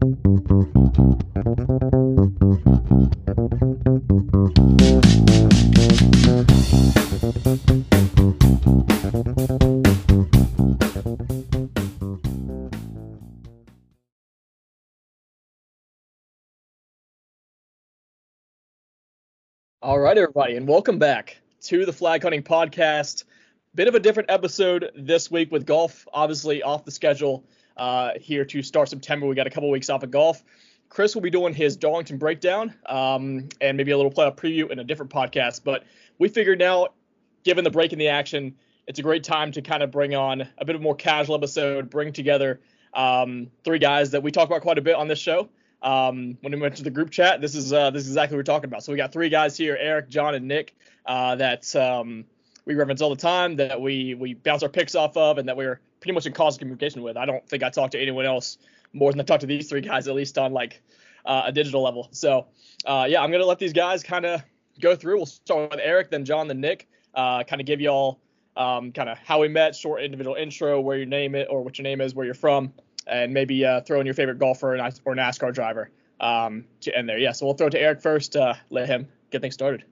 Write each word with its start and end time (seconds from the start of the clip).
All 0.00 0.08
right, 19.98 20.16
everybody, 20.16 20.56
and 20.56 20.66
welcome 20.66 20.98
back 20.98 21.36
to 21.64 21.84
the 21.84 21.92
Flag 21.92 22.22
Hunting 22.22 22.42
Podcast. 22.42 23.24
Bit 23.74 23.86
of 23.86 23.94
a 23.94 24.00
different 24.00 24.30
episode 24.30 24.92
this 24.96 25.30
week 25.30 25.52
with 25.52 25.66
golf, 25.66 26.08
obviously 26.14 26.62
off 26.62 26.86
the 26.86 26.90
schedule 26.90 27.44
uh, 27.80 28.10
here 28.20 28.44
to 28.44 28.62
start 28.62 28.90
September. 28.90 29.26
We 29.26 29.34
got 29.34 29.46
a 29.46 29.50
couple 29.50 29.70
weeks 29.70 29.88
off 29.88 30.02
of 30.02 30.10
golf. 30.10 30.44
Chris 30.90 31.14
will 31.14 31.22
be 31.22 31.30
doing 31.30 31.54
his 31.54 31.76
Darlington 31.76 32.18
breakdown 32.18 32.74
um, 32.86 33.48
and 33.60 33.76
maybe 33.76 33.92
a 33.92 33.96
little 33.96 34.12
playoff 34.12 34.36
preview 34.36 34.70
in 34.70 34.78
a 34.78 34.84
different 34.84 35.10
podcast. 35.10 35.62
But 35.64 35.84
we 36.18 36.28
figured 36.28 36.58
now, 36.58 36.88
given 37.42 37.64
the 37.64 37.70
break 37.70 37.92
in 37.92 37.98
the 37.98 38.08
action, 38.08 38.54
it's 38.86 38.98
a 38.98 39.02
great 39.02 39.24
time 39.24 39.50
to 39.52 39.62
kind 39.62 39.82
of 39.82 39.90
bring 39.90 40.14
on 40.14 40.46
a 40.58 40.64
bit 40.64 40.74
of 40.74 40.82
a 40.82 40.84
more 40.84 40.94
casual 40.94 41.36
episode, 41.36 41.88
bring 41.88 42.12
together 42.12 42.60
um, 42.92 43.50
three 43.64 43.78
guys 43.78 44.10
that 44.10 44.22
we 44.22 44.30
talk 44.30 44.46
about 44.46 44.60
quite 44.60 44.76
a 44.76 44.82
bit 44.82 44.96
on 44.96 45.08
this 45.08 45.18
show 45.18 45.48
um, 45.80 46.36
when 46.42 46.52
we 46.52 46.60
went 46.60 46.76
to 46.76 46.82
the 46.82 46.90
group 46.90 47.10
chat. 47.10 47.40
This 47.40 47.54
is 47.54 47.72
uh, 47.72 47.90
this 47.90 48.02
is 48.02 48.08
exactly 48.10 48.36
what 48.36 48.40
we're 48.40 48.52
talking 48.52 48.68
about. 48.68 48.84
So 48.84 48.92
we 48.92 48.98
got 48.98 49.12
three 49.12 49.30
guys 49.30 49.56
here: 49.56 49.78
Eric, 49.80 50.10
John, 50.10 50.34
and 50.34 50.46
Nick. 50.46 50.74
Uh, 51.06 51.36
that 51.36 51.74
um, 51.76 52.26
we 52.66 52.74
reference 52.74 53.00
all 53.00 53.10
the 53.10 53.16
time. 53.16 53.56
That 53.56 53.80
we 53.80 54.14
we 54.14 54.34
bounce 54.34 54.62
our 54.62 54.68
picks 54.68 54.94
off 54.94 55.16
of, 55.16 55.38
and 55.38 55.48
that 55.48 55.56
we're 55.56 55.80
pretty 56.00 56.12
much 56.12 56.26
in 56.26 56.32
constant 56.32 56.60
communication 56.60 57.02
with. 57.02 57.16
I 57.16 57.26
don't 57.26 57.46
think 57.48 57.62
I 57.62 57.70
talk 57.70 57.90
to 57.92 58.00
anyone 58.00 58.26
else 58.26 58.58
more 58.92 59.12
than 59.12 59.20
I 59.20 59.24
talk 59.24 59.40
to 59.40 59.46
these 59.46 59.68
three 59.68 59.80
guys, 59.80 60.08
at 60.08 60.14
least 60.14 60.38
on 60.38 60.52
like 60.52 60.82
uh, 61.24 61.42
a 61.46 61.52
digital 61.52 61.82
level. 61.82 62.08
So 62.12 62.46
uh, 62.86 63.06
yeah, 63.08 63.22
I'm 63.22 63.30
gonna 63.30 63.46
let 63.46 63.58
these 63.58 63.72
guys 63.72 64.02
kind 64.02 64.24
of 64.24 64.42
go 64.80 64.96
through. 64.96 65.16
We'll 65.16 65.26
start 65.26 65.70
with 65.70 65.80
Eric, 65.82 66.10
then 66.10 66.24
John, 66.24 66.48
then 66.48 66.60
Nick. 66.60 66.88
Uh, 67.14 67.42
kind 67.42 67.60
of 67.60 67.66
give 67.66 67.80
you 67.80 67.88
all 67.88 68.20
um, 68.56 68.92
kind 68.92 69.08
of 69.08 69.18
how 69.18 69.40
we 69.40 69.48
met, 69.48 69.74
short 69.74 70.02
individual 70.02 70.36
intro, 70.36 70.80
where 70.80 70.96
your 70.96 71.06
name 71.06 71.34
it 71.34 71.48
or 71.50 71.62
what 71.62 71.78
your 71.78 71.82
name 71.84 72.00
is, 72.00 72.14
where 72.14 72.24
you're 72.24 72.34
from, 72.34 72.72
and 73.06 73.32
maybe 73.32 73.64
uh, 73.64 73.80
throw 73.80 74.00
in 74.00 74.06
your 74.06 74.14
favorite 74.14 74.38
golfer 74.38 74.74
or 74.74 75.14
NASCAR 75.14 75.52
driver 75.52 75.90
um, 76.20 76.64
to 76.80 76.96
end 76.96 77.08
there. 77.08 77.18
Yeah, 77.18 77.32
so 77.32 77.46
we'll 77.46 77.54
throw 77.54 77.66
it 77.66 77.70
to 77.70 77.80
Eric 77.80 78.00
first. 78.00 78.36
Uh, 78.36 78.54
let 78.70 78.86
him 78.86 79.08
get 79.30 79.40
things 79.40 79.54
started. 79.54 79.84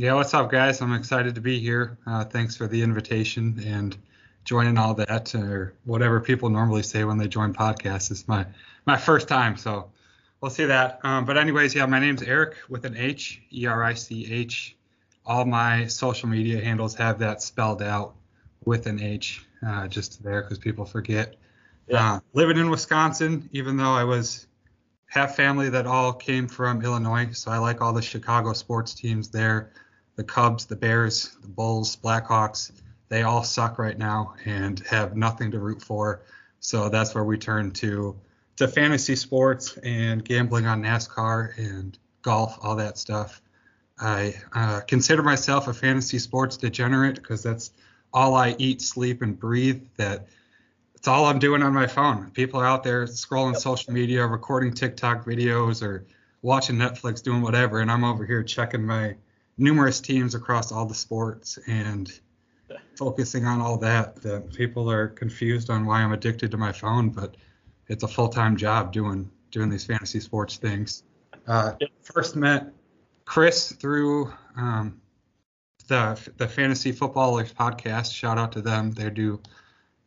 Yeah, 0.00 0.14
what's 0.14 0.32
up, 0.32 0.48
guys? 0.48 0.80
I'm 0.80 0.94
excited 0.94 1.34
to 1.34 1.40
be 1.40 1.58
here. 1.58 1.98
Uh, 2.06 2.22
thanks 2.24 2.54
for 2.54 2.68
the 2.68 2.82
invitation 2.82 3.60
and 3.66 3.96
joining 4.44 4.78
all 4.78 4.94
that, 4.94 5.34
or 5.34 5.74
whatever 5.86 6.20
people 6.20 6.50
normally 6.50 6.84
say 6.84 7.02
when 7.02 7.18
they 7.18 7.26
join 7.26 7.52
podcasts. 7.52 8.12
It's 8.12 8.28
my 8.28 8.46
my 8.86 8.96
first 8.96 9.26
time, 9.26 9.56
so 9.56 9.90
we'll 10.40 10.52
see 10.52 10.66
that. 10.66 11.00
Um, 11.02 11.24
but 11.24 11.36
anyways, 11.36 11.74
yeah, 11.74 11.84
my 11.86 11.98
name's 11.98 12.22
Eric 12.22 12.54
with 12.68 12.84
an 12.84 12.96
H, 12.96 13.42
E 13.52 13.66
R 13.66 13.82
I 13.82 13.94
C 13.94 14.32
H. 14.32 14.76
All 15.26 15.44
my 15.44 15.88
social 15.88 16.28
media 16.28 16.62
handles 16.62 16.94
have 16.94 17.18
that 17.18 17.42
spelled 17.42 17.82
out 17.82 18.14
with 18.64 18.86
an 18.86 19.02
H 19.02 19.44
uh, 19.66 19.88
just 19.88 20.22
there 20.22 20.42
because 20.42 20.58
people 20.58 20.84
forget. 20.84 21.34
Yeah. 21.88 22.12
Uh, 22.14 22.20
living 22.34 22.56
in 22.56 22.70
Wisconsin, 22.70 23.50
even 23.52 23.76
though 23.76 23.94
I 23.94 24.04
was 24.04 24.46
half 25.06 25.34
family 25.34 25.70
that 25.70 25.88
all 25.88 26.12
came 26.12 26.46
from 26.46 26.84
Illinois, 26.84 27.32
so 27.32 27.50
I 27.50 27.58
like 27.58 27.80
all 27.80 27.92
the 27.92 28.00
Chicago 28.00 28.52
sports 28.52 28.94
teams 28.94 29.30
there. 29.30 29.72
The 30.18 30.24
Cubs, 30.24 30.66
the 30.66 30.74
Bears, 30.74 31.36
the 31.42 31.46
Bulls, 31.48 31.94
Blackhawks, 31.94 32.72
they 33.08 33.22
all 33.22 33.44
suck 33.44 33.78
right 33.78 33.96
now 33.96 34.34
and 34.44 34.80
have 34.80 35.16
nothing 35.16 35.52
to 35.52 35.60
root 35.60 35.80
for. 35.80 36.22
So 36.58 36.88
that's 36.88 37.14
where 37.14 37.22
we 37.22 37.38
turn 37.38 37.70
to 37.74 38.18
to 38.56 38.66
fantasy 38.66 39.14
sports 39.14 39.76
and 39.84 40.24
gambling 40.24 40.66
on 40.66 40.82
NASCAR 40.82 41.56
and 41.56 41.96
golf, 42.22 42.58
all 42.60 42.74
that 42.74 42.98
stuff. 42.98 43.40
I 44.00 44.34
uh, 44.52 44.80
consider 44.88 45.22
myself 45.22 45.68
a 45.68 45.72
fantasy 45.72 46.18
sports 46.18 46.56
degenerate 46.56 47.14
because 47.14 47.44
that's 47.44 47.70
all 48.12 48.34
I 48.34 48.56
eat, 48.58 48.82
sleep, 48.82 49.22
and 49.22 49.38
breathe. 49.38 49.84
That 49.98 50.26
it's 50.96 51.06
all 51.06 51.26
I'm 51.26 51.38
doing 51.38 51.62
on 51.62 51.72
my 51.72 51.86
phone. 51.86 52.32
People 52.32 52.60
are 52.60 52.66
out 52.66 52.82
there 52.82 53.06
scrolling 53.06 53.52
yep. 53.52 53.62
social 53.62 53.92
media, 53.92 54.26
recording 54.26 54.74
TikTok 54.74 55.24
videos, 55.24 55.80
or 55.80 56.06
watching 56.42 56.74
Netflix, 56.74 57.22
doing 57.22 57.40
whatever, 57.40 57.78
and 57.78 57.88
I'm 57.88 58.02
over 58.02 58.26
here 58.26 58.42
checking 58.42 58.84
my 58.84 59.14
numerous 59.58 60.00
teams 60.00 60.34
across 60.34 60.72
all 60.72 60.86
the 60.86 60.94
sports 60.94 61.58
and 61.66 62.10
focusing 62.96 63.44
on 63.44 63.60
all 63.60 63.76
that. 63.78 64.16
That 64.22 64.52
people 64.52 64.90
are 64.90 65.08
confused 65.08 65.68
on 65.68 65.84
why 65.84 66.02
I'm 66.02 66.12
addicted 66.12 66.50
to 66.52 66.56
my 66.56 66.72
phone, 66.72 67.10
but 67.10 67.36
it's 67.88 68.04
a 68.04 68.08
full-time 68.08 68.56
job 68.56 68.92
doing 68.92 69.30
doing 69.50 69.68
these 69.68 69.84
fantasy 69.84 70.20
sports 70.20 70.56
things. 70.56 71.02
Uh, 71.46 71.72
yep. 71.80 71.90
First 72.02 72.36
met 72.36 72.72
Chris 73.24 73.72
through 73.72 74.32
um, 74.56 75.00
the 75.88 76.18
the 76.36 76.46
Fantasy 76.46 76.92
Footballers 76.92 77.52
podcast. 77.52 78.12
Shout 78.14 78.38
out 78.38 78.52
to 78.52 78.60
them. 78.60 78.92
They 78.92 79.10
do 79.10 79.40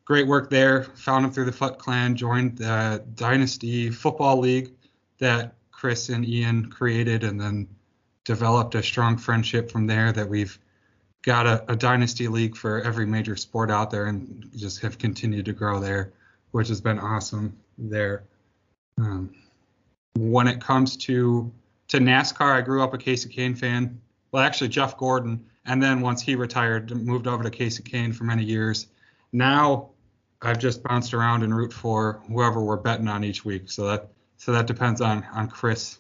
great 0.05 0.27
work 0.27 0.49
there. 0.49 0.83
Found 0.83 1.25
him 1.25 1.31
through 1.31 1.45
the 1.45 1.51
Foot 1.51 1.77
Clan. 1.77 2.15
Joined 2.15 2.57
the 2.57 3.03
Dynasty 3.15 3.89
Football 3.89 4.39
League 4.39 4.71
that 5.17 5.55
Chris 5.71 6.09
and 6.09 6.27
Ian 6.27 6.69
created, 6.69 7.23
and 7.23 7.39
then 7.39 7.67
developed 8.25 8.75
a 8.75 8.83
strong 8.83 9.17
friendship 9.17 9.71
from 9.71 9.87
there. 9.87 10.11
That 10.11 10.27
we've 10.27 10.57
got 11.21 11.45
a, 11.45 11.63
a 11.71 11.75
dynasty 11.75 12.27
league 12.27 12.55
for 12.55 12.81
every 12.81 13.05
major 13.05 13.35
sport 13.35 13.71
out 13.71 13.91
there, 13.91 14.07
and 14.07 14.49
just 14.55 14.81
have 14.81 14.97
continued 14.97 15.45
to 15.45 15.53
grow 15.53 15.79
there, 15.79 16.13
which 16.51 16.67
has 16.67 16.81
been 16.81 16.99
awesome 16.99 17.57
there. 17.77 18.23
Um, 18.97 19.33
when 20.15 20.47
it 20.47 20.59
comes 20.61 20.97
to 20.97 21.51
to 21.89 21.97
NASCAR, 21.97 22.55
I 22.55 22.61
grew 22.61 22.83
up 22.83 22.93
a 22.93 22.97
Kasey 22.97 23.35
Kahne 23.35 23.57
fan. 23.57 23.99
Well, 24.31 24.43
actually, 24.43 24.69
Jeff 24.69 24.97
Gordon 24.97 25.45
and 25.65 25.81
then 25.81 26.01
once 26.01 26.21
he 26.21 26.35
retired, 26.35 26.91
moved 26.91 27.27
over 27.27 27.43
to 27.43 27.51
Kasey 27.51 27.81
Kahne 27.81 28.13
for 28.13 28.23
many 28.23 28.43
years. 28.43 28.87
Now 29.31 29.89
I've 30.41 30.59
just 30.59 30.83
bounced 30.83 31.13
around 31.13 31.43
and 31.43 31.55
root 31.55 31.71
for 31.71 32.21
whoever 32.27 32.61
we're 32.61 32.77
betting 32.77 33.07
on 33.07 33.23
each 33.23 33.45
week. 33.45 33.69
So 33.69 33.85
that 33.87 34.09
so 34.37 34.51
that 34.51 34.65
depends 34.65 35.01
on 35.01 35.23
on 35.33 35.47
Chris. 35.47 35.99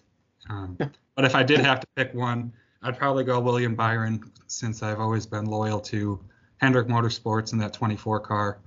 Um, 0.49 0.77
but 1.21 1.27
if 1.27 1.35
I 1.35 1.43
did 1.43 1.59
have 1.59 1.79
to 1.79 1.87
pick 1.95 2.15
one, 2.15 2.51
I'd 2.81 2.97
probably 2.97 3.23
go 3.23 3.39
William 3.39 3.75
Byron 3.75 4.31
since 4.47 4.81
I've 4.81 4.99
always 4.99 5.27
been 5.27 5.45
loyal 5.45 5.79
to 5.81 6.19
Hendrick 6.57 6.87
Motorsports 6.87 7.51
and 7.51 7.61
that 7.61 7.73
24 7.73 8.21
car. 8.21 8.57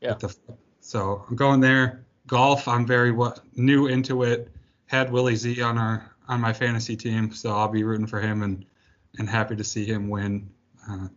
Yeah. 0.00 0.12
The, 0.12 0.36
so 0.80 1.24
I'm 1.26 1.34
going 1.34 1.60
there. 1.60 2.04
Golf, 2.26 2.68
I'm 2.68 2.84
very 2.84 3.10
what, 3.10 3.40
new 3.56 3.86
into 3.86 4.22
it. 4.22 4.50
Had 4.84 5.10
Willie 5.10 5.34
Z 5.34 5.62
on 5.62 5.78
our 5.78 6.14
on 6.28 6.42
my 6.42 6.52
fantasy 6.52 6.94
team, 6.94 7.32
so 7.32 7.56
I'll 7.56 7.68
be 7.68 7.84
rooting 7.84 8.06
for 8.06 8.20
him 8.20 8.42
and 8.42 8.66
and 9.16 9.26
happy 9.26 9.56
to 9.56 9.64
see 9.64 9.86
him 9.86 10.10
win 10.10 10.46
uh, 10.86 11.08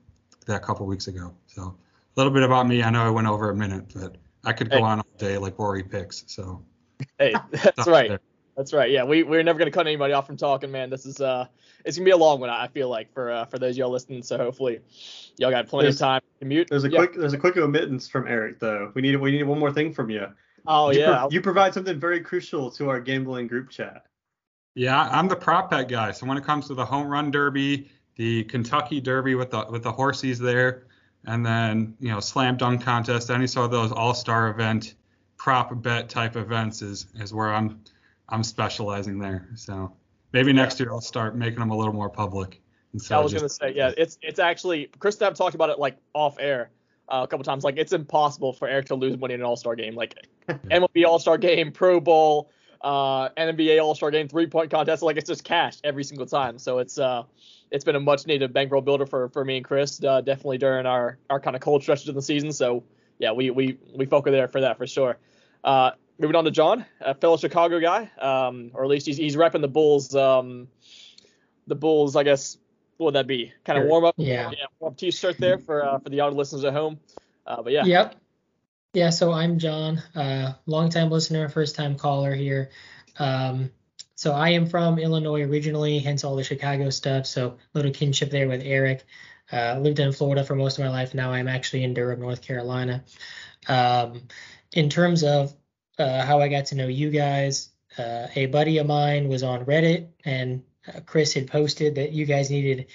that 0.46 0.62
couple 0.62 0.86
weeks 0.86 1.08
ago. 1.08 1.34
So 1.47 1.64
a 1.64 1.76
little 2.16 2.31
bit 2.31 2.44
about 2.44 2.66
me. 2.66 2.81
I 2.81 2.90
know 2.92 3.03
I 3.03 3.09
went 3.09 3.28
over 3.28 3.50
a 3.50 3.56
minute, 3.56 3.92
but 3.94 4.16
I 4.46 4.53
could 4.53 4.70
go 4.70 4.78
hey. 4.78 4.84
on 4.84 5.00
all 5.00 5.18
day 5.18 5.38
like 5.38 5.59
Rory 5.59 5.84
picks. 5.84 6.24
So 6.28 6.64
hey, 7.20 7.34
that's 7.52 7.88
right. 7.88 8.08
There. 8.08 8.20
That's 8.57 8.73
right. 8.73 8.90
Yeah, 8.90 9.03
we 9.03 9.22
we're 9.22 9.44
never 9.44 9.59
gonna 9.59 9.69
cut 9.69 9.85
anybody 9.85 10.13
off 10.13 10.25
from 10.25 10.35
talking, 10.35 10.72
man. 10.72 10.90
This 10.90 11.06
is 11.06 11.22
uh, 11.22 11.45
it's 11.85 11.95
gonna 11.95 12.06
be 12.06 12.12
a 12.12 12.18
long 12.18 12.40
one. 12.40 12.50
I 12.50 12.68
feel 12.68 12.90
like 12.90 13.13
for 13.13 13.31
uh, 13.31 13.45
for 13.45 13.59
those 13.59 13.78
y'all 13.78 13.91
listening. 13.91 14.23
So 14.23 14.35
hopefully, 14.35 14.79
y'all 15.38 15.51
got 15.51 15.68
plenty 15.68 15.85
there's, 15.85 15.97
of 15.97 16.00
time 16.00 16.22
to 16.40 16.45
mute. 16.45 16.67
There's 16.67 16.84
a 16.84 16.90
yeah. 16.90 16.97
quick 16.97 17.13
there's 17.13 17.34
a 17.34 17.38
quick 17.38 17.53
omittance 17.53 18.09
from 18.09 18.28
Eric 18.28 18.59
though. 18.59 18.91
We 18.96 19.03
need 19.03 19.16
we 19.17 19.31
need 19.31 19.44
one 19.44 19.59
more 19.59 19.72
thing 19.72 19.94
from 19.94 20.09
you. 20.09 20.25
Oh 20.66 20.90
you 20.90 21.01
yeah. 21.01 21.19
Pro- 21.19 21.29
you 21.29 21.40
provide 21.40 21.75
something 21.75 22.00
very 22.00 22.19
crucial 22.19 22.72
to 22.72 22.90
our 22.90 23.00
gambling 23.00 23.46
group 23.46 23.69
chat. 23.69 24.06
Yeah, 24.73 25.07
I'm 25.12 25.28
the 25.28 25.35
prop 25.35 25.69
bet 25.69 25.88
guy. 25.88 26.12
So 26.12 26.25
when 26.25 26.38
it 26.38 26.44
comes 26.44 26.67
to 26.67 26.73
the 26.73 26.85
home 26.85 27.07
run 27.07 27.29
derby, 27.29 27.91
the 28.16 28.44
Kentucky 28.46 29.00
Derby 29.00 29.35
with 29.35 29.51
the 29.51 29.67
with 29.69 29.84
the 29.84 29.91
horses 29.91 30.40
there, 30.40 30.88
and 31.25 31.46
then 31.46 31.96
you 32.00 32.09
know 32.09 32.19
slam 32.19 32.58
dunk 32.58 32.82
contest, 32.82 33.29
any 33.29 33.46
sort 33.46 33.66
of 33.66 33.72
those 33.72 33.91
all 33.91 34.16
star 34.16 34.49
event 34.49 34.96
prop 35.37 35.79
bet 35.84 36.09
type 36.09 36.35
events 36.35 36.82
is 36.82 37.05
is 37.20 37.35
where 37.35 37.53
I'm 37.53 37.79
I'm 38.29 38.44
specializing 38.44 39.20
there. 39.20 39.50
So 39.56 39.94
maybe 40.34 40.53
next 40.53 40.79
year 40.79 40.91
I'll 40.91 41.02
start 41.02 41.35
making 41.35 41.59
them 41.59 41.72
a 41.72 41.78
little 41.78 41.94
more 41.94 42.09
public. 42.09 42.62
I 43.12 43.20
was 43.20 43.34
gonna 43.34 43.50
say 43.50 43.74
yeah, 43.76 43.91
it's 43.97 44.18
it's 44.22 44.40
actually 44.40 44.90
Chris 45.00 45.16
and 45.16 45.24
I 45.24 45.26
have 45.26 45.35
talked 45.35 45.56
about 45.56 45.70
it 45.70 45.79
like 45.79 45.97
off 46.14 46.38
air. 46.40 46.72
Uh, 47.09 47.22
a 47.24 47.28
couple 47.28 47.46
times. 47.46 47.64
Like 47.64 47.78
it's 47.78 47.94
impossible 47.94 48.52
for 48.52 48.68
Eric 48.68 48.88
to 48.88 48.96
lose 48.96 49.18
money 49.18 49.34
in 49.34 49.40
an 49.40 49.46
All 49.46 49.56
Star 49.56 49.76
game. 49.76 49.96
Like 49.96 50.28
MLB 50.50 51.06
All 51.06 51.20
Star 51.20 51.38
game, 51.38 51.72
Pro 51.72 52.02
Bowl, 52.02 52.52
uh, 52.82 53.29
NBA 53.29 53.82
All 53.82 53.96
Star 53.96 54.12
game, 54.12 54.28
three 54.28 54.46
point 54.46 54.70
contest. 54.70 55.03
Like 55.03 55.16
it's 55.16 55.30
just 55.30 55.46
cash 55.46 55.78
every 55.85 56.03
single 56.03 56.26
time. 56.26 56.58
So 56.58 56.80
it's 56.80 56.97
uh, 56.97 57.23
it's 57.72 57.85
been 57.85 57.96
a 57.96 58.00
much 58.02 58.28
needed 58.28 58.52
bankroll 58.52 58.82
builder 58.82 59.06
for 59.06 59.30
for 59.30 59.46
me 59.46 59.58
and 59.58 59.66
Chris, 59.66 60.03
uh, 60.03 60.20
definitely 60.20 60.58
during 60.58 60.85
our 60.85 61.18
our 61.30 61.40
kind 61.40 61.56
of 61.56 61.62
cold 61.62 61.82
stretches 61.82 62.09
of 62.09 62.16
the 62.16 62.22
season. 62.22 62.52
So 62.52 62.84
yeah, 63.20 63.32
we 63.32 63.52
we 63.52 63.78
we 63.96 64.06
focus 64.06 64.32
there 64.32 64.50
for 64.50 64.62
that 64.62 64.78
for 64.78 64.85
sure. 64.85 65.18
Uh, 65.64 65.91
moving 66.19 66.35
on 66.35 66.46
to 66.46 66.52
John, 66.52 66.85
a 67.02 67.14
fellow 67.14 67.37
Chicago 67.37 67.79
guy, 67.79 68.09
um, 68.19 68.72
or 68.73 68.84
at 68.84 68.90
least 68.90 69.05
he's 69.05 69.17
he's 69.17 69.35
repping 69.35 69.61
the 69.61 69.67
Bulls. 69.67 70.16
Um, 70.16 70.67
the 71.67 71.75
Bulls, 71.75 72.16
I 72.16 72.23
guess, 72.23 72.58
what 72.97 73.08
would 73.08 73.16
that 73.16 73.28
be? 73.28 73.53
Kind 73.66 73.79
of 73.79 73.87
warm 73.87 74.05
up, 74.05 74.16
yeah, 74.17 74.52
yeah 74.52 74.66
warm 74.79 74.96
t-shirt 74.96 75.37
there 75.37 75.58
for 75.58 75.85
uh, 75.85 75.99
for 75.99 76.09
the 76.09 76.16
young 76.16 76.35
listeners 76.35 76.64
at 76.64 76.73
home. 76.73 76.99
Uh, 77.46 77.61
but 77.61 77.73
yeah. 77.73 77.85
Yep. 77.85 78.16
Yeah, 78.93 79.09
so 79.11 79.31
I'm 79.31 79.59
John, 79.59 80.02
uh, 80.16 80.53
longtime 80.66 81.11
listener, 81.11 81.49
first 81.49 81.75
time 81.75 81.96
caller 81.96 82.34
here. 82.34 82.72
Um, 83.20 83.70
so 84.16 84.34
I 84.34 84.49
am 84.49 84.66
from 84.66 84.97
Illinois 84.97 85.43
originally, 85.43 85.99
hence 85.99 86.23
all 86.23 86.35
the 86.35 86.43
Chicago 86.43 86.90
stuff. 86.90 87.28
So 87.28 87.49
a 87.49 87.78
little 87.78 87.91
kinship 87.91 88.31
there 88.31 88.47
with 88.47 88.63
Eric. 88.63 89.05
Uh, 89.52 89.78
lived 89.79 89.99
in 89.99 90.11
Florida 90.11 90.43
for 90.43 90.55
most 90.55 90.79
of 90.79 90.84
my 90.84 90.90
life. 90.90 91.13
Now 91.13 91.31
I'm 91.31 91.47
actually 91.47 91.84
in 91.84 91.93
Durham, 91.93 92.20
North 92.20 92.41
Carolina. 92.41 93.03
Um, 93.67 94.23
in 94.73 94.90
terms 94.90 95.23
of 95.23 95.53
uh, 95.99 96.26
how 96.26 96.41
I 96.41 96.47
got 96.47 96.67
to 96.67 96.76
know 96.76 96.88
you 96.88 97.09
guys, 97.09 97.70
uh, 97.97 98.28
a 98.35 98.46
buddy 98.47 98.78
of 98.78 98.88
mine 98.88 99.28
was 99.28 99.44
on 99.44 99.66
Reddit, 99.66 100.08
and 100.26 100.64
uh, 100.88 100.99
Chris 101.05 101.34
had 101.34 101.47
posted 101.47 101.96
that 101.96 102.11
you 102.11 102.26
guys 102.26 102.49
needed 102.52 102.88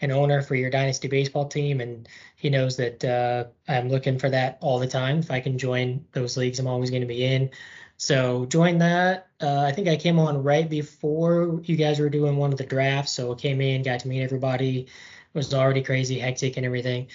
an 0.00 0.10
owner 0.10 0.42
for 0.42 0.54
your 0.54 0.70
dynasty 0.70 1.08
baseball 1.08 1.46
team, 1.46 1.80
and 1.80 2.08
he 2.36 2.50
knows 2.50 2.76
that 2.76 3.04
uh, 3.04 3.44
I'm 3.68 3.88
looking 3.88 4.18
for 4.18 4.30
that 4.30 4.58
all 4.60 4.78
the 4.78 4.86
time. 4.86 5.18
If 5.18 5.30
I 5.30 5.40
can 5.40 5.58
join 5.58 6.04
those 6.12 6.36
leagues, 6.36 6.58
I'm 6.58 6.66
always 6.66 6.90
going 6.90 7.02
to 7.02 7.08
be 7.08 7.24
in. 7.24 7.50
So 7.96 8.46
join 8.46 8.78
that. 8.78 9.28
Uh, 9.40 9.60
I 9.60 9.72
think 9.72 9.88
I 9.88 9.96
came 9.96 10.20
on 10.20 10.42
right 10.42 10.68
before 10.68 11.60
you 11.64 11.76
guys 11.76 11.98
were 11.98 12.10
doing 12.10 12.36
one 12.36 12.52
of 12.52 12.58
the 12.58 12.66
drafts, 12.66 13.12
so 13.12 13.32
I 13.32 13.34
came 13.34 13.60
in, 13.60 13.82
got 13.82 14.00
to 14.00 14.08
meet 14.08 14.22
everybody. 14.22 14.82
It 14.82 14.88
was 15.34 15.52
already 15.52 15.82
crazy, 15.82 16.18
hectic, 16.18 16.56
and 16.56 16.64
everything. 16.64 17.08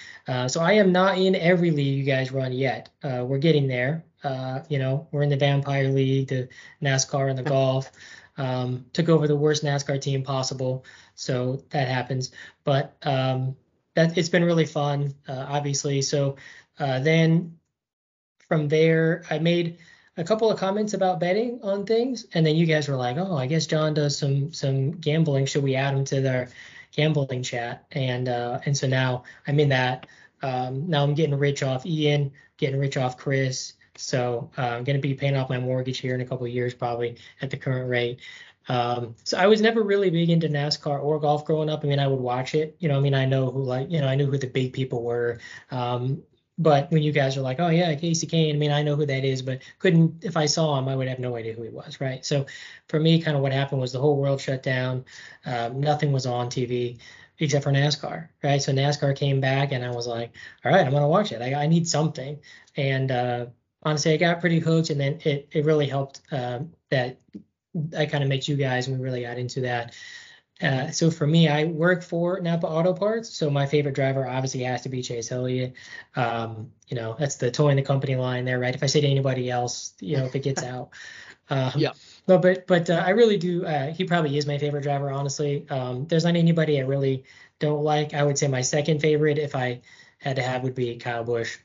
So 0.47 0.61
I 0.61 0.73
am 0.73 0.91
not 0.91 1.17
in 1.17 1.35
every 1.35 1.71
league 1.71 1.97
you 1.97 2.03
guys 2.03 2.31
run 2.31 2.51
yet. 2.51 2.89
We're 3.03 3.39
getting 3.39 3.67
there. 3.67 4.05
Uh, 4.23 4.61
you 4.69 4.79
know, 4.79 5.07
we're 5.11 5.23
in 5.23 5.29
the 5.29 5.37
Vampire 5.37 5.89
League, 5.89 6.29
the 6.29 6.49
NASCAR, 6.81 7.29
and 7.29 7.37
the 7.37 7.43
golf. 7.43 7.91
Um, 8.35 8.85
took 8.93 9.09
over 9.09 9.27
the 9.27 9.35
worst 9.35 9.63
NASCAR 9.63 10.01
team 10.01 10.23
possible, 10.23 10.85
so 11.13 11.63
that 11.69 11.87
happens. 11.87 12.31
But 12.63 12.95
um, 13.03 13.55
that 13.95 14.17
it's 14.17 14.29
been 14.29 14.43
really 14.43 14.65
fun, 14.65 15.13
uh, 15.27 15.45
obviously. 15.47 16.01
So 16.01 16.37
uh, 16.79 16.99
then 16.99 17.59
from 18.47 18.67
there, 18.67 19.23
I 19.29 19.39
made 19.39 19.77
a 20.17 20.23
couple 20.23 20.49
of 20.49 20.59
comments 20.59 20.93
about 20.93 21.19
betting 21.19 21.59
on 21.63 21.85
things, 21.85 22.25
and 22.33 22.45
then 22.45 22.55
you 22.55 22.65
guys 22.65 22.87
were 22.87 22.95
like, 22.95 23.17
"Oh, 23.17 23.35
I 23.35 23.47
guess 23.47 23.67
John 23.67 23.93
does 23.93 24.17
some 24.17 24.53
some 24.53 24.91
gambling. 24.91 25.45
Should 25.45 25.63
we 25.63 25.75
add 25.75 25.93
him 25.93 26.05
to 26.05 26.21
their 26.21 26.49
gambling 26.91 27.43
chat?" 27.43 27.85
And 27.91 28.29
uh, 28.29 28.59
and 28.65 28.77
so 28.77 28.87
now 28.87 29.23
I'm 29.47 29.59
in 29.59 29.69
that. 29.69 30.07
Um, 30.41 30.89
now 30.89 31.03
I'm 31.03 31.13
getting 31.13 31.37
rich 31.37 31.63
off 31.63 31.85
Ian, 31.85 32.31
getting 32.57 32.79
rich 32.79 32.97
off 32.97 33.17
Chris. 33.17 33.73
So 34.03 34.51
uh, 34.57 34.61
I'm 34.61 34.83
going 34.83 34.97
to 34.97 35.01
be 35.01 35.13
paying 35.13 35.35
off 35.35 35.49
my 35.49 35.59
mortgage 35.59 35.99
here 35.99 36.13
in 36.13 36.21
a 36.21 36.25
couple 36.25 36.45
of 36.45 36.51
years, 36.51 36.73
probably 36.73 37.17
at 37.41 37.49
the 37.49 37.57
current 37.57 37.89
rate. 37.89 38.19
Um, 38.67 39.15
so 39.23 39.37
I 39.37 39.47
was 39.47 39.61
never 39.61 39.81
really 39.81 40.09
big 40.09 40.29
into 40.29 40.47
NASCAR 40.47 41.01
or 41.01 41.19
golf 41.19 41.45
growing 41.45 41.69
up. 41.69 41.83
I 41.83 41.87
mean, 41.87 41.99
I 41.99 42.07
would 42.07 42.19
watch 42.19 42.53
it. 42.53 42.75
You 42.79 42.89
know, 42.89 42.97
I 42.97 42.99
mean, 42.99 43.13
I 43.13 43.25
know 43.25 43.49
who 43.49 43.63
like, 43.63 43.89
you 43.89 44.01
know, 44.01 44.07
I 44.07 44.15
knew 44.15 44.29
who 44.29 44.37
the 44.37 44.47
big 44.47 44.73
people 44.73 45.03
were. 45.03 45.39
Um, 45.71 46.21
but 46.57 46.91
when 46.91 47.01
you 47.01 47.11
guys 47.11 47.35
are 47.37 47.41
like, 47.41 47.59
oh 47.59 47.69
yeah, 47.69 47.93
Kasey 47.95 48.29
Kahne, 48.29 48.53
I 48.53 48.57
mean, 48.57 48.71
I 48.71 48.83
know 48.83 48.95
who 48.95 49.05
that 49.05 49.23
is, 49.23 49.41
but 49.41 49.61
couldn't 49.79 50.23
if 50.23 50.37
I 50.37 50.45
saw 50.45 50.77
him, 50.77 50.87
I 50.87 50.95
would 50.95 51.07
have 51.07 51.19
no 51.19 51.35
idea 51.35 51.53
who 51.53 51.63
he 51.63 51.69
was, 51.69 51.99
right? 51.99 52.23
So 52.25 52.45
for 52.89 52.99
me, 52.99 53.21
kind 53.21 53.35
of 53.35 53.41
what 53.41 53.53
happened 53.53 53.81
was 53.81 53.91
the 53.91 53.99
whole 53.99 54.17
world 54.17 54.39
shut 54.39 54.61
down. 54.63 55.05
Um, 55.45 55.79
nothing 55.81 56.11
was 56.11 56.25
on 56.25 56.47
TV 56.49 56.99
except 57.39 57.63
for 57.63 57.71
NASCAR, 57.71 58.29
right? 58.43 58.61
So 58.61 58.71
NASCAR 58.71 59.15
came 59.15 59.41
back, 59.41 59.71
and 59.71 59.83
I 59.83 59.89
was 59.91 60.05
like, 60.07 60.35
all 60.63 60.71
right, 60.71 60.85
I'm 60.85 60.93
gonna 60.93 61.07
watch 61.07 61.31
it. 61.31 61.41
I, 61.41 61.63
I 61.63 61.67
need 61.67 61.87
something, 61.87 62.39
and 62.77 63.11
uh, 63.11 63.45
honestly, 63.85 64.13
I 64.13 64.17
got 64.17 64.39
pretty 64.39 64.59
hooked, 64.59 64.89
and 64.89 64.99
then 64.99 65.19
it 65.23 65.49
it 65.51 65.65
really 65.65 65.87
helped 65.87 66.21
uh, 66.31 66.59
that 66.89 67.19
I 67.97 68.05
kind 68.05 68.23
of 68.23 68.29
met 68.29 68.47
you 68.47 68.55
guys, 68.55 68.87
and 68.87 68.97
we 68.97 69.03
really 69.03 69.21
got 69.21 69.37
into 69.37 69.61
that. 69.61 69.93
Uh, 70.61 70.91
so 70.91 71.09
for 71.09 71.27
me, 71.27 71.49
I 71.49 71.65
work 71.65 72.03
for 72.03 72.39
Napa 72.39 72.67
Auto 72.67 72.93
Parts. 72.93 73.29
So 73.29 73.49
my 73.49 73.65
favorite 73.65 73.95
driver 73.95 74.27
obviously 74.27 74.61
has 74.63 74.81
to 74.83 74.89
be 74.89 75.01
Chase 75.01 75.31
Elliott. 75.31 75.73
Um, 76.15 76.71
you 76.87 76.95
know, 76.95 77.15
that's 77.17 77.35
the 77.35 77.51
toy 77.51 77.69
in 77.69 77.75
the 77.75 77.81
company 77.81 78.15
line 78.15 78.45
there, 78.45 78.59
right? 78.59 78.73
If 78.73 78.83
I 78.83 78.85
say 78.85 79.01
to 79.01 79.07
anybody 79.07 79.49
else, 79.49 79.93
you 79.99 80.17
know, 80.17 80.25
if 80.25 80.35
it 80.35 80.43
gets 80.43 80.63
out. 80.63 80.91
Um, 81.49 81.71
yeah. 81.75 81.91
No, 82.27 82.37
but 82.37 82.65
but 82.67 82.89
uh, 82.89 83.03
I 83.05 83.09
really 83.09 83.37
do. 83.37 83.65
Uh, 83.65 83.91
he 83.91 84.05
probably 84.05 84.37
is 84.37 84.45
my 84.45 84.57
favorite 84.57 84.83
driver, 84.83 85.11
honestly. 85.11 85.67
Um, 85.69 86.07
there's 86.07 86.23
not 86.23 86.35
anybody 86.35 86.79
I 86.79 86.83
really 86.83 87.25
don't 87.59 87.83
like. 87.83 88.13
I 88.13 88.23
would 88.23 88.37
say 88.37 88.47
my 88.47 88.61
second 88.61 89.01
favorite, 89.01 89.37
if 89.37 89.55
I 89.55 89.81
had 90.19 90.37
to 90.37 90.41
have, 90.41 90.63
would 90.63 90.75
be 90.75 90.95
Kyle 90.95 91.23
Busch. 91.25 91.57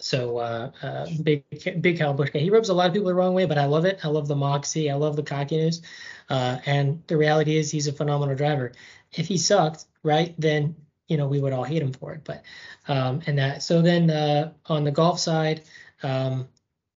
So 0.00 0.38
uh, 0.38 0.70
uh, 0.82 1.06
big 1.22 1.44
big 1.80 1.98
Kyle 1.98 2.14
Busch 2.14 2.30
guy. 2.30 2.38
He 2.40 2.50
rubs 2.50 2.70
a 2.70 2.74
lot 2.74 2.88
of 2.88 2.92
people 2.92 3.08
the 3.08 3.14
wrong 3.14 3.34
way, 3.34 3.44
but 3.44 3.58
I 3.58 3.66
love 3.66 3.84
it. 3.84 4.00
I 4.02 4.08
love 4.08 4.28
the 4.28 4.36
moxie. 4.36 4.90
I 4.90 4.94
love 4.94 5.14
the 5.14 5.22
cockiness. 5.22 5.82
Uh, 6.28 6.58
and 6.64 7.02
the 7.06 7.16
reality 7.16 7.56
is 7.56 7.70
he's 7.70 7.86
a 7.86 7.92
phenomenal 7.92 8.34
driver. 8.34 8.72
If 9.12 9.26
he 9.26 9.36
sucked, 9.36 9.84
right, 10.02 10.34
then 10.38 10.74
you 11.08 11.16
know 11.16 11.28
we 11.28 11.40
would 11.40 11.52
all 11.52 11.64
hate 11.64 11.82
him 11.82 11.92
for 11.92 12.12
it. 12.14 12.24
But 12.24 12.44
um, 12.88 13.20
and 13.26 13.38
that. 13.38 13.62
So 13.62 13.82
then 13.82 14.10
uh, 14.10 14.52
on 14.66 14.84
the 14.84 14.90
golf 14.90 15.20
side, 15.20 15.62
um, 16.02 16.48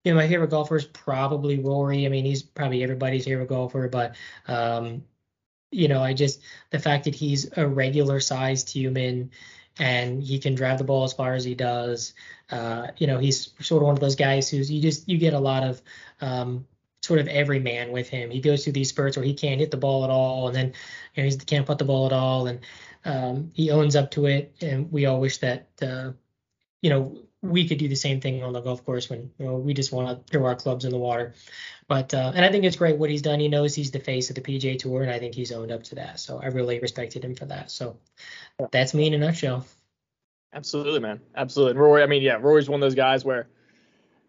you 0.04 0.12
know 0.12 0.20
my 0.20 0.28
favorite 0.28 0.50
golfer 0.50 0.76
is 0.76 0.84
probably 0.84 1.58
Rory. 1.58 2.04
I 2.04 2.10
mean 2.10 2.26
he's 2.26 2.42
probably 2.42 2.82
everybody's 2.82 3.24
favorite 3.24 3.48
golfer, 3.48 3.88
but 3.88 4.16
um, 4.46 5.04
you 5.70 5.88
know 5.88 6.02
I 6.02 6.12
just 6.12 6.40
the 6.70 6.78
fact 6.78 7.04
that 7.04 7.14
he's 7.14 7.56
a 7.56 7.66
regular 7.66 8.20
sized 8.20 8.68
human 8.70 9.30
and 9.78 10.22
he 10.22 10.38
can 10.38 10.54
drive 10.54 10.78
the 10.78 10.84
ball 10.84 11.04
as 11.04 11.12
far 11.12 11.34
as 11.34 11.44
he 11.44 11.54
does. 11.54 12.12
Uh, 12.50 12.88
you 12.98 13.06
know, 13.06 13.18
he's 13.18 13.52
sort 13.60 13.82
of 13.82 13.86
one 13.86 13.94
of 13.94 14.00
those 14.00 14.16
guys 14.16 14.48
who's 14.48 14.70
you 14.70 14.80
just 14.80 15.08
you 15.08 15.18
get 15.18 15.34
a 15.34 15.38
lot 15.38 15.62
of 15.62 15.82
um, 16.20 16.66
sort 17.02 17.20
of 17.20 17.28
every 17.28 17.60
man 17.60 17.92
with 17.92 18.08
him. 18.08 18.30
He 18.30 18.40
goes 18.40 18.64
through 18.64 18.74
these 18.74 18.88
spurts 18.88 19.16
where 19.16 19.26
he 19.26 19.34
can't 19.34 19.60
hit 19.60 19.70
the 19.70 19.76
ball 19.76 20.04
at 20.04 20.10
all, 20.10 20.48
and 20.48 20.56
then 20.56 20.72
you 21.14 21.22
know 21.22 21.28
he 21.28 21.36
can't 21.36 21.66
put 21.66 21.78
the 21.78 21.84
ball 21.84 22.06
at 22.06 22.12
all, 22.12 22.46
and 22.46 22.60
um, 23.04 23.50
he 23.54 23.70
owns 23.70 23.96
up 23.96 24.10
to 24.12 24.26
it. 24.26 24.54
And 24.60 24.90
we 24.90 25.06
all 25.06 25.20
wish 25.20 25.38
that 25.38 25.68
uh, 25.82 26.12
you 26.82 26.90
know 26.90 27.18
we 27.42 27.66
could 27.66 27.78
do 27.78 27.88
the 27.88 27.96
same 27.96 28.20
thing 28.20 28.42
on 28.42 28.52
the 28.52 28.60
golf 28.60 28.84
course 28.84 29.08
when 29.08 29.30
you 29.38 29.46
know, 29.46 29.56
we 29.56 29.72
just 29.72 29.92
want 29.92 30.08
to 30.08 30.30
throw 30.30 30.44
our 30.46 30.54
clubs 30.54 30.84
in 30.84 30.90
the 30.90 30.98
water. 30.98 31.34
But 31.88 32.12
uh, 32.12 32.32
and 32.34 32.44
I 32.44 32.50
think 32.50 32.64
it's 32.64 32.76
great 32.76 32.98
what 32.98 33.10
he's 33.10 33.22
done. 33.22 33.40
He 33.40 33.48
knows 33.48 33.74
he's 33.74 33.90
the 33.90 33.98
face 34.00 34.28
of 34.28 34.36
the 34.36 34.42
PGA 34.42 34.78
Tour, 34.78 35.02
and 35.02 35.10
I 35.10 35.18
think 35.18 35.34
he's 35.34 35.52
owned 35.52 35.72
up 35.72 35.82
to 35.84 35.94
that. 35.96 36.20
So 36.20 36.38
I 36.42 36.46
really 36.46 36.78
respected 36.80 37.24
him 37.24 37.34
for 37.34 37.46
that. 37.46 37.70
So 37.70 37.96
that's 38.70 38.94
me 38.94 39.06
in 39.06 39.14
a 39.14 39.18
nutshell. 39.18 39.66
Absolutely, 40.52 41.00
man. 41.00 41.20
Absolutely. 41.36 41.72
And 41.72 41.80
Rory, 41.80 42.02
I 42.02 42.06
mean, 42.06 42.22
yeah, 42.22 42.34
Rory's 42.40 42.68
one 42.68 42.82
of 42.82 42.86
those 42.86 42.94
guys 42.96 43.24
where, 43.24 43.48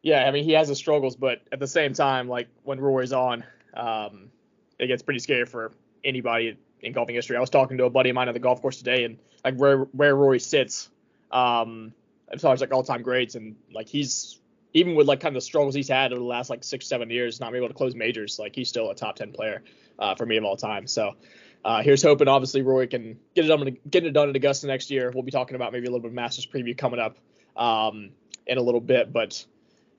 yeah, 0.03 0.25
I 0.27 0.31
mean, 0.31 0.43
he 0.43 0.51
has 0.53 0.67
his 0.67 0.77
struggles, 0.77 1.15
but 1.15 1.41
at 1.51 1.59
the 1.59 1.67
same 1.67 1.93
time, 1.93 2.27
like 2.27 2.47
when 2.63 2.79
Rory's 2.79 3.13
on, 3.13 3.43
um, 3.73 4.29
it 4.77 4.87
gets 4.87 5.01
pretty 5.01 5.19
scary 5.19 5.45
for 5.45 5.71
anybody 6.03 6.57
in 6.81 6.93
golfing 6.93 7.15
history. 7.15 7.37
I 7.37 7.39
was 7.39 7.49
talking 7.49 7.77
to 7.77 7.85
a 7.85 7.89
buddy 7.89 8.09
of 8.09 8.15
mine 8.15 8.27
at 8.27 8.33
the 8.33 8.39
golf 8.39 8.61
course 8.61 8.77
today, 8.77 9.03
and 9.03 9.17
like 9.43 9.55
where 9.55 9.79
where 9.79 10.15
Rory 10.15 10.39
sits, 10.39 10.89
um, 11.31 11.93
as 12.31 12.41
far 12.41 12.53
as 12.53 12.61
like 12.61 12.73
all 12.73 12.83
time 12.83 13.03
greats, 13.03 13.35
and 13.35 13.55
like 13.73 13.87
he's 13.87 14.39
even 14.73 14.95
with 14.95 15.07
like 15.07 15.19
kind 15.19 15.35
of 15.35 15.41
the 15.41 15.45
struggles 15.45 15.75
he's 15.75 15.87
had 15.89 16.11
over 16.11 16.19
the 16.19 16.25
last 16.25 16.49
like 16.49 16.63
six 16.63 16.87
seven 16.87 17.09
years, 17.09 17.39
not 17.39 17.51
being 17.51 17.63
able 17.63 17.67
to 17.69 17.77
close 17.77 17.93
majors, 17.95 18.39
like 18.39 18.55
he's 18.55 18.69
still 18.69 18.89
a 18.89 18.95
top 18.95 19.15
ten 19.15 19.31
player 19.31 19.63
uh, 19.99 20.15
for 20.15 20.25
me 20.25 20.37
of 20.37 20.43
all 20.45 20.57
time. 20.57 20.87
So 20.87 21.15
uh, 21.63 21.83
here's 21.83 22.01
hoping, 22.01 22.27
obviously, 22.27 22.61
Roy 22.61 22.87
can 22.87 23.19
get 23.35 23.45
it 23.45 23.47
done, 23.47 23.77
get 23.89 24.05
it 24.05 24.11
done 24.11 24.29
at 24.29 24.35
Augusta 24.35 24.67
next 24.67 24.89
year. 24.89 25.11
We'll 25.13 25.23
be 25.23 25.31
talking 25.31 25.55
about 25.55 25.71
maybe 25.71 25.87
a 25.87 25.89
little 25.89 26.01
bit 26.01 26.09
of 26.09 26.13
Masters 26.13 26.45
preview 26.45 26.77
coming 26.77 26.99
up 26.99 27.17
um, 27.55 28.11
in 28.47 28.57
a 28.57 28.61
little 28.61 28.81
bit, 28.81 29.13
but 29.13 29.45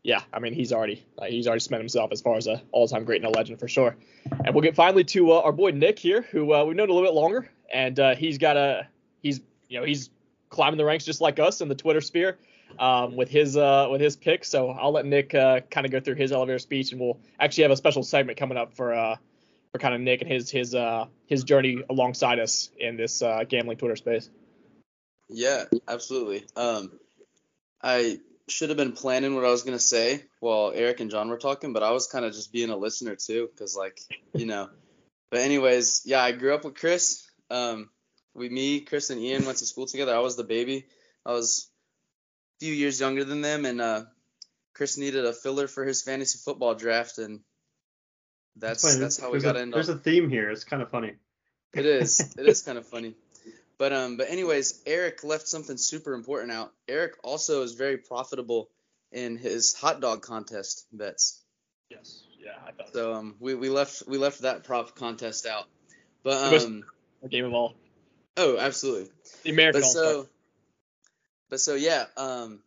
yeah, 0.03 0.23
I 0.33 0.41
mean, 0.41 0.53
he's 0.53 0.73
already 0.73 1.05
uh, 1.19 1.27
he's 1.27 1.47
already 1.47 1.61
spent 1.61 1.81
himself 1.81 2.11
as 2.13 2.21
far 2.21 2.37
as 2.37 2.49
a 2.49 2.61
all-time 2.73 3.05
great 3.05 3.23
and 3.25 3.33
a 3.33 3.37
legend 3.37 3.61
for 3.61 3.69
sure. 3.69 3.97
And 4.45 4.55
we'll 4.55 4.63
get 4.63 4.75
finally 4.75 5.05
to 5.05 5.33
uh, 5.33 5.41
our 5.41 5.53
boy 5.53 5.71
Nick 5.71 5.99
here, 5.99 6.23
who 6.23 6.53
uh, 6.53 6.65
we've 6.65 6.77
known 6.77 6.89
a 6.89 6.93
little 6.93 7.09
bit 7.09 7.15
longer, 7.15 7.49
and 7.73 7.99
uh, 8.01 8.15
he's 8.17 8.39
got 8.39 8.57
a 8.57 8.89
he's 9.23 9.41
you 9.69 9.79
know 9.79 9.87
he's 9.87 10.11
climbing 10.49 10.79
the 10.79 10.85
ranks 10.85 11.05
just 11.05 11.21
like 11.21 11.39
us 11.39 11.61
in 11.61 11.69
the 11.69 11.75
Twitter 11.75 12.01
sphere 12.01 12.39
um, 12.81 13.15
with 13.15 13.29
his 13.29 13.57
uh, 13.57 13.87
with 13.91 14.01
his 14.01 14.17
pick. 14.17 14.45
So 14.45 14.71
I'll 14.71 14.93
let 14.93 15.07
Nick 15.07 15.35
uh, 15.35 15.61
kind 15.71 15.87
of 15.87 15.93
go 15.93 16.01
through 16.01 16.17
his 16.17 16.33
elevator 16.33 16.59
speech, 16.59 16.91
and 16.91 17.01
we'll 17.01 17.21
actually 17.39 17.63
have 17.63 17.71
a 17.71 17.77
special 17.77 18.03
segment 18.03 18.39
coming 18.39 18.59
up 18.59 18.75
for 18.75 18.93
uh, 18.93 19.17
for 19.73 19.79
kind 19.79 19.95
of 19.95 20.01
Nick 20.01 20.21
and 20.21 20.31
his 20.31 20.51
his 20.51 20.75
uh 20.75 21.07
his 21.27 21.45
journey 21.45 21.83
alongside 21.89 22.39
us 22.39 22.71
in 22.79 22.97
this 22.97 23.23
uh, 23.23 23.45
gambling 23.49 23.79
Twitter 23.79 23.97
space. 23.97 24.29
Yeah, 25.29 25.65
absolutely. 25.89 26.45
Um, 26.57 26.93
I 27.83 28.21
should 28.49 28.69
have 28.69 28.77
been 28.77 28.93
planning 28.93 29.35
what 29.35 29.47
I 29.47 29.51
was 29.51 29.63
gonna 29.63 29.79
say 29.79 30.23
while 30.41 30.73
Eric 30.75 31.01
and 31.01 31.11
John 31.11 31.31
were 31.31 31.39
talking, 31.39 31.73
but 31.73 31.83
I 31.83 31.91
was 31.93 32.07
kind 32.07 32.25
of 32.25 32.33
just 32.33 32.53
being 32.53 32.71
a 32.71 32.77
listener 32.77 33.17
too, 33.17 33.49
cause 33.59 33.75
like 33.77 33.99
you 34.35 34.47
know. 34.47 34.69
But 35.31 35.41
anyways, 35.41 36.03
yeah, 36.05 36.23
I 36.23 36.33
grew 36.33 36.55
up 36.55 36.65
with 36.65 36.75
Chris. 36.75 37.27
Um, 37.51 37.89
we, 38.35 38.49
me, 38.51 38.81
Chris, 38.81 39.09
and 39.09 39.21
Ian 39.21 39.47
went 39.47 39.59
to 39.59 39.67
school 39.67 39.87
together. 39.87 40.15
I 40.15 40.21
was 40.21 40.37
the 40.37 40.45
baby. 40.45 40.87
I 41.25 41.33
was 41.33 41.69
a 42.61 42.65
few 42.65 42.75
years 42.75 43.01
younger 43.01 43.25
than 43.25 43.41
them, 43.41 43.65
and 43.65 43.81
uh, 43.81 44.05
Chris 44.75 44.99
needed 44.99 45.25
a 45.25 45.33
filler 45.33 45.67
for 45.69 45.85
his 45.85 46.03
fantasy 46.03 46.39
football 46.45 46.75
draft, 46.75 47.17
and 47.17 47.41
that's 48.57 48.83
that's, 48.83 48.97
that's 48.97 49.21
how 49.21 49.33
we 49.33 49.41
got 49.41 49.57
a, 49.57 49.61
into. 49.61 49.75
There's 49.75 49.89
a 49.89 49.97
theme 49.97 50.29
here. 50.29 50.51
It's 50.51 50.65
kind 50.65 50.83
of 50.83 50.91
funny. 50.91 51.15
It 51.75 51.87
is. 51.87 52.21
it 52.39 52.47
is 52.47 52.63
kind 52.63 52.79
of 52.79 52.87
funny. 52.87 53.15
But 53.79 53.93
um, 53.93 54.17
but 54.17 54.31
anyways, 54.31 54.81
Eric 54.87 55.25
left 55.25 55.49
something 55.49 55.77
super 55.77 56.15
important 56.15 56.53
out. 56.53 56.73
Eric 56.89 57.15
also 57.25 57.63
is 57.63 57.73
very 57.73 57.97
profitable 57.97 58.69
in 59.11 59.37
his 59.37 59.75
hot 59.75 60.01
dog 60.01 60.23
contest 60.23 60.87
bets. 60.93 61.41
Yes. 61.91 62.25
Yeah, 62.39 62.53
I 62.67 62.73
thought. 62.73 62.93
So 62.93 63.15
um, 63.15 63.37
we, 63.39 63.55
we 63.55 63.69
left 63.69 64.05
we 64.07 64.19
left 64.19 64.43
that 64.43 64.65
prop 64.65 64.95
contest 64.97 65.47
out. 65.47 65.67
But 66.23 66.63
um, 66.63 66.85
a 67.23 67.29
game 67.29 67.45
of 67.45 67.55
all. 67.55 67.75
Oh, 68.37 68.59
absolutely. 68.59 69.11
The 69.43 69.51
American 69.51 69.83
but 69.83 69.87
so, 69.87 70.29
but 71.51 71.61
so 71.61 71.75
yeah, 71.75 72.07
um, 72.17 72.61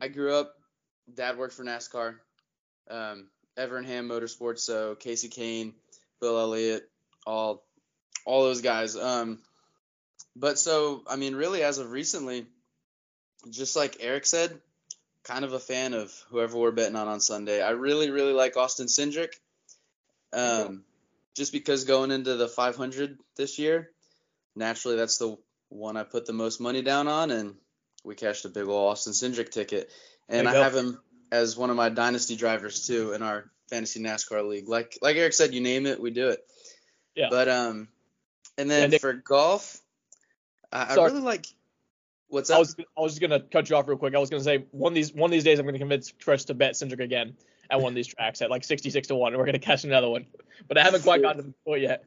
I 0.00 0.08
grew 0.08 0.34
up 0.34 0.54
dad 1.14 1.36
worked 1.36 1.54
for 1.54 1.64
NASCAR, 1.64 2.14
um, 2.90 3.28
Evernham 3.56 4.08
Motorsports, 4.08 4.60
so 4.60 4.94
Kasey 4.94 5.30
Kahne, 5.30 5.72
Bill 6.20 6.38
Elliott, 6.38 6.88
all 7.26 7.62
all 8.24 8.44
those 8.44 8.60
guys. 8.60 8.96
Um, 8.96 9.38
but 10.36 10.58
so 10.58 11.02
I 11.08 11.16
mean, 11.16 11.34
really, 11.34 11.62
as 11.62 11.78
of 11.78 11.90
recently, 11.90 12.46
just 13.50 13.76
like 13.76 13.96
Eric 14.00 14.26
said, 14.26 14.58
kind 15.24 15.44
of 15.44 15.52
a 15.52 15.58
fan 15.58 15.94
of 15.94 16.12
whoever 16.30 16.58
we're 16.58 16.70
betting 16.70 16.96
on 16.96 17.08
on 17.08 17.20
Sunday. 17.20 17.62
I 17.62 17.70
really, 17.70 18.10
really 18.10 18.32
like 18.32 18.56
Austin 18.56 18.86
Cindric. 18.86 19.34
Um, 20.32 20.84
just 21.34 21.52
because 21.52 21.84
going 21.84 22.10
into 22.10 22.36
the 22.36 22.48
500 22.48 23.18
this 23.36 23.58
year, 23.58 23.90
naturally 24.54 24.96
that's 24.96 25.18
the 25.18 25.36
one 25.68 25.96
I 25.96 26.02
put 26.02 26.26
the 26.26 26.32
most 26.32 26.60
money 26.60 26.82
down 26.82 27.08
on, 27.08 27.30
and 27.30 27.54
we 28.04 28.14
cashed 28.14 28.44
a 28.44 28.48
big 28.48 28.66
old 28.66 28.90
Austin 28.90 29.12
Cindric 29.12 29.50
ticket, 29.50 29.90
and 30.28 30.48
I 30.48 30.52
go. 30.52 30.62
have 30.62 30.74
him 30.74 31.00
as 31.32 31.56
one 31.56 31.70
of 31.70 31.76
my 31.76 31.88
dynasty 31.88 32.36
drivers 32.36 32.86
too 32.86 33.12
in 33.12 33.22
our 33.22 33.50
fantasy 33.68 34.00
NASCAR 34.00 34.46
league. 34.48 34.68
Like 34.68 34.98
like 35.00 35.16
Eric 35.16 35.32
said, 35.32 35.54
you 35.54 35.60
name 35.60 35.86
it, 35.86 36.00
we 36.00 36.10
do 36.10 36.28
it. 36.28 36.44
Yeah. 37.14 37.28
But 37.30 37.48
um, 37.48 37.88
and 38.58 38.68
Yeah, 38.68 38.80
then 38.80 38.90
Nick- 38.90 39.00
for 39.00 39.12
golf, 39.12 39.80
I, 40.72 40.94
I 40.94 40.94
really 40.94 41.20
like. 41.20 41.46
What's 42.28 42.48
up? 42.48 42.56
I 42.56 42.58
was 42.60 42.76
I 42.96 43.00
was 43.00 43.12
just 43.12 43.20
gonna 43.20 43.40
cut 43.40 43.68
you 43.68 43.76
off 43.76 43.88
real 43.88 43.98
quick. 43.98 44.14
I 44.14 44.18
was 44.18 44.30
gonna 44.30 44.44
say 44.44 44.64
one 44.70 44.92
of 44.92 44.94
these 44.94 45.12
one 45.12 45.28
of 45.28 45.32
these 45.32 45.44
days 45.44 45.58
I'm 45.58 45.66
gonna 45.66 45.78
convince 45.78 46.12
Chris 46.22 46.44
to 46.46 46.54
bet 46.54 46.74
Cindric 46.74 47.00
again 47.00 47.36
at 47.70 47.80
one 47.80 47.90
of 47.92 47.96
these 47.96 48.06
tracks 48.06 48.40
at 48.42 48.50
like 48.50 48.62
66 48.62 49.08
to 49.08 49.14
one, 49.16 49.32
and 49.32 49.40
we're 49.40 49.46
gonna 49.46 49.58
catch 49.58 49.84
another 49.84 50.08
one. 50.08 50.26
But 50.68 50.78
I 50.78 50.82
haven't 50.82 51.02
quite 51.02 51.22
gotten 51.22 51.38
to 51.38 51.48
the 51.48 51.54
point 51.64 51.82
yet. 51.82 52.04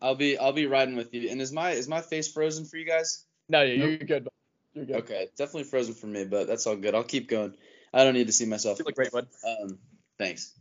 I'll 0.00 0.16
be 0.16 0.36
I'll 0.36 0.52
be 0.52 0.66
riding 0.66 0.96
with 0.96 1.14
you. 1.14 1.30
And 1.30 1.40
is 1.40 1.52
my 1.52 1.70
is 1.70 1.86
my 1.86 2.00
face 2.00 2.32
frozen 2.32 2.64
for 2.64 2.76
you 2.76 2.84
guys? 2.84 3.24
No, 3.48 3.62
yeah, 3.62 3.84
you're 3.84 3.96
good. 3.98 4.28
You're 4.74 4.86
good. 4.86 4.96
Okay, 4.96 5.28
definitely 5.36 5.64
frozen 5.64 5.94
for 5.94 6.06
me, 6.06 6.24
but 6.24 6.48
that's 6.48 6.66
all 6.66 6.74
good. 6.76 6.94
I'll 6.94 7.04
keep 7.04 7.28
going. 7.28 7.54
I 7.92 8.04
don't 8.04 8.14
need 8.14 8.26
to 8.28 8.32
see 8.32 8.46
myself. 8.46 8.78
You 8.78 8.84
look 8.84 8.94
great, 8.94 9.12
bud. 9.12 9.26
Um, 9.46 9.78
thanks. 10.18 10.52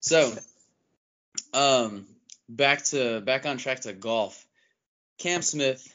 So, 0.00 0.32
um, 1.52 2.06
back 2.48 2.84
to 2.86 3.20
back 3.20 3.46
on 3.46 3.58
track 3.58 3.80
to 3.80 3.92
golf. 3.92 4.44
Cam 5.18 5.42
Smith, 5.42 5.86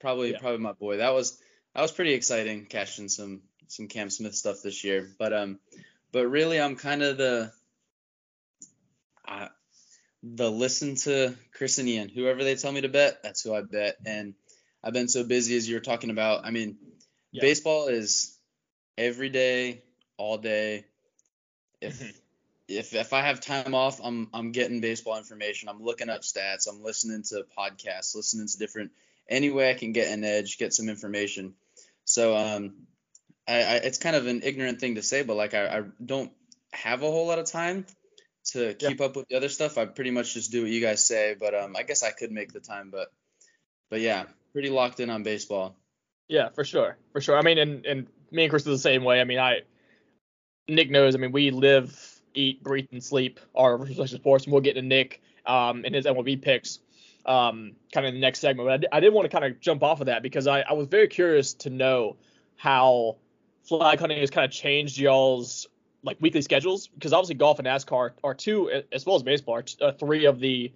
probably 0.00 0.32
Yeah. 0.32 0.38
probably 0.40 0.58
my 0.58 0.72
boy. 0.72 0.96
That 0.98 1.10
was 1.14 1.40
that 1.74 1.82
was 1.82 1.92
pretty 1.92 2.14
exciting 2.14 2.66
catching 2.66 3.08
some 3.08 3.42
some 3.68 3.86
Cam 3.86 4.10
Smith 4.10 4.34
stuff 4.34 4.62
this 4.62 4.82
year. 4.82 5.08
But 5.18 5.32
um, 5.32 5.60
but 6.12 6.26
really 6.26 6.60
I'm 6.60 6.76
kind 6.76 7.02
of 7.02 7.16
the 7.16 7.52
uh, 9.28 9.48
the 10.24 10.50
listen 10.50 10.96
to 10.96 11.34
Chris 11.52 11.78
and 11.78 11.88
Ian. 11.88 12.08
Whoever 12.08 12.42
they 12.42 12.56
tell 12.56 12.72
me 12.72 12.80
to 12.80 12.88
bet, 12.88 13.22
that's 13.22 13.42
who 13.42 13.54
I 13.54 13.62
bet. 13.62 13.96
And 14.04 14.34
I've 14.82 14.92
been 14.92 15.08
so 15.08 15.22
busy 15.24 15.56
as 15.56 15.68
you 15.68 15.76
were 15.76 15.80
talking 15.80 16.10
about. 16.10 16.44
I 16.44 16.50
mean, 16.50 16.78
Yeah. 17.30 17.42
baseball 17.42 17.86
is 17.88 18.36
every 18.98 19.28
day, 19.28 19.82
all 20.20 20.36
day. 20.36 20.84
If 21.80 21.98
Mhm. 21.98 22.14
if 22.68 22.94
if 22.94 23.12
I 23.12 23.22
have 23.22 23.40
time 23.40 23.74
off, 23.74 24.00
I'm 24.04 24.28
I'm 24.34 24.52
getting 24.52 24.80
baseball 24.80 25.16
information. 25.16 25.68
I'm 25.68 25.82
looking 25.82 26.10
up 26.10 26.20
stats. 26.20 26.68
I'm 26.68 26.82
listening 26.82 27.22
to 27.30 27.46
podcasts, 27.58 28.14
listening 28.14 28.46
to 28.48 28.58
different 28.58 28.92
any 29.28 29.50
way 29.50 29.70
I 29.70 29.74
can 29.74 29.92
get 29.92 30.12
an 30.12 30.22
edge, 30.22 30.58
get 30.58 30.74
some 30.74 30.88
information. 30.88 31.54
So 32.04 32.36
um, 32.36 32.86
I, 33.48 33.62
I 33.62 33.74
it's 33.76 33.98
kind 33.98 34.14
of 34.14 34.26
an 34.26 34.42
ignorant 34.44 34.78
thing 34.78 34.96
to 34.96 35.02
say, 35.02 35.22
but 35.22 35.36
like 35.36 35.54
I, 35.54 35.78
I 35.78 35.82
don't 36.04 36.32
have 36.72 37.02
a 37.02 37.10
whole 37.10 37.26
lot 37.26 37.38
of 37.38 37.46
time 37.46 37.86
to 38.52 38.66
Yeah. 38.66 38.72
keep 38.72 39.00
up 39.00 39.16
with 39.16 39.26
the 39.28 39.36
other 39.36 39.48
stuff. 39.48 39.78
I 39.78 39.86
pretty 39.86 40.10
much 40.10 40.34
just 40.34 40.52
do 40.52 40.62
what 40.62 40.70
you 40.70 40.80
guys 40.80 41.04
say, 41.04 41.34
but 41.38 41.54
um, 41.54 41.76
I 41.76 41.82
guess 41.82 42.02
I 42.02 42.10
could 42.10 42.30
make 42.30 42.52
the 42.52 42.60
time, 42.60 42.90
but 42.90 43.10
but 43.88 44.00
yeah, 44.00 44.26
pretty 44.52 44.68
locked 44.68 45.00
in 45.00 45.08
on 45.08 45.22
baseball. 45.22 45.76
Yeah, 46.28 46.50
for 46.50 46.64
sure, 46.64 46.96
for 47.12 47.20
sure. 47.20 47.38
I 47.38 47.42
mean, 47.42 47.58
and 47.58 47.86
and 47.86 48.06
me 48.30 48.44
and 48.44 48.50
Chris 48.50 48.66
are 48.66 48.70
the 48.70 48.78
same 48.78 49.02
way. 49.02 49.20
I 49.20 49.24
mean, 49.24 49.38
I 49.38 49.62
Nick 50.70 50.90
knows. 50.90 51.14
I 51.14 51.18
mean, 51.18 51.32
we 51.32 51.50
live, 51.50 52.20
eat, 52.34 52.62
breathe, 52.62 52.86
and 52.92 53.02
sleep 53.02 53.40
our 53.54 53.76
respective 53.76 54.20
sports, 54.20 54.44
and 54.44 54.52
we'll 54.52 54.62
get 54.62 54.74
to 54.74 54.82
Nick 54.82 55.22
um 55.46 55.84
and 55.86 55.94
his 55.94 56.04
MLB 56.04 56.40
picks 56.40 56.80
um 57.26 57.72
kind 57.92 58.06
of 58.06 58.10
in 58.10 58.14
the 58.14 58.20
next 58.20 58.40
segment. 58.40 58.68
But 58.68 58.88
I, 58.92 58.98
I 58.98 59.00
did 59.00 59.12
want 59.12 59.30
to 59.30 59.30
kind 59.30 59.44
of 59.44 59.60
jump 59.60 59.82
off 59.82 60.00
of 60.00 60.06
that 60.06 60.22
because 60.22 60.46
I 60.46 60.60
I 60.60 60.72
was 60.72 60.86
very 60.86 61.08
curious 61.08 61.54
to 61.54 61.70
know 61.70 62.16
how 62.56 63.16
flag 63.64 63.98
hunting 63.98 64.18
has 64.18 64.30
kind 64.30 64.44
of 64.44 64.50
changed 64.50 64.98
y'all's 64.98 65.66
like 66.02 66.16
weekly 66.20 66.42
schedules 66.42 66.88
because 66.88 67.12
obviously 67.12 67.34
golf 67.34 67.58
and 67.58 67.68
NASCAR 67.68 68.12
are 68.24 68.34
two 68.34 68.82
as 68.92 69.04
well 69.04 69.16
as 69.16 69.22
baseball 69.22 69.56
are 69.56 69.62
t- 69.62 69.76
uh, 69.82 69.92
three 69.92 70.24
of 70.24 70.40
the 70.40 70.72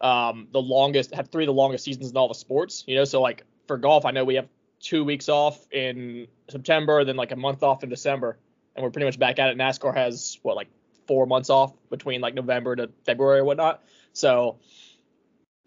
um 0.00 0.48
the 0.52 0.60
longest 0.60 1.14
have 1.14 1.28
three 1.28 1.44
of 1.44 1.48
the 1.48 1.52
longest 1.52 1.84
seasons 1.84 2.10
in 2.10 2.16
all 2.16 2.28
the 2.28 2.34
sports. 2.34 2.84
You 2.86 2.96
know, 2.96 3.04
so 3.04 3.20
like 3.20 3.44
for 3.66 3.76
golf, 3.76 4.04
I 4.04 4.10
know 4.10 4.24
we 4.24 4.34
have 4.36 4.48
two 4.80 5.04
weeks 5.04 5.28
off 5.28 5.66
in 5.70 6.26
September, 6.48 7.04
then 7.04 7.16
like 7.16 7.32
a 7.32 7.36
month 7.36 7.62
off 7.62 7.82
in 7.84 7.88
December, 7.88 8.38
and 8.74 8.82
we're 8.82 8.90
pretty 8.90 9.06
much 9.06 9.18
back 9.18 9.38
at 9.38 9.50
it. 9.50 9.58
NASCAR 9.58 9.94
has 9.94 10.38
what 10.42 10.56
like 10.56 10.68
four 11.06 11.26
months 11.26 11.50
off 11.50 11.72
between 11.90 12.20
like 12.20 12.34
November 12.34 12.76
to 12.76 12.90
February 13.04 13.40
or 13.40 13.44
whatnot. 13.44 13.82
So 14.12 14.58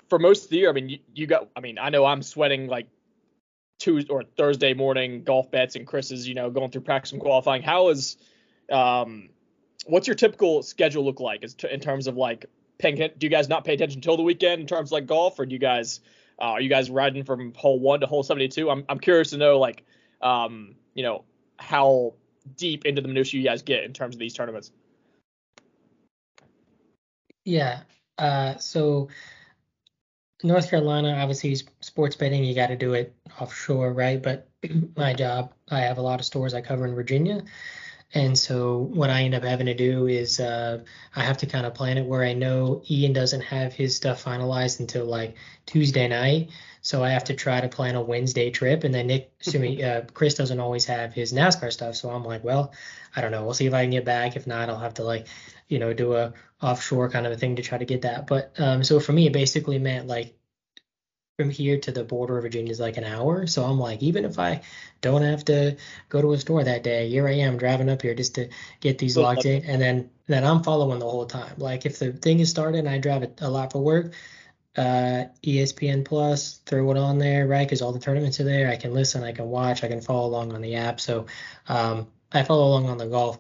for 0.10 0.20
most 0.20 0.46
of 0.46 0.50
the 0.50 0.58
year, 0.58 0.70
I 0.70 0.74
mean, 0.74 0.90
you, 0.90 1.00
you 1.14 1.28
got, 1.28 1.50
I 1.56 1.60
mean, 1.60 1.78
I 1.80 1.90
know 1.90 2.06
I'm 2.06 2.22
sweating 2.22 2.68
like 2.68 2.88
Tuesday 3.80 4.12
or 4.12 4.24
Thursday 4.24 4.74
morning 4.74 5.24
golf 5.24 5.52
bets, 5.52 5.76
and 5.76 5.86
Chris 5.86 6.12
is, 6.12 6.28
you 6.28 6.36
know, 6.36 6.50
going 6.50 6.72
through 6.72 6.82
practice 6.82 7.12
and 7.12 7.22
qualifying. 7.22 7.62
How 7.62 7.90
is, 7.90 8.18
um, 8.72 9.30
what's 9.86 10.08
your 10.08 10.16
typical 10.16 10.64
schedule 10.64 11.04
look 11.04 11.20
like 11.20 11.44
in 11.70 11.80
terms 11.80 12.08
of 12.08 12.16
like 12.18 12.46
paying? 12.78 12.96
Do 12.96 13.12
you 13.20 13.30
guys 13.30 13.50
not 13.50 13.66
pay 13.66 13.74
attention 13.74 13.98
until 14.00 14.18
the 14.18 14.24
weekend 14.24 14.62
in 14.62 14.68
terms 14.68 14.90
of 14.90 14.94
like 14.94 15.08
golf, 15.08 15.40
or 15.40 15.46
do 15.46 15.54
you 15.54 15.60
guys, 15.60 16.00
uh, 16.40 16.52
are 16.52 16.62
you 16.62 16.70
guys 16.70 16.90
riding 16.90 17.24
from 17.24 17.54
hole 17.54 17.80
one 17.80 18.00
to 18.02 18.08
hole 18.08 18.24
72? 18.24 18.70
I'm, 18.70 18.86
I'm 18.90 19.00
curious 19.00 19.32
to 19.32 19.38
know 19.38 19.60
like, 19.60 19.84
um, 20.22 20.76
you 20.94 21.04
know, 21.04 21.24
how 21.58 22.14
deep 22.56 22.86
into 22.86 23.02
the 23.02 23.08
minutiae 23.08 23.40
you 23.40 23.46
guys 23.46 23.62
get 23.62 23.84
in 23.84 23.94
terms 23.94 24.16
of 24.16 24.20
these 24.20 24.34
tournaments. 24.34 24.72
Yeah. 27.44 27.82
Uh, 28.18 28.58
so 28.58 29.10
North 30.44 30.70
Carolina, 30.70 31.14
obviously, 31.14 31.56
sports 31.82 32.16
betting, 32.16 32.44
you 32.44 32.56
got 32.56 32.68
to 32.68 32.76
do 32.76 32.94
it 32.94 33.16
offshore, 33.40 33.94
right? 33.94 34.22
But 34.22 34.50
my 34.96 35.14
job, 35.14 35.54
I 35.70 35.80
have 35.82 35.98
a 35.98 36.02
lot 36.02 36.20
of 36.20 36.26
stores 36.26 36.54
I 36.54 36.62
cover 36.62 36.86
in 36.86 36.96
Virginia. 36.96 37.44
And 38.16 38.40
so 38.40 38.78
what 38.78 39.10
I 39.10 39.24
end 39.24 39.36
up 39.36 39.44
having 39.44 39.66
to 39.66 39.74
do 39.74 40.08
is 40.08 40.40
uh, 40.40 40.82
I 41.18 41.24
have 41.24 41.38
to 41.40 41.46
kind 41.46 41.66
of 41.66 41.74
plan 41.74 41.98
it 41.98 42.06
where 42.06 42.24
I 42.24 42.32
know 42.32 42.82
Ian 42.90 43.12
doesn't 43.12 43.42
have 43.42 43.74
his 43.74 43.94
stuff 43.94 44.24
finalized 44.24 44.80
until 44.80 45.06
like 45.06 45.36
Tuesday 45.66 46.08
night. 46.08 46.50
So 46.82 47.04
I 47.04 47.10
have 47.10 47.26
to 47.26 47.34
try 47.34 47.60
to 47.60 47.68
plan 47.68 47.96
a 47.96 48.02
Wednesday 48.02 48.52
trip. 48.52 48.86
And 48.86 48.94
then 48.94 49.08
Nick, 49.08 49.34
excuse 49.40 49.62
me, 49.62 49.84
uh, 49.90 50.04
Chris 50.14 50.34
doesn't 50.34 50.62
always 50.62 50.86
have 50.86 51.14
his 51.14 51.34
NASCAR 51.34 51.74
stuff. 51.74 51.98
So 51.98 52.10
I'm 52.10 52.24
like, 52.24 52.42
well, 52.42 52.72
I 53.18 53.20
don't 53.20 53.32
know. 53.32 53.44
We'll 53.44 53.54
see 53.54 53.66
if 53.66 53.74
I 53.74 53.84
can 53.84 53.92
get 53.92 54.06
back. 54.06 54.38
If 54.38 54.48
not, 54.48 54.70
I'll 54.70 54.80
have 54.80 54.94
to 54.94 55.04
like, 55.04 55.28
you 55.68 55.80
know, 55.80 55.92
do 55.92 56.14
a 56.14 56.32
offshore 56.62 57.10
kind 57.10 57.26
of 57.26 57.34
a 57.34 57.38
thing 57.38 57.58
to 57.58 57.62
try 57.62 57.78
to 57.78 57.86
get 57.86 58.04
that. 58.04 58.28
But 58.28 58.54
um, 58.58 58.82
so 58.86 59.02
for 59.02 59.12
me, 59.12 59.28
it 59.28 59.34
basically 59.34 59.78
meant 59.78 60.08
like 60.08 60.38
from 61.38 61.50
here 61.50 61.78
to 61.78 61.92
the 61.92 62.04
border 62.04 62.38
of 62.38 62.44
Virginia 62.44 62.72
is 62.72 62.80
like 62.80 62.98
an 62.98 63.04
hour. 63.04 63.46
So 63.46 63.64
I'm 63.64 63.80
like, 63.80 64.02
even 64.02 64.24
if 64.26 64.40
I 64.40 64.62
don't 65.02 65.22
have 65.22 65.44
to 65.46 65.76
go 66.10 66.22
to 66.22 66.34
a 66.34 66.38
store 66.38 66.64
that 66.64 66.84
day, 66.84 67.10
here 67.10 67.28
I 67.28 67.34
am 67.34 67.58
driving 67.58 67.90
up 67.90 68.02
here 68.02 68.14
just 68.16 68.36
to 68.36 68.50
get 68.80 68.98
these 68.98 69.18
locked 69.18 69.46
in, 69.46 69.64
and 69.66 69.82
then 69.82 70.10
then 70.28 70.44
I'm 70.44 70.64
following 70.64 71.00
the 71.00 71.10
whole 71.10 71.26
time. 71.26 71.56
Like 71.58 71.86
if 71.86 72.00
the 72.00 72.14
thing 72.14 72.40
is 72.40 72.50
started 72.50 72.80
and 72.80 72.90
I 72.90 72.98
drive 73.00 73.24
it 73.24 73.40
a 73.42 73.50
lot 73.50 73.74
for 73.74 73.84
work, 73.84 74.14
uh, 74.78 75.26
ESPN 75.44 76.06
Plus, 76.06 76.62
throw 76.66 76.90
it 76.92 76.98
on 76.98 77.20
there, 77.20 77.48
right? 77.48 77.68
Because 77.68 77.82
all 77.82 77.92
the 77.92 78.00
tournaments 78.00 78.40
are 78.40 78.46
there. 78.46 78.70
I 78.70 78.78
can 78.78 78.94
listen, 78.94 79.24
I 79.24 79.34
can 79.34 79.50
watch, 79.50 79.84
I 79.84 79.88
can 79.88 80.02
follow 80.02 80.28
along 80.28 80.54
on 80.54 80.62
the 80.62 80.76
app. 80.76 81.00
So 81.02 81.28
um, 81.68 82.08
I 82.32 82.44
follow 82.44 82.68
along 82.70 82.88
on 82.88 82.98
the 82.98 83.08
golf. 83.08 83.40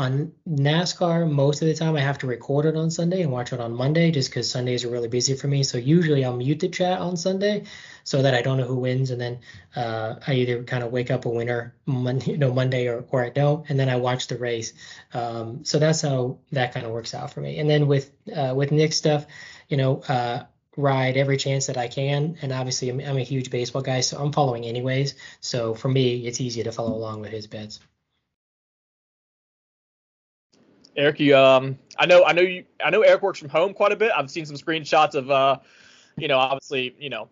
On 0.00 0.32
NASCAR, 0.48 1.30
most 1.30 1.60
of 1.60 1.68
the 1.68 1.74
time 1.74 1.94
I 1.94 2.00
have 2.00 2.16
to 2.20 2.26
record 2.26 2.64
it 2.64 2.74
on 2.74 2.90
Sunday 2.90 3.20
and 3.20 3.30
watch 3.30 3.52
it 3.52 3.60
on 3.60 3.74
Monday 3.74 4.10
just 4.10 4.30
because 4.30 4.50
Sundays 4.50 4.82
are 4.82 4.88
really 4.88 5.08
busy 5.08 5.34
for 5.34 5.46
me. 5.46 5.62
So 5.62 5.76
usually 5.76 6.24
I'll 6.24 6.34
mute 6.34 6.60
the 6.60 6.70
chat 6.70 7.00
on 7.00 7.18
Sunday 7.18 7.64
so 8.02 8.22
that 8.22 8.32
I 8.32 8.40
don't 8.40 8.56
know 8.56 8.64
who 8.64 8.76
wins. 8.76 9.10
And 9.10 9.20
then 9.20 9.40
uh, 9.76 10.14
I 10.26 10.32
either 10.32 10.62
kind 10.62 10.82
of 10.82 10.90
wake 10.90 11.10
up 11.10 11.26
a 11.26 11.28
winner 11.28 11.74
Monday, 11.84 12.30
you 12.30 12.38
know, 12.38 12.50
Monday 12.50 12.86
or, 12.86 13.04
or 13.10 13.22
I 13.22 13.28
don't. 13.28 13.68
And 13.68 13.78
then 13.78 13.90
I 13.90 13.96
watch 13.96 14.26
the 14.28 14.38
race. 14.38 14.72
Um, 15.12 15.66
so 15.66 15.78
that's 15.78 16.00
how 16.00 16.38
that 16.52 16.72
kind 16.72 16.86
of 16.86 16.92
works 16.92 17.12
out 17.12 17.30
for 17.30 17.42
me. 17.42 17.58
And 17.58 17.68
then 17.68 17.86
with 17.86 18.10
uh, 18.34 18.54
with 18.56 18.72
Nick's 18.72 18.96
stuff, 18.96 19.26
you 19.68 19.76
know, 19.76 20.00
uh, 20.08 20.44
ride 20.78 21.18
every 21.18 21.36
chance 21.36 21.66
that 21.66 21.76
I 21.76 21.88
can. 21.88 22.38
And 22.40 22.52
obviously 22.52 22.88
I'm, 22.88 23.00
I'm 23.00 23.18
a 23.18 23.22
huge 23.22 23.50
baseball 23.50 23.82
guy, 23.82 24.00
so 24.00 24.16
I'm 24.16 24.32
following 24.32 24.64
anyways. 24.64 25.14
So 25.40 25.74
for 25.74 25.90
me, 25.90 26.26
it's 26.26 26.40
easier 26.40 26.64
to 26.64 26.72
follow 26.72 26.94
along 26.94 27.20
with 27.20 27.32
his 27.32 27.46
bets. 27.46 27.80
Eric, 30.96 31.20
you 31.20 31.36
um, 31.36 31.78
I 31.98 32.06
know, 32.06 32.24
I 32.24 32.32
know 32.32 32.42
you, 32.42 32.64
I 32.84 32.90
know 32.90 33.02
Eric 33.02 33.22
works 33.22 33.38
from 33.38 33.48
home 33.48 33.74
quite 33.74 33.92
a 33.92 33.96
bit. 33.96 34.10
I've 34.16 34.30
seen 34.30 34.44
some 34.46 34.56
screenshots 34.56 35.14
of, 35.14 35.30
uh, 35.30 35.58
you 36.16 36.28
know, 36.28 36.38
obviously, 36.38 36.94
you 36.98 37.10
know, 37.10 37.28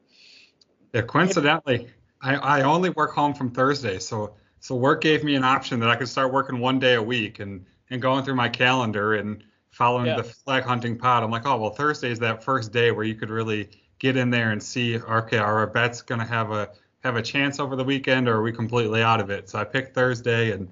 Yeah, 0.93 1.03
coincidentally, 1.03 1.89
I, 2.23 2.37
I 2.37 2.63
only 2.63 2.91
work 2.91 3.13
home 3.13 3.35
from 3.35 3.51
Thursday, 3.51 3.99
so 3.99 4.35
so 4.61 4.75
work 4.75 5.01
gave 5.01 5.23
me 5.23 5.35
an 5.37 5.45
option 5.45 5.81
that 5.81 5.89
I 5.89 5.97
could 5.97 6.09
start 6.09 6.33
working 6.33 6.59
one 6.59 6.79
day 6.79 6.95
a 6.95 7.03
week 7.03 7.41
and 7.41 7.65
and 7.91 8.03
going 8.03 8.25
through 8.25 8.37
my 8.37 8.49
calendar 8.49 9.15
and 9.15 9.43
following 9.71 10.07
Yeah. 10.07 10.17
the 10.17 10.25
flag 10.25 10.65
hunting 10.65 10.99
pod. 10.99 11.23
I'm 11.23 11.31
like, 11.31 11.47
oh 11.47 11.59
well, 11.59 11.71
Thursday 11.71 12.11
is 12.11 12.19
that 12.21 12.43
first 12.43 12.73
day 12.73 12.91
where 12.91 13.05
you 13.05 13.15
could 13.15 13.31
really 13.31 13.69
get 13.99 14.17
in 14.17 14.31
there 14.31 14.51
and 14.51 14.63
see, 14.63 14.99
okay, 14.99 15.39
are 15.39 15.59
our 15.59 15.67
bets 15.67 16.03
gonna 16.03 16.27
have 16.27 16.51
a 16.53 16.71
have 17.01 17.17
a 17.17 17.23
chance 17.23 17.61
over 17.61 17.77
the 17.77 17.85
weekend 17.85 18.29
or 18.29 18.37
are 18.37 18.43
we 18.43 18.53
completely 18.53 19.03
out 19.03 19.21
of 19.21 19.31
it? 19.31 19.49
So 19.49 19.59
I 19.59 19.65
picked 19.65 19.95
Thursday 19.95 20.53
and 20.53 20.69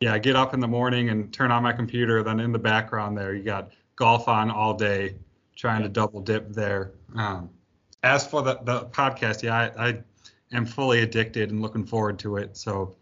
yeah, 0.00 0.14
I 0.14 0.18
get 0.18 0.34
up 0.34 0.54
in 0.54 0.60
the 0.60 0.68
morning 0.68 1.10
and 1.10 1.32
turn 1.32 1.50
on 1.50 1.62
my 1.62 1.72
computer. 1.72 2.22
Then 2.22 2.40
in 2.40 2.52
the 2.52 2.58
background 2.58 3.16
there, 3.16 3.34
you 3.34 3.42
got 3.42 3.72
golf 3.96 4.28
on 4.28 4.50
all 4.50 4.74
day, 4.74 5.14
trying 5.56 5.82
to 5.82 5.88
double 5.88 6.20
dip 6.20 6.52
there. 6.52 6.92
Um, 7.14 7.50
as 8.02 8.26
for 8.26 8.42
the, 8.42 8.58
the 8.64 8.86
podcast, 8.86 9.42
yeah, 9.42 9.70
I, 9.76 9.88
I 9.88 10.02
am 10.52 10.64
fully 10.64 11.00
addicted 11.00 11.50
and 11.50 11.60
looking 11.60 11.84
forward 11.84 12.18
to 12.20 12.38
it. 12.38 12.56
So 12.56 12.96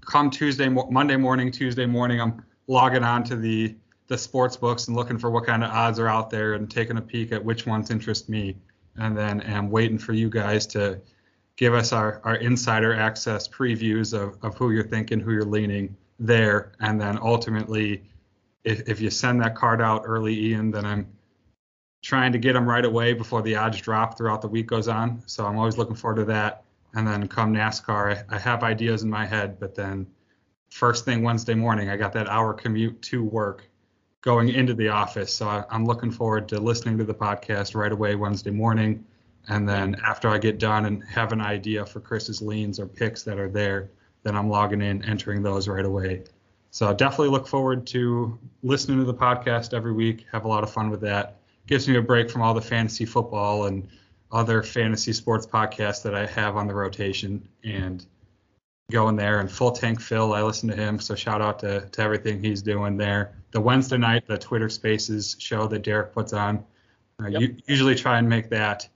come 0.00 0.28
Tuesday, 0.28 0.68
Monday 0.68 1.16
morning, 1.16 1.52
Tuesday 1.52 1.86
morning, 1.86 2.20
I'm 2.20 2.44
logging 2.66 3.04
on 3.04 3.22
to 3.24 3.36
the 3.36 3.76
the 4.08 4.18
sports 4.18 4.58
books 4.58 4.88
and 4.88 4.96
looking 4.96 5.16
for 5.16 5.30
what 5.30 5.46
kind 5.46 5.64
of 5.64 5.70
odds 5.70 5.98
are 5.98 6.08
out 6.08 6.28
there 6.28 6.52
and 6.52 6.70
taking 6.70 6.98
a 6.98 7.00
peek 7.00 7.32
at 7.32 7.42
which 7.42 7.64
ones 7.64 7.90
interest 7.90 8.28
me. 8.28 8.54
And 8.96 9.16
then 9.16 9.40
I'm 9.46 9.70
waiting 9.70 9.96
for 9.96 10.12
you 10.12 10.28
guys 10.28 10.66
to 10.66 11.00
give 11.62 11.74
us 11.74 11.92
our, 11.92 12.20
our 12.24 12.34
insider 12.38 12.92
access 12.92 13.46
previews 13.46 14.12
of, 14.12 14.36
of 14.42 14.58
who 14.58 14.72
you're 14.72 14.82
thinking, 14.82 15.20
who 15.20 15.32
you're 15.32 15.44
leaning 15.44 15.96
there. 16.18 16.72
And 16.80 17.00
then 17.00 17.16
ultimately, 17.22 18.02
if, 18.64 18.88
if 18.88 19.00
you 19.00 19.10
send 19.10 19.40
that 19.42 19.54
card 19.54 19.80
out 19.80 20.02
early, 20.04 20.36
Ian, 20.46 20.72
then 20.72 20.84
I'm 20.84 21.06
trying 22.02 22.32
to 22.32 22.38
get 22.38 22.54
them 22.54 22.68
right 22.68 22.84
away 22.84 23.12
before 23.12 23.42
the 23.42 23.54
odds 23.54 23.80
drop 23.80 24.18
throughout 24.18 24.42
the 24.42 24.48
week 24.48 24.66
goes 24.66 24.88
on. 24.88 25.22
So 25.26 25.46
I'm 25.46 25.56
always 25.56 25.78
looking 25.78 25.94
forward 25.94 26.16
to 26.16 26.24
that. 26.24 26.64
And 26.94 27.06
then 27.06 27.28
come 27.28 27.54
NASCAR, 27.54 28.24
I, 28.28 28.34
I 28.34 28.40
have 28.40 28.64
ideas 28.64 29.04
in 29.04 29.08
my 29.08 29.24
head, 29.24 29.60
but 29.60 29.76
then 29.76 30.08
first 30.68 31.04
thing 31.04 31.22
Wednesday 31.22 31.54
morning, 31.54 31.90
I 31.90 31.96
got 31.96 32.12
that 32.14 32.26
hour 32.26 32.54
commute 32.54 33.00
to 33.02 33.22
work 33.22 33.70
going 34.20 34.48
into 34.48 34.74
the 34.74 34.88
office. 34.88 35.32
So 35.32 35.46
I, 35.46 35.64
am 35.70 35.84
looking 35.84 36.10
forward 36.10 36.48
to 36.48 36.58
listening 36.58 36.98
to 36.98 37.04
the 37.04 37.14
podcast 37.14 37.76
right 37.76 37.92
away 37.92 38.16
Wednesday 38.16 38.50
morning. 38.50 39.04
And 39.48 39.68
then 39.68 39.96
after 40.04 40.28
I 40.28 40.38
get 40.38 40.58
done 40.58 40.86
and 40.86 41.02
have 41.04 41.32
an 41.32 41.40
idea 41.40 41.84
for 41.84 42.00
Chris's 42.00 42.40
leans 42.40 42.78
or 42.78 42.86
picks 42.86 43.22
that 43.24 43.38
are 43.38 43.48
there, 43.48 43.90
then 44.22 44.36
I'm 44.36 44.48
logging 44.48 44.82
in, 44.82 45.04
entering 45.04 45.42
those 45.42 45.66
right 45.68 45.84
away. 45.84 46.22
So 46.70 46.92
definitely 46.94 47.28
look 47.28 47.46
forward 47.46 47.86
to 47.88 48.38
listening 48.62 48.98
to 48.98 49.04
the 49.04 49.14
podcast 49.14 49.74
every 49.74 49.92
week. 49.92 50.26
Have 50.32 50.44
a 50.44 50.48
lot 50.48 50.62
of 50.62 50.72
fun 50.72 50.90
with 50.90 51.00
that. 51.02 51.38
Gives 51.66 51.88
me 51.88 51.96
a 51.96 52.02
break 52.02 52.30
from 52.30 52.40
all 52.40 52.54
the 52.54 52.62
fantasy 52.62 53.04
football 53.04 53.66
and 53.66 53.88
other 54.30 54.62
fantasy 54.62 55.12
sports 55.12 55.46
podcasts 55.46 56.02
that 56.02 56.14
I 56.14 56.26
have 56.26 56.56
on 56.56 56.66
the 56.66 56.74
rotation 56.74 57.46
and 57.62 58.06
going 58.90 59.16
there 59.16 59.40
and 59.40 59.50
full 59.50 59.72
tank 59.72 60.00
Phil. 60.00 60.32
I 60.32 60.42
listen 60.42 60.68
to 60.68 60.76
him, 60.76 60.98
so 60.98 61.14
shout 61.14 61.42
out 61.42 61.58
to, 61.60 61.80
to 61.88 62.02
everything 62.02 62.42
he's 62.42 62.62
doing 62.62 62.96
there. 62.96 63.34
The 63.50 63.60
Wednesday 63.60 63.98
night, 63.98 64.26
the 64.26 64.38
Twitter 64.38 64.68
Spaces 64.68 65.36
show 65.38 65.66
that 65.66 65.82
Derek 65.82 66.12
puts 66.12 66.32
on. 66.32 66.64
Uh, 67.22 67.28
yep. 67.28 67.40
you, 67.42 67.56
usually 67.66 67.94
try 67.94 68.18
and 68.18 68.28
make 68.28 68.48
that 68.50 68.88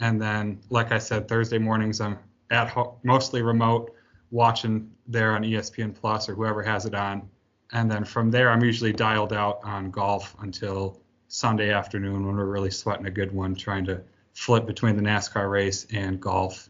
and 0.00 0.20
then, 0.20 0.60
like 0.70 0.92
I 0.92 0.98
said, 0.98 1.28
Thursday 1.28 1.58
mornings 1.58 2.00
I'm 2.00 2.18
at 2.50 2.68
ho- 2.68 2.98
mostly 3.02 3.42
remote 3.42 3.94
watching 4.30 4.90
there 5.06 5.32
on 5.34 5.42
ESPN 5.42 5.94
Plus 5.94 6.28
or 6.28 6.34
whoever 6.34 6.62
has 6.62 6.86
it 6.86 6.94
on. 6.94 7.28
And 7.72 7.90
then 7.90 8.04
from 8.04 8.30
there, 8.30 8.50
I'm 8.50 8.62
usually 8.62 8.92
dialed 8.92 9.32
out 9.32 9.60
on 9.62 9.90
golf 9.90 10.34
until 10.40 11.00
Sunday 11.28 11.72
afternoon 11.72 12.26
when 12.26 12.36
we're 12.36 12.44
really 12.44 12.70
sweating 12.70 13.06
a 13.06 13.10
good 13.10 13.32
one, 13.32 13.54
trying 13.54 13.84
to 13.86 14.02
flip 14.34 14.66
between 14.66 14.96
the 14.96 15.02
NASCAR 15.02 15.50
race 15.50 15.86
and 15.92 16.20
golf. 16.20 16.68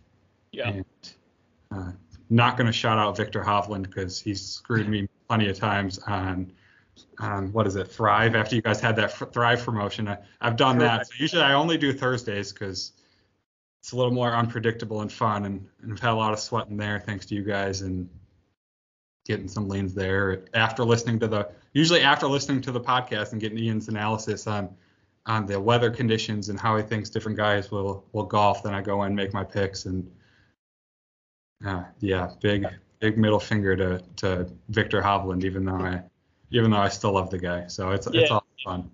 Yeah. 0.52 0.68
And, 0.68 0.84
uh, 1.70 1.92
not 2.30 2.56
going 2.56 2.66
to 2.66 2.72
shout 2.72 2.98
out 2.98 3.16
Viktor 3.16 3.42
Hovland 3.42 3.82
because 3.82 4.20
he's 4.20 4.40
screwed 4.40 4.88
me 4.88 5.08
plenty 5.28 5.48
of 5.48 5.58
times 5.58 5.98
on 6.06 6.52
on 7.18 7.52
what 7.52 7.66
is 7.66 7.76
it 7.76 7.88
Thrive 7.88 8.34
after 8.34 8.54
you 8.54 8.62
guys 8.62 8.80
had 8.80 8.96
that 8.96 9.12
Thrive 9.32 9.62
promotion. 9.64 10.08
I, 10.08 10.18
have 10.40 10.56
done 10.56 10.78
that. 10.78 11.06
So 11.06 11.14
usually 11.16 11.42
I 11.42 11.54
only 11.54 11.78
do 11.78 11.92
Thursdays 11.92 12.52
because 12.52 12.92
it's 13.82 13.90
a 13.90 13.96
little 13.96 14.12
more 14.12 14.32
unpredictable 14.32 15.00
and 15.00 15.12
fun. 15.12 15.44
And, 15.44 15.66
and 15.82 15.92
I've 15.92 15.98
had 15.98 16.12
a 16.12 16.14
lot 16.14 16.32
of 16.32 16.38
sweat 16.38 16.68
in 16.68 16.76
there 16.76 17.00
thanks 17.00 17.26
to 17.26 17.34
you 17.34 17.42
guys 17.42 17.80
and 17.80 18.08
getting 19.26 19.48
some 19.48 19.68
leans 19.68 19.92
there 19.92 20.44
after 20.54 20.84
listening 20.84 21.18
to 21.18 21.26
the 21.26 21.48
usually 21.72 22.00
after 22.00 22.28
listening 22.28 22.60
to 22.60 22.70
the 22.70 22.80
podcast 22.80 23.32
and 23.32 23.40
getting 23.40 23.58
Ian's 23.58 23.88
analysis 23.88 24.46
on 24.46 24.68
on 25.26 25.46
the 25.46 25.58
weather 25.58 25.90
conditions 25.90 26.48
and 26.48 26.58
how 26.60 26.76
he 26.76 26.82
thinks 26.84 27.10
different 27.10 27.36
guys 27.36 27.72
will 27.72 28.04
will 28.12 28.24
golf. 28.24 28.62
Then 28.62 28.72
I 28.72 28.82
go 28.82 29.02
and 29.02 29.16
make 29.16 29.34
my 29.34 29.42
picks 29.42 29.84
and 29.86 30.08
uh, 31.66 31.82
yeah, 31.98 32.30
big 32.40 32.64
big 33.00 33.18
middle 33.18 33.40
finger 33.40 33.76
to 33.76 34.00
to 34.16 34.48
Viktor 34.68 35.02
Hovland, 35.02 35.42
even 35.42 35.64
though 35.64 35.74
I 35.74 36.02
even 36.52 36.70
though 36.70 36.78
I 36.78 36.88
still 36.88 37.12
love 37.12 37.30
the 37.30 37.38
guy. 37.38 37.66
So 37.66 37.90
it's 37.90 38.06
yeah. 38.12 38.20
it's 38.20 38.30
all 38.30 38.46
fun. 38.64 38.88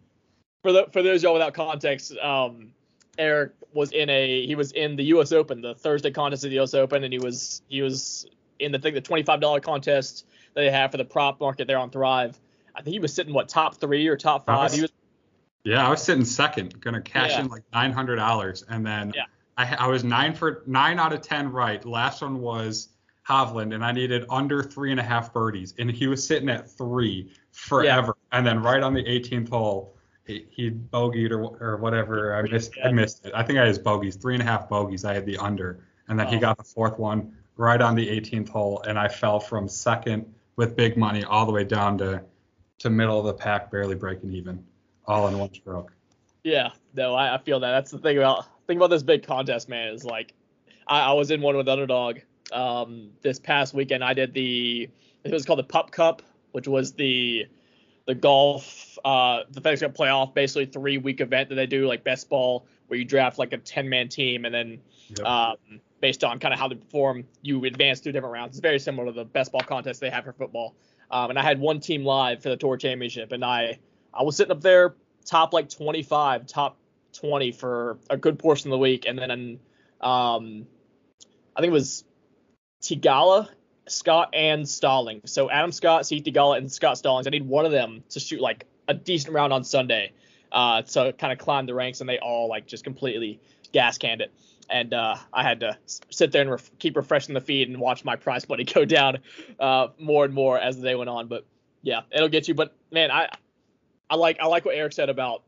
For 0.62 0.72
the 0.72 0.86
for 0.92 1.02
those 1.02 1.22
y'all 1.22 1.34
without 1.34 1.52
context, 1.52 2.16
um, 2.16 2.72
Eric 3.18 3.52
was 3.72 3.92
in 3.92 4.08
a 4.08 4.46
he 4.46 4.54
was 4.54 4.72
in 4.72 4.96
the 4.96 5.04
U.S. 5.04 5.32
Open, 5.32 5.60
the 5.60 5.74
Thursday 5.74 6.10
contest 6.10 6.44
of 6.44 6.50
the 6.50 6.56
U.S. 6.56 6.74
Open, 6.74 7.04
and 7.04 7.12
he 7.12 7.18
was 7.18 7.62
he 7.68 7.82
was 7.82 8.26
in 8.58 8.72
the 8.72 8.78
thing 8.78 8.94
the 8.94 9.00
twenty 9.00 9.22
five 9.22 9.40
dollar 9.40 9.60
contest 9.60 10.26
that 10.54 10.62
they 10.62 10.70
have 10.70 10.90
for 10.90 10.96
the 10.96 11.04
prop 11.04 11.40
market 11.40 11.66
there 11.66 11.78
on 11.78 11.90
Thrive. 11.90 12.38
I 12.74 12.82
think 12.82 12.94
he 12.94 13.00
was 13.00 13.12
sitting 13.12 13.34
what 13.34 13.48
top 13.48 13.76
three 13.76 14.06
or 14.06 14.16
top 14.16 14.46
five. 14.46 14.70
Was, 14.70 14.74
he 14.74 14.82
was. 14.82 14.92
Yeah, 15.64 15.86
I 15.86 15.90
was 15.90 16.02
sitting 16.02 16.24
second, 16.24 16.80
gonna 16.80 17.02
cash 17.02 17.32
yeah. 17.32 17.40
in 17.40 17.48
like 17.48 17.64
nine 17.72 17.92
hundred 17.92 18.16
dollars, 18.16 18.64
and 18.68 18.86
then 18.86 19.12
yeah. 19.14 19.24
I, 19.56 19.74
I 19.74 19.86
was 19.88 20.04
nine 20.04 20.34
for 20.34 20.62
nine 20.66 20.98
out 20.98 21.12
of 21.12 21.20
ten 21.20 21.50
right. 21.50 21.84
Last 21.84 22.22
one 22.22 22.40
was 22.40 22.88
Hovland, 23.28 23.74
and 23.74 23.84
I 23.84 23.92
needed 23.92 24.24
under 24.30 24.62
three 24.62 24.92
and 24.92 25.00
a 25.00 25.02
half 25.02 25.32
birdies, 25.32 25.74
and 25.78 25.90
he 25.90 26.06
was 26.06 26.26
sitting 26.26 26.48
at 26.48 26.70
three 26.70 27.30
forever, 27.50 28.16
yeah. 28.32 28.38
and 28.38 28.46
then 28.46 28.62
right 28.62 28.82
on 28.82 28.94
the 28.94 29.02
18th 29.02 29.50
hole 29.50 29.97
he, 30.28 30.46
he 30.50 30.70
bogeyed 30.70 31.32
or, 31.32 31.56
or 31.60 31.78
whatever. 31.78 32.36
I 32.36 32.42
missed 32.42 32.74
I 32.84 32.92
missed 32.92 33.24
it. 33.26 33.32
I 33.34 33.42
think 33.42 33.58
I 33.58 33.62
had 33.62 33.68
his 33.68 33.78
bogeys, 33.78 34.14
three 34.14 34.34
and 34.34 34.42
a 34.42 34.46
half 34.46 34.68
bogeys. 34.68 35.04
I 35.04 35.14
had 35.14 35.26
the 35.26 35.38
under, 35.38 35.80
and 36.06 36.18
then 36.18 36.26
oh. 36.26 36.30
he 36.30 36.38
got 36.38 36.58
the 36.58 36.64
fourth 36.64 36.98
one 36.98 37.34
right 37.56 37.80
on 37.80 37.96
the 37.96 38.06
18th 38.06 38.50
hole, 38.50 38.82
and 38.86 38.98
I 38.98 39.08
fell 39.08 39.40
from 39.40 39.66
second 39.68 40.32
with 40.56 40.76
big 40.76 40.96
money 40.96 41.24
all 41.24 41.46
the 41.46 41.52
way 41.52 41.64
down 41.64 41.98
to 41.98 42.22
to 42.80 42.90
middle 42.90 43.18
of 43.18 43.24
the 43.24 43.34
pack, 43.34 43.70
barely 43.70 43.96
breaking 43.96 44.32
even, 44.32 44.62
all 45.06 45.26
in 45.26 45.38
one 45.38 45.52
stroke. 45.52 45.92
Yeah, 46.44 46.70
no, 46.94 47.14
I, 47.14 47.34
I 47.34 47.38
feel 47.38 47.58
that. 47.60 47.70
That's 47.72 47.90
the 47.90 47.98
thing 47.98 48.18
about 48.18 48.44
thing 48.66 48.76
about 48.76 48.90
this 48.90 49.02
big 49.02 49.26
contest, 49.26 49.68
man. 49.68 49.94
Is 49.94 50.04
like 50.04 50.34
I, 50.86 51.00
I 51.00 51.12
was 51.14 51.30
in 51.30 51.40
one 51.40 51.56
with 51.56 51.68
underdog 51.68 52.18
um, 52.52 53.10
this 53.22 53.38
past 53.38 53.72
weekend. 53.72 54.04
I 54.04 54.12
did 54.12 54.34
the 54.34 54.90
it 55.24 55.32
was 55.32 55.46
called 55.46 55.58
the 55.58 55.64
Pup 55.64 55.90
Cup, 55.90 56.20
which 56.52 56.68
was 56.68 56.92
the 56.92 57.46
the 58.08 58.14
golf, 58.14 58.98
uh, 59.04 59.40
the 59.50 59.60
FedEx 59.60 59.80
Cup 59.80 59.94
playoff, 59.94 60.32
basically 60.32 60.64
three 60.64 60.96
week 60.96 61.20
event 61.20 61.50
that 61.50 61.56
they 61.56 61.66
do, 61.66 61.86
like 61.86 62.02
best 62.04 62.30
ball, 62.30 62.66
where 62.86 62.98
you 62.98 63.04
draft 63.04 63.38
like 63.38 63.52
a 63.52 63.58
10 63.58 63.86
man 63.86 64.08
team 64.08 64.46
and 64.46 64.54
then 64.54 64.80
yep. 65.10 65.26
um, 65.26 65.56
based 66.00 66.24
on 66.24 66.38
kind 66.38 66.54
of 66.54 66.58
how 66.58 66.68
they 66.68 66.74
perform, 66.74 67.24
you 67.42 67.62
advance 67.66 68.00
through 68.00 68.12
different 68.12 68.32
rounds. 68.32 68.56
It's 68.56 68.62
very 68.62 68.78
similar 68.78 69.06
to 69.06 69.12
the 69.12 69.26
best 69.26 69.52
ball 69.52 69.60
contest 69.60 70.00
they 70.00 70.08
have 70.08 70.24
for 70.24 70.32
football. 70.32 70.74
Um, 71.10 71.28
and 71.28 71.38
I 71.38 71.42
had 71.42 71.60
one 71.60 71.80
team 71.80 72.02
live 72.02 72.42
for 72.42 72.48
the 72.48 72.56
tour 72.56 72.78
championship, 72.78 73.30
and 73.32 73.44
I 73.44 73.78
I 74.12 74.22
was 74.22 74.36
sitting 74.36 74.52
up 74.52 74.62
there 74.62 74.94
top 75.26 75.52
like 75.52 75.68
25, 75.68 76.46
top 76.46 76.78
20 77.12 77.52
for 77.52 77.98
a 78.08 78.16
good 78.16 78.38
portion 78.38 78.68
of 78.68 78.72
the 78.72 78.78
week, 78.78 79.04
and 79.06 79.18
then 79.18 79.60
um, 80.00 80.66
I 81.54 81.60
think 81.60 81.70
it 81.70 81.72
was 81.72 82.04
Theegala 82.82 83.48
Scott 83.90 84.30
and 84.32 84.68
Stalling. 84.68 85.22
So 85.24 85.50
Adam 85.50 85.72
Scott, 85.72 86.02
Sahith 86.02 86.24
Theegala, 86.24 86.58
and 86.58 86.70
Scott 86.70 86.98
Stallings. 86.98 87.26
I 87.26 87.30
need 87.30 87.46
one 87.46 87.64
of 87.64 87.72
them 87.72 88.02
to 88.10 88.20
shoot 88.20 88.40
like 88.40 88.66
a 88.88 88.94
decent 88.94 89.34
round 89.34 89.52
on 89.52 89.64
Sunday 89.64 90.12
uh, 90.52 90.82
to 90.82 91.12
kind 91.12 91.32
of 91.32 91.38
climb 91.38 91.66
the 91.66 91.74
ranks, 91.74 92.00
and 92.00 92.08
they 92.08 92.18
all 92.18 92.48
like 92.48 92.66
just 92.66 92.84
completely 92.84 93.40
gas 93.72 93.98
canned 93.98 94.20
it. 94.20 94.32
And 94.70 94.92
uh, 94.92 95.16
I 95.32 95.42
had 95.42 95.60
to 95.60 95.78
sit 96.10 96.30
there 96.32 96.42
and 96.42 96.50
ref- 96.50 96.70
keep 96.78 96.96
refreshing 96.96 97.34
the 97.34 97.40
feed 97.40 97.68
and 97.68 97.78
watch 97.80 98.04
my 98.04 98.16
prize 98.16 98.48
money 98.48 98.64
go 98.74 98.84
down 98.84 99.18
uh, 99.58 99.88
more 99.98 100.24
and 100.24 100.34
more 100.34 100.58
as 100.58 100.76
the 100.76 100.82
day 100.82 100.94
went 100.94 101.08
on. 101.08 101.28
But 101.28 101.46
yeah, 101.82 102.02
it'll 102.10 102.28
get 102.28 102.48
you. 102.48 102.54
But 102.54 102.74
man, 102.90 103.10
I 103.10 103.28
I 104.10 104.16
like 104.16 104.38
I 104.40 104.46
like 104.46 104.64
what 104.64 104.74
Eric 104.74 104.92
said 104.92 105.08
about 105.08 105.42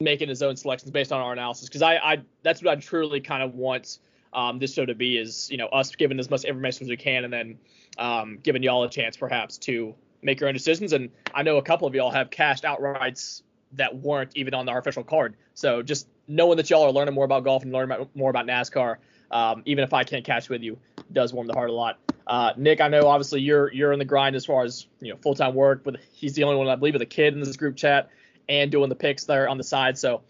making 0.00 0.28
his 0.28 0.42
own 0.42 0.56
selections 0.56 0.90
based 0.90 1.12
on 1.12 1.20
our 1.20 1.32
analysis 1.32 1.68
because 1.68 1.82
I, 1.82 1.96
I 1.96 2.22
that's 2.42 2.62
what 2.62 2.76
I 2.76 2.80
truly 2.80 3.20
kind 3.20 3.42
of 3.42 3.54
want 3.54 3.98
um, 4.34 4.58
this 4.58 4.74
show 4.74 4.84
to 4.84 4.94
be 4.94 5.16
is 5.16 5.50
you 5.50 5.56
know 5.56 5.66
us 5.66 5.94
giving 5.94 6.18
as 6.18 6.28
much 6.28 6.44
information 6.44 6.84
as 6.84 6.90
we 6.90 6.96
can 6.96 7.24
and 7.24 7.32
then 7.32 7.58
um, 7.98 8.38
giving 8.42 8.62
y'all 8.62 8.84
a 8.84 8.90
chance 8.90 9.16
perhaps 9.16 9.58
to 9.58 9.94
make 10.22 10.40
your 10.40 10.48
own 10.48 10.54
decisions. 10.54 10.92
And 10.92 11.10
I 11.34 11.42
know 11.42 11.58
a 11.58 11.62
couple 11.62 11.86
of 11.86 11.94
y'all 11.94 12.10
have 12.10 12.30
cashed 12.30 12.64
outrights 12.64 13.42
that 13.72 13.96
weren't 13.96 14.30
even 14.34 14.54
on 14.54 14.68
our 14.68 14.78
official 14.78 15.04
card. 15.04 15.36
So 15.54 15.82
just 15.82 16.08
knowing 16.26 16.56
that 16.56 16.70
y'all 16.70 16.84
are 16.84 16.92
learning 16.92 17.14
more 17.14 17.24
about 17.24 17.44
golf 17.44 17.62
and 17.62 17.72
learning 17.72 18.08
more 18.14 18.30
about 18.30 18.46
NASCAR, 18.46 18.96
um, 19.30 19.62
even 19.66 19.84
if 19.84 19.92
I 19.92 20.04
can't 20.04 20.24
cash 20.24 20.48
with 20.48 20.62
you, 20.62 20.78
does 21.12 21.32
warm 21.32 21.46
the 21.46 21.54
heart 21.54 21.70
a 21.70 21.72
lot. 21.72 21.98
Uh, 22.26 22.52
Nick, 22.56 22.80
I 22.80 22.88
know 22.88 23.08
obviously 23.08 23.40
you're 23.40 23.72
you're 23.72 23.92
in 23.92 23.98
the 23.98 24.04
grind 24.04 24.34
as 24.34 24.46
far 24.46 24.64
as 24.64 24.86
you 25.00 25.12
know 25.12 25.18
full 25.18 25.34
time 25.34 25.54
work, 25.54 25.84
but 25.84 25.96
he's 26.12 26.34
the 26.34 26.44
only 26.44 26.56
one 26.56 26.68
I 26.68 26.76
believe 26.76 26.94
with 26.94 27.02
a 27.02 27.06
kid 27.06 27.34
in 27.34 27.40
this 27.40 27.56
group 27.56 27.76
chat 27.76 28.08
and 28.48 28.70
doing 28.70 28.88
the 28.88 28.94
picks 28.94 29.24
there 29.24 29.48
on 29.48 29.58
the 29.58 29.64
side. 29.64 29.98
So 29.98 30.22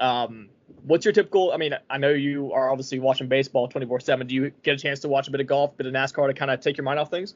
um, 0.00 0.48
what's 0.82 1.04
your 1.04 1.12
typical? 1.12 1.52
I 1.52 1.56
mean, 1.56 1.74
I 1.88 1.98
know 1.98 2.10
you 2.10 2.52
are 2.52 2.70
obviously 2.70 2.98
watching 2.98 3.28
baseball 3.28 3.68
24/7. 3.68 4.26
Do 4.26 4.34
you 4.34 4.50
get 4.62 4.74
a 4.74 4.78
chance 4.78 5.00
to 5.00 5.08
watch 5.08 5.28
a 5.28 5.30
bit 5.30 5.40
of 5.40 5.46
golf, 5.46 5.72
a 5.72 5.76
bit 5.76 5.86
of 5.86 5.92
NASCAR 5.92 6.28
to 6.28 6.34
kind 6.34 6.50
of 6.50 6.60
take 6.60 6.76
your 6.76 6.84
mind 6.84 6.98
off 6.98 7.10
things? 7.10 7.34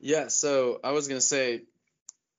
Yeah. 0.00 0.28
So 0.28 0.80
I 0.84 0.92
was 0.92 1.08
gonna 1.08 1.20
say 1.20 1.62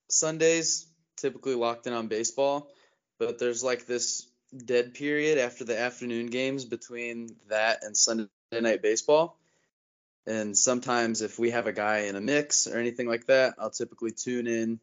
Sundays 0.09 0.85
typically 1.17 1.55
locked 1.55 1.87
in 1.87 1.93
on 1.93 2.07
baseball, 2.07 2.69
but 3.17 3.39
there's 3.39 3.63
like 3.63 3.85
this 3.85 4.27
dead 4.55 4.93
period 4.93 5.37
after 5.37 5.63
the 5.63 5.77
afternoon 5.77 6.27
games 6.27 6.65
between 6.65 7.35
that 7.49 7.83
and 7.83 7.97
Sunday 7.97 8.27
night 8.51 8.81
baseball. 8.81 9.37
And 10.27 10.57
sometimes 10.57 11.21
if 11.21 11.37
we 11.37 11.51
have 11.51 11.67
a 11.67 11.73
guy 11.73 11.99
in 11.99 12.15
a 12.15 12.21
mix 12.21 12.67
or 12.67 12.77
anything 12.77 13.07
like 13.07 13.25
that, 13.27 13.55
I'll 13.59 13.69
typically 13.69 14.11
tune 14.11 14.47
in 14.47 14.79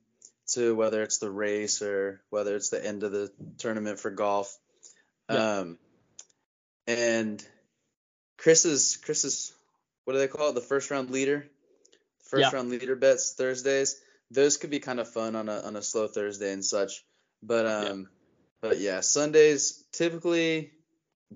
to 0.48 0.74
whether 0.74 1.02
it's 1.02 1.18
the 1.18 1.30
race 1.30 1.82
or 1.82 2.20
whether 2.30 2.54
it's 2.54 2.70
the 2.70 2.84
end 2.84 3.02
of 3.02 3.12
the 3.12 3.32
tournament 3.58 3.98
for 3.98 4.10
golf. 4.10 4.56
Yeah. 5.32 5.58
Um, 5.58 5.78
and 6.86 7.44
Chris 8.38 8.64
is 8.64 8.96
Chris 8.96 9.24
is 9.24 9.52
what 10.04 10.14
do 10.14 10.18
they 10.18 10.28
call 10.28 10.50
it? 10.50 10.54
The 10.54 10.60
first 10.60 10.90
round 10.90 11.10
leader. 11.10 11.46
First 12.24 12.52
Yeah. 12.52 12.56
round 12.56 12.70
leader 12.70 12.96
bets 12.96 13.34
Thursdays. 13.34 14.00
Those 14.30 14.56
could 14.56 14.70
be 14.70 14.80
kind 14.80 15.00
of 15.00 15.12
fun 15.12 15.36
on 15.36 15.48
a 15.48 15.60
on 15.60 15.76
a 15.76 15.82
slow 15.82 16.08
Thursday 16.08 16.52
and 16.52 16.64
such. 16.64 17.04
But 17.42 17.66
um 17.66 18.08
but 18.60 18.78
yeah, 18.78 19.00
Sundays 19.00 19.84
typically 19.92 20.72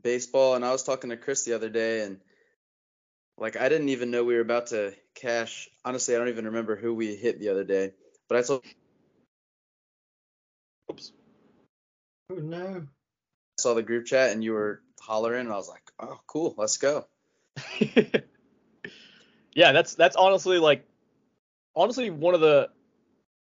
baseball 0.00 0.54
and 0.54 0.64
I 0.64 0.72
was 0.72 0.82
talking 0.82 1.10
to 1.10 1.16
Chris 1.16 1.44
the 1.44 1.54
other 1.54 1.68
day 1.68 2.02
and 2.02 2.20
like 3.38 3.56
I 3.56 3.68
didn't 3.68 3.90
even 3.90 4.10
know 4.10 4.24
we 4.24 4.34
were 4.34 4.40
about 4.40 4.68
to 4.68 4.94
cash 5.14 5.68
honestly 5.84 6.14
I 6.14 6.18
don't 6.18 6.28
even 6.28 6.46
remember 6.46 6.76
who 6.76 6.94
we 6.94 7.14
hit 7.14 7.38
the 7.38 7.50
other 7.50 7.64
day. 7.64 7.92
But 8.28 8.38
I 8.38 8.42
told 8.42 8.64
Oops. 10.90 11.12
Oh 12.30 12.34
no. 12.36 12.86
Saw 13.66 13.74
the 13.74 13.82
group 13.82 14.06
chat 14.06 14.30
and 14.30 14.44
you 14.44 14.52
were 14.52 14.80
hollering 15.00 15.40
and 15.40 15.52
I 15.52 15.56
was 15.56 15.68
like, 15.68 15.82
Oh 15.98 16.20
cool, 16.28 16.54
let's 16.56 16.76
go. 16.76 17.06
yeah, 19.54 19.72
that's 19.72 19.96
that's 19.96 20.14
honestly 20.14 20.58
like 20.58 20.86
honestly 21.74 22.10
one 22.10 22.34
of 22.34 22.40
the 22.40 22.70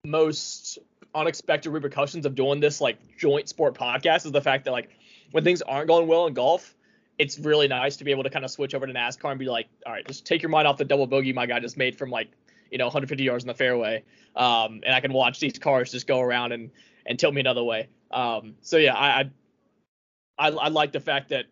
most 0.05 0.79
unexpected 1.14 1.70
repercussions 1.70 2.27
of 2.27 2.35
doing 2.35 2.61
this 2.61 2.81
like 2.81 3.16
joint 3.16 3.48
sport 3.48 3.75
podcast 3.75 4.27
is 4.27 4.33
the 4.33 4.42
fact 4.42 4.66
that 4.66 4.72
like 4.72 4.90
when 5.31 5.44
things 5.44 5.62
aren't 5.62 5.88
going 5.88 6.07
well 6.07 6.27
in 6.27 6.35
golf, 6.35 6.75
it's 7.16 7.38
really 7.38 7.68
nice 7.68 7.96
to 7.96 8.05
be 8.05 8.11
able 8.11 8.25
to 8.25 8.31
kind 8.31 8.44
of 8.44 8.51
switch 8.51 8.75
over 8.75 8.87
to 8.87 8.92
NASCAR 8.92 9.31
and 9.31 9.38
be 9.38 9.46
like, 9.46 9.68
all 9.87 9.92
right, 9.92 10.07
just 10.07 10.27
take 10.27 10.42
your 10.42 10.51
mind 10.51 10.68
off 10.68 10.77
the 10.77 10.85
double 10.85 11.07
bogey 11.07 11.33
my 11.33 11.46
guy 11.46 11.59
just 11.59 11.79
made 11.79 11.96
from 11.96 12.11
like 12.11 12.29
you 12.70 12.77
know 12.77 12.85
150 12.85 13.25
yards 13.25 13.44
in 13.44 13.48
the 13.48 13.55
fairway, 13.55 14.05
um, 14.37 14.83
and 14.85 14.94
I 14.94 15.01
can 15.01 15.14
watch 15.14 15.40
these 15.40 15.59
cars 15.59 15.90
just 15.90 16.07
go 16.07 16.20
around 16.20 16.53
and 16.53 16.70
and 17.07 17.18
tilt 17.18 17.33
me 17.33 17.40
another 17.40 17.64
way. 17.64 17.88
Um, 18.11 18.57
so 18.61 18.77
yeah, 18.77 18.94
I, 18.94 19.20
I 19.20 19.31
I 20.42 20.48
I 20.48 20.68
like 20.68 20.92
the 20.92 21.00
fact 21.00 21.28
that 21.28 21.46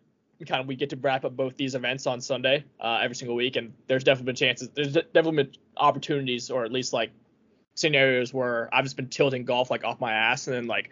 kind 0.45 0.59
of 0.59 0.67
we 0.67 0.75
get 0.75 0.89
to 0.89 0.95
wrap 0.97 1.23
up 1.23 1.35
both 1.35 1.55
these 1.55 1.75
events 1.75 2.07
on 2.07 2.19
Sunday 2.19 2.65
uh, 2.79 2.99
every 3.01 3.15
single 3.15 3.35
week, 3.35 3.55
and 3.55 3.73
there's 3.87 4.03
definitely 4.03 4.31
been 4.31 4.35
chances, 4.35 4.69
there's 4.75 4.93
definitely 4.93 5.43
been 5.43 5.53
opportunities, 5.77 6.49
or 6.49 6.65
at 6.65 6.71
least 6.71 6.93
like 6.93 7.11
scenarios 7.75 8.33
where 8.33 8.69
I've 8.73 8.83
just 8.83 8.97
been 8.97 9.07
tilting 9.07 9.45
golf 9.45 9.71
like 9.71 9.83
off 9.83 9.99
my 9.99 10.11
ass, 10.11 10.47
and 10.47 10.55
then 10.55 10.67
like, 10.67 10.89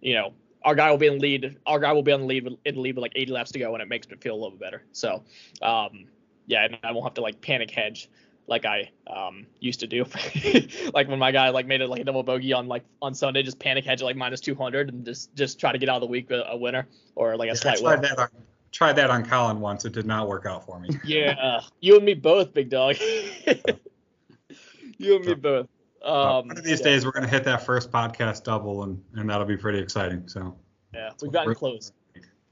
you 0.00 0.14
know, 0.14 0.32
our 0.62 0.74
guy 0.74 0.90
will 0.90 0.98
be 0.98 1.06
in 1.06 1.18
lead, 1.18 1.58
our 1.66 1.78
guy 1.78 1.92
will 1.92 2.02
be 2.02 2.12
on 2.12 2.20
the 2.20 2.26
lead 2.26 2.44
with, 2.44 2.54
in 2.64 2.76
the 2.76 2.80
lead 2.80 2.96
with 2.96 3.02
like 3.02 3.12
80 3.14 3.32
laps 3.32 3.52
to 3.52 3.58
go, 3.58 3.74
and 3.74 3.82
it 3.82 3.88
makes 3.88 4.08
me 4.08 4.16
feel 4.16 4.34
a 4.34 4.40
little 4.40 4.52
bit 4.52 4.60
better. 4.60 4.84
So, 4.92 5.24
um, 5.60 6.06
yeah, 6.46 6.64
and 6.64 6.78
I 6.82 6.92
won't 6.92 7.04
have 7.04 7.14
to 7.14 7.20
like 7.20 7.40
panic 7.40 7.70
hedge 7.70 8.08
like 8.48 8.64
I 8.64 8.90
um 9.06 9.46
used 9.60 9.80
to 9.80 9.86
do. 9.86 10.04
like 10.94 11.06
when 11.06 11.18
my 11.18 11.30
guy 11.30 11.50
like 11.50 11.66
made 11.66 11.80
it 11.80 11.88
like 11.88 12.00
a 12.00 12.04
double 12.04 12.22
bogey 12.22 12.52
on 12.52 12.66
like 12.66 12.84
on 13.00 13.14
Sunday, 13.14 13.42
just 13.42 13.58
panic 13.58 13.84
hedge 13.84 14.00
at 14.00 14.04
like 14.04 14.16
minus 14.16 14.40
200 14.40 14.88
and 14.88 15.04
just 15.04 15.34
just 15.36 15.60
try 15.60 15.70
to 15.70 15.78
get 15.78 15.88
out 15.88 15.96
of 15.96 16.00
the 16.00 16.06
week 16.06 16.30
with 16.30 16.42
a 16.48 16.56
winner 16.56 16.88
or 17.14 17.36
like 17.36 17.48
a 17.48 17.52
I 17.52 17.54
slight 17.54 17.78
tried 17.78 18.00
win. 18.00 18.02
that 18.02 18.18
on 18.18 18.28
tried 18.72 18.94
that 18.94 19.10
on 19.10 19.24
Colin 19.24 19.60
once. 19.60 19.84
It 19.84 19.92
did 19.92 20.06
not 20.06 20.28
work 20.28 20.46
out 20.46 20.66
for 20.66 20.80
me. 20.80 20.88
Yeah, 21.04 21.60
you 21.80 21.96
and 21.96 22.04
me 22.04 22.14
both, 22.14 22.52
big 22.52 22.70
dog. 22.70 22.96
you 24.98 25.16
and 25.16 25.24
me 25.24 25.34
both. 25.34 25.68
Um, 26.02 26.48
One 26.48 26.58
of 26.58 26.64
these 26.64 26.80
yeah, 26.80 26.86
days, 26.86 27.04
we're 27.04 27.12
gonna 27.12 27.28
hit 27.28 27.44
that 27.44 27.64
first 27.64 27.90
podcast 27.90 28.44
double, 28.44 28.84
and 28.84 29.02
and 29.14 29.28
that'll 29.28 29.46
be 29.46 29.56
pretty 29.56 29.78
exciting. 29.78 30.28
So 30.28 30.56
Yeah, 30.94 31.10
we've 31.20 31.32
gotten 31.32 31.54
close. 31.54 31.92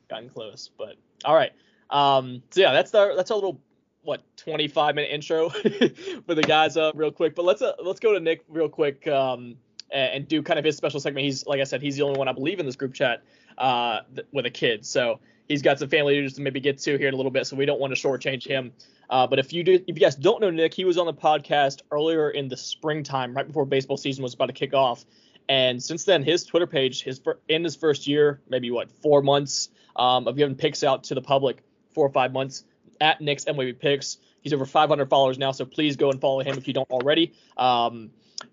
Gotten 0.08 0.28
close, 0.28 0.70
but 0.76 0.96
all 1.24 1.34
right. 1.34 1.52
Um, 1.90 2.42
so 2.50 2.60
yeah, 2.60 2.72
that's 2.72 2.94
our 2.94 3.14
that's 3.16 3.30
our 3.30 3.36
little 3.36 3.60
what 4.06 4.22
25 4.36 4.94
minute 4.94 5.10
intro 5.10 5.48
for 6.26 6.34
the 6.34 6.44
guys 6.46 6.76
real 6.94 7.10
quick. 7.10 7.34
But 7.34 7.44
let's 7.44 7.62
uh, 7.62 7.72
let's 7.82 8.00
go 8.00 8.14
to 8.14 8.20
Nick 8.20 8.44
real 8.48 8.68
quick 8.68 9.06
um, 9.08 9.56
and, 9.90 10.14
and 10.14 10.28
do 10.28 10.42
kind 10.42 10.58
of 10.58 10.64
his 10.64 10.76
special 10.76 11.00
segment. 11.00 11.24
He's 11.24 11.46
like 11.46 11.60
I 11.60 11.64
said, 11.64 11.82
he's 11.82 11.96
the 11.96 12.02
only 12.02 12.18
one 12.18 12.28
I 12.28 12.32
believe 12.32 12.60
in 12.60 12.66
this 12.66 12.76
group 12.76 12.94
chat 12.94 13.22
uh, 13.58 14.00
th- 14.14 14.26
with 14.32 14.46
a 14.46 14.50
kid, 14.50 14.86
so 14.86 15.20
he's 15.48 15.62
got 15.62 15.78
some 15.78 15.88
family 15.88 16.18
issues 16.18 16.34
to 16.34 16.42
maybe 16.42 16.60
get 16.60 16.78
to 16.78 16.96
here 16.96 17.08
in 17.08 17.14
a 17.14 17.16
little 17.16 17.30
bit. 17.30 17.46
So 17.46 17.56
we 17.56 17.66
don't 17.66 17.80
want 17.80 17.94
to 17.94 18.00
shortchange 18.00 18.46
him. 18.46 18.72
Uh, 19.08 19.26
but 19.26 19.38
if 19.38 19.52
you 19.52 19.62
do, 19.62 19.74
if 19.74 19.88
you 19.88 19.94
guys 19.94 20.16
don't 20.16 20.40
know 20.40 20.50
Nick, 20.50 20.74
he 20.74 20.84
was 20.84 20.98
on 20.98 21.06
the 21.06 21.14
podcast 21.14 21.82
earlier 21.90 22.30
in 22.30 22.48
the 22.48 22.56
springtime, 22.56 23.34
right 23.34 23.46
before 23.46 23.64
baseball 23.64 23.96
season 23.96 24.22
was 24.22 24.34
about 24.34 24.46
to 24.46 24.52
kick 24.52 24.74
off. 24.74 25.04
And 25.48 25.80
since 25.80 26.04
then, 26.04 26.24
his 26.24 26.44
Twitter 26.44 26.66
page, 26.66 27.02
his 27.02 27.20
in 27.48 27.62
his 27.62 27.76
first 27.76 28.06
year, 28.06 28.40
maybe 28.48 28.70
what 28.70 28.90
four 29.02 29.22
months 29.22 29.68
um, 29.94 30.26
of 30.26 30.36
giving 30.36 30.56
picks 30.56 30.82
out 30.82 31.04
to 31.04 31.14
the 31.14 31.22
public, 31.22 31.62
four 31.94 32.06
or 32.06 32.10
five 32.10 32.32
months 32.32 32.64
at 33.00 33.20
Nick's 33.20 33.44
MLB 33.44 33.78
Picks. 33.78 34.18
He's 34.42 34.52
over 34.52 34.64
500 34.64 35.08
followers 35.08 35.38
now, 35.38 35.52
so 35.52 35.64
please 35.64 35.96
go 35.96 36.10
and 36.10 36.20
follow 36.20 36.40
him 36.40 36.56
if 36.56 36.68
you 36.68 36.74
don't 36.74 36.90
already. 36.90 37.32
Um, 37.56 38.10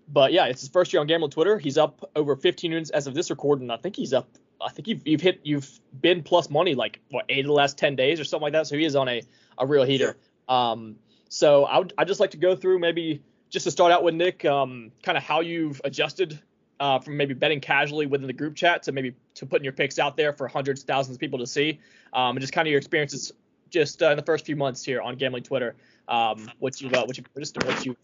but 0.08 0.32
yeah, 0.32 0.46
it's 0.46 0.60
his 0.60 0.70
first 0.70 0.92
year 0.92 1.00
on 1.00 1.06
Gamble 1.06 1.28
Twitter. 1.28 1.58
He's 1.58 1.78
up 1.78 2.10
over 2.16 2.36
15 2.36 2.72
wins 2.72 2.90
as 2.90 3.06
of 3.06 3.14
this 3.14 3.30
recording. 3.30 3.70
I 3.70 3.76
think 3.76 3.96
he's 3.96 4.12
up. 4.12 4.28
I 4.60 4.70
think 4.70 4.88
you've 4.88 5.06
you've 5.06 5.20
hit 5.20 5.40
you've 5.42 5.68
been 6.00 6.22
plus 6.22 6.48
money 6.48 6.74
like 6.74 7.00
what 7.10 7.26
eight 7.28 7.40
of 7.40 7.46
the 7.46 7.52
last 7.52 7.76
10 7.76 7.96
days 7.96 8.18
or 8.18 8.24
something 8.24 8.44
like 8.44 8.52
that. 8.54 8.66
So 8.66 8.76
he 8.76 8.84
is 8.84 8.96
on 8.96 9.08
a 9.08 9.22
a 9.58 9.66
real 9.66 9.84
heater. 9.84 10.16
Um, 10.48 10.96
so 11.28 11.64
I 11.64 11.78
would 11.78 11.92
I 11.98 12.04
just 12.04 12.20
like 12.20 12.30
to 12.32 12.36
go 12.36 12.56
through 12.56 12.78
maybe 12.78 13.22
just 13.50 13.64
to 13.64 13.70
start 13.70 13.92
out 13.92 14.02
with 14.02 14.14
Nick, 14.14 14.44
um, 14.44 14.90
kind 15.02 15.16
of 15.16 15.24
how 15.24 15.40
you've 15.40 15.80
adjusted 15.84 16.40
uh, 16.80 16.98
from 16.98 17.16
maybe 17.16 17.34
betting 17.34 17.60
casually 17.60 18.06
within 18.06 18.26
the 18.26 18.32
group 18.32 18.54
chat 18.56 18.82
to 18.84 18.92
maybe 18.92 19.14
to 19.34 19.46
putting 19.46 19.64
your 19.64 19.72
picks 19.72 19.98
out 19.98 20.16
there 20.16 20.32
for 20.32 20.48
hundreds, 20.48 20.82
thousands 20.82 21.16
of 21.16 21.20
people 21.20 21.38
to 21.38 21.46
see, 21.46 21.80
um, 22.12 22.36
and 22.36 22.40
just 22.40 22.52
kind 22.52 22.66
of 22.66 22.70
your 22.70 22.78
experiences 22.78 23.32
just 23.74 24.02
uh, 24.02 24.10
in 24.10 24.16
the 24.16 24.22
first 24.22 24.46
few 24.46 24.56
months 24.56 24.84
here 24.84 25.02
on 25.02 25.16
gambling 25.16 25.42
Twitter. 25.42 25.74
Um, 26.08 26.48
what 26.60 26.80
you've 26.80 26.94
uh, 26.94 27.04
what 27.04 27.18
you 27.18 27.24
just 27.36 27.62
what 27.62 27.84
you 27.84 27.96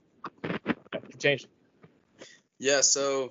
changed. 1.19 1.47
Yeah, 2.59 2.81
so 2.81 3.31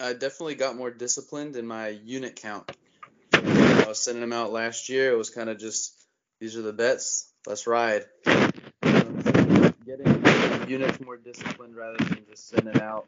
I 0.00 0.14
definitely 0.14 0.54
got 0.56 0.76
more 0.76 0.90
disciplined 0.90 1.56
in 1.56 1.66
my 1.66 1.88
unit 1.88 2.36
count. 2.36 2.72
I 3.32 3.84
was 3.86 4.00
sending 4.00 4.22
them 4.22 4.32
out 4.32 4.50
last 4.50 4.88
year. 4.88 5.12
It 5.12 5.18
was 5.18 5.30
kind 5.30 5.50
of 5.50 5.58
just 5.58 5.94
these 6.40 6.56
are 6.56 6.62
the 6.62 6.72
bets. 6.72 7.30
Let's 7.46 7.66
ride. 7.66 8.06
Um, 8.26 9.74
getting 9.84 10.68
units 10.68 11.00
more 11.00 11.18
disciplined 11.18 11.76
rather 11.76 11.98
than 11.98 12.24
just 12.28 12.48
sending 12.48 12.80
out. 12.80 13.06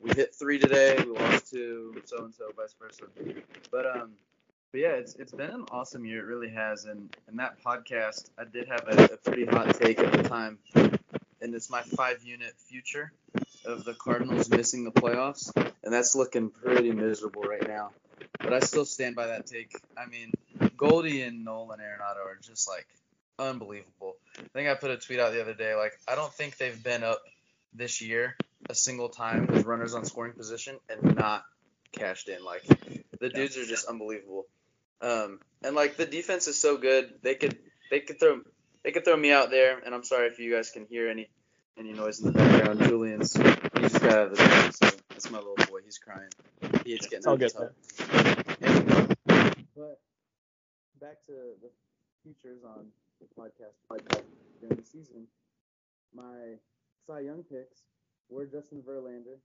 We 0.00 0.12
hit 0.14 0.34
three 0.34 0.60
today. 0.60 0.96
We 1.04 1.18
lost 1.18 1.50
two. 1.50 2.00
So 2.04 2.24
and 2.24 2.34
so, 2.34 2.44
vice 2.56 2.74
versa. 2.80 3.04
But 3.72 3.86
um, 3.86 4.12
but 4.72 4.80
yeah, 4.80 4.92
it's 4.92 5.14
it's 5.14 5.32
been 5.32 5.50
an 5.50 5.64
awesome 5.70 6.04
year. 6.04 6.20
It 6.20 6.26
really 6.26 6.50
has. 6.50 6.84
And 6.84 7.14
and 7.26 7.38
that 7.38 7.62
podcast, 7.62 8.30
I 8.38 8.44
did 8.44 8.68
have 8.68 8.84
a, 8.86 9.14
a 9.14 9.16
pretty 9.16 9.46
hot 9.46 9.74
take 9.80 9.98
at 9.98 10.12
the 10.12 10.28
time, 10.28 10.58
and 10.74 11.54
it's 11.54 11.70
my 11.70 11.82
five 11.82 12.22
unit 12.22 12.54
future 12.68 13.12
of 13.64 13.84
the 13.84 13.94
Cardinals 13.94 14.48
missing 14.50 14.84
the 14.84 14.92
playoffs, 14.92 15.50
and 15.56 15.92
that's 15.92 16.14
looking 16.14 16.50
pretty 16.50 16.92
miserable 16.92 17.42
right 17.42 17.66
now. 17.66 17.90
But 18.40 18.52
I 18.52 18.60
still 18.60 18.84
stand 18.84 19.16
by 19.16 19.28
that 19.28 19.46
take. 19.46 19.72
I 19.96 20.06
mean, 20.06 20.32
Goldie 20.76 21.22
and 21.22 21.44
Nolan 21.44 21.80
Arenado 21.80 22.24
are 22.24 22.38
just 22.40 22.68
like 22.68 22.86
unbelievable. 23.38 24.16
I 24.38 24.42
think 24.52 24.68
I 24.68 24.74
put 24.74 24.90
a 24.90 24.96
tweet 24.96 25.20
out 25.20 25.32
the 25.32 25.40
other 25.40 25.54
day. 25.54 25.74
Like, 25.74 25.92
I 26.06 26.14
don't 26.14 26.32
think 26.32 26.56
they've 26.56 26.82
been 26.82 27.04
up 27.04 27.20
this 27.74 28.00
year 28.00 28.36
a 28.68 28.74
single 28.74 29.08
time 29.08 29.46
with 29.46 29.64
runners 29.64 29.94
on 29.94 30.04
scoring 30.04 30.32
position 30.32 30.76
and 30.88 31.16
not 31.16 31.44
cashed 31.92 32.28
in. 32.28 32.44
Like, 32.44 32.64
the 33.20 33.28
dudes 33.28 33.56
are 33.56 33.64
just 33.64 33.86
unbelievable. 33.86 34.46
Um, 35.00 35.40
and 35.62 35.74
like 35.74 35.96
the 35.96 36.06
defense 36.06 36.48
is 36.48 36.60
so 36.60 36.76
good, 36.76 37.12
they 37.22 37.34
could 37.34 37.56
they 37.90 38.00
could 38.00 38.18
throw 38.18 38.40
they 38.84 38.92
could 38.92 39.04
throw 39.04 39.16
me 39.16 39.32
out 39.32 39.50
there. 39.50 39.78
And 39.78 39.94
I'm 39.94 40.04
sorry 40.04 40.28
if 40.28 40.38
you 40.38 40.54
guys 40.54 40.70
can 40.70 40.86
hear 40.86 41.08
any 41.08 41.28
any 41.78 41.92
noise 41.92 42.20
in 42.20 42.26
the 42.26 42.32
background. 42.32 42.80
Julian's 42.82 43.34
he 43.34 43.42
just 43.80 44.00
got 44.00 44.12
out 44.12 44.26
of 44.26 44.30
the 44.30 44.36
bed, 44.36 44.74
so 44.74 44.90
that's 45.10 45.30
my 45.30 45.38
little 45.38 45.56
boy. 45.56 45.80
He's 45.84 45.98
crying. 45.98 46.30
He's 46.84 47.06
getting 47.06 47.18
It's 47.18 47.26
all 47.26 47.34
out 47.34 47.42
of 47.42 47.54
good, 47.54 47.72
the. 48.58 48.66
Anyway, 48.66 49.14
but 49.76 50.00
back 51.00 51.24
to 51.26 51.32
the 51.62 51.70
futures 52.22 52.64
on 52.64 52.86
the 53.20 53.26
podcast 53.40 53.74
podcast 53.90 54.24
during 54.60 54.76
the 54.76 54.84
season. 54.84 55.26
My 56.14 56.56
Cy 57.06 57.20
Young 57.20 57.44
picks 57.44 57.82
were 58.28 58.46
Justin 58.46 58.82
Verlander, 58.82 59.38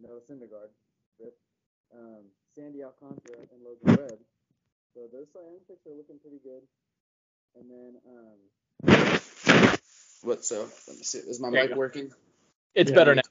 Noah 0.00 0.20
Syndergaard, 0.28 0.70
rip, 1.20 1.36
um, 1.94 2.24
Sandy 2.54 2.82
Alcantara, 2.82 3.46
and 3.52 3.62
Logan 3.62 3.96
Webb. 3.96 4.18
So 4.94 5.00
those 5.12 5.26
Cy 5.32 5.40
Young 5.40 5.58
picks 5.68 5.86
are 5.86 5.96
looking 5.96 6.18
pretty 6.20 6.38
good. 6.44 6.62
And 7.56 7.70
then 7.70 7.96
um, 8.08 9.78
what? 10.22 10.44
So 10.44 10.68
let 10.88 10.96
me 10.96 11.02
see. 11.02 11.18
Is 11.18 11.40
my 11.40 11.50
mic 11.50 11.70
go. 11.70 11.76
working? 11.76 12.10
It's 12.74 12.90
Yeah, 12.90 12.94
better 12.94 13.10
me 13.12 13.16
now. 13.16 13.22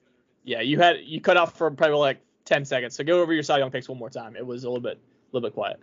Yeah, 0.44 0.62
you 0.62 0.80
had 0.80 0.98
you 1.04 1.22
cut 1.22 1.38
off 1.38 1.58
for 1.58 1.72
probably 1.72 1.98
like 1.98 2.20
10 2.46 2.66
seconds. 2.66 2.96
So 2.96 3.04
go 3.04 3.22
over 3.22 3.34
your 3.34 3.44
Cy 3.44 3.60
Young 3.60 3.72
picks 3.72 3.88
one 3.88 3.98
more 3.98 4.10
time. 4.10 4.36
It 4.36 4.46
was 4.46 4.64
a 4.64 4.70
little 4.70 4.82
bit 4.82 4.98
a 4.98 5.36
little 5.36 5.48
bit 5.50 5.54
quiet. 5.54 5.80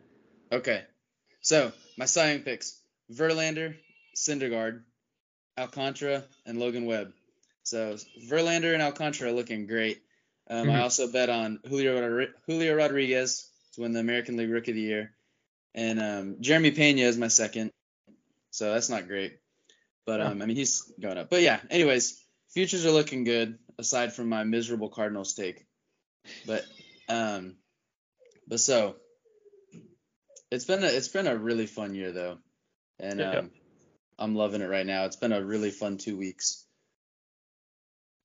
Okay. 0.53 0.83
So 1.41 1.73
my 1.97 2.05
Cy 2.05 2.33
Young 2.33 2.43
picks: 2.43 2.79
Verlander, 3.13 3.77
Syndergaard, 4.15 4.83
Alcantara, 5.59 6.25
and 6.45 6.59
Logan 6.61 6.85
Webb. 6.85 7.13
So 7.63 7.97
Verlander 8.29 8.75
and 8.75 8.83
Alcantara 8.83 9.31
are 9.31 9.35
looking 9.35 9.67
great. 9.67 10.03
Um, 10.49 10.69
I 10.69 10.75
Mhm. 10.75 10.83
also 10.83 11.11
bet 11.11 11.31
on 11.31 11.61
Julio 11.67 12.27
Julio 12.47 12.75
Rodriguez 12.75 13.49
to 13.75 13.83
win 13.83 13.93
the 13.93 14.01
American 14.01 14.37
League 14.37 14.51
Rookie 14.51 14.73
of 14.73 14.75
the 14.75 14.81
Year, 14.83 15.15
and 15.75 16.01
um, 16.01 16.37
Jeremy 16.41 16.71
Pena 16.71 17.03
is 17.03 17.17
my 17.17 17.29
second. 17.29 17.71
So 18.51 18.73
that's 18.73 18.89
not 18.89 19.07
great. 19.07 19.39
But 20.07 20.21
um, 20.21 20.43
I 20.43 20.47
mean, 20.47 20.57
he's 20.57 20.93
going 21.01 21.19
up. 21.19 21.31
But 21.31 21.43
yeah, 21.43 21.61
anyways, 21.71 22.21
futures 22.51 22.85
are 22.85 22.91
looking 22.91 23.25
good 23.25 23.59
aside 23.79 24.13
from 24.13 24.29
my 24.29 24.45
miserable 24.45 24.89
Cardinals 24.89 25.35
take. 25.35 25.67
But 26.47 26.65
um, 27.09 27.57
but 28.49 28.61
so 28.61 28.97
it's 30.51 30.65
been 30.65 30.83
a 30.83 30.87
it's 30.87 31.09
been 31.09 31.27
a 31.27 31.37
really 31.37 31.67
fun 31.67 31.95
year 31.95 32.13
though, 32.13 32.39
and 32.99 33.21
Yeah. 33.21 33.31
um, 33.39 33.51
I'm 34.19 34.35
loving 34.35 34.61
it 34.61 34.69
right 34.69 34.85
now. 34.87 35.05
It's 35.05 35.17
been 35.17 35.33
a 35.33 35.43
really 35.43 35.71
fun 35.71 35.97
two 35.97 36.17
weeks. 36.17 36.67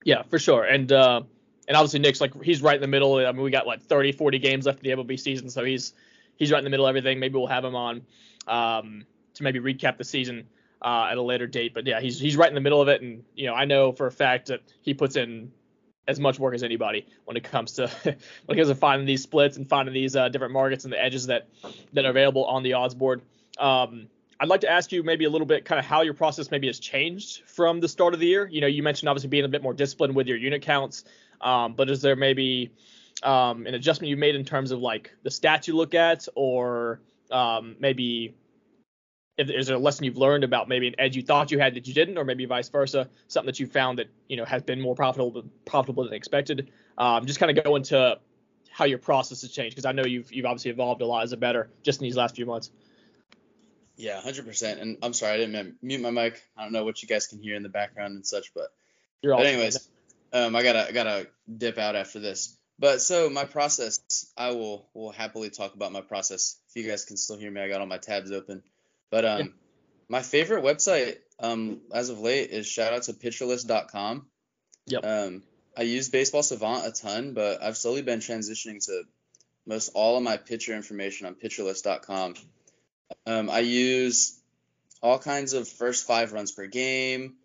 Yeah, 0.04 0.24
for 0.24 0.40
sure. 0.40 0.64
And 0.64 0.92
uh, 0.92 1.22
and 1.68 1.78
obviously 1.78 2.00
Nick's 2.00 2.22
like 2.22 2.42
he's 2.44 2.62
right 2.62 2.76
in 2.76 2.82
the 2.82 2.88
middle. 2.88 3.16
I 3.16 3.32
mean, 3.32 3.42
we 3.44 3.52
got 3.52 3.66
like 3.68 3.84
30, 3.84 4.12
40 4.14 4.40
games 4.40 4.66
left 4.66 4.84
in 4.84 4.90
the 4.98 5.04
MLB 5.04 5.20
season, 5.20 5.50
so 5.50 5.64
he's 5.64 5.94
he's 6.38 6.52
right 6.52 6.60
in 6.60 6.64
the 6.64 6.70
middle 6.70 6.86
of 6.86 6.90
everything. 6.90 7.20
Maybe 7.20 7.38
we'll 7.38 7.48
have 7.48 7.66
him 7.66 7.76
on 7.76 8.02
um, 8.48 9.06
to 9.36 9.44
maybe 9.44 9.60
recap 9.60 9.98
the 9.98 10.04
season 10.04 10.48
uh, 10.82 11.08
at 11.12 11.18
a 11.18 11.22
later 11.22 11.48
date. 11.48 11.74
But 11.74 11.86
yeah, 11.88 12.00
he's 12.00 12.20
he's 12.20 12.38
right 12.38 12.50
in 12.50 12.56
the 12.56 12.62
middle 12.62 12.82
of 12.82 12.88
it, 12.88 13.02
and 13.02 13.24
you 13.36 13.48
know 13.48 13.54
I 13.54 13.66
know 13.66 13.92
for 13.92 14.08
a 14.08 14.12
fact 14.12 14.48
that 14.48 14.62
he 14.82 14.94
puts 14.94 15.16
in 15.16 15.52
as 16.08 16.20
much 16.20 16.38
work 16.38 16.54
as 16.54 16.62
anybody 16.62 17.08
when 17.26 17.36
it 17.36 17.44
comes 17.44 17.74
to 17.74 17.88
when 18.04 18.58
it 18.58 18.62
comes 18.62 18.70
to 18.70 18.76
finding 18.76 19.08
these 19.08 19.24
splits 19.24 19.58
and 19.58 19.68
finding 19.68 19.94
these 19.94 20.16
uh, 20.16 20.30
different 20.30 20.54
markets 20.54 20.84
and 20.84 20.94
the 20.94 21.02
edges 21.02 21.28
that 21.28 21.48
that 21.94 22.06
are 22.06 22.10
available 22.10 22.46
on 22.46 22.64
the 22.64 22.74
odds 22.74 22.94
board. 22.94 23.22
Um, 23.58 24.08
I'd 24.38 24.50
like 24.50 24.62
to 24.62 24.70
ask 24.70 24.92
you 24.92 25.02
maybe 25.02 25.24
a 25.24 25.30
little 25.30 25.48
bit 25.48 25.64
kind 25.64 25.80
of 25.80 25.86
how 25.86 26.02
your 26.02 26.14
process 26.14 26.52
maybe 26.52 26.68
has 26.68 26.78
changed 26.78 27.44
from 27.46 27.80
the 27.80 27.88
start 27.88 28.14
of 28.14 28.20
the 28.20 28.28
year. 28.28 28.48
You 28.48 28.60
know, 28.60 28.68
you 28.68 28.84
mentioned 28.84 29.08
obviously 29.08 29.30
being 29.30 29.46
a 29.46 29.50
bit 29.50 29.64
more 29.64 29.74
disciplined 29.74 30.14
with 30.14 30.28
your 30.28 30.36
unit 30.36 30.62
counts, 30.62 31.06
um, 31.40 31.74
but 31.74 31.90
is 31.90 32.02
there 32.02 32.18
maybe 32.18 32.74
um, 33.24 33.66
an 33.68 33.74
adjustment 33.74 34.10
you 34.10 34.18
made 34.18 34.36
in 34.36 34.46
terms 34.46 34.72
of 34.72 34.80
like 34.80 35.12
the 35.24 35.30
stats 35.30 35.68
you 35.68 35.76
look 35.76 35.94
at, 35.94 36.28
or 36.36 37.02
um, 37.32 37.76
maybe 37.80 38.36
if, 39.38 39.50
is 39.50 39.68
there 39.68 39.76
a 39.76 39.80
lesson 39.80 40.06
you've 40.06 40.18
learned 40.18 40.44
about 40.44 40.70
maybe 40.70 40.88
an 40.88 40.96
edge 40.98 41.16
you 41.16 41.22
thought 41.22 41.52
you 41.52 41.60
had 41.60 41.76
that 41.76 41.88
you 41.88 41.94
didn't, 41.94 42.18
or 42.18 42.24
maybe 42.24 42.46
vice 42.46 42.70
versa, 42.70 43.10
something 43.28 43.48
that 43.48 43.60
you 43.60 43.68
found 43.68 44.00
that 44.00 44.08
you 44.28 44.38
know 44.38 44.46
has 44.46 44.64
been 44.64 44.82
more 44.82 44.96
profitable 44.96 45.44
profitable 45.66 46.04
than 46.04 46.14
expected? 46.14 46.72
Um, 46.98 47.26
just 47.26 47.40
kind 47.40 47.56
of 47.56 47.64
go 47.64 47.76
into 47.76 48.20
how 48.72 48.86
your 48.86 48.98
process 48.98 49.42
has 49.42 49.52
changed 49.52 49.76
because 49.76 49.86
I 49.86 49.92
know 49.94 50.04
you've 50.06 50.32
you've 50.34 50.46
obviously 50.46 50.72
evolved 50.72 51.02
a 51.02 51.06
lot 51.06 51.24
as 51.24 51.32
a 51.32 51.38
better 51.38 51.70
just 51.84 52.02
in 52.02 52.06
these 52.06 52.18
last 52.18 52.36
few 52.36 52.46
months. 52.46 52.72
Yeah, 53.98 54.20
hundred 54.20 54.46
percent. 54.46 54.80
And 54.80 54.98
I'm 55.02 55.14
sorry 55.14 55.34
I 55.34 55.38
didn't 55.38 55.78
mute 55.82 56.02
my 56.02 56.12
mic. 56.12 56.44
I 56.58 56.64
don't 56.64 56.74
know 56.74 56.84
what 56.84 57.02
you 57.02 57.08
guys 57.08 57.28
can 57.28 57.42
hear 57.42 57.56
in 57.56 57.64
the 57.64 57.70
background 57.70 58.16
and 58.16 58.26
such, 58.26 58.54
but 58.54 58.74
You're 59.22 59.34
all 59.34 59.40
but 59.40 59.48
anyways, 59.48 59.88
um, 60.34 60.56
I 60.56 60.64
gotta 60.64 60.88
I 60.88 60.92
gotta 60.92 61.28
dip 61.58 61.78
out 61.78 61.96
after 61.96 62.20
this. 62.20 62.58
But 62.78 63.02
so 63.02 63.30
my 63.30 63.46
process, 63.46 64.00
I 64.38 64.52
will 64.52 64.90
will 64.94 65.12
happily 65.12 65.50
talk 65.50 65.76
about 65.76 65.92
my 65.92 66.02
process. 66.02 66.58
If 66.70 66.76
you 66.84 66.90
guys 66.90 67.06
can 67.06 67.18
still 67.18 67.38
hear 67.38 67.50
me, 67.50 67.62
I 67.62 67.70
got 67.70 67.80
all 67.80 67.88
my 67.88 67.98
tabs 67.98 68.32
open. 68.32 68.64
But 69.10 69.26
um, 69.26 69.40
Yeah. 69.40 69.46
my 70.10 70.22
favorite 70.22 70.64
website 70.64 71.18
um 71.40 71.82
as 71.94 72.10
of 72.10 72.20
late 72.20 72.50
is 72.52 72.68
shout 72.68 72.94
out 72.94 73.04
to 73.04 73.14
pitcherlist.com. 73.14 74.28
Yep. 74.88 75.06
Um, 75.06 75.44
I 75.78 75.82
use 75.84 76.10
Baseball 76.10 76.44
Savant 76.44 76.86
a 76.86 76.92
ton, 76.92 77.34
but 77.34 77.62
I've 77.64 77.78
slowly 77.78 78.02
been 78.02 78.20
transitioning 78.20 78.86
to 78.86 79.04
most 79.66 79.90
all 79.94 80.16
of 80.18 80.24
my 80.24 80.38
pitcher 80.38 80.74
information 80.76 81.28
on 81.28 81.36
pitcherlist.com. 81.36 82.36
Um, 83.26 83.50
I 83.50 83.60
use 83.60 84.40
all 85.02 85.20
kinds 85.20 85.54
of 85.54 85.68
first 85.68 86.08
five 86.08 86.34
runs 86.34 86.52
per 86.52 86.68
game, 86.68 87.36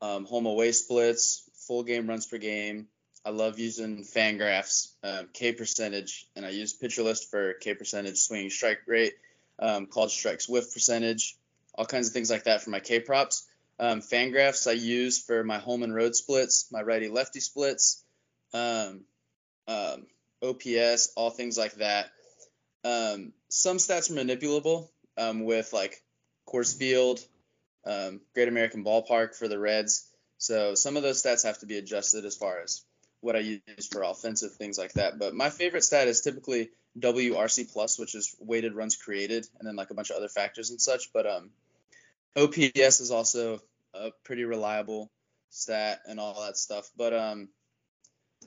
um, 0.00 0.24
home 0.24 0.46
away 0.46 0.72
splits, 0.72 1.48
full 1.66 1.82
game 1.82 2.06
runs 2.08 2.26
per 2.26 2.38
game. 2.38 2.88
I 3.24 3.30
love 3.30 3.58
using 3.58 4.02
Fangraphs, 4.02 4.88
um, 5.04 5.28
K 5.32 5.52
percentage, 5.52 6.26
and 6.34 6.44
I 6.44 6.50
use 6.50 6.72
Pitcher 6.72 7.04
List 7.04 7.30
for 7.30 7.52
K 7.54 7.74
percentage, 7.74 8.18
swinging 8.18 8.50
strike 8.50 8.80
rate, 8.86 9.14
um, 9.60 9.86
called 9.86 10.10
strikes 10.10 10.48
whiff 10.48 10.72
percentage, 10.72 11.36
all 11.74 11.84
kinds 11.84 12.08
of 12.08 12.12
things 12.12 12.30
like 12.30 12.44
that 12.44 12.62
for 12.62 12.70
my 12.70 12.80
K 12.80 12.98
props. 12.98 13.46
Um, 13.78 14.00
Fangraphs 14.00 14.68
I 14.68 14.72
use 14.72 15.22
for 15.22 15.44
my 15.44 15.58
home 15.58 15.82
and 15.82 15.94
road 15.94 16.16
splits, 16.16 16.70
my 16.72 16.82
righty 16.82 17.08
lefty 17.08 17.40
splits, 17.40 18.02
um, 18.52 19.02
um, 19.68 20.06
OPS, 20.42 21.12
all 21.16 21.30
things 21.30 21.56
like 21.56 21.74
that. 21.74 22.10
Um, 22.84 23.32
some 23.48 23.76
stats 23.76 24.10
are 24.10 24.14
manipulable 24.14 24.88
um, 25.16 25.44
with 25.44 25.72
like 25.72 26.02
Coors 26.48 26.76
Field, 26.76 27.24
um, 27.86 28.20
Great 28.34 28.48
American 28.48 28.84
Ballpark 28.84 29.36
for 29.36 29.46
the 29.46 29.58
Reds. 29.58 30.08
So 30.38 30.74
some 30.74 30.96
of 30.96 31.04
those 31.04 31.22
stats 31.22 31.44
have 31.44 31.60
to 31.60 31.66
be 31.66 31.78
adjusted 31.78 32.24
as 32.24 32.36
far 32.36 32.60
as 32.60 32.82
what 33.22 33.36
I 33.36 33.38
use 33.38 33.86
for 33.90 34.02
offensive 34.02 34.52
things 34.52 34.76
like 34.76 34.92
that. 34.94 35.18
But 35.18 35.34
my 35.34 35.48
favorite 35.48 35.84
stat 35.84 36.08
is 36.08 36.20
typically 36.20 36.70
WRC 36.98 37.72
plus, 37.72 37.98
which 37.98 38.14
is 38.14 38.36
weighted 38.38 38.74
runs 38.74 38.96
created, 38.96 39.46
and 39.58 39.66
then 39.66 39.76
like 39.76 39.90
a 39.90 39.94
bunch 39.94 40.10
of 40.10 40.16
other 40.16 40.28
factors 40.28 40.70
and 40.70 40.80
such. 40.80 41.12
But 41.12 41.26
um, 41.26 41.50
OPS 42.36 43.00
is 43.00 43.10
also 43.10 43.60
a 43.94 44.10
pretty 44.24 44.44
reliable 44.44 45.10
stat 45.50 46.00
and 46.06 46.18
all 46.18 46.42
that 46.42 46.56
stuff. 46.56 46.90
But 46.96 47.14
um, 47.14 47.48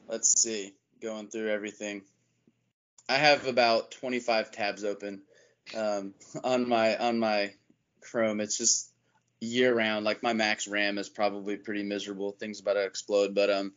let's 0.08 0.40
see, 0.40 0.74
going 1.02 1.30
through 1.30 1.50
everything. 1.50 2.04
I 3.08 3.16
have 3.16 3.48
about 3.48 3.92
25 3.92 4.52
tabs 4.52 4.84
open 4.84 5.22
um, 5.76 6.14
on 6.44 6.68
my 6.68 6.98
on 6.98 7.18
my 7.18 7.54
Chrome. 8.02 8.42
It's 8.42 8.58
just 8.58 8.92
year 9.40 9.74
round. 9.74 10.04
Like 10.04 10.22
my 10.22 10.34
max 10.34 10.68
RAM 10.68 10.98
is 10.98 11.08
probably 11.08 11.56
pretty 11.56 11.84
miserable. 11.84 12.32
Things 12.32 12.60
about 12.60 12.74
to 12.74 12.84
explode, 12.84 13.34
but 13.34 13.50
um, 13.50 13.74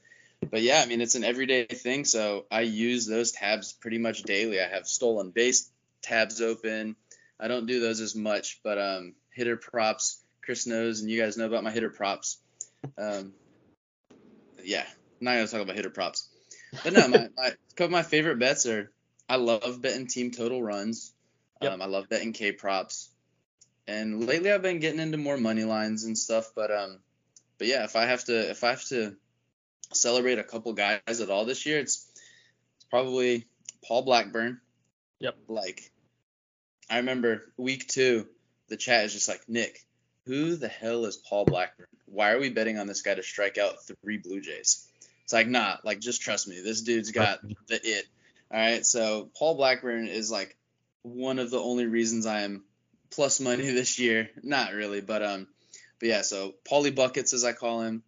but 0.51 0.63
yeah, 0.63 0.83
I 0.85 0.87
mean 0.87 1.01
it's 1.01 1.15
an 1.15 1.25
everyday 1.25 1.67
thing. 1.67 2.05
So 2.05 2.47
I 2.51 2.63
use 2.63 3.07
those 3.07 3.33
tabs 3.33 3.73
pretty 3.73 3.99
much 3.99 4.23
daily. 4.23 4.61
I 4.61 4.69
have 4.69 4.87
stolen 4.87 5.31
base 5.31 5.71
tabs 6.03 6.41
open. 6.41 6.97
I 7.41 7.49
don't 7.49 7.67
do 7.67 7.81
those 7.81 8.01
as 8.01 8.15
much, 8.15 8.61
but 8.63 8.79
um, 8.79 9.15
hitter 9.31 9.57
props. 9.57 10.21
Chris 10.43 10.67
knows, 10.67 11.01
and 11.01 11.11
you 11.11 11.21
guys 11.21 11.37
know 11.37 11.47
about 11.47 11.63
my 11.63 11.71
hitter 11.71 11.91
props. 11.91 12.39
Um, 12.97 13.33
yeah, 14.65 14.85
I'm 14.87 15.25
not 15.25 15.35
gonna 15.35 15.47
talk 15.47 15.61
about 15.61 15.77
hitter 15.77 15.91
props, 15.91 16.29
but 16.83 16.93
no, 16.93 17.09
my, 17.09 17.29
my 17.37 17.47
a 17.49 17.75
couple 17.77 17.87
of 17.87 17.91
my 17.91 18.03
favorite 18.03 18.39
bets 18.39 18.67
are 18.67 18.91
I 19.29 19.37
love 19.37 19.83
betting 19.83 20.07
team 20.07 20.31
total 20.31 20.63
runs. 20.63 21.13
Yep. 21.61 21.73
Um, 21.73 21.83
I 21.83 21.87
love 21.87 22.09
betting 22.09 22.33
K 22.33 22.53
props. 22.53 23.11
And 23.87 24.27
lately 24.27 24.53
I've 24.53 24.63
been 24.63 24.81
getting 24.81 25.01
into 25.01 25.17
more 25.17 25.37
money 25.37 25.65
lines 25.65 26.05
and 26.05 26.17
stuff, 26.17 26.53
but 26.55 26.71
um 26.71 26.99
but 27.59 27.67
yeah, 27.67 27.85
if 27.85 27.97
I 27.97 28.07
have 28.07 28.25
to 28.25 28.51
if 28.51 28.65
I 28.65 28.71
have 28.71 28.85
to 28.87 29.17
celebrate 29.93 30.39
a 30.39 30.45
couple 30.45 30.73
guys 30.73 31.21
at 31.21 31.31
all 31.31 31.45
this 31.45 31.67
year, 31.67 31.79
it's 31.79 32.07
it's 32.77 32.85
probably 32.91 33.47
Paul 33.85 34.03
Blackburn. 34.03 34.61
Yep. 35.21 35.37
Like 35.49 35.91
I 36.91 36.99
remember 36.99 37.53
week 37.57 37.89
2, 37.89 38.27
the 38.69 38.77
chat 38.77 39.05
is 39.05 39.13
just 39.13 39.29
like, 39.29 39.49
"Nick, 39.49 39.85
who 40.27 40.57
the 40.57 40.69
hell 40.69 41.05
is 41.05 41.17
Paul 41.17 41.45
Blackburn? 41.45 41.87
Why 42.07 42.33
are 42.33 42.39
we 42.39 42.51
betting 42.51 42.79
on 42.79 42.87
this 42.87 43.03
guy 43.03 43.15
to 43.15 43.23
strike 43.23 43.59
out 43.59 43.77
three 44.03 44.19
Blue 44.19 44.41
Jays?" 44.41 44.87
It's 45.25 45.33
like, 45.33 45.49
"Nah, 45.49 45.77
like 45.85 46.01
just 46.01 46.23
trust 46.23 46.49
me. 46.49 46.61
This 46.61 46.83
dude's 46.83 47.11
got 47.11 47.41
the 47.67 47.81
it." 47.83 48.07
All 48.51 48.59
right, 48.59 48.87
so 48.87 49.31
Paul 49.37 49.57
Blackburn 49.57 50.09
is 50.09 50.31
like 50.31 50.57
one 51.03 51.39
of 51.39 51.51
the 51.51 51.61
only 51.61 51.87
reasons 51.87 52.25
I 52.27 52.43
am 52.43 52.65
plus 53.11 53.41
money 53.41 53.71
this 53.71 53.99
year. 53.99 54.31
Not 54.43 54.73
really, 54.73 55.01
but 55.01 55.23
um, 55.23 55.47
but 55.99 56.09
yeah. 56.09 56.23
So 56.23 56.55
Paulie 56.69 56.95
buckets, 56.95 57.33
as 57.33 57.45
I 57.45 57.53
call 57.53 57.83
him. 57.83 58.03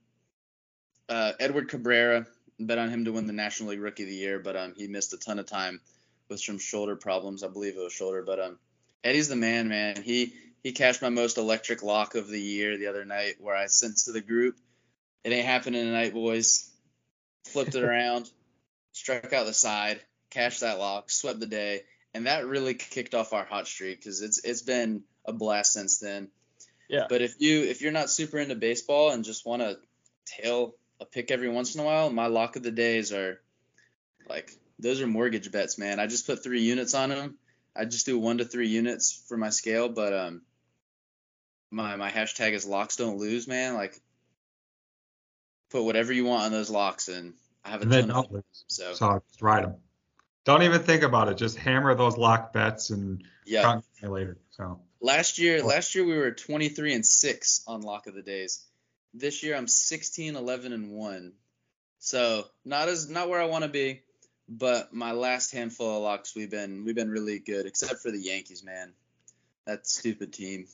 Uh, 1.11 1.33
Edward 1.39 1.69
Cabrera, 1.69 2.27
bet 2.59 2.79
on 2.79 2.89
him 2.89 3.05
to 3.05 3.13
win 3.13 3.27
the 3.27 3.33
National 3.33 3.71
League 3.71 3.81
Rookie 3.81 4.05
of 4.05 4.09
the 4.09 4.15
Year, 4.15 4.39
but 4.39 4.57
um, 4.57 4.75
he 4.77 4.87
missed 4.87 5.13
a 5.13 5.19
ton 5.19 5.39
of 5.39 5.47
time 5.47 5.81
with 6.29 6.41
some 6.41 6.59
shoulder 6.59 6.97
problems. 6.97 7.43
I 7.43 7.49
believe 7.49 7.77
it 7.77 7.83
was 7.83 7.93
shoulder, 7.93 8.23
but 8.23 8.41
um, 8.41 8.59
Eddie's 9.05 9.29
the 9.29 9.37
man, 9.37 9.69
man. 9.69 10.01
He 10.03 10.33
he 10.63 10.73
cashed 10.73 11.03
my 11.03 11.09
most 11.09 11.37
electric 11.37 11.83
lock 11.83 12.15
of 12.15 12.29
the 12.29 12.41
year 12.41 12.79
the 12.79 12.87
other 12.87 13.05
night, 13.05 13.35
where 13.41 13.57
I 13.57 13.67
sent 13.67 13.99
to 14.05 14.13
the 14.13 14.21
group, 14.21 14.57
"It 15.25 15.33
ain't 15.33 15.47
happening 15.47 15.85
tonight, 15.85 16.15
boys." 16.15 16.71
Flipped 17.47 17.75
it 17.75 17.83
around, 17.83 18.31
struck 18.93 19.33
out 19.33 19.47
the 19.47 19.53
side, 19.53 20.01
cashed 20.31 20.61
that 20.61 20.79
lock, 20.79 21.11
swept 21.11 21.41
the 21.41 21.47
day 21.47 21.83
and 22.15 22.27
that 22.27 22.47
really 22.47 22.75
kicked 22.75 23.15
off 23.15 23.33
our 23.33 23.45
hot 23.45 23.67
streak 23.67 23.99
because 23.99 24.23
it's 24.23 24.45
it's 24.45 24.63
been 24.63 25.03
a 25.27 25.33
blast 25.33 25.73
since 25.73 25.99
then. 25.99 26.29
Yeah. 26.89 27.07
But 27.09 27.23
if 27.23 27.35
you 27.39 27.63
if 27.63 27.83
you're 27.83 27.93
not 27.93 28.11
super 28.11 28.39
into 28.39 28.55
baseball 28.55 29.11
and 29.11 29.25
just 29.25 29.47
want 29.47 29.63
to 29.63 29.79
tail 30.27 30.75
a 31.01 31.05
pick 31.05 31.31
every 31.31 31.49
once 31.49 31.75
in 31.75 31.81
a 31.81 31.85
while, 31.85 32.11
my 32.11 32.27
lock 32.27 32.57
of 32.57 32.63
the 32.63 32.71
days 32.71 33.13
are 33.13 33.41
like 34.29 34.53
those 34.79 35.01
are 35.01 35.07
mortgage 35.07 35.51
bets, 35.51 35.79
man. 35.79 36.01
I 36.01 36.07
just 36.07 36.27
put 36.27 36.43
three 36.43 36.63
units 36.63 36.95
on 36.95 37.11
them. 37.11 37.39
I 37.75 37.85
just 37.85 38.07
do 38.07 38.19
one 38.19 38.39
to 38.39 38.45
three 38.45 38.69
units 38.69 39.25
for 39.29 39.37
my 39.37 39.51
scale, 39.51 39.89
but 39.89 40.13
um, 40.13 40.43
my 41.71 41.97
my 41.97 42.11
hashtag 42.11 42.53
is 42.53 42.67
locks 42.67 42.97
don't 42.97 43.19
lose, 43.19 43.47
man. 43.49 43.75
Like 43.75 44.01
put 45.71 45.85
whatever 45.85 46.13
you 46.13 46.25
want 46.25 46.45
on 46.45 46.53
those 46.53 46.71
locks, 46.71 47.09
and 47.09 47.35
I 47.65 47.71
have 47.71 47.83
a 47.83 47.87
ton 47.87 48.11
of 48.11 48.31
them. 48.31 48.43
So 48.67 48.95
So 48.95 49.23
just 49.29 49.43
ride 49.43 49.65
them. 49.65 49.77
Don't 50.45 50.63
even 50.63 50.83
think 50.83 51.03
about 51.03 51.29
it. 51.29 51.37
Just 51.37 51.57
hammer 51.59 51.95
those 51.95 52.17
lock 52.17 52.53
bets 52.53 52.91
and 52.91 53.23
yeah. 53.45 53.81
later. 54.03 54.39
So 54.51 54.81
Last 55.03 55.39
year, 55.39 55.63
last 55.63 55.95
year 55.95 56.05
we 56.05 56.17
were 56.17 56.31
23 56.31 56.95
and 56.95 57.07
6 57.07 57.65
on 57.67 57.81
lock 57.81 58.07
of 58.07 58.15
the 58.15 58.23
days. 58.23 58.67
This 59.13 59.43
year 59.43 59.57
I'm 59.57 59.67
16, 59.67 60.37
11 60.37 60.73
and 60.73 60.91
1. 60.93 61.33
So, 61.99 62.47
not 62.65 62.89
as 62.89 63.11
not 63.11 63.29
where 63.29 63.41
I 63.41 63.47
want 63.47 63.65
to 63.65 63.71
be, 63.71 64.03
but 64.49 64.93
my 64.93 65.13
last 65.13 65.53
handful 65.53 65.97
of 65.97 66.03
locks 66.03 66.35
we've 66.35 66.51
been 66.51 66.85
we've 66.85 66.95
been 66.95 67.11
really 67.11 67.39
good 67.39 67.67
except 67.67 68.01
for 68.01 68.11
the 68.11 68.21
Yankees, 68.21 68.65
man. 68.65 68.93
That 69.67 69.87
stupid 69.87 70.33
team. 70.33 70.67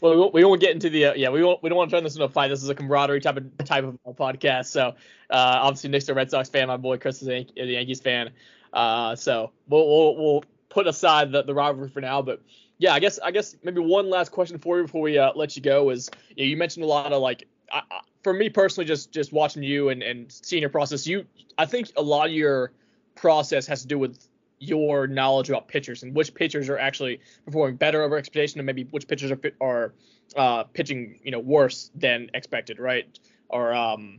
well, 0.00 0.30
we 0.32 0.44
won't, 0.44 0.60
get 0.60 0.72
into 0.72 0.90
the 0.90 1.06
uh, 1.06 1.14
yeah 1.14 1.30
we 1.30 1.42
won't 1.42 1.62
we 1.62 1.68
don't 1.68 1.78
want 1.78 1.90
to 1.90 1.96
turn 1.96 2.04
this 2.04 2.14
into 2.14 2.24
a 2.24 2.28
fight. 2.28 2.48
This 2.48 2.62
is 2.62 2.68
a 2.68 2.74
camaraderie 2.74 3.20
type 3.20 3.38
of 3.38 3.64
type 3.64 3.84
of 3.84 4.16
podcast. 4.16 4.66
So 4.66 4.88
uh, 4.88 4.92
obviously 5.30 5.90
Nick's 5.90 6.08
a 6.08 6.14
Red 6.14 6.30
Sox 6.30 6.48
fan. 6.48 6.68
My 6.68 6.76
boy 6.76 6.98
Chris 6.98 7.22
is 7.22 7.28
a, 7.28 7.46
a 7.56 7.64
Yankees 7.64 8.00
fan. 8.00 8.30
Uh, 8.72 9.16
so 9.16 9.50
we'll, 9.68 9.86
we'll 9.88 10.16
we'll 10.16 10.44
put 10.68 10.86
aside 10.86 11.32
the, 11.32 11.42
the 11.42 11.54
rivalry 11.54 11.88
for 11.88 12.00
now. 12.00 12.22
But 12.22 12.42
yeah, 12.82 12.92
I 12.92 12.98
guess 12.98 13.20
I 13.22 13.30
guess 13.30 13.54
maybe 13.62 13.80
one 13.80 14.10
last 14.10 14.32
question 14.32 14.58
for 14.58 14.76
you 14.76 14.82
before 14.82 15.02
we 15.02 15.16
uh, 15.16 15.30
let 15.36 15.54
you 15.54 15.62
go 15.62 15.90
is 15.90 16.10
you, 16.30 16.44
know, 16.44 16.50
you 16.50 16.56
mentioned 16.56 16.82
a 16.82 16.88
lot 16.88 17.12
of 17.12 17.22
like 17.22 17.46
I, 17.72 17.82
I, 17.88 18.00
for 18.24 18.32
me 18.32 18.48
personally 18.48 18.84
just 18.84 19.12
just 19.12 19.32
watching 19.32 19.62
you 19.62 19.90
and 19.90 20.02
and 20.02 20.32
seeing 20.32 20.62
your 20.62 20.68
process. 20.68 21.06
You 21.06 21.24
I 21.56 21.64
think 21.64 21.92
a 21.96 22.02
lot 22.02 22.26
of 22.26 22.32
your 22.32 22.72
process 23.14 23.68
has 23.68 23.82
to 23.82 23.86
do 23.86 24.00
with 24.00 24.26
your 24.58 25.06
knowledge 25.06 25.48
about 25.48 25.68
pitchers 25.68 26.02
and 26.02 26.12
which 26.12 26.34
pitchers 26.34 26.68
are 26.68 26.76
actually 26.76 27.20
performing 27.44 27.76
better 27.76 28.02
over 28.02 28.16
expectation 28.16 28.58
and 28.58 28.66
maybe 28.66 28.82
which 28.90 29.06
pitchers 29.06 29.30
are 29.30 29.38
are 29.60 29.94
uh, 30.34 30.64
pitching 30.64 31.20
you 31.22 31.30
know 31.30 31.38
worse 31.38 31.92
than 31.94 32.30
expected, 32.34 32.80
right? 32.80 33.06
Or 33.48 33.72
um, 33.72 34.18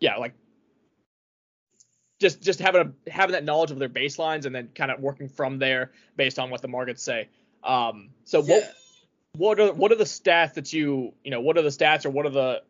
yeah, 0.00 0.18
like 0.18 0.34
just 2.20 2.42
just 2.42 2.60
having 2.60 2.92
a 3.06 3.10
having 3.10 3.32
that 3.32 3.44
knowledge 3.44 3.70
of 3.70 3.78
their 3.78 3.88
baselines 3.88 4.44
and 4.44 4.54
then 4.54 4.68
kind 4.74 4.90
of 4.90 5.00
working 5.00 5.30
from 5.30 5.58
there 5.58 5.92
based 6.18 6.38
on 6.38 6.50
what 6.50 6.60
the 6.60 6.68
markets 6.68 7.02
say. 7.02 7.30
Um, 7.64 8.10
so 8.24 8.42
Yeah. 8.42 8.54
what 8.56 8.74
what 9.36 9.60
are 9.60 9.72
what 9.72 9.92
are 9.92 9.96
the 9.96 10.04
stats 10.04 10.54
that 10.54 10.72
you 10.72 11.14
you 11.24 11.30
know 11.30 11.40
what 11.40 11.56
are 11.56 11.62
the 11.62 11.70
stats 11.70 12.04
or 12.04 12.10
what 12.10 12.26
are 12.26 12.30
the 12.30 12.62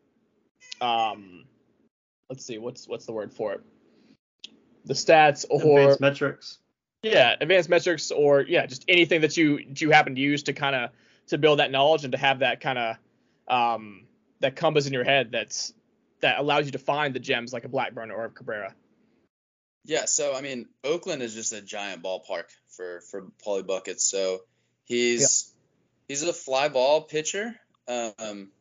um 0.81 1.45
let's 2.29 2.45
see 2.45 2.57
what's 2.57 2.87
what's 2.87 3.05
the 3.05 3.11
word 3.11 3.33
for 3.33 3.53
it 3.53 3.61
the 4.85 4.93
stats 4.93 5.45
or 5.49 5.61
Advanced 5.61 5.99
metrics. 5.99 6.59
yeah 7.01 7.35
advanced 7.41 7.69
metrics 7.69 8.11
or 8.11 8.41
yeah 8.41 8.65
just 8.65 8.85
anything 8.87 9.21
that 9.21 9.35
you 9.35 9.57
that 9.67 9.81
you 9.81 9.91
happen 9.91 10.15
to 10.15 10.21
use 10.21 10.43
to 10.43 10.53
kind 10.53 10.75
of 10.75 10.89
to 11.27 11.37
build 11.37 11.59
that 11.59 11.69
knowledge 11.71 12.05
and 12.05 12.13
to 12.13 12.17
have 12.17 12.39
that 12.39 12.61
kind 12.61 12.77
of 12.79 12.95
um 13.49 14.03
that 14.39 14.55
compass 14.55 14.87
in 14.87 14.93
your 14.93 15.03
head 15.03 15.31
that's 15.31 15.73
that 16.23 16.39
allows 16.39 16.65
you 16.65 16.71
to 16.71 16.79
find 16.79 17.13
the 17.13 17.19
gems 17.19 17.51
like 17.51 17.65
a 17.65 17.67
Blackburn 17.69 18.09
or 18.09 18.25
a 18.25 18.29
Cabrera. 18.29 18.73
Yeah, 19.83 20.05
so 20.05 20.33
I 20.33 20.39
mean, 20.39 20.67
Oakland 20.85 21.21
is 21.21 21.33
just 21.33 21.51
a 21.51 21.61
giant 21.61 22.01
ballpark 22.01 22.45
for 22.77 23.01
for 23.11 23.27
Paulie 23.45 23.67
Buckets. 23.67 24.09
So 24.09 24.39
he's 24.85 25.51
he's 26.07 26.23
a 26.23 26.33
fly 26.33 26.69
ball 26.69 27.01
pitcher, 27.01 27.55
um, 27.87 28.51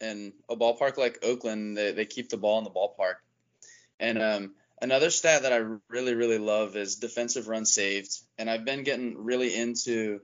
and 0.00 0.32
a 0.48 0.56
ballpark 0.56 0.96
like 0.96 1.24
Oakland, 1.24 1.76
they, 1.76 1.92
they 1.92 2.06
keep 2.06 2.28
the 2.28 2.36
ball 2.36 2.58
in 2.58 2.64
the 2.64 2.70
ballpark. 2.70 3.16
And 3.98 4.22
um, 4.22 4.54
another 4.80 5.10
stat 5.10 5.42
that 5.42 5.52
I 5.52 5.76
really 5.88 6.14
really 6.14 6.38
love 6.38 6.76
is 6.76 6.96
defensive 6.96 7.48
run 7.48 7.66
saved, 7.66 8.16
and 8.38 8.48
I've 8.48 8.64
been 8.64 8.84
getting 8.84 9.24
really 9.24 9.54
into 9.54 10.20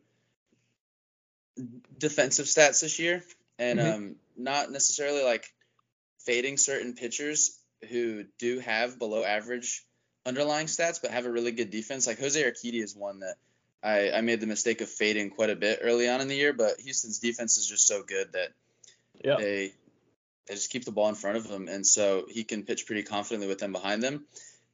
defensive 1.99 2.47
stats 2.47 2.81
this 2.81 2.99
year, 2.99 3.23
and 3.59 3.79
Mhm. 3.79 3.95
um, 3.95 4.16
not 4.37 4.71
necessarily 4.71 5.23
like 5.25 5.53
fading 6.21 6.57
certain 6.57 6.95
pitchers 6.95 7.59
who 7.88 8.25
do 8.38 8.59
have 8.59 8.99
below 8.99 9.25
average 9.25 9.87
underlying 10.25 10.66
stats 10.66 11.01
but 11.01 11.12
have 11.12 11.25
a 11.25 11.31
really 11.31 11.53
good 11.53 11.71
defense. 11.71 12.07
Like 12.07 12.19
Jose 12.19 12.42
Urquidy 12.42 12.83
is 12.83 12.97
one 12.97 13.21
that 13.21 13.37
I, 13.82 14.10
I 14.10 14.20
made 14.20 14.40
the 14.40 14.46
mistake 14.46 14.80
of 14.80 14.88
fading 14.88 15.30
quite 15.30 15.50
a 15.50 15.56
bit 15.56 15.80
early 15.82 16.08
on 16.08 16.20
in 16.20 16.28
the 16.28 16.34
year, 16.34 16.52
but 16.52 16.80
Houston's 16.80 17.18
defense 17.18 17.58
is 17.58 17.66
just 17.66 17.86
so 17.86 18.02
good 18.02 18.32
that 18.32 18.50
Yeah. 19.22 19.36
they 19.36 19.72
they 20.46 20.54
just 20.54 20.70
keep 20.70 20.84
the 20.84 20.92
ball 20.92 21.08
in 21.08 21.16
front 21.16 21.36
of 21.36 21.44
him, 21.46 21.66
and 21.68 21.84
so 21.84 22.26
he 22.30 22.44
can 22.44 22.62
pitch 22.62 22.86
pretty 22.86 23.02
confidently 23.02 23.48
with 23.48 23.58
them 23.58 23.72
behind 23.72 24.02
them. 24.02 24.24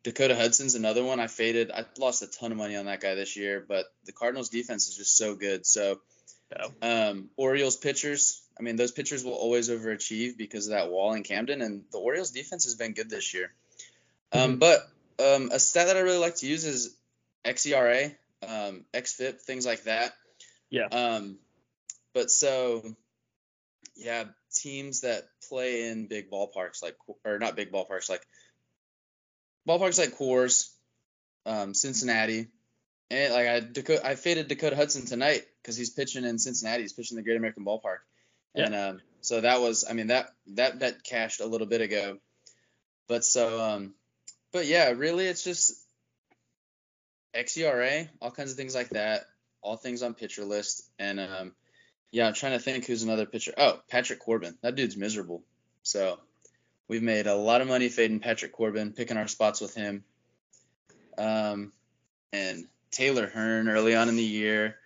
Dakota 0.02 0.34
Hudson's 0.34 0.74
another 0.74 1.02
one 1.02 1.18
I 1.20 1.28
faded. 1.28 1.70
I 1.70 1.86
lost 1.98 2.22
a 2.22 2.26
ton 2.26 2.52
of 2.52 2.58
money 2.58 2.76
on 2.76 2.86
that 2.86 3.00
guy 3.00 3.14
this 3.14 3.36
year, 3.36 3.64
but 3.66 3.86
the 4.04 4.12
Cardinals 4.12 4.50
defense 4.50 4.88
is 4.88 4.96
just 4.96 5.16
so 5.16 5.34
good. 5.34 5.64
So 5.64 6.00
Yeah. 6.50 7.08
um, 7.08 7.30
Orioles 7.36 7.76
pitchers, 7.76 8.42
I 8.58 8.62
mean, 8.62 8.76
those 8.76 8.92
pitchers 8.92 9.24
will 9.24 9.32
always 9.32 9.70
overachieve 9.70 10.36
because 10.36 10.66
of 10.66 10.72
that 10.72 10.90
wall 10.90 11.14
in 11.14 11.22
Camden, 11.22 11.62
and 11.62 11.84
the 11.90 11.98
Orioles 11.98 12.30
defense 12.32 12.64
has 12.64 12.74
been 12.74 12.92
good 12.92 13.08
this 13.08 13.32
year. 13.32 13.54
Um, 14.32 14.58
but 14.58 14.86
um, 15.18 15.50
a 15.52 15.58
stat 15.58 15.86
that 15.86 15.96
I 15.96 16.00
really 16.00 16.18
like 16.18 16.36
to 16.36 16.46
use 16.46 16.64
is 16.64 16.94
xERA, 17.44 18.14
um, 18.46 18.84
xFIP, 18.94 19.40
things 19.40 19.66
like 19.66 19.84
that. 19.84 20.12
Yeah. 20.70 20.86
Um, 20.86 21.38
but 22.14 22.30
so, 22.30 22.82
yeah, 23.96 24.24
teams 24.54 25.02
that 25.02 25.24
play 25.48 25.88
in 25.88 26.06
big 26.08 26.30
ballparks 26.30 26.82
like, 26.82 26.96
or 27.24 27.38
not 27.38 27.56
big 27.56 27.72
ballparks, 27.72 28.08
like 28.08 28.22
ballparks 29.68 29.98
like 29.98 30.16
Coors, 30.16 30.70
um, 31.46 31.74
Cincinnati, 31.74 32.48
and 33.10 33.32
like 33.34 33.46
I 33.46 33.60
Dakota, 33.60 34.06
I 34.06 34.14
faded 34.14 34.48
Dakota 34.48 34.76
Hudson 34.76 35.06
tonight 35.06 35.42
because 35.62 35.76
he's 35.76 35.90
pitching 35.90 36.24
in 36.24 36.38
Cincinnati. 36.38 36.82
He's 36.82 36.92
pitching 36.92 37.16
the 37.16 37.22
Great 37.22 37.36
American 37.36 37.64
Ballpark, 37.64 37.98
Yeah. 38.54 38.66
and 38.66 38.74
um, 38.74 39.00
so 39.20 39.40
that 39.40 39.60
was, 39.60 39.84
I 39.88 39.92
mean 39.92 40.08
that 40.08 40.30
that 40.48 40.78
bet 40.78 41.04
cashed 41.04 41.40
a 41.40 41.46
little 41.46 41.66
bit 41.66 41.80
ago, 41.80 42.18
but 43.08 43.24
so 43.24 43.60
um, 43.60 43.94
but 44.52 44.66
yeah, 44.66 44.90
really 44.90 45.26
it's 45.26 45.44
just 45.44 45.74
xERA, 47.34 48.08
all 48.20 48.30
kinds 48.30 48.50
of 48.50 48.56
things 48.56 48.74
like 48.74 48.90
that, 48.90 49.26
all 49.60 49.76
things 49.76 50.02
on 50.02 50.14
pitcher 50.14 50.44
list, 50.44 50.88
and 50.98 51.20
um, 51.20 51.52
yeah, 52.10 52.26
I'm 52.26 52.34
trying 52.34 52.52
to 52.52 52.58
think 52.58 52.86
who's 52.86 53.02
another 53.02 53.26
pitcher. 53.26 53.54
Oh, 53.56 53.80
Patrick 53.88 54.20
Corbin, 54.20 54.56
that 54.60 54.74
dude's 54.74 54.96
miserable. 54.96 55.42
So 55.82 56.18
we've 56.86 57.02
made 57.02 57.26
a 57.26 57.34
lot 57.34 57.62
of 57.62 57.68
money 57.68 57.88
fading 57.88 58.20
Patrick 58.20 58.52
Corbin, 58.52 58.92
picking 58.92 59.16
our 59.16 59.28
spots 59.28 59.60
with 59.60 59.74
him. 59.74 60.04
Um, 61.16 61.72
and 62.32 62.66
Taylor 62.90 63.26
Hearn 63.26 63.68
early 63.68 63.94
on 63.94 64.08
in 64.08 64.16
the 64.16 64.22
year. 64.22 64.76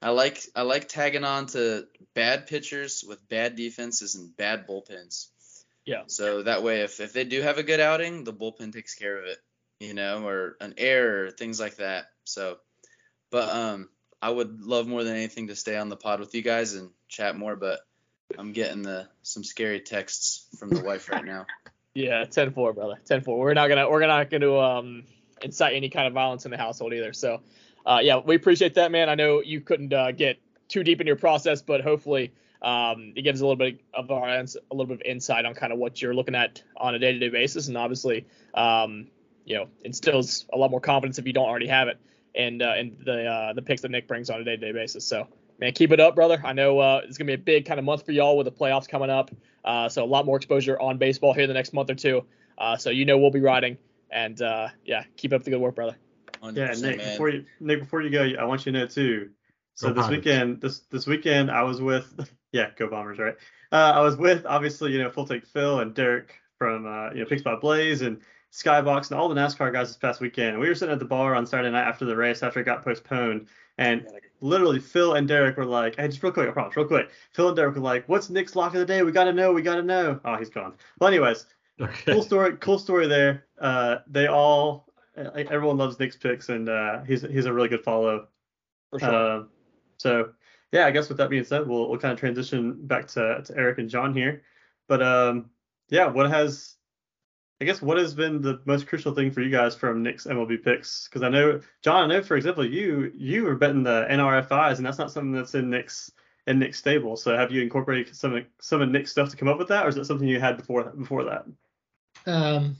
I 0.00 0.10
like 0.10 0.40
I 0.54 0.62
like 0.62 0.88
tagging 0.88 1.24
on 1.24 1.46
to 1.46 1.86
bad 2.14 2.46
pitchers 2.46 3.04
with 3.06 3.28
bad 3.28 3.56
defenses 3.56 4.14
and 4.14 4.36
bad 4.36 4.66
bullpens. 4.68 5.28
Yeah. 5.84 6.02
So 6.06 6.42
that 6.42 6.62
way, 6.62 6.82
if 6.82 7.00
if 7.00 7.12
they 7.12 7.24
do 7.24 7.42
have 7.42 7.58
a 7.58 7.62
good 7.62 7.80
outing, 7.80 8.24
the 8.24 8.32
bullpen 8.32 8.72
takes 8.72 8.94
care 8.94 9.18
of 9.18 9.24
it, 9.24 9.38
you 9.80 9.94
know, 9.94 10.26
or 10.26 10.56
an 10.60 10.74
error, 10.78 11.30
things 11.30 11.60
like 11.60 11.76
that. 11.76 12.06
So, 12.24 12.58
but 13.30 13.48
um, 13.48 13.88
I 14.22 14.30
would 14.30 14.62
love 14.62 14.86
more 14.86 15.04
than 15.04 15.16
anything 15.16 15.48
to 15.48 15.56
stay 15.56 15.76
on 15.76 15.88
the 15.88 15.96
pod 15.96 16.20
with 16.20 16.34
you 16.34 16.42
guys 16.42 16.74
and 16.74 16.90
chat 17.08 17.36
more, 17.36 17.56
but 17.56 17.80
I'm 18.38 18.52
getting 18.52 18.82
the 18.82 19.08
some 19.22 19.44
scary 19.44 19.80
texts 19.80 20.46
from 20.58 20.70
the 20.70 20.82
wife 20.82 21.08
right 21.08 21.24
now. 21.24 21.46
Yeah, 21.94 22.26
10-4, 22.26 22.74
brother. 22.74 22.96
10-4. 23.08 23.26
We're 23.38 23.54
not 23.54 23.68
gonna 23.68 23.88
we're 23.88 24.06
not 24.06 24.28
gonna 24.28 24.54
um 24.54 25.04
incite 25.40 25.74
any 25.74 25.88
kind 25.88 26.06
of 26.06 26.12
violence 26.12 26.44
in 26.44 26.50
the 26.50 26.58
household 26.58 26.92
either. 26.92 27.14
So, 27.14 27.40
uh, 27.86 28.00
yeah, 28.02 28.18
we 28.18 28.36
appreciate 28.36 28.74
that, 28.74 28.92
man. 28.92 29.08
I 29.08 29.14
know 29.14 29.40
you 29.40 29.62
couldn't 29.62 29.94
uh, 29.94 30.12
get 30.12 30.38
too 30.68 30.82
deep 30.82 31.00
in 31.00 31.06
your 31.06 31.16
process, 31.16 31.62
but 31.62 31.80
hopefully 31.80 32.32
um, 32.60 33.12
it 33.16 33.22
gives 33.22 33.40
a 33.40 33.46
little 33.46 33.56
bit 33.56 33.80
of 33.94 34.10
our 34.10 34.28
a 34.28 34.44
little 34.72 34.86
bit 34.86 34.94
of 34.94 35.02
insight 35.02 35.44
on 35.44 35.54
kind 35.54 35.72
of 35.72 35.78
what 35.78 36.02
you're 36.02 36.14
looking 36.14 36.34
at 36.34 36.62
on 36.76 36.94
a 36.94 36.98
day-to-day 36.98 37.28
basis, 37.28 37.68
and 37.68 37.76
obviously, 37.76 38.26
um, 38.54 39.06
you 39.46 39.56
know, 39.56 39.68
instills 39.82 40.44
a 40.52 40.58
lot 40.58 40.70
more 40.70 40.80
confidence 40.80 41.18
if 41.18 41.26
you 41.26 41.32
don't 41.32 41.48
already 41.48 41.68
have 41.68 41.88
it, 41.88 41.98
and 42.34 42.60
uh, 42.60 42.74
and 42.76 42.98
the 43.04 43.24
uh, 43.24 43.52
the 43.54 43.62
picks 43.62 43.80
that 43.82 43.90
Nick 43.90 44.06
brings 44.06 44.28
on 44.28 44.40
a 44.40 44.44
day-to-day 44.44 44.72
basis. 44.72 45.06
So, 45.06 45.28
man, 45.58 45.72
keep 45.72 45.92
it 45.92 46.00
up, 46.00 46.14
brother. 46.14 46.42
I 46.44 46.52
know 46.52 46.78
uh, 46.80 47.00
it's 47.04 47.16
gonna 47.16 47.28
be 47.28 47.34
a 47.34 47.38
big 47.38 47.64
kind 47.64 47.78
of 47.78 47.84
month 47.84 48.04
for 48.04 48.12
y'all 48.12 48.36
with 48.36 48.44
the 48.44 48.52
playoffs 48.52 48.88
coming 48.88 49.08
up, 49.08 49.30
uh, 49.64 49.88
so 49.88 50.04
a 50.04 50.06
lot 50.06 50.26
more 50.26 50.36
exposure 50.36 50.78
on 50.78 50.98
baseball 50.98 51.32
here 51.32 51.44
in 51.44 51.48
the 51.48 51.54
next 51.54 51.72
month 51.72 51.88
or 51.88 51.94
two. 51.94 52.24
Uh, 52.58 52.76
so 52.76 52.90
you 52.90 53.04
know 53.04 53.16
we'll 53.16 53.30
be 53.30 53.40
riding, 53.40 53.78
and 54.10 54.42
uh, 54.42 54.68
yeah, 54.84 55.04
keep 55.16 55.32
up 55.32 55.44
the 55.44 55.50
good 55.50 55.60
work, 55.60 55.76
brother. 55.76 55.96
Yeah, 56.42 56.74
Nick. 56.78 56.98
man. 56.98 56.98
Before 56.98 57.28
you 57.30 57.44
Nick, 57.60 57.80
before 57.80 58.02
you 58.02 58.10
go, 58.10 58.28
I 58.38 58.44
want 58.44 58.66
you 58.66 58.72
to 58.72 58.78
know 58.80 58.86
too. 58.86 59.30
So 59.74 59.88
Go 59.88 59.94
this 59.94 60.02
Bombers. 60.04 60.18
weekend, 60.18 60.60
this 60.60 60.80
this 60.90 61.06
weekend, 61.06 61.50
I 61.50 61.62
was 61.62 61.80
with 61.80 62.12
yeah, 62.52 62.70
go 62.76 62.88
Bombers, 62.88 63.18
right? 63.18 63.36
Uh, 63.70 63.92
I 63.94 64.00
was 64.00 64.16
with 64.16 64.44
obviously 64.46 64.92
you 64.92 65.02
know 65.02 65.10
Full 65.10 65.26
Tank 65.26 65.46
Phil 65.46 65.80
and 65.80 65.94
Derek 65.94 66.34
from 66.58 66.86
uh, 66.86 67.12
you 67.12 67.20
know 67.20 67.26
Picks 67.26 67.42
by 67.42 67.56
Blaze 67.56 68.02
and 68.02 68.20
Skybox 68.52 69.10
and 69.10 69.18
all 69.20 69.28
the 69.28 69.34
NASCAR 69.34 69.72
guys 69.72 69.88
this 69.88 69.96
past 69.96 70.20
weekend. 70.20 70.58
We 70.58 70.68
were 70.68 70.74
sitting 70.74 70.92
at 70.92 70.98
the 70.98 71.04
bar 71.04 71.34
on 71.34 71.46
Saturday 71.46 71.70
night 71.70 71.86
after 71.86 72.04
the 72.04 72.16
race 72.16 72.42
after 72.42 72.60
it 72.60 72.64
got 72.64 72.82
postponed, 72.84 73.48
and 73.78 74.06
literally 74.40 74.78
Phil 74.80 75.14
and 75.14 75.28
Derek 75.28 75.56
were 75.56 75.64
like, 75.66 75.96
"Hey, 75.96 76.08
just 76.08 76.22
real 76.22 76.32
quick, 76.32 76.48
I 76.48 76.52
promise, 76.52 76.76
real 76.76 76.86
quick." 76.86 77.10
Phil 77.32 77.48
and 77.48 77.56
Derek 77.56 77.74
were 77.74 77.80
like, 77.82 78.08
"What's 78.08 78.30
Nick's 78.30 78.56
lock 78.56 78.72
of 78.74 78.80
the 78.80 78.86
day? 78.86 79.02
We 79.02 79.12
gotta 79.12 79.32
know, 79.32 79.52
we 79.52 79.62
gotta 79.62 79.82
know." 79.82 80.20
Oh, 80.24 80.36
he's 80.36 80.50
gone. 80.50 80.74
Well, 81.00 81.08
anyways, 81.08 81.46
Okay. 81.78 82.12
cool 82.12 82.22
story 82.22 82.56
cool 82.56 82.78
story 82.78 83.06
there 83.06 83.44
uh 83.60 83.96
they 84.06 84.28
all 84.28 84.88
everyone 85.14 85.76
loves 85.76 85.98
nick's 85.98 86.16
picks 86.16 86.48
and 86.48 86.70
uh 86.70 87.02
he's 87.02 87.20
he's 87.20 87.44
a 87.44 87.52
really 87.52 87.68
good 87.68 87.84
follow 87.84 88.28
For 88.88 88.98
sure. 88.98 89.10
uh, 89.40 89.42
so 89.98 90.30
yeah 90.72 90.86
i 90.86 90.90
guess 90.90 91.10
with 91.10 91.18
that 91.18 91.28
being 91.28 91.44
said 91.44 91.68
we'll, 91.68 91.90
we'll 91.90 91.98
kind 91.98 92.14
of 92.14 92.18
transition 92.18 92.86
back 92.86 93.08
to, 93.08 93.42
to 93.44 93.54
eric 93.58 93.76
and 93.76 93.90
john 93.90 94.14
here 94.14 94.42
but 94.88 95.02
um 95.02 95.50
yeah 95.90 96.06
what 96.06 96.30
has 96.30 96.75
i 97.60 97.64
guess 97.64 97.80
what 97.82 97.96
has 97.96 98.14
been 98.14 98.40
the 98.40 98.60
most 98.64 98.86
crucial 98.86 99.14
thing 99.14 99.30
for 99.30 99.40
you 99.40 99.50
guys 99.50 99.74
from 99.74 100.02
nick's 100.02 100.26
mlb 100.26 100.62
picks? 100.62 101.08
Because 101.08 101.22
i 101.22 101.28
know 101.28 101.60
john 101.82 102.04
i 102.04 102.14
know 102.14 102.22
for 102.22 102.36
example 102.36 102.64
you 102.64 103.12
you 103.14 103.44
were 103.44 103.56
betting 103.56 103.82
the 103.82 104.06
nrfis 104.10 104.76
and 104.76 104.86
that's 104.86 104.98
not 104.98 105.10
something 105.10 105.32
that's 105.32 105.54
in 105.54 105.70
nick's 105.70 106.10
in 106.46 106.58
nick's 106.58 106.78
stable. 106.78 107.16
So 107.16 107.36
have 107.36 107.50
you 107.50 107.62
incorporated 107.62 108.14
some 108.14 108.36
of 108.36 108.44
some 108.60 108.80
of 108.80 108.88
nick's 108.88 109.10
stuff 109.10 109.30
to 109.30 109.36
come 109.36 109.48
up 109.48 109.58
with 109.58 109.68
that 109.68 109.84
or 109.84 109.88
is 109.88 109.96
it 109.96 110.04
something 110.04 110.28
you 110.28 110.40
had 110.40 110.56
before 110.56 110.84
before 110.84 111.24
that? 111.24 111.44
Um, 112.26 112.76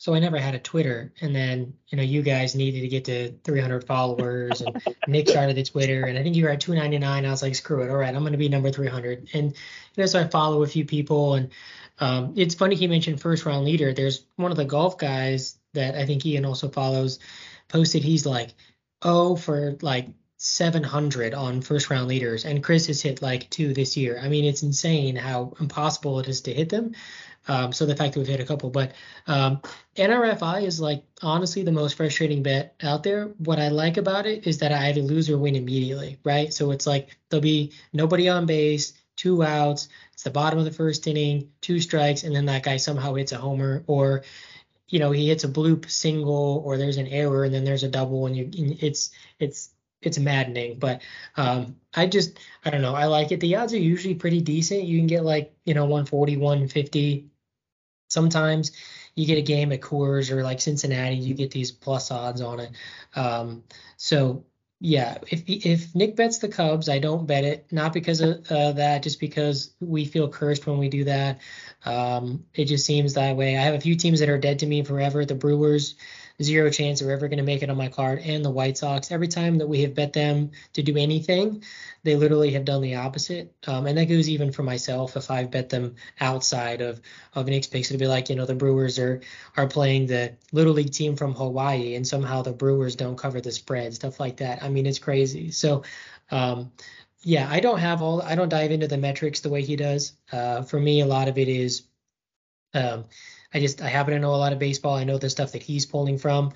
so 0.00 0.14
I 0.14 0.18
never 0.18 0.38
had 0.38 0.54
a 0.54 0.58
Twitter. 0.58 1.12
And 1.20 1.36
then, 1.36 1.74
you 1.88 1.96
know, 1.96 2.02
you 2.02 2.22
guys 2.22 2.54
needed 2.54 2.80
to 2.80 2.88
get 2.88 3.04
to 3.04 3.32
300 3.44 3.86
followers, 3.86 4.62
and 4.62 4.82
Nick 5.06 5.28
started 5.28 5.56
the 5.56 5.62
Twitter, 5.62 6.04
and 6.04 6.18
I 6.18 6.22
think 6.22 6.36
you 6.36 6.44
were 6.44 6.50
at 6.50 6.60
299. 6.62 7.26
I 7.26 7.30
was 7.30 7.42
like, 7.42 7.54
screw 7.54 7.82
it, 7.82 7.90
all 7.90 7.98
right, 7.98 8.14
I'm 8.14 8.22
going 8.22 8.32
to 8.32 8.38
be 8.38 8.48
number 8.48 8.70
300. 8.70 9.28
And 9.34 9.50
you 9.52 9.56
know, 9.98 10.06
so 10.06 10.18
I 10.18 10.26
follow 10.26 10.62
a 10.62 10.66
few 10.66 10.86
people, 10.86 11.34
and 11.34 11.50
um, 11.98 12.32
it's 12.34 12.54
funny 12.54 12.76
he 12.76 12.86
mentioned 12.86 13.20
first 13.20 13.44
round 13.44 13.66
leader. 13.66 13.92
There's 13.92 14.24
one 14.36 14.50
of 14.50 14.56
the 14.56 14.64
golf 14.64 14.96
guys 14.96 15.58
that 15.74 15.94
I 15.94 16.06
think 16.06 16.24
Ian 16.24 16.46
also 16.46 16.70
follows 16.70 17.18
posted. 17.68 18.02
He's 18.02 18.24
like, 18.24 18.54
oh, 19.02 19.36
for 19.36 19.76
like 19.82 20.08
700 20.38 21.34
on 21.34 21.60
first 21.60 21.90
round 21.90 22.08
leaders, 22.08 22.46
and 22.46 22.64
Chris 22.64 22.86
has 22.86 23.02
hit 23.02 23.20
like 23.20 23.50
two 23.50 23.74
this 23.74 23.98
year. 23.98 24.18
I 24.18 24.30
mean, 24.30 24.46
it's 24.46 24.62
insane 24.62 25.16
how 25.16 25.52
impossible 25.60 26.20
it 26.20 26.28
is 26.28 26.40
to 26.42 26.54
hit 26.54 26.70
them. 26.70 26.94
Um, 27.48 27.72
so 27.72 27.86
the 27.86 27.96
fact 27.96 28.14
that 28.14 28.20
we've 28.20 28.28
hit 28.28 28.40
a 28.40 28.44
couple, 28.44 28.70
but 28.70 28.92
um, 29.26 29.60
NRFI 29.96 30.64
is 30.64 30.80
like 30.80 31.04
honestly 31.22 31.62
the 31.62 31.72
most 31.72 31.94
frustrating 31.94 32.42
bet 32.42 32.74
out 32.82 33.02
there. 33.02 33.26
What 33.38 33.58
I 33.58 33.68
like 33.68 33.96
about 33.96 34.26
it 34.26 34.46
is 34.46 34.58
that 34.58 34.72
I 34.72 34.88
either 34.88 35.00
lose 35.00 35.30
or 35.30 35.38
win 35.38 35.56
immediately, 35.56 36.18
right? 36.22 36.52
So 36.52 36.70
it's 36.70 36.86
like 36.86 37.16
there'll 37.28 37.42
be 37.42 37.72
nobody 37.92 38.28
on 38.28 38.46
base, 38.46 38.92
two 39.16 39.42
outs, 39.42 39.88
it's 40.20 40.24
the 40.24 40.30
bottom 40.30 40.58
of 40.58 40.66
the 40.66 40.70
first 40.70 41.06
inning, 41.06 41.50
two 41.62 41.80
strikes, 41.80 42.24
and 42.24 42.36
then 42.36 42.44
that 42.44 42.62
guy 42.62 42.76
somehow 42.76 43.14
hits 43.14 43.32
a 43.32 43.38
homer, 43.38 43.82
or 43.86 44.22
you 44.86 44.98
know 44.98 45.12
he 45.12 45.28
hits 45.28 45.44
a 45.44 45.48
bloop 45.48 45.90
single, 45.90 46.62
or 46.62 46.76
there's 46.76 46.98
an 46.98 47.06
error, 47.06 47.44
and 47.44 47.54
then 47.54 47.64
there's 47.64 47.84
a 47.84 47.88
double, 47.88 48.26
and 48.26 48.36
you 48.36 48.76
it's 48.80 49.12
it's 49.38 49.70
it's 50.02 50.18
maddening. 50.18 50.78
But 50.78 51.02
um, 51.36 51.76
I 51.94 52.06
just 52.06 52.38
I 52.64 52.70
don't 52.70 52.82
know. 52.82 52.94
I 52.94 53.06
like 53.06 53.32
it. 53.32 53.40
The 53.40 53.56
odds 53.56 53.72
are 53.72 53.78
usually 53.78 54.14
pretty 54.14 54.40
decent. 54.40 54.84
You 54.84 54.98
can 54.98 55.06
get 55.06 55.24
like 55.24 55.54
you 55.64 55.74
know 55.74 55.84
140, 55.84 56.36
150. 56.36 57.26
Sometimes 58.08 58.72
you 59.14 59.26
get 59.26 59.38
a 59.38 59.42
game 59.42 59.72
at 59.72 59.80
Coors 59.80 60.30
or 60.30 60.42
like 60.42 60.60
Cincinnati, 60.60 61.16
you 61.16 61.34
get 61.34 61.50
these 61.50 61.70
plus 61.70 62.10
odds 62.10 62.40
on 62.40 62.60
it. 62.60 62.70
Um, 63.14 63.64
so 63.96 64.44
yeah, 64.82 65.18
if 65.28 65.42
if 65.46 65.94
Nick 65.94 66.16
bets 66.16 66.38
the 66.38 66.48
Cubs, 66.48 66.88
I 66.88 66.98
don't 66.98 67.26
bet 67.26 67.44
it. 67.44 67.66
Not 67.70 67.92
because 67.92 68.22
of 68.22 68.50
uh, 68.50 68.72
that, 68.72 69.02
just 69.02 69.20
because 69.20 69.74
we 69.78 70.06
feel 70.06 70.28
cursed 70.28 70.66
when 70.66 70.78
we 70.78 70.88
do 70.88 71.04
that. 71.04 71.38
Um, 71.84 72.46
it 72.54 72.64
just 72.64 72.86
seems 72.86 73.14
that 73.14 73.36
way. 73.36 73.58
I 73.58 73.60
have 73.62 73.74
a 73.74 73.80
few 73.80 73.94
teams 73.94 74.20
that 74.20 74.30
are 74.30 74.38
dead 74.38 74.60
to 74.60 74.66
me 74.66 74.82
forever. 74.82 75.26
The 75.26 75.34
Brewers, 75.34 75.96
zero 76.42 76.70
chance 76.70 77.00
they're 77.00 77.10
ever 77.10 77.28
going 77.28 77.38
to 77.38 77.44
make 77.44 77.62
it 77.62 77.70
on 77.70 77.76
my 77.76 77.88
card. 77.88 78.20
And 78.20 78.44
the 78.44 78.50
White 78.50 78.78
Sox, 78.78 79.10
every 79.10 79.28
time 79.28 79.58
that 79.58 79.66
we 79.66 79.82
have 79.82 79.94
bet 79.94 80.12
them 80.12 80.50
to 80.72 80.82
do 80.82 80.96
anything, 80.96 81.62
they 82.02 82.16
literally 82.16 82.52
have 82.52 82.64
done 82.64 82.82
the 82.82 82.96
opposite. 82.96 83.54
Um, 83.66 83.86
and 83.86 83.98
that 83.98 84.06
goes 84.06 84.28
even 84.28 84.52
for 84.52 84.62
myself. 84.62 85.16
If 85.16 85.30
I've 85.30 85.50
bet 85.50 85.68
them 85.68 85.96
outside 86.20 86.80
of 86.80 87.00
of 87.34 87.46
Nick's 87.46 87.66
picks, 87.66 87.90
it'd 87.90 88.00
be 88.00 88.06
like 88.06 88.28
you 88.28 88.36
know 88.36 88.46
the 88.46 88.54
Brewers 88.54 88.98
are 88.98 89.20
are 89.56 89.66
playing 89.66 90.06
the 90.06 90.34
little 90.52 90.72
league 90.72 90.92
team 90.92 91.16
from 91.16 91.34
Hawaii, 91.34 91.94
and 91.94 92.06
somehow 92.06 92.42
the 92.42 92.52
Brewers 92.52 92.96
don't 92.96 93.16
cover 93.18 93.40
the 93.40 93.52
spread, 93.52 93.94
stuff 93.94 94.20
like 94.20 94.38
that. 94.38 94.62
I 94.62 94.68
mean, 94.68 94.86
it's 94.86 94.98
crazy. 94.98 95.50
So. 95.50 95.84
Um, 96.32 96.70
yeah, 97.22 97.48
I 97.50 97.60
don't 97.60 97.80
have 97.80 98.00
all. 98.00 98.22
I 98.22 98.34
don't 98.34 98.48
dive 98.48 98.70
into 98.70 98.86
the 98.86 98.96
metrics 98.96 99.40
the 99.40 99.50
way 99.50 99.62
he 99.62 99.76
does. 99.76 100.14
Uh, 100.32 100.62
for 100.62 100.80
me, 100.80 101.00
a 101.00 101.06
lot 101.06 101.28
of 101.28 101.36
it 101.36 101.48
is 101.48 101.82
um, 102.74 103.04
I 103.52 103.60
just 103.60 103.82
I 103.82 103.88
happen 103.88 104.14
to 104.14 104.20
know 104.20 104.34
a 104.34 104.36
lot 104.36 104.52
of 104.52 104.58
baseball. 104.58 104.94
I 104.94 105.04
know 105.04 105.18
the 105.18 105.30
stuff 105.30 105.52
that 105.52 105.62
he's 105.62 105.86
pulling 105.86 106.18
from, 106.18 106.52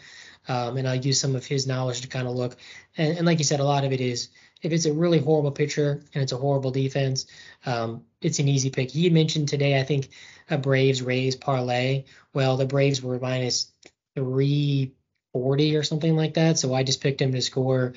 um, 0.48 0.76
and 0.76 0.86
I'll 0.86 0.94
use 0.94 1.20
some 1.20 1.34
of 1.34 1.46
his 1.46 1.66
knowledge 1.66 2.00
to 2.02 2.08
kind 2.08 2.28
of 2.28 2.34
look. 2.34 2.56
And, 2.96 3.18
and, 3.18 3.26
like 3.26 3.38
you 3.38 3.44
said, 3.44 3.60
a 3.60 3.64
lot 3.64 3.84
of 3.84 3.92
it 3.92 4.00
is 4.00 4.28
if 4.62 4.72
it's 4.72 4.86
a 4.86 4.92
really 4.92 5.18
horrible 5.18 5.50
pitcher 5.50 6.02
and 6.14 6.22
it's 6.22 6.32
a 6.32 6.36
horrible 6.36 6.70
defense, 6.70 7.26
um, 7.66 8.04
it's 8.20 8.38
an 8.38 8.48
easy 8.48 8.70
pick. 8.70 8.90
He 8.90 9.10
mentioned 9.10 9.48
today, 9.48 9.78
I 9.78 9.84
think, 9.84 10.10
a 10.50 10.58
Braves 10.58 11.02
Rays 11.02 11.36
parlay. 11.36 12.04
Well, 12.32 12.56
the 12.56 12.66
Braves 12.66 13.02
were 13.02 13.18
minus 13.18 13.72
340 14.14 15.76
or 15.76 15.82
something 15.82 16.16
like 16.16 16.34
that, 16.34 16.58
so 16.58 16.72
I 16.72 16.82
just 16.82 17.00
picked 17.00 17.20
him 17.20 17.32
to 17.32 17.42
score 17.42 17.94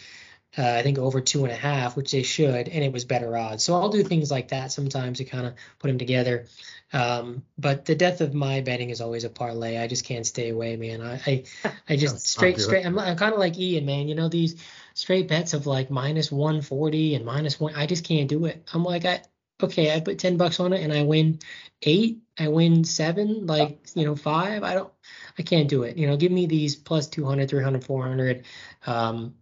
uh, 0.57 0.63
I 0.63 0.81
think 0.81 0.97
over 0.97 1.21
two 1.21 1.43
and 1.43 1.51
a 1.51 1.55
half, 1.55 1.95
which 1.95 2.11
they 2.11 2.23
should, 2.23 2.67
and 2.67 2.83
it 2.83 2.91
was 2.91 3.05
better 3.05 3.35
odds. 3.35 3.63
So 3.63 3.75
I'll 3.75 3.89
do 3.89 4.03
things 4.03 4.31
like 4.31 4.49
that 4.49 4.71
sometimes 4.71 5.17
to 5.17 5.25
kind 5.25 5.45
of 5.45 5.53
put 5.79 5.87
them 5.87 5.97
together. 5.97 6.45
Um, 6.93 7.43
but 7.57 7.85
the 7.85 7.95
death 7.95 8.21
of 8.21 8.33
my 8.33 8.61
betting 8.61 8.89
is 8.89 9.01
always 9.01 9.23
a 9.23 9.29
parlay. 9.29 9.77
I 9.77 9.87
just 9.87 10.05
can't 10.05 10.25
stay 10.25 10.49
away, 10.49 10.75
man. 10.77 11.01
I 11.01 11.21
I, 11.25 11.43
I 11.89 11.95
just 11.97 12.25
straight 12.25 12.59
straight. 12.59 12.85
I'm, 12.85 12.97
I'm 12.97 13.17
kind 13.17 13.33
of 13.33 13.39
like 13.39 13.57
Ian, 13.57 13.85
man. 13.85 14.07
You 14.07 14.15
know 14.15 14.29
these 14.29 14.63
straight 14.93 15.27
bets 15.27 15.53
of 15.53 15.67
like 15.67 15.91
minus 15.91 16.31
140 16.31 17.15
and 17.15 17.25
minus 17.25 17.59
one. 17.59 17.75
I 17.75 17.85
just 17.85 18.05
can't 18.05 18.29
do 18.29 18.45
it. 18.45 18.63
I'm 18.73 18.83
like 18.83 19.05
I 19.05 19.21
okay, 19.61 19.93
I 19.93 19.99
put 19.99 20.19
10 20.19 20.37
bucks 20.37 20.59
on 20.59 20.73
it 20.73 20.81
and 20.81 20.93
I 20.93 21.03
win 21.03 21.39
eight. 21.81 22.19
I 22.39 22.47
win 22.47 22.83
seven, 22.83 23.47
like 23.47 23.79
you 23.95 24.05
know 24.05 24.15
five. 24.15 24.63
I 24.63 24.73
don't. 24.73 24.93
I 25.37 25.43
can't 25.43 25.69
do 25.69 25.83
it. 25.83 25.97
You 25.97 26.07
know, 26.07 26.17
give 26.17 26.31
me 26.31 26.45
these 26.45 26.75
plus 26.75 27.07
200, 27.07 27.49
300, 27.49 27.83
400. 27.83 28.45
Um, 28.85 29.35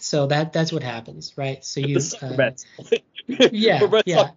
so 0.00 0.26
that 0.26 0.52
that's 0.52 0.72
what 0.72 0.82
happens, 0.82 1.32
right? 1.36 1.64
So 1.64 1.80
you 1.80 1.98
uh, 2.20 2.50
yeah, 3.26 3.80
yeah. 4.06 4.30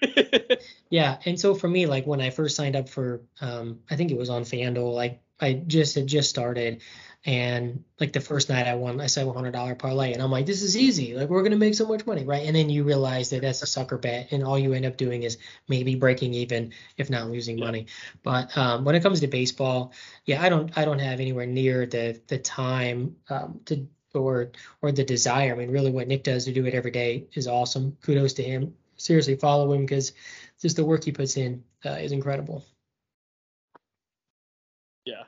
yeah, 0.90 1.18
and 1.24 1.38
so 1.38 1.54
for 1.54 1.68
me, 1.68 1.86
like 1.86 2.06
when 2.06 2.20
I 2.20 2.30
first 2.30 2.56
signed 2.56 2.76
up 2.76 2.88
for, 2.88 3.22
um, 3.40 3.80
I 3.90 3.96
think 3.96 4.10
it 4.10 4.18
was 4.18 4.30
on 4.30 4.42
FanDuel, 4.42 4.94
like 4.94 5.20
I 5.40 5.54
just 5.54 5.94
had 5.96 6.06
just 6.06 6.30
started, 6.30 6.82
and 7.24 7.82
like 7.98 8.12
the 8.12 8.20
first 8.20 8.48
night 8.48 8.68
I 8.68 8.74
won, 8.74 9.00
I 9.00 9.08
hundred 9.08 9.52
dollar 9.52 9.74
parlay, 9.74 10.12
and 10.12 10.22
I'm 10.22 10.30
like, 10.30 10.46
this 10.46 10.62
is 10.62 10.76
easy, 10.76 11.14
like 11.14 11.28
we're 11.28 11.42
gonna 11.42 11.56
make 11.56 11.74
so 11.74 11.86
much 11.86 12.06
money, 12.06 12.24
right? 12.24 12.46
And 12.46 12.54
then 12.54 12.70
you 12.70 12.84
realize 12.84 13.30
that 13.30 13.42
that's 13.42 13.62
a 13.62 13.66
sucker 13.66 13.98
bet, 13.98 14.28
and 14.30 14.44
all 14.44 14.58
you 14.58 14.72
end 14.72 14.86
up 14.86 14.96
doing 14.96 15.24
is 15.24 15.38
maybe 15.68 15.96
breaking 15.96 16.34
even, 16.34 16.72
if 16.96 17.10
not 17.10 17.28
losing 17.28 17.58
money. 17.58 17.86
But 18.22 18.56
um, 18.56 18.84
when 18.84 18.94
it 18.94 19.02
comes 19.02 19.20
to 19.20 19.26
baseball, 19.26 19.92
yeah, 20.26 20.40
I 20.40 20.48
don't, 20.48 20.76
I 20.78 20.84
don't 20.84 21.00
have 21.00 21.18
anywhere 21.18 21.46
near 21.46 21.86
the 21.86 22.20
the 22.28 22.38
time 22.38 23.16
um, 23.28 23.60
to 23.66 23.88
or 24.22 24.50
or 24.82 24.92
the 24.92 25.04
desire. 25.04 25.52
I 25.52 25.56
mean, 25.56 25.70
really, 25.70 25.90
what 25.90 26.08
Nick 26.08 26.24
does 26.24 26.44
to 26.44 26.52
do 26.52 26.66
it 26.66 26.74
every 26.74 26.90
day 26.90 27.26
is 27.34 27.46
awesome. 27.46 27.96
Kudos 28.02 28.34
to 28.34 28.42
him. 28.42 28.74
Seriously, 28.96 29.36
follow 29.36 29.72
him 29.72 29.82
because 29.82 30.12
just 30.60 30.76
the 30.76 30.84
work 30.84 31.04
he 31.04 31.12
puts 31.12 31.36
in 31.36 31.62
uh, 31.84 31.90
is 31.90 32.12
incredible. 32.12 32.64
Yeah. 35.04 35.24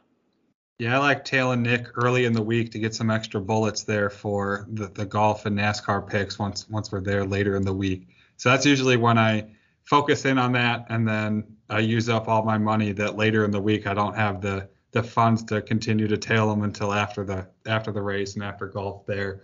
Yeah, 0.79 0.97
I 0.97 0.99
like 0.99 1.25
tailing 1.25 1.63
Nick 1.63 1.89
early 1.95 2.25
in 2.25 2.33
the 2.33 2.43
week 2.43 2.73
to 2.73 2.79
get 2.79 2.95
some 2.95 3.11
extra 3.11 3.41
bullets 3.41 3.83
there 3.85 4.11
for 4.11 4.67
the, 4.73 4.89
the 4.89 5.05
golf 5.05 5.47
and 5.47 5.59
NASCAR 5.59 6.09
picks 6.09 6.39
once 6.39 6.69
once 6.69 6.91
we're 6.91 7.03
there 7.03 7.25
later 7.25 7.57
in 7.57 7.65
the 7.65 7.73
week. 7.73 8.09
So 8.39 8.49
that's 8.49 8.65
usually 8.65 8.97
when 8.97 9.19
I 9.19 9.51
focus 9.85 10.25
in 10.25 10.39
on 10.39 10.53
that, 10.53 10.87
and 10.89 11.07
then 11.07 11.45
I 11.69 11.81
use 11.81 12.09
up 12.09 12.29
all 12.29 12.43
my 12.43 12.59
money 12.59 12.93
that 12.93 13.17
later 13.17 13.45
in 13.45 13.51
the 13.51 13.61
week 13.61 13.87
I 13.87 13.95
don't 13.95 14.17
have 14.17 14.41
the 14.41 14.69
the 14.93 15.03
funds 15.03 15.43
to 15.45 15.63
continue 15.63 16.09
to 16.09 16.17
tail 16.17 16.49
them 16.51 16.63
until 16.63 16.93
after 16.93 17.25
the 17.25 17.47
after 17.67 17.93
the 17.93 18.03
race 18.03 18.35
and 18.35 18.43
after 18.43 18.67
golf 18.67 19.07
there. 19.07 19.43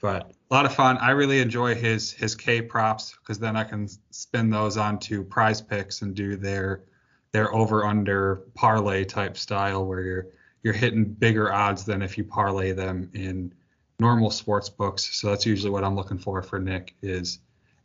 But 0.00 0.32
a 0.50 0.54
lot 0.54 0.66
of 0.66 0.74
fun. 0.74 0.98
I 0.98 1.10
really 1.10 1.40
enjoy 1.40 1.74
his 1.74 2.12
his 2.12 2.34
K 2.34 2.62
props 2.62 3.16
because 3.18 3.38
then 3.38 3.56
I 3.56 3.64
can 3.64 3.88
spin 4.10 4.50
those 4.50 4.76
onto 4.76 5.24
PrizePicks 5.24 6.02
and 6.02 6.14
do 6.14 6.36
their 6.36 6.84
their 7.32 7.52
over 7.54 7.84
under 7.84 8.42
parlay 8.54 9.04
type 9.04 9.36
style 9.36 9.84
where 9.84 10.02
you're 10.02 10.26
you're 10.62 10.74
hitting 10.74 11.04
bigger 11.04 11.52
odds 11.52 11.84
than 11.84 12.02
if 12.02 12.18
you 12.18 12.24
parlay 12.24 12.72
them 12.72 13.10
in 13.14 13.52
normal 13.98 14.30
sports 14.30 14.68
books. 14.68 15.16
So 15.16 15.30
that's 15.30 15.46
usually 15.46 15.70
what 15.70 15.84
I'm 15.84 15.96
looking 15.96 16.18
for 16.18 16.42
for 16.42 16.58
Nick 16.58 16.94
is 17.02 17.38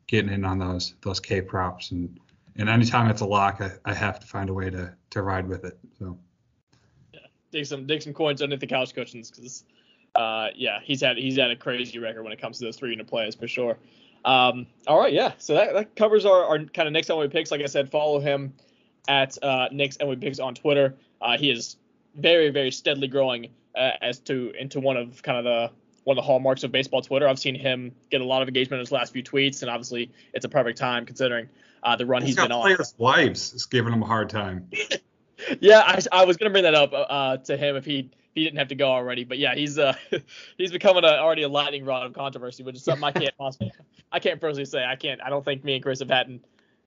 getting 0.07 0.31
in 0.31 0.45
on 0.45 0.59
those 0.59 0.93
those 1.01 1.19
K 1.19 1.41
props 1.41 1.91
and 1.91 2.19
and 2.57 2.69
anytime 2.69 3.09
it's 3.09 3.21
a 3.21 3.25
lock, 3.25 3.61
I, 3.61 3.71
I 3.85 3.93
have 3.93 4.19
to 4.19 4.27
find 4.27 4.49
a 4.49 4.53
way 4.53 4.69
to 4.69 4.93
to 5.11 5.21
ride 5.21 5.47
with 5.47 5.63
it. 5.63 5.79
So 5.97 6.17
dig 7.51 7.65
some 7.65 7.85
dig 7.85 8.01
some 8.01 8.13
coins 8.13 8.41
underneath 8.41 8.61
the 8.61 8.67
couch 8.67 8.93
cushions 8.93 9.29
because 9.29 9.63
uh, 10.15 10.47
yeah, 10.55 10.79
he's 10.83 11.01
had 11.01 11.17
he's 11.17 11.37
had 11.37 11.51
a 11.51 11.55
crazy 11.55 11.99
record 11.99 12.23
when 12.23 12.33
it 12.33 12.41
comes 12.41 12.59
to 12.59 12.65
those 12.65 12.77
three 12.77 12.91
unit 12.91 13.07
plays 13.07 13.35
for 13.35 13.47
sure. 13.47 13.77
Um, 14.23 14.67
all 14.87 14.99
right, 14.99 15.13
yeah. 15.13 15.33
So 15.37 15.55
that, 15.55 15.73
that 15.73 15.95
covers 15.95 16.25
our, 16.25 16.45
our 16.45 16.59
kind 16.59 16.87
of 16.87 16.93
next 16.93 17.09
MLB 17.09 17.31
picks. 17.31 17.49
Like 17.49 17.61
I 17.61 17.65
said, 17.65 17.89
follow 17.89 18.19
him 18.19 18.53
at 19.07 19.37
uh, 19.43 19.69
Nick's 19.71 19.97
MLB 19.97 20.21
picks 20.21 20.39
on 20.39 20.53
Twitter. 20.53 20.95
Uh, 21.21 21.37
he 21.37 21.49
is 21.49 21.77
very 22.15 22.49
very 22.49 22.71
steadily 22.71 23.07
growing 23.07 23.47
uh, 23.75 23.91
as 24.01 24.19
to 24.19 24.51
into 24.59 24.79
one 24.79 24.97
of 24.97 25.23
kind 25.23 25.37
of 25.37 25.43
the 25.45 25.71
one 26.03 26.17
of 26.17 26.23
the 26.23 26.25
hallmarks 26.25 26.63
of 26.63 26.71
baseball 26.71 27.01
Twitter. 27.01 27.27
I've 27.27 27.39
seen 27.39 27.55
him 27.55 27.93
get 28.09 28.21
a 28.21 28.25
lot 28.25 28.41
of 28.41 28.47
engagement 28.47 28.79
in 28.79 28.85
his 28.85 28.91
last 28.91 29.13
few 29.13 29.23
tweets, 29.23 29.61
and 29.61 29.69
obviously 29.71 30.11
it's 30.33 30.45
a 30.45 30.49
perfect 30.49 30.77
time 30.77 31.05
considering 31.05 31.47
uh, 31.83 31.95
the 31.95 32.05
run 32.05 32.21
he's, 32.21 32.35
he's 32.35 32.43
been 32.43 32.51
on. 32.51 32.75
His 32.75 32.93
wives 32.97 33.53
is 33.53 33.65
giving 33.65 33.93
him 33.93 34.03
a 34.03 34.07
hard 34.07 34.29
time. 34.29 34.69
yeah, 35.59 35.83
I, 35.85 35.99
I 36.11 36.25
was 36.25 36.37
gonna 36.37 36.51
bring 36.51 36.63
that 36.63 36.75
up 36.75 36.91
uh, 36.93 37.37
to 37.37 37.57
him 37.57 37.75
if 37.75 37.85
he 37.85 38.09
he 38.33 38.43
didn't 38.43 38.57
have 38.59 38.69
to 38.69 38.75
go 38.75 38.89
already. 38.89 39.23
But 39.23 39.37
yeah, 39.37 39.55
he's 39.55 39.77
uh 39.77 39.93
he's 40.57 40.71
becoming 40.71 41.03
a, 41.03 41.07
already 41.07 41.43
a 41.43 41.49
lightning 41.49 41.85
rod 41.85 42.05
of 42.05 42.13
controversy, 42.13 42.63
which 42.63 42.75
is 42.75 42.83
something 42.83 43.03
I 43.03 43.11
can't 43.11 43.37
possibly 43.37 43.71
I 44.11 44.19
can't 44.19 44.39
personally 44.39 44.65
say. 44.65 44.83
I 44.83 44.95
can't. 44.95 45.21
I 45.21 45.29
don't 45.29 45.43
think 45.43 45.63
me 45.63 45.75
and 45.75 45.83
Chris 45.83 45.99
have 45.99 46.09
had 46.09 46.39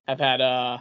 have 0.07 0.21
had 0.21 0.41
uh. 0.41 0.79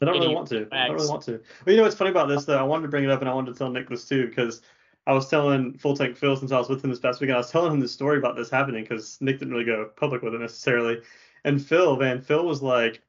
I 0.00 0.04
don't 0.04 0.18
really 0.18 0.34
want 0.34 0.48
to. 0.48 0.66
I 0.72 0.88
don't 0.88 0.96
really 0.96 1.08
want 1.08 1.22
to. 1.24 1.40
Well, 1.64 1.72
you 1.72 1.76
know 1.76 1.84
what's 1.84 1.94
funny 1.94 2.10
about 2.10 2.26
this 2.26 2.44
though? 2.44 2.58
I 2.58 2.62
wanted 2.62 2.82
to 2.82 2.88
bring 2.88 3.04
it 3.04 3.10
up 3.10 3.20
and 3.20 3.30
I 3.30 3.34
wanted 3.34 3.52
to 3.52 3.58
tell 3.58 3.70
Nick 3.70 3.88
this 3.88 4.04
too 4.04 4.26
because 4.26 4.62
I 5.06 5.12
was 5.12 5.28
telling 5.28 5.78
Full 5.78 5.96
Tank 5.96 6.16
Phil 6.16 6.36
since 6.36 6.50
I 6.50 6.58
was 6.58 6.68
with 6.68 6.82
him 6.82 6.90
this 6.90 6.98
past 6.98 7.20
weekend. 7.20 7.30
And 7.30 7.36
I 7.36 7.38
was 7.38 7.50
telling 7.50 7.72
him 7.72 7.78
the 7.78 7.88
story 7.88 8.18
about 8.18 8.34
this 8.34 8.50
happening 8.50 8.82
because 8.82 9.16
Nick 9.20 9.38
didn't 9.38 9.54
really 9.54 9.64
go 9.64 9.90
public 9.96 10.22
with 10.22 10.34
it 10.34 10.40
necessarily. 10.40 11.00
And 11.44 11.64
Phil, 11.64 11.96
man, 11.96 12.20
Phil 12.20 12.44
was 12.44 12.62
like, 12.62 13.00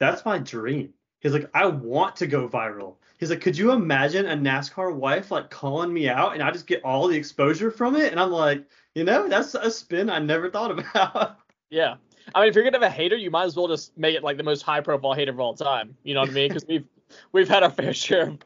"That's 0.00 0.24
my 0.24 0.38
dream 0.38 0.94
He's 1.20 1.32
like, 1.32 1.50
I 1.54 1.66
want 1.66 2.16
to 2.16 2.26
go 2.26 2.48
viral. 2.48 2.96
He's 3.18 3.30
like, 3.30 3.40
could 3.40 3.56
you 3.56 3.72
imagine 3.72 4.26
a 4.26 4.36
NASCAR 4.36 4.94
wife 4.94 5.30
like 5.30 5.50
calling 5.50 5.92
me 5.92 6.08
out 6.08 6.34
and 6.34 6.42
I 6.42 6.50
just 6.50 6.66
get 6.66 6.84
all 6.84 7.08
the 7.08 7.16
exposure 7.16 7.70
from 7.70 7.96
it? 7.96 8.10
And 8.10 8.20
I'm 8.20 8.30
like, 8.30 8.64
you 8.94 9.04
know, 9.04 9.28
that's 9.28 9.54
a 9.54 9.70
spin 9.70 10.10
I 10.10 10.18
never 10.18 10.50
thought 10.50 10.78
about. 10.78 11.38
Yeah. 11.68 11.96
I 12.32 12.40
mean, 12.40 12.48
if 12.48 12.54
you're 12.54 12.62
gonna 12.62 12.76
have 12.76 12.82
a 12.82 12.94
hater, 12.94 13.16
you 13.16 13.28
might 13.28 13.44
as 13.44 13.56
well 13.56 13.66
just 13.66 13.98
make 13.98 14.14
it 14.14 14.22
like 14.22 14.36
the 14.36 14.44
most 14.44 14.62
high-profile 14.62 15.14
hater 15.14 15.32
of 15.32 15.40
all 15.40 15.52
time. 15.52 15.96
You 16.04 16.14
know 16.14 16.20
what 16.20 16.30
I 16.30 16.32
mean? 16.32 16.48
Because 16.48 16.64
we've 16.68 16.86
we've 17.32 17.48
had 17.48 17.64
our 17.64 17.70
fair 17.70 17.92
share 17.92 18.28
of, 18.28 18.38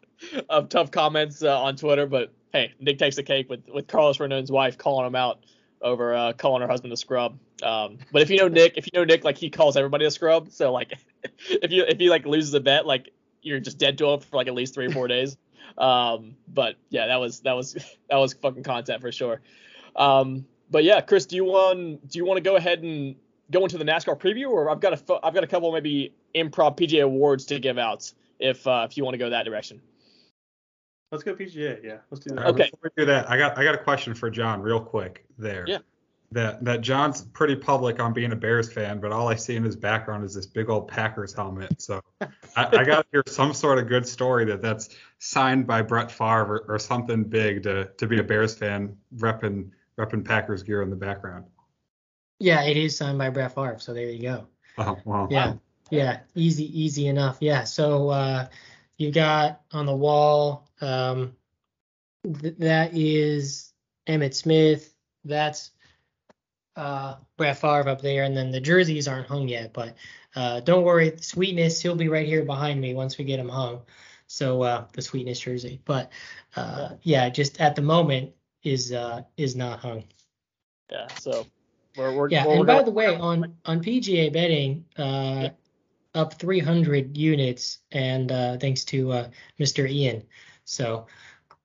of 0.48 0.68
tough 0.70 0.90
comments 0.90 1.42
uh, 1.42 1.60
on 1.60 1.76
Twitter, 1.76 2.06
but 2.06 2.32
hey, 2.52 2.72
Nick 2.80 2.98
takes 2.98 3.16
the 3.16 3.22
cake 3.22 3.50
with 3.50 3.60
with 3.68 3.88
Carlos 3.88 4.16
Rodón's 4.16 4.50
wife 4.50 4.78
calling 4.78 5.06
him 5.06 5.14
out 5.14 5.44
over 5.82 6.14
uh, 6.14 6.32
calling 6.32 6.62
her 6.62 6.68
husband 6.68 6.92
a 6.92 6.96
scrub. 6.96 7.38
Um, 7.62 7.98
but 8.12 8.22
if 8.22 8.30
you 8.30 8.38
know 8.38 8.48
Nick, 8.48 8.76
if 8.76 8.86
you 8.86 8.98
know 8.98 9.04
Nick, 9.04 9.24
like 9.24 9.36
he 9.36 9.50
calls 9.50 9.76
everybody 9.76 10.04
a 10.04 10.10
scrub. 10.10 10.50
So 10.50 10.72
like, 10.72 10.94
if 11.48 11.70
you 11.70 11.84
if 11.84 11.98
he 11.98 12.10
like 12.10 12.26
loses 12.26 12.54
a 12.54 12.60
bet, 12.60 12.86
like 12.86 13.10
you're 13.43 13.61
just 13.61 13.78
dead 13.78 13.99
to 13.99 14.07
him 14.11 14.20
for 14.20 14.36
like 14.36 14.49
at 14.49 14.55
least 14.55 14.74
three 14.74 14.86
or 14.86 14.91
four 14.91 15.09
days. 15.09 15.36
Um, 15.78 16.36
but 16.49 16.76
yeah, 16.88 17.07
that 17.07 17.16
was 17.16 17.41
that 17.41 17.53
was 17.53 17.72
that 18.11 18.16
was 18.16 18.32
fucking 18.34 18.62
content 18.62 19.01
for 19.01 19.12
sure. 19.12 19.41
Um, 19.97 20.47
but 20.70 20.84
yeah, 20.84 21.01
Chris, 21.01 21.26
do 21.26 21.36
you 21.36 21.45
want 21.45 22.09
do 22.09 22.18
you 22.18 22.24
want 22.24 22.38
to 22.38 22.43
go 22.43 22.57
ahead 22.57 22.82
and 22.82 23.16
go 23.51 23.62
into 23.64 23.78
the 23.78 23.84
NASCAR 23.84 24.18
preview, 24.18 24.51
or 24.51 24.70
I've 24.70 24.80
got 24.80 24.93
a 24.93 25.20
I've 25.24 25.34
got 25.34 25.45
a 25.45 25.47
couple 25.47 25.72
maybe 25.72 26.14
improv 26.34 26.76
PGA 26.76 27.05
awards 27.05 27.45
to 27.47 27.59
give 27.59 27.78
out 27.78 28.12
if 28.38 28.66
uh, 28.66 28.86
if 28.88 28.97
you 28.97 29.05
want 29.05 29.14
to 29.14 29.18
go 29.18 29.30
that 29.30 29.45
direction. 29.45 29.80
Let's 31.11 31.24
go 31.24 31.34
PGA. 31.34 31.82
Yeah, 31.82 31.99
let's 32.11 32.24
do 32.24 32.34
that. 32.36 32.47
Okay. 32.47 32.70
Before 32.70 32.93
we 32.97 33.03
do 33.03 33.07
that, 33.07 33.28
I 33.28 33.36
got 33.36 33.59
I 33.59 33.64
got 33.64 33.74
a 33.74 33.78
question 33.78 34.14
for 34.14 34.30
John, 34.30 34.61
real 34.62 34.80
quick. 34.80 35.24
There. 35.38 35.64
Yeah. 35.66 35.78
That 36.32 36.64
that 36.64 36.80
John's 36.80 37.22
pretty 37.22 37.56
public 37.56 37.98
on 37.98 38.12
being 38.12 38.30
a 38.30 38.36
Bears 38.36 38.72
fan, 38.72 39.00
but 39.00 39.10
all 39.10 39.28
I 39.28 39.34
see 39.34 39.56
in 39.56 39.64
his 39.64 39.74
background 39.74 40.24
is 40.24 40.34
this 40.34 40.46
big 40.46 40.70
old 40.70 40.86
Packers 40.86 41.34
helmet. 41.34 41.82
So 41.82 42.00
I, 42.20 42.28
I 42.56 42.84
got 42.84 43.02
to 43.02 43.04
hear 43.10 43.22
some 43.26 43.52
sort 43.52 43.78
of 43.78 43.88
good 43.88 44.06
story 44.06 44.44
that 44.44 44.62
that's 44.62 44.90
signed 45.18 45.66
by 45.66 45.82
Brett 45.82 46.12
Favre 46.12 46.64
or, 46.68 46.74
or 46.74 46.78
something 46.78 47.24
big 47.24 47.64
to 47.64 47.86
to 47.96 48.06
be 48.06 48.20
a 48.20 48.22
Bears 48.22 48.54
fan, 48.54 48.96
repping 49.16 49.70
repping 49.98 50.24
Packers 50.24 50.62
gear 50.62 50.82
in 50.82 50.90
the 50.90 50.96
background. 50.96 51.46
Yeah, 52.38 52.62
it 52.62 52.76
is 52.76 52.96
signed 52.96 53.18
by 53.18 53.30
Brett 53.30 53.54
Favre, 53.54 53.78
so 53.80 53.92
there 53.92 54.06
you 54.06 54.22
go. 54.22 54.46
Oh 54.78 54.96
wow. 55.04 55.28
Yeah, 55.30 55.54
yeah, 55.90 56.20
easy, 56.34 56.80
easy 56.80 57.08
enough. 57.08 57.38
Yeah, 57.40 57.64
so 57.64 58.08
uh, 58.08 58.46
you 58.96 59.10
got 59.10 59.62
on 59.72 59.86
the 59.86 59.94
wall. 59.94 60.68
Um, 60.80 61.36
th- 62.40 62.56
that 62.58 62.96
is 62.96 63.72
Emmitt 64.08 64.34
Smith. 64.34 64.94
That's 65.24 65.72
uh, 66.80 67.16
Brett 67.36 67.58
Favre 67.58 67.88
up 67.88 68.00
there, 68.00 68.24
and 68.24 68.36
then 68.36 68.50
the 68.50 68.60
jerseys 68.60 69.06
aren't 69.06 69.26
hung 69.28 69.48
yet. 69.48 69.72
But 69.72 69.96
uh, 70.34 70.60
don't 70.60 70.84
worry, 70.84 71.16
Sweetness 71.20 71.80
he'll 71.80 71.94
be 71.96 72.08
right 72.08 72.26
here 72.26 72.44
behind 72.44 72.80
me 72.80 72.94
once 72.94 73.18
we 73.18 73.24
get 73.24 73.38
him 73.38 73.48
hung. 73.48 73.82
So 74.26 74.62
uh, 74.62 74.84
the 74.92 75.02
Sweetness 75.02 75.40
jersey, 75.40 75.80
but 75.84 76.10
uh, 76.56 76.90
yeah, 77.02 77.28
just 77.30 77.60
at 77.60 77.74
the 77.76 77.82
moment 77.82 78.32
is 78.62 78.92
uh, 78.92 79.22
is 79.36 79.56
not 79.56 79.80
hung. 79.80 80.04
Yeah. 80.90 81.08
So 81.18 81.46
we're 81.96 82.14
we're 82.14 82.28
Yeah, 82.30 82.46
we're 82.46 82.56
and 82.58 82.66
by 82.66 82.74
going- 82.74 82.84
the 82.86 82.90
way, 82.92 83.14
on 83.16 83.56
on 83.64 83.82
PGA 83.82 84.32
betting, 84.32 84.84
uh, 84.96 85.48
up 86.14 86.34
300 86.34 87.16
units, 87.16 87.78
and 87.92 88.30
uh, 88.32 88.56
thanks 88.58 88.84
to 88.86 89.12
uh, 89.12 89.28
Mr. 89.58 89.88
Ian. 89.90 90.22
So 90.64 91.06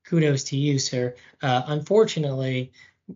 kudos 0.04 0.44
to 0.46 0.58
you, 0.58 0.80
sir. 0.80 1.16
Uh, 1.42 1.62
unfortunately, 1.68 2.72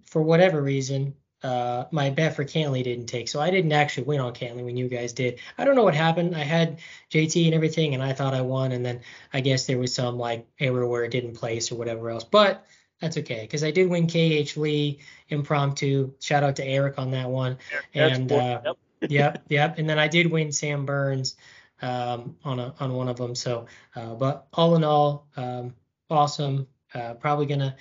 for 0.05 0.21
whatever 0.21 0.61
reason, 0.61 1.15
uh, 1.43 1.85
my 1.91 2.09
bet 2.09 2.35
for 2.35 2.43
Cantlay 2.43 2.83
didn't 2.83 3.07
take, 3.07 3.29
so 3.29 3.39
I 3.39 3.49
didn't 3.49 3.71
actually 3.71 4.03
win 4.03 4.19
on 4.19 4.33
Cantlay 4.33 4.63
when 4.63 4.77
you 4.77 4.89
guys 4.89 5.13
did. 5.13 5.39
I 5.57 5.65
don't 5.65 5.75
know 5.75 5.83
what 5.83 5.95
happened. 5.95 6.35
I 6.35 6.43
had 6.43 6.79
JT 7.11 7.45
and 7.45 7.55
everything, 7.55 7.93
and 7.93 8.03
I 8.03 8.13
thought 8.13 8.33
I 8.33 8.41
won, 8.41 8.71
and 8.71 8.85
then 8.85 9.01
I 9.33 9.41
guess 9.41 9.65
there 9.65 9.77
was 9.77 9.93
some 9.93 10.17
like 10.17 10.47
error 10.59 10.85
where 10.85 11.03
it 11.03 11.11
didn't 11.11 11.33
place 11.33 11.71
or 11.71 11.75
whatever 11.75 12.09
else. 12.09 12.23
But 12.23 12.65
that's 12.99 13.17
okay 13.17 13.41
because 13.41 13.63
I 13.63 13.71
did 13.71 13.89
win 13.89 14.07
KH 14.07 14.57
Lee 14.57 14.99
impromptu. 15.29 16.11
Shout 16.19 16.43
out 16.43 16.57
to 16.57 16.65
Eric 16.65 16.99
on 16.99 17.11
that 17.11 17.29
one. 17.29 17.57
That's 17.93 18.17
and, 18.17 18.31
uh, 18.31 18.61
Yep. 18.65 18.77
yep, 19.09 19.43
yep. 19.47 19.77
And 19.77 19.89
then 19.89 19.97
I 19.97 20.07
did 20.07 20.29
win 20.29 20.51
Sam 20.51 20.85
Burns 20.85 21.37
um, 21.81 22.35
on 22.43 22.59
a 22.59 22.73
on 22.79 22.93
one 22.93 23.07
of 23.07 23.17
them. 23.17 23.35
So, 23.35 23.67
uh, 23.95 24.15
but 24.15 24.47
all 24.53 24.75
in 24.75 24.83
all, 24.83 25.27
um, 25.37 25.73
awesome. 26.09 26.67
Uh, 26.93 27.13
probably 27.13 27.45
gonna 27.45 27.75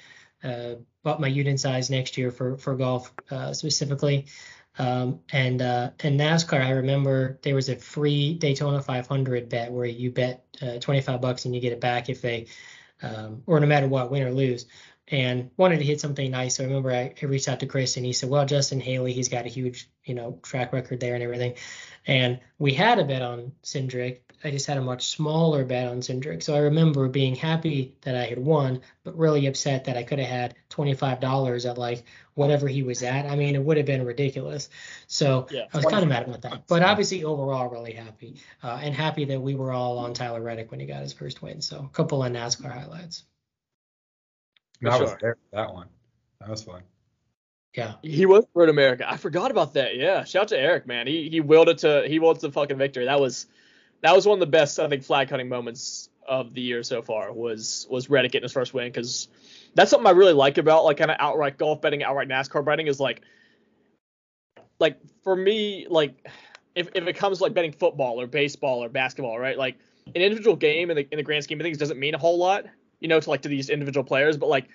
bought 1.02 1.20
my 1.20 1.28
unit 1.28 1.60
size 1.60 1.90
next 1.90 2.16
year 2.16 2.30
for 2.30 2.56
for 2.56 2.74
golf 2.74 3.12
uh, 3.30 3.52
specifically. 3.52 4.26
Um, 4.78 5.20
and 5.32 5.60
uh, 5.60 5.90
and 6.00 6.20
NASCAR, 6.20 6.64
I 6.64 6.70
remember 6.70 7.38
there 7.42 7.54
was 7.54 7.68
a 7.68 7.76
free 7.76 8.34
Daytona 8.34 8.80
500 8.80 9.48
bet 9.48 9.72
where 9.72 9.86
you 9.86 10.12
bet 10.12 10.44
uh, 10.62 10.78
25 10.78 11.20
bucks 11.20 11.44
and 11.44 11.54
you 11.54 11.60
get 11.60 11.72
it 11.72 11.80
back 11.80 12.08
if 12.08 12.22
they, 12.22 12.46
um, 13.02 13.42
or 13.46 13.58
no 13.58 13.66
matter 13.66 13.88
what, 13.88 14.10
win 14.10 14.22
or 14.22 14.30
lose 14.30 14.66
and 15.10 15.50
wanted 15.56 15.78
to 15.78 15.84
hit 15.84 16.00
something 16.00 16.30
nice. 16.30 16.56
So 16.56 16.64
I 16.64 16.66
remember 16.66 16.92
I, 16.92 17.14
I 17.20 17.26
reached 17.26 17.48
out 17.48 17.60
to 17.60 17.66
Chris 17.66 17.96
and 17.96 18.04
he 18.04 18.12
said, 18.12 18.28
well, 18.28 18.44
Justin 18.44 18.80
Haley, 18.80 19.12
he's 19.12 19.28
got 19.28 19.46
a 19.46 19.48
huge, 19.48 19.88
you 20.04 20.14
know, 20.14 20.38
track 20.42 20.72
record 20.72 21.00
there 21.00 21.14
and 21.14 21.22
everything. 21.22 21.54
And 22.06 22.40
we 22.58 22.74
had 22.74 22.98
a 22.98 23.04
bet 23.04 23.22
on 23.22 23.52
Cindric. 23.62 24.20
I 24.44 24.50
just 24.50 24.66
had 24.66 24.76
a 24.76 24.82
much 24.82 25.08
smaller 25.08 25.64
bet 25.64 25.88
on 25.88 26.00
Cindric. 26.00 26.42
So 26.42 26.54
I 26.54 26.58
remember 26.58 27.08
being 27.08 27.34
happy 27.34 27.94
that 28.02 28.14
I 28.14 28.24
had 28.24 28.38
won, 28.38 28.80
but 29.02 29.16
really 29.18 29.46
upset 29.46 29.84
that 29.84 29.96
I 29.96 30.02
could 30.04 30.18
have 30.18 30.28
had 30.28 30.54
$25 30.70 31.68
at 31.68 31.76
like 31.78 32.04
whatever 32.34 32.68
he 32.68 32.82
was 32.82 33.02
at. 33.02 33.26
I 33.26 33.34
mean, 33.34 33.54
it 33.56 33.62
would 33.62 33.76
have 33.76 33.86
been 33.86 34.04
ridiculous. 34.04 34.70
So 35.08 35.48
Yeah. 35.50 35.66
I 35.72 35.76
was 35.76 35.86
kind 35.86 36.02
of 36.02 36.08
mad 36.08 36.28
about 36.28 36.42
that. 36.42 36.66
But 36.68 36.82
obviously, 36.82 37.24
overall, 37.24 37.68
really 37.68 37.92
happy. 37.92 38.36
Uh, 38.62 38.78
and 38.82 38.94
happy 38.94 39.24
that 39.24 39.40
we 39.40 39.54
were 39.56 39.72
all 39.72 39.98
on 39.98 40.14
Tyler 40.14 40.40
Reddick 40.40 40.70
when 40.70 40.78
he 40.78 40.86
got 40.86 41.00
his 41.02 41.12
first 41.12 41.42
win. 41.42 41.60
So 41.60 41.78
a 41.84 41.94
couple 41.94 42.22
of 42.22 42.32
NASCAR 42.32 42.72
highlights. 42.72 43.24
For 44.80 44.90
That 44.90 45.00
was 45.00 45.10
sure. 45.10 45.18
there. 45.20 45.36
That 45.52 45.74
one. 45.74 45.88
That 46.40 46.50
was 46.50 46.62
fun. 46.62 46.82
Yeah. 47.74 47.94
He 48.02 48.26
was 48.26 48.44
Road 48.54 48.68
America. 48.68 49.08
I 49.10 49.16
forgot 49.16 49.50
about 49.50 49.74
that. 49.74 49.96
Yeah. 49.96 50.24
Shout 50.24 50.42
out 50.42 50.48
to 50.48 50.58
Eric, 50.58 50.86
man. 50.86 51.06
He 51.06 51.28
he 51.28 51.40
willed 51.40 51.68
it 51.68 51.78
to 51.78 52.04
he 52.08 52.18
willed 52.18 52.38
it 52.38 52.40
to 52.40 52.52
fucking 52.52 52.78
victory. 52.78 53.04
That 53.04 53.20
was 53.20 53.46
that 54.02 54.14
was 54.14 54.26
one 54.26 54.36
of 54.36 54.40
the 54.40 54.46
best 54.46 54.78
I 54.78 54.88
think 54.88 55.02
flag 55.04 55.30
hunting 55.30 55.48
moments 55.48 56.08
of 56.26 56.52
the 56.54 56.60
year 56.60 56.82
so 56.82 57.02
far 57.02 57.32
was 57.32 57.86
was 57.90 58.10
Reddick 58.10 58.32
getting 58.32 58.44
his 58.44 58.52
first 58.52 58.74
win 58.74 58.88
because 58.88 59.28
that's 59.74 59.90
something 59.90 60.06
I 60.06 60.10
really 60.10 60.32
like 60.32 60.58
about 60.58 60.84
like 60.84 60.98
kind 60.98 61.10
of 61.10 61.16
outright 61.20 61.58
golf 61.58 61.80
betting, 61.80 62.02
outright 62.02 62.28
NASCAR 62.28 62.64
betting 62.64 62.86
is 62.86 63.00
like 63.00 63.22
like 64.78 64.98
for 65.24 65.34
me 65.34 65.86
like 65.88 66.26
if 66.74 66.90
if 66.94 67.06
it 67.06 67.16
comes 67.16 67.38
to 67.38 67.44
like 67.44 67.54
betting 67.54 67.72
football 67.72 68.20
or 68.20 68.26
baseball 68.26 68.84
or 68.84 68.88
basketball, 68.88 69.38
right? 69.38 69.58
Like 69.58 69.78
an 70.06 70.22
individual 70.22 70.56
game 70.56 70.90
in 70.90 70.96
the 70.96 71.08
in 71.10 71.16
the 71.16 71.22
grand 71.22 71.44
scheme 71.44 71.60
of 71.60 71.64
things 71.64 71.78
doesn't 71.78 71.98
mean 71.98 72.14
a 72.14 72.18
whole 72.18 72.38
lot, 72.38 72.66
you 73.00 73.08
know, 73.08 73.18
to 73.18 73.30
like 73.30 73.42
to 73.42 73.48
these 73.48 73.70
individual 73.70 74.04
players, 74.04 74.36
but 74.36 74.48
like 74.48 74.68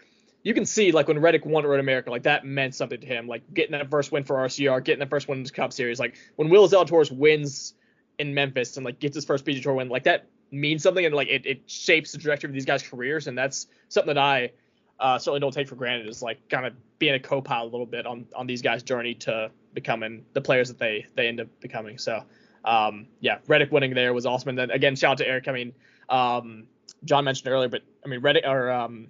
you 0.43 0.53
can 0.53 0.65
see 0.65 0.91
like 0.91 1.07
when 1.07 1.19
Reddick 1.19 1.45
won 1.45 1.65
Road 1.65 1.80
America, 1.80 2.11
like 2.11 2.24
that 2.24 2.45
meant 2.45 2.76
something 2.76 2.99
to 2.99 3.07
him. 3.07 3.28
Like 3.28 3.41
getting 3.53 3.71
that 3.71 3.89
first 3.89 4.11
win 4.11 4.24
for 4.26 4.36
RCR, 4.36 4.84
getting 4.84 4.99
that 4.99 5.09
first 5.09 5.28
win 5.28 5.38
in 5.38 5.43
the 5.45 5.51
Cup 5.51 5.71
Series. 5.71 5.99
Like 5.99 6.17
when 6.36 6.49
Will 6.49 6.67
Zalatoris 6.67 7.11
wins 7.11 7.74
in 8.20 8.34
Memphis 8.34 8.78
and 8.78 8.86
like 8.86 8.99
gets 8.99 9.16
his 9.16 9.26
first 9.26 9.45
PGA 9.45 9.61
Tour 9.61 9.74
win, 9.74 9.89
like 9.89 10.03
that 10.03 10.28
means 10.51 10.84
something 10.84 11.05
and 11.05 11.16
like 11.16 11.30
it, 11.30 11.45
it 11.45 11.70
shapes 11.70 12.11
the 12.11 12.18
trajectory 12.18 12.49
of 12.49 12.53
these 12.53 12.66
guys' 12.66 12.84
careers. 12.84 13.28
And 13.28 13.38
that's 13.38 13.68
something 13.89 14.14
that 14.14 14.22
I 14.22 14.51
uh, 14.99 15.18
certainly 15.18 15.39
don't 15.39 15.53
take 15.53 15.68
for 15.68 15.76
granted 15.76 16.07
is 16.07 16.22
like 16.22 16.47
kind 16.49 16.66
of 16.66 16.74
being 16.99 17.16
a 17.16 17.20
co-pilot 17.20 17.70
a 17.70 17.72
little 17.72 17.86
bit 17.86 18.05
on 18.05 18.26
on 18.36 18.47
these 18.47 18.61
guys' 18.61 18.84
journey 18.84 19.16
to 19.16 19.51
becoming 19.74 20.26
the 20.34 20.41
players 20.41 20.68
that 20.68 20.78
they 20.78 21.05
they 21.16 21.28
end 21.28 21.41
up 21.41 21.47
becoming. 21.59 21.97
So 21.97 22.24
um, 22.64 23.07
yeah, 23.20 23.39
Reddick 23.47 23.72
winning 23.72 23.93
there 23.93 24.14
was 24.14 24.26
awesome. 24.26 24.49
And 24.49 24.57
then 24.57 24.72
again, 24.72 24.95
shout 24.95 25.14
out 25.14 25.18
to 25.18 25.28
Eric. 25.28 25.47
I 25.47 25.51
mean, 25.51 25.74
um, 26.09 26.68
John 27.03 27.26
mentioned 27.26 27.51
earlier, 27.51 27.70
but 27.70 27.82
I 28.05 28.07
mean 28.07 28.22
Reddick 28.22 28.45
or 28.45 28.72
um, 28.72 29.07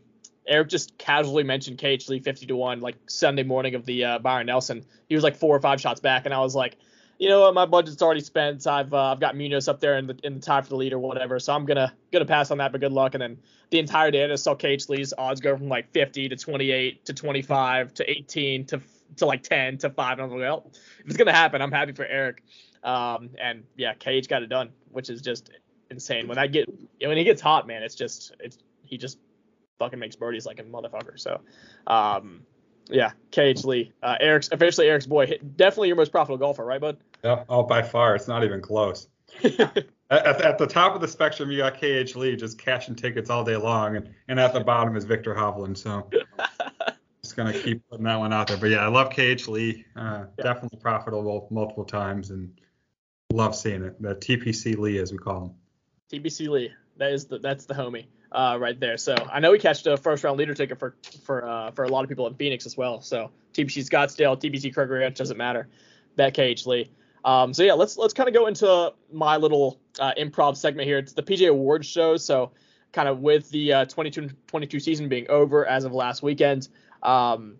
Eric 0.47 0.69
just 0.69 0.97
casually 0.97 1.43
mentioned 1.43 1.77
KH 1.77 2.09
Lee 2.09 2.19
50 2.19 2.47
to 2.47 2.55
1 2.55 2.81
like 2.81 2.95
Sunday 3.07 3.43
morning 3.43 3.75
of 3.75 3.85
the 3.85 4.03
uh, 4.05 4.19
Byron 4.19 4.47
Nelson. 4.47 4.85
He 5.07 5.15
was 5.15 5.23
like 5.23 5.35
four 5.35 5.55
or 5.55 5.61
five 5.61 5.79
shots 5.79 5.99
back, 5.99 6.25
and 6.25 6.33
I 6.33 6.39
was 6.39 6.55
like, 6.55 6.77
you 7.23 7.29
know 7.29 7.39
what, 7.39 7.53
my 7.53 7.65
budget's 7.65 8.01
already 8.01 8.19
spent. 8.19 8.67
I've 8.67 8.93
uh, 8.93 9.13
I've 9.13 9.19
got 9.21 9.37
Munoz 9.37 9.69
up 9.69 9.79
there 9.79 9.97
in 9.97 10.07
the 10.07 10.19
in 10.23 10.33
the 10.33 10.39
tie 10.41 10.59
for 10.59 10.67
the 10.67 10.75
lead 10.75 10.91
or 10.91 10.99
whatever, 10.99 11.39
so 11.39 11.53
I'm 11.53 11.65
gonna 11.65 11.93
gonna 12.11 12.25
pass 12.25 12.51
on 12.51 12.57
that. 12.57 12.73
But 12.73 12.81
good 12.81 12.91
luck. 12.91 13.15
And 13.15 13.21
then 13.21 13.37
the 13.69 13.79
entire 13.79 14.11
day, 14.11 14.25
I 14.25 14.27
just 14.27 14.43
saw 14.43 14.55
KH 14.55 14.89
Lee's 14.89 15.13
odds 15.17 15.39
go 15.39 15.55
from 15.55 15.69
like 15.69 15.89
50 15.93 16.27
to 16.27 16.35
28 16.35 17.05
to 17.05 17.13
25 17.13 17.93
to 17.93 18.11
18 18.11 18.65
to 18.65 18.81
to 19.15 19.25
like 19.25 19.41
10 19.41 19.77
to 19.77 19.89
five. 19.91 20.19
And 20.19 20.23
I 20.23 20.25
was 20.25 20.33
like, 20.33 20.41
well, 20.41 20.69
if 20.99 21.05
it's 21.05 21.15
gonna 21.15 21.31
happen, 21.31 21.61
I'm 21.61 21.71
happy 21.71 21.93
for 21.93 22.05
Eric. 22.05 22.43
Um, 22.83 23.29
and 23.41 23.63
yeah, 23.77 23.93
KH 23.93 24.27
got 24.27 24.43
it 24.43 24.47
done, 24.47 24.71
which 24.91 25.09
is 25.09 25.21
just 25.21 25.49
insane. 25.89 26.27
When 26.27 26.37
I 26.37 26.47
get 26.47 26.67
when 26.99 27.15
he 27.15 27.23
gets 27.23 27.41
hot, 27.41 27.67
man, 27.67 27.83
it's 27.83 27.95
just 27.95 28.35
it's 28.41 28.57
he 28.81 28.97
just 28.97 29.17
fucking 29.79 29.97
makes 29.97 30.17
birdies 30.17 30.45
like 30.45 30.59
a 30.59 30.63
motherfucker. 30.63 31.17
So, 31.17 31.39
um, 31.87 32.41
yeah, 32.89 33.11
KH 33.31 33.63
Lee, 33.63 33.93
uh, 34.03 34.17
Eric's 34.19 34.49
officially 34.51 34.89
Eric's 34.89 35.05
boy. 35.05 35.39
Definitely 35.55 35.87
your 35.87 35.95
most 35.95 36.11
profitable 36.11 36.37
golfer, 36.37 36.65
right, 36.65 36.81
bud? 36.81 36.97
Yep. 37.23 37.45
Oh, 37.49 37.63
by 37.63 37.81
far, 37.81 38.15
it's 38.15 38.27
not 38.27 38.43
even 38.43 38.61
close. 38.61 39.07
At, 40.09 40.41
at, 40.41 40.57
the 40.59 40.67
top 40.67 40.93
of 40.93 41.01
the 41.01 41.07
spectrum, 41.07 41.49
you 41.49 41.57
got 41.57 41.79
KH 41.79 42.15
Lee 42.15 42.35
just 42.35 42.59
cashing 42.59 42.93
tickets 42.93 43.31
all 43.31 43.43
day 43.43 43.55
long, 43.55 43.95
and, 43.95 44.09
and 44.27 44.39
at 44.39 44.53
the 44.53 44.59
bottom 44.59 44.95
is 44.95 45.05
Viktor 45.05 45.33
Hovland. 45.33 45.75
So 45.75 46.07
just 47.23 47.35
gonna 47.35 47.53
keep 47.53 47.81
putting 47.89 48.03
that 48.05 48.19
one 48.19 48.31
out 48.31 48.47
there. 48.47 48.57
But 48.57 48.69
yeah, 48.69 48.85
I 48.85 48.89
love 48.89 49.09
KH 49.09 49.47
Lee. 49.47 49.85
Uh, 49.95 50.25
Yeah. 50.37 50.43
Definitely 50.43 50.77
profitable 50.79 51.47
multiple 51.49 51.85
times, 51.85 52.29
and 52.29 52.51
love 53.31 53.55
seeing 53.55 53.81
it. 53.81 53.99
The 53.99 54.13
TPC 54.13 54.77
Lee, 54.77 54.99
as 54.99 55.11
we 55.11 55.17
call 55.17 55.45
him. 55.45 55.51
TPC 56.11 56.47
Lee. 56.47 56.71
That 56.97 57.11
is 57.11 57.25
the 57.25 57.39
that's 57.39 57.65
the 57.65 57.73
homie 57.73 58.05
uh, 58.31 58.57
right 58.59 58.79
there. 58.79 58.97
So 58.97 59.15
I 59.15 59.39
know 59.39 59.51
he 59.51 59.57
catched 59.57 59.87
a 59.87 59.97
first 59.97 60.23
round 60.23 60.37
leader 60.37 60.53
ticket 60.53 60.77
for 60.77 60.95
for 61.23 61.47
uh, 61.47 61.71
for 61.71 61.85
a 61.85 61.87
lot 61.87 62.03
of 62.03 62.09
people 62.09 62.27
in 62.27 62.35
Phoenix 62.35 62.67
as 62.67 62.77
well. 62.77 63.01
So 63.01 63.31
TPC 63.53 63.89
Scottsdale, 63.89 64.39
TPC 64.39 64.71
Craig 64.71 64.91
Ranch 64.91 65.17
doesn't 65.17 65.37
matter. 65.37 65.69
Bet 66.15 66.35
KH 66.35 66.67
Lee. 66.67 66.91
Um, 67.25 67.53
so 67.53 67.63
yeah, 67.63 67.73
let's 67.73 67.97
let's 67.97 68.13
kind 68.13 68.27
of 68.27 68.35
go 68.35 68.47
into 68.47 68.93
my 69.11 69.37
little 69.37 69.79
uh, 69.99 70.13
improv 70.17 70.57
segment 70.57 70.87
here. 70.87 70.97
It's 70.97 71.13
the 71.13 71.23
PGA 71.23 71.49
Awards 71.49 71.87
show. 71.87 72.17
So 72.17 72.51
kind 72.91 73.07
of 73.07 73.19
with 73.19 73.49
the 73.49 73.73
uh, 73.73 73.85
22 73.85 74.79
season 74.79 75.09
being 75.09 75.29
over 75.29 75.65
as 75.65 75.83
of 75.83 75.93
last 75.93 76.21
weekend, 76.21 76.67
um, 77.01 77.55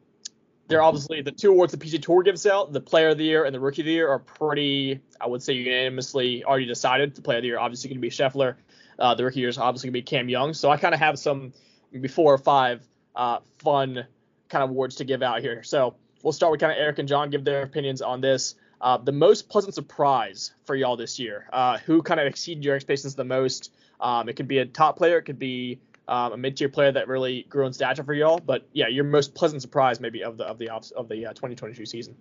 they're 0.68 0.82
obviously 0.82 1.22
the 1.22 1.32
two 1.32 1.52
awards 1.52 1.72
the 1.72 1.78
PGA 1.78 2.02
Tour 2.02 2.24
gives 2.24 2.46
out, 2.46 2.72
the 2.72 2.82
Player 2.82 3.10
of 3.10 3.18
the 3.18 3.26
Year 3.26 3.46
and 3.46 3.54
the 3.54 3.60
Rookie 3.60 3.82
of 3.82 3.86
the 3.86 3.92
Year, 3.92 4.10
are 4.10 4.20
pretty, 4.20 5.00
I 5.20 5.28
would 5.28 5.44
say, 5.44 5.54
unanimously 5.54 6.44
already 6.44 6.66
decided. 6.66 7.16
The 7.16 7.22
Player 7.22 7.38
of 7.40 7.42
the 7.44 7.48
Year 7.48 7.60
obviously 7.60 7.90
going 7.90 7.98
to 7.98 8.02
be 8.02 8.10
Scheffler. 8.10 8.56
Uh, 8.98 9.16
the 9.16 9.24
Rookie 9.24 9.34
of 9.34 9.36
the 9.36 9.40
Year 9.42 9.50
is 9.50 9.58
obviously 9.58 9.88
going 9.88 9.94
to 9.94 10.00
be 10.00 10.04
Cam 10.04 10.30
Young. 10.30 10.54
So 10.54 10.70
I 10.70 10.78
kind 10.78 10.94
of 10.94 11.00
have 11.00 11.20
some 11.20 11.54
maybe 11.92 12.08
four 12.08 12.34
or 12.34 12.38
five 12.38 12.88
uh, 13.16 13.40
fun 13.60 14.06
kind 14.50 14.64
of 14.64 14.70
awards 14.70 14.96
to 14.96 15.04
give 15.04 15.22
out 15.22 15.42
here. 15.42 15.64
So 15.64 15.96
we'll 16.22 16.34
start 16.34 16.52
with 16.52 16.62
kind 16.62 16.72
of 16.72 16.78
Eric 16.78 17.00
and 17.00 17.08
John 17.08 17.30
give 17.30 17.44
their 17.44 17.64
opinions 17.64 18.02
on 18.02 18.22
this. 18.22 18.56
Uh, 18.84 18.98
the 18.98 19.14
most 19.14 19.48
pleasant 19.48 19.74
surprise 19.74 20.54
for 20.66 20.76
y'all 20.76 20.98
this 20.98 21.18
year. 21.18 21.48
Uh, 21.54 21.78
who 21.78 22.02
kind 22.02 22.20
of 22.20 22.28
exceeded 22.28 22.66
your 22.66 22.76
expectations 22.76 23.16
the 23.16 23.24
most? 23.24 23.72
Um, 24.02 24.28
it 24.28 24.36
could 24.36 24.50
be 24.50 24.58
a 24.58 24.66
top 24.66 24.98
player, 24.98 25.20
it 25.20 25.24
could 25.24 25.40
be 25.40 25.80
um, 26.10 26.34
a 26.34 26.38
mid-tier 26.38 26.68
player 26.68 26.92
that 26.92 27.08
really 27.08 27.44
grew 27.44 27.66
in 27.66 27.72
stature 27.72 28.04
for 28.04 28.14
y'all. 28.14 28.40
But 28.40 28.68
yeah, 28.74 28.90
your 28.90 29.06
most 29.06 29.34
pleasant 29.36 29.62
surprise 29.62 30.02
maybe 30.02 30.22
of 30.22 30.36
the 30.36 30.44
of 30.44 30.58
the 30.58 30.70
of 30.70 31.08
the 31.08 31.28
uh, 31.28 31.30
2022 31.30 31.86
season. 31.86 32.18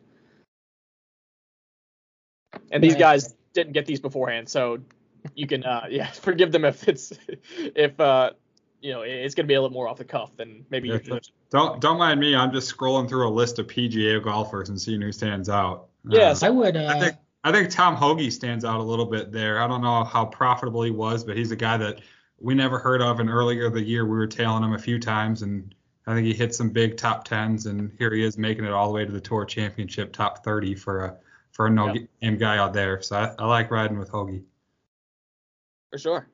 And 2.71 2.81
these 2.83 2.95
guys 2.95 3.35
didn't 3.55 3.73
get 3.73 3.87
these 3.87 3.99
beforehand, 3.99 4.49
so 4.49 4.79
you 5.35 5.49
can 5.49 5.65
uh, 5.65 5.87
yeah 5.91 6.07
forgive 6.13 6.53
them 6.53 6.65
if 6.65 6.87
it's 6.87 7.13
if 7.75 7.99
uh, 7.99 8.31
you 8.81 8.93
know 8.93 9.03
it's 9.03 9.35
going 9.35 9.47
to 9.47 9.49
be 9.49 9.55
a 9.55 9.61
little 9.61 9.75
more 9.75 9.89
off 9.89 9.99
the 9.99 10.05
cuff 10.05 10.37
than 10.37 10.65
maybe 10.71 10.91
yeah, 10.91 11.19
don't 11.51 11.81
don't 11.81 11.99
mind 11.99 12.21
me. 12.21 12.37
I'm 12.37 12.53
just 12.53 12.73
scrolling 12.73 13.09
through 13.09 13.29
a 13.29 13.33
list 13.33 13.59
of 13.59 13.67
PGA 13.67 14.23
golfers 14.23 14.69
and 14.69 14.81
seeing 14.81 15.01
who 15.01 15.11
stands 15.11 15.49
out. 15.49 15.89
Yes, 16.05 16.43
uh, 16.43 16.47
I 16.47 16.51
would. 16.51 16.77
Uh, 16.77 16.87
I 16.89 17.01
think 17.01 17.17
I 17.45 17.53
think 17.53 17.71
Tom 17.71 17.97
Hoge 17.97 18.33
stands 18.33 18.65
out 18.65 18.81
a 18.81 18.83
little 18.83 19.07
bit 19.07 19.33
there. 19.33 19.61
I 19.61 19.67
don't 19.67 19.83
know 19.83 20.05
how 20.05 20.25
profitable 20.25 20.83
he 20.83 20.91
was, 20.91 21.25
but 21.25 21.37
he's 21.37 21.51
a 21.51 21.57
guy 21.57 21.77
that 21.77 22.01
we 22.39 22.55
never 22.55 22.79
heard 22.79 23.03
of. 23.03 23.21
And 23.21 23.29
earlier 23.29 23.69
the 23.71 23.83
year, 23.83 24.05
we 24.05 24.17
were 24.17 24.27
tailing 24.27 24.63
him 24.63 24.75
a 24.75 24.79
few 24.79 24.99
times, 24.99 25.43
and 25.43 25.75
I 26.07 26.15
think 26.15 26.27
he 26.27 26.35
hit 26.35 26.55
some 26.55 26.71
big 26.71 26.97
top 26.97 27.25
tens. 27.25 27.67
And 27.67 27.93
here 27.99 28.13
he 28.13 28.25
is 28.25 28.39
making 28.39 28.65
it 28.65 28.73
all 28.73 28.89
the 28.89 28.95
way 28.95 29.05
to 29.05 29.13
the 29.13 29.21
Tour 29.21 29.45
Championship, 29.45 30.13
top 30.13 30.45
30 30.45 30.75
for 30.75 31.05
a 31.05 31.17
for 31.53 31.67
a 31.67 31.71
no 31.71 31.93
yep. 31.93 32.09
game 32.21 32.39
guy 32.39 32.59
out 32.59 32.73
there. 32.73 33.03
So 33.03 33.17
I, 33.17 33.35
I 33.39 33.47
like 33.47 33.71
riding 33.71 33.99
with 33.99 34.09
Hoge. 34.09 34.43
For 35.91 35.99
sure. 35.99 36.29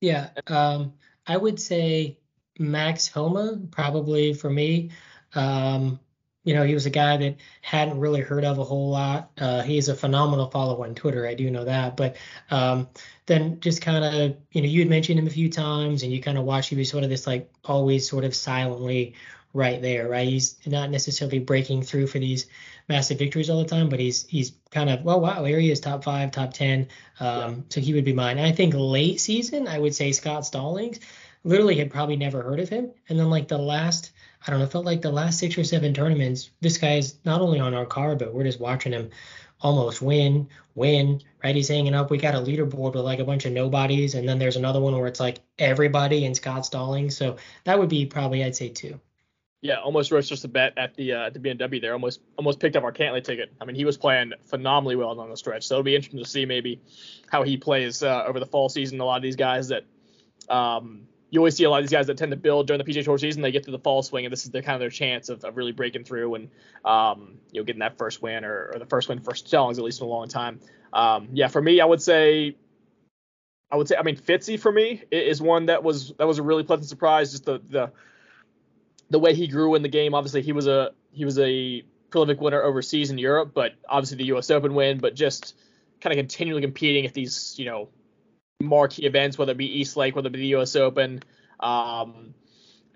Yeah, 0.00 0.30
um, 0.48 0.94
I 1.26 1.36
would 1.36 1.60
say 1.60 2.18
Max 2.58 3.08
Homa 3.08 3.60
probably 3.70 4.34
for 4.34 4.50
me. 4.50 4.90
Um, 5.34 6.00
you 6.44 6.54
know, 6.54 6.64
he 6.64 6.74
was 6.74 6.86
a 6.86 6.90
guy 6.90 7.16
that 7.16 7.36
hadn't 7.60 8.00
really 8.00 8.20
heard 8.20 8.44
of 8.44 8.58
a 8.58 8.64
whole 8.64 8.90
lot. 8.90 9.30
Uh, 9.38 9.62
he's 9.62 9.88
a 9.88 9.94
phenomenal 9.94 10.50
follower 10.50 10.84
on 10.84 10.94
Twitter. 10.94 11.26
I 11.26 11.34
do 11.34 11.50
know 11.50 11.64
that. 11.64 11.96
But 11.96 12.16
um, 12.50 12.88
then 13.26 13.60
just 13.60 13.80
kind 13.80 14.04
of, 14.04 14.36
you 14.50 14.62
know, 14.62 14.68
you 14.68 14.80
had 14.80 14.88
mentioned 14.88 15.18
him 15.18 15.26
a 15.26 15.30
few 15.30 15.48
times 15.48 16.02
and 16.02 16.12
you 16.12 16.20
kind 16.20 16.38
of 16.38 16.44
watch 16.44 16.68
he 16.68 16.76
was 16.76 16.90
sort 16.90 17.04
of 17.04 17.10
this 17.10 17.26
like 17.26 17.52
always 17.64 18.08
sort 18.08 18.24
of 18.24 18.34
silently 18.34 19.14
right 19.54 19.80
there, 19.80 20.08
right? 20.08 20.26
He's 20.26 20.56
not 20.66 20.90
necessarily 20.90 21.38
breaking 21.38 21.82
through 21.82 22.08
for 22.08 22.18
these 22.18 22.46
massive 22.88 23.18
victories 23.18 23.48
all 23.48 23.62
the 23.62 23.68
time, 23.68 23.88
but 23.88 24.00
he's 24.00 24.26
he's 24.26 24.52
kind 24.70 24.90
of, 24.90 25.04
well, 25.04 25.20
wow, 25.20 25.44
here 25.44 25.60
he 25.60 25.70
is, 25.70 25.78
top 25.78 26.02
five, 26.02 26.32
top 26.32 26.54
10. 26.54 26.88
Um, 27.20 27.28
yeah. 27.28 27.54
So 27.68 27.80
he 27.80 27.94
would 27.94 28.04
be 28.04 28.14
mine. 28.14 28.38
And 28.38 28.46
I 28.46 28.52
think 28.52 28.74
late 28.76 29.20
season, 29.20 29.68
I 29.68 29.78
would 29.78 29.94
say 29.94 30.10
Scott 30.10 30.44
Stallings 30.44 30.98
literally 31.44 31.76
had 31.76 31.92
probably 31.92 32.16
never 32.16 32.42
heard 32.42 32.58
of 32.58 32.68
him. 32.68 32.90
And 33.08 33.16
then 33.16 33.30
like 33.30 33.46
the 33.46 33.58
last– 33.58 34.10
I 34.46 34.50
don't 34.50 34.60
know, 34.60 34.66
felt 34.66 34.84
like 34.84 35.02
the 35.02 35.10
last 35.10 35.38
six 35.38 35.56
or 35.56 35.64
seven 35.64 35.94
tournaments, 35.94 36.50
this 36.60 36.78
guy 36.78 36.96
is 36.96 37.16
not 37.24 37.40
only 37.40 37.60
on 37.60 37.74
our 37.74 37.86
card, 37.86 38.18
but 38.18 38.34
we're 38.34 38.44
just 38.44 38.60
watching 38.60 38.92
him 38.92 39.10
almost 39.60 40.02
win, 40.02 40.48
win, 40.74 41.20
right? 41.42 41.54
He's 41.54 41.68
hanging 41.68 41.94
up. 41.94 42.10
We 42.10 42.18
got 42.18 42.34
a 42.34 42.38
leaderboard 42.38 42.94
with 42.94 43.04
like 43.04 43.20
a 43.20 43.24
bunch 43.24 43.44
of 43.44 43.52
nobodies, 43.52 44.14
and 44.14 44.28
then 44.28 44.38
there's 44.38 44.56
another 44.56 44.80
one 44.80 44.96
where 44.96 45.06
it's 45.06 45.20
like 45.20 45.38
everybody 45.58 46.24
and 46.24 46.36
Scott 46.36 46.66
Stalling. 46.66 47.10
So 47.10 47.36
that 47.64 47.78
would 47.78 47.88
be 47.88 48.06
probably 48.06 48.44
I'd 48.44 48.56
say 48.56 48.68
two. 48.68 49.00
Yeah, 49.60 49.76
almost 49.76 50.10
rose 50.10 50.28
just 50.28 50.44
a 50.44 50.48
bet 50.48 50.76
at 50.76 50.96
the 50.96 51.12
uh, 51.12 51.30
the 51.30 51.38
BMW 51.38 51.80
there. 51.80 51.92
Almost 51.92 52.20
almost 52.36 52.58
picked 52.58 52.74
up 52.74 52.82
our 52.82 52.92
Cantlay 52.92 53.22
ticket. 53.22 53.52
I 53.60 53.64
mean, 53.64 53.76
he 53.76 53.84
was 53.84 53.96
playing 53.96 54.32
phenomenally 54.44 54.96
well 54.96 55.18
on 55.20 55.30
the 55.30 55.36
stretch. 55.36 55.64
So 55.64 55.76
it'll 55.76 55.84
be 55.84 55.94
interesting 55.94 56.22
to 56.22 56.28
see 56.28 56.44
maybe 56.44 56.80
how 57.30 57.44
he 57.44 57.56
plays 57.56 58.02
uh, 58.02 58.24
over 58.26 58.40
the 58.40 58.46
fall 58.46 58.68
season. 58.68 58.98
A 59.00 59.04
lot 59.04 59.16
of 59.16 59.22
these 59.22 59.36
guys 59.36 59.68
that 59.68 59.84
um, 60.48 61.06
you 61.32 61.40
always 61.40 61.56
see 61.56 61.64
a 61.64 61.70
lot 61.70 61.78
of 61.78 61.84
these 61.84 61.90
guys 61.90 62.06
that 62.08 62.18
tend 62.18 62.30
to 62.30 62.36
build 62.36 62.66
during 62.66 62.78
the 62.78 62.84
PGA 62.84 63.02
Tour 63.02 63.16
season. 63.16 63.40
They 63.40 63.50
get 63.50 63.64
to 63.64 63.70
the 63.70 63.78
fall 63.78 64.02
swing, 64.02 64.26
and 64.26 64.32
this 64.32 64.44
is 64.44 64.50
their 64.50 64.60
kind 64.60 64.74
of 64.74 64.80
their 64.80 64.90
chance 64.90 65.30
of, 65.30 65.42
of 65.44 65.56
really 65.56 65.72
breaking 65.72 66.04
through 66.04 66.34
and 66.34 66.50
um, 66.84 67.38
you 67.50 67.58
know 67.58 67.64
getting 67.64 67.80
that 67.80 67.96
first 67.96 68.20
win 68.20 68.44
or, 68.44 68.72
or 68.74 68.78
the 68.78 68.84
first 68.84 69.08
win 69.08 69.18
for 69.18 69.34
Stallings 69.34 69.78
at 69.78 69.84
least 69.84 70.02
in 70.02 70.06
a 70.06 70.10
long 70.10 70.28
time. 70.28 70.60
Um, 70.92 71.30
yeah, 71.32 71.48
for 71.48 71.62
me, 71.62 71.80
I 71.80 71.86
would 71.86 72.02
say, 72.02 72.54
I 73.70 73.76
would 73.76 73.88
say, 73.88 73.96
I 73.96 74.02
mean, 74.02 74.18
Fitzy 74.18 74.60
for 74.60 74.70
me 74.70 75.04
is 75.10 75.40
one 75.40 75.66
that 75.66 75.82
was 75.82 76.12
that 76.18 76.26
was 76.26 76.38
a 76.38 76.42
really 76.42 76.64
pleasant 76.64 76.90
surprise. 76.90 77.32
Just 77.32 77.46
the 77.46 77.62
the 77.66 77.90
the 79.08 79.18
way 79.18 79.34
he 79.34 79.48
grew 79.48 79.74
in 79.74 79.80
the 79.80 79.88
game. 79.88 80.12
Obviously, 80.12 80.42
he 80.42 80.52
was 80.52 80.66
a 80.66 80.90
he 81.12 81.24
was 81.24 81.38
a 81.38 81.82
prolific 82.10 82.42
winner 82.42 82.62
overseas 82.62 83.10
in 83.10 83.16
Europe, 83.16 83.52
but 83.54 83.72
obviously 83.88 84.18
the 84.18 84.26
U.S. 84.26 84.50
Open 84.50 84.74
win, 84.74 84.98
but 84.98 85.14
just 85.14 85.56
kind 86.02 86.12
of 86.12 86.18
continually 86.18 86.60
competing 86.60 87.06
at 87.06 87.14
these 87.14 87.54
you 87.56 87.64
know 87.64 87.88
marquee 88.62 89.06
events, 89.06 89.38
whether 89.38 89.52
it 89.52 89.58
be 89.58 89.80
East 89.80 89.96
Lake, 89.96 90.16
whether 90.16 90.28
it 90.28 90.32
be 90.32 90.40
the 90.40 90.46
U.S. 90.48 90.76
Open, 90.76 91.22
um, 91.60 92.34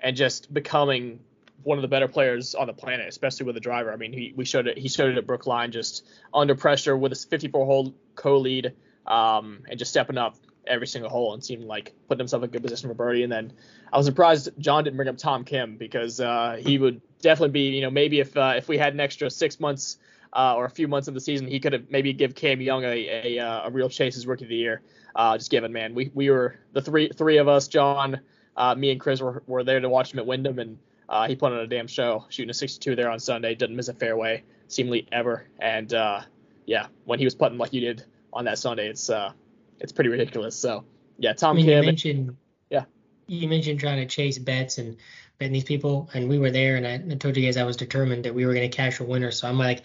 and 0.00 0.16
just 0.16 0.52
becoming 0.52 1.20
one 1.62 1.78
of 1.78 1.82
the 1.82 1.88
better 1.88 2.08
players 2.08 2.54
on 2.54 2.66
the 2.68 2.72
planet, 2.72 3.08
especially 3.08 3.46
with 3.46 3.56
a 3.56 3.60
driver. 3.60 3.92
I 3.92 3.96
mean, 3.96 4.12
he 4.12 4.32
we 4.36 4.44
showed 4.44 4.66
it. 4.66 4.78
He 4.78 4.88
showed 4.88 5.10
it 5.10 5.18
at 5.18 5.26
Brookline, 5.26 5.72
just 5.72 6.06
under 6.32 6.54
pressure 6.54 6.96
with 6.96 7.12
a 7.12 7.16
54-hole 7.16 7.94
co-lead, 8.14 8.72
um, 9.06 9.62
and 9.68 9.78
just 9.78 9.90
stepping 9.90 10.18
up 10.18 10.36
every 10.66 10.86
single 10.86 11.10
hole 11.10 11.34
and 11.34 11.44
seemed 11.44 11.64
like 11.64 11.94
putting 12.08 12.20
himself 12.20 12.42
in 12.42 12.48
a 12.48 12.52
good 12.52 12.62
position 12.62 12.88
for 12.88 12.94
birdie. 12.94 13.22
And 13.22 13.32
then 13.32 13.52
I 13.92 13.96
was 13.96 14.06
surprised 14.06 14.50
John 14.58 14.84
didn't 14.84 14.96
bring 14.96 15.08
up 15.08 15.16
Tom 15.16 15.44
Kim 15.44 15.76
because 15.76 16.20
uh, 16.20 16.60
he 16.60 16.78
would 16.78 17.00
definitely 17.20 17.52
be, 17.52 17.76
you 17.76 17.82
know, 17.82 17.90
maybe 17.90 18.20
if 18.20 18.36
uh, 18.36 18.54
if 18.56 18.68
we 18.68 18.78
had 18.78 18.94
an 18.94 19.00
extra 19.00 19.30
six 19.30 19.60
months 19.60 19.98
uh, 20.36 20.54
or 20.54 20.66
a 20.66 20.70
few 20.70 20.86
months 20.86 21.08
of 21.08 21.14
the 21.14 21.20
season, 21.20 21.48
he 21.48 21.58
could 21.58 21.72
have 21.72 21.90
maybe 21.90 22.12
give 22.12 22.34
Cam 22.34 22.60
Young 22.60 22.84
a 22.84 23.36
a, 23.36 23.38
uh, 23.38 23.68
a 23.68 23.70
real 23.70 23.88
chase 23.88 24.16
as 24.16 24.26
rookie 24.26 24.44
of 24.44 24.50
the 24.50 24.56
year. 24.56 24.82
Uh, 25.14 25.38
just 25.38 25.50
given, 25.50 25.72
man, 25.72 25.94
we 25.94 26.10
we 26.14 26.30
were 26.30 26.56
the 26.72 26.82
three 26.82 27.08
three 27.08 27.38
of 27.38 27.48
us, 27.48 27.68
John, 27.68 28.20
uh, 28.56 28.74
me 28.74 28.90
and 28.90 29.00
Chris 29.00 29.20
were, 29.20 29.42
were 29.46 29.64
there 29.64 29.80
to 29.80 29.88
watch 29.88 30.12
him 30.12 30.18
at 30.18 30.26
Wyndham, 30.26 30.58
and 30.58 30.78
uh, 31.08 31.28
he 31.28 31.36
put 31.36 31.52
on 31.52 31.58
a 31.58 31.66
damn 31.66 31.86
show, 31.86 32.24
shooting 32.28 32.50
a 32.50 32.54
62 32.54 32.96
there 32.96 33.10
on 33.10 33.20
Sunday. 33.20 33.54
Didn't 33.54 33.76
miss 33.76 33.88
a 33.88 33.94
fairway, 33.94 34.44
seemingly 34.68 35.06
ever. 35.12 35.46
And 35.58 35.92
uh, 35.92 36.22
yeah, 36.64 36.86
when 37.04 37.18
he 37.18 37.24
was 37.24 37.34
putting 37.34 37.58
like 37.58 37.72
you 37.72 37.80
did 37.80 38.04
on 38.32 38.46
that 38.46 38.58
Sunday, 38.58 38.88
it's 38.88 39.10
uh, 39.10 39.32
it's 39.78 39.92
pretty 39.92 40.10
ridiculous. 40.10 40.56
So 40.56 40.84
yeah, 41.18 41.34
Tom 41.34 41.52
I 41.52 41.56
mean, 41.56 41.66
Kim. 41.66 41.78
You 41.78 41.86
mentioned, 41.86 42.36
yeah. 42.70 42.84
You 43.26 43.48
mentioned 43.48 43.80
trying 43.80 43.98
to 43.98 44.06
chase 44.06 44.38
bets 44.38 44.78
and 44.78 44.96
betting 45.38 45.52
these 45.52 45.64
people, 45.64 46.08
and 46.14 46.28
we 46.28 46.38
were 46.38 46.50
there, 46.50 46.76
and 46.76 46.86
I, 46.86 46.94
I 46.94 47.16
told 47.16 47.36
you 47.36 47.44
guys 47.44 47.56
I 47.56 47.64
was 47.64 47.76
determined 47.76 48.24
that 48.24 48.34
we 48.34 48.46
were 48.46 48.54
going 48.54 48.68
to 48.68 48.74
cash 48.74 49.00
a 49.00 49.04
winner. 49.04 49.30
So 49.30 49.48
I'm 49.48 49.58
like, 49.58 49.82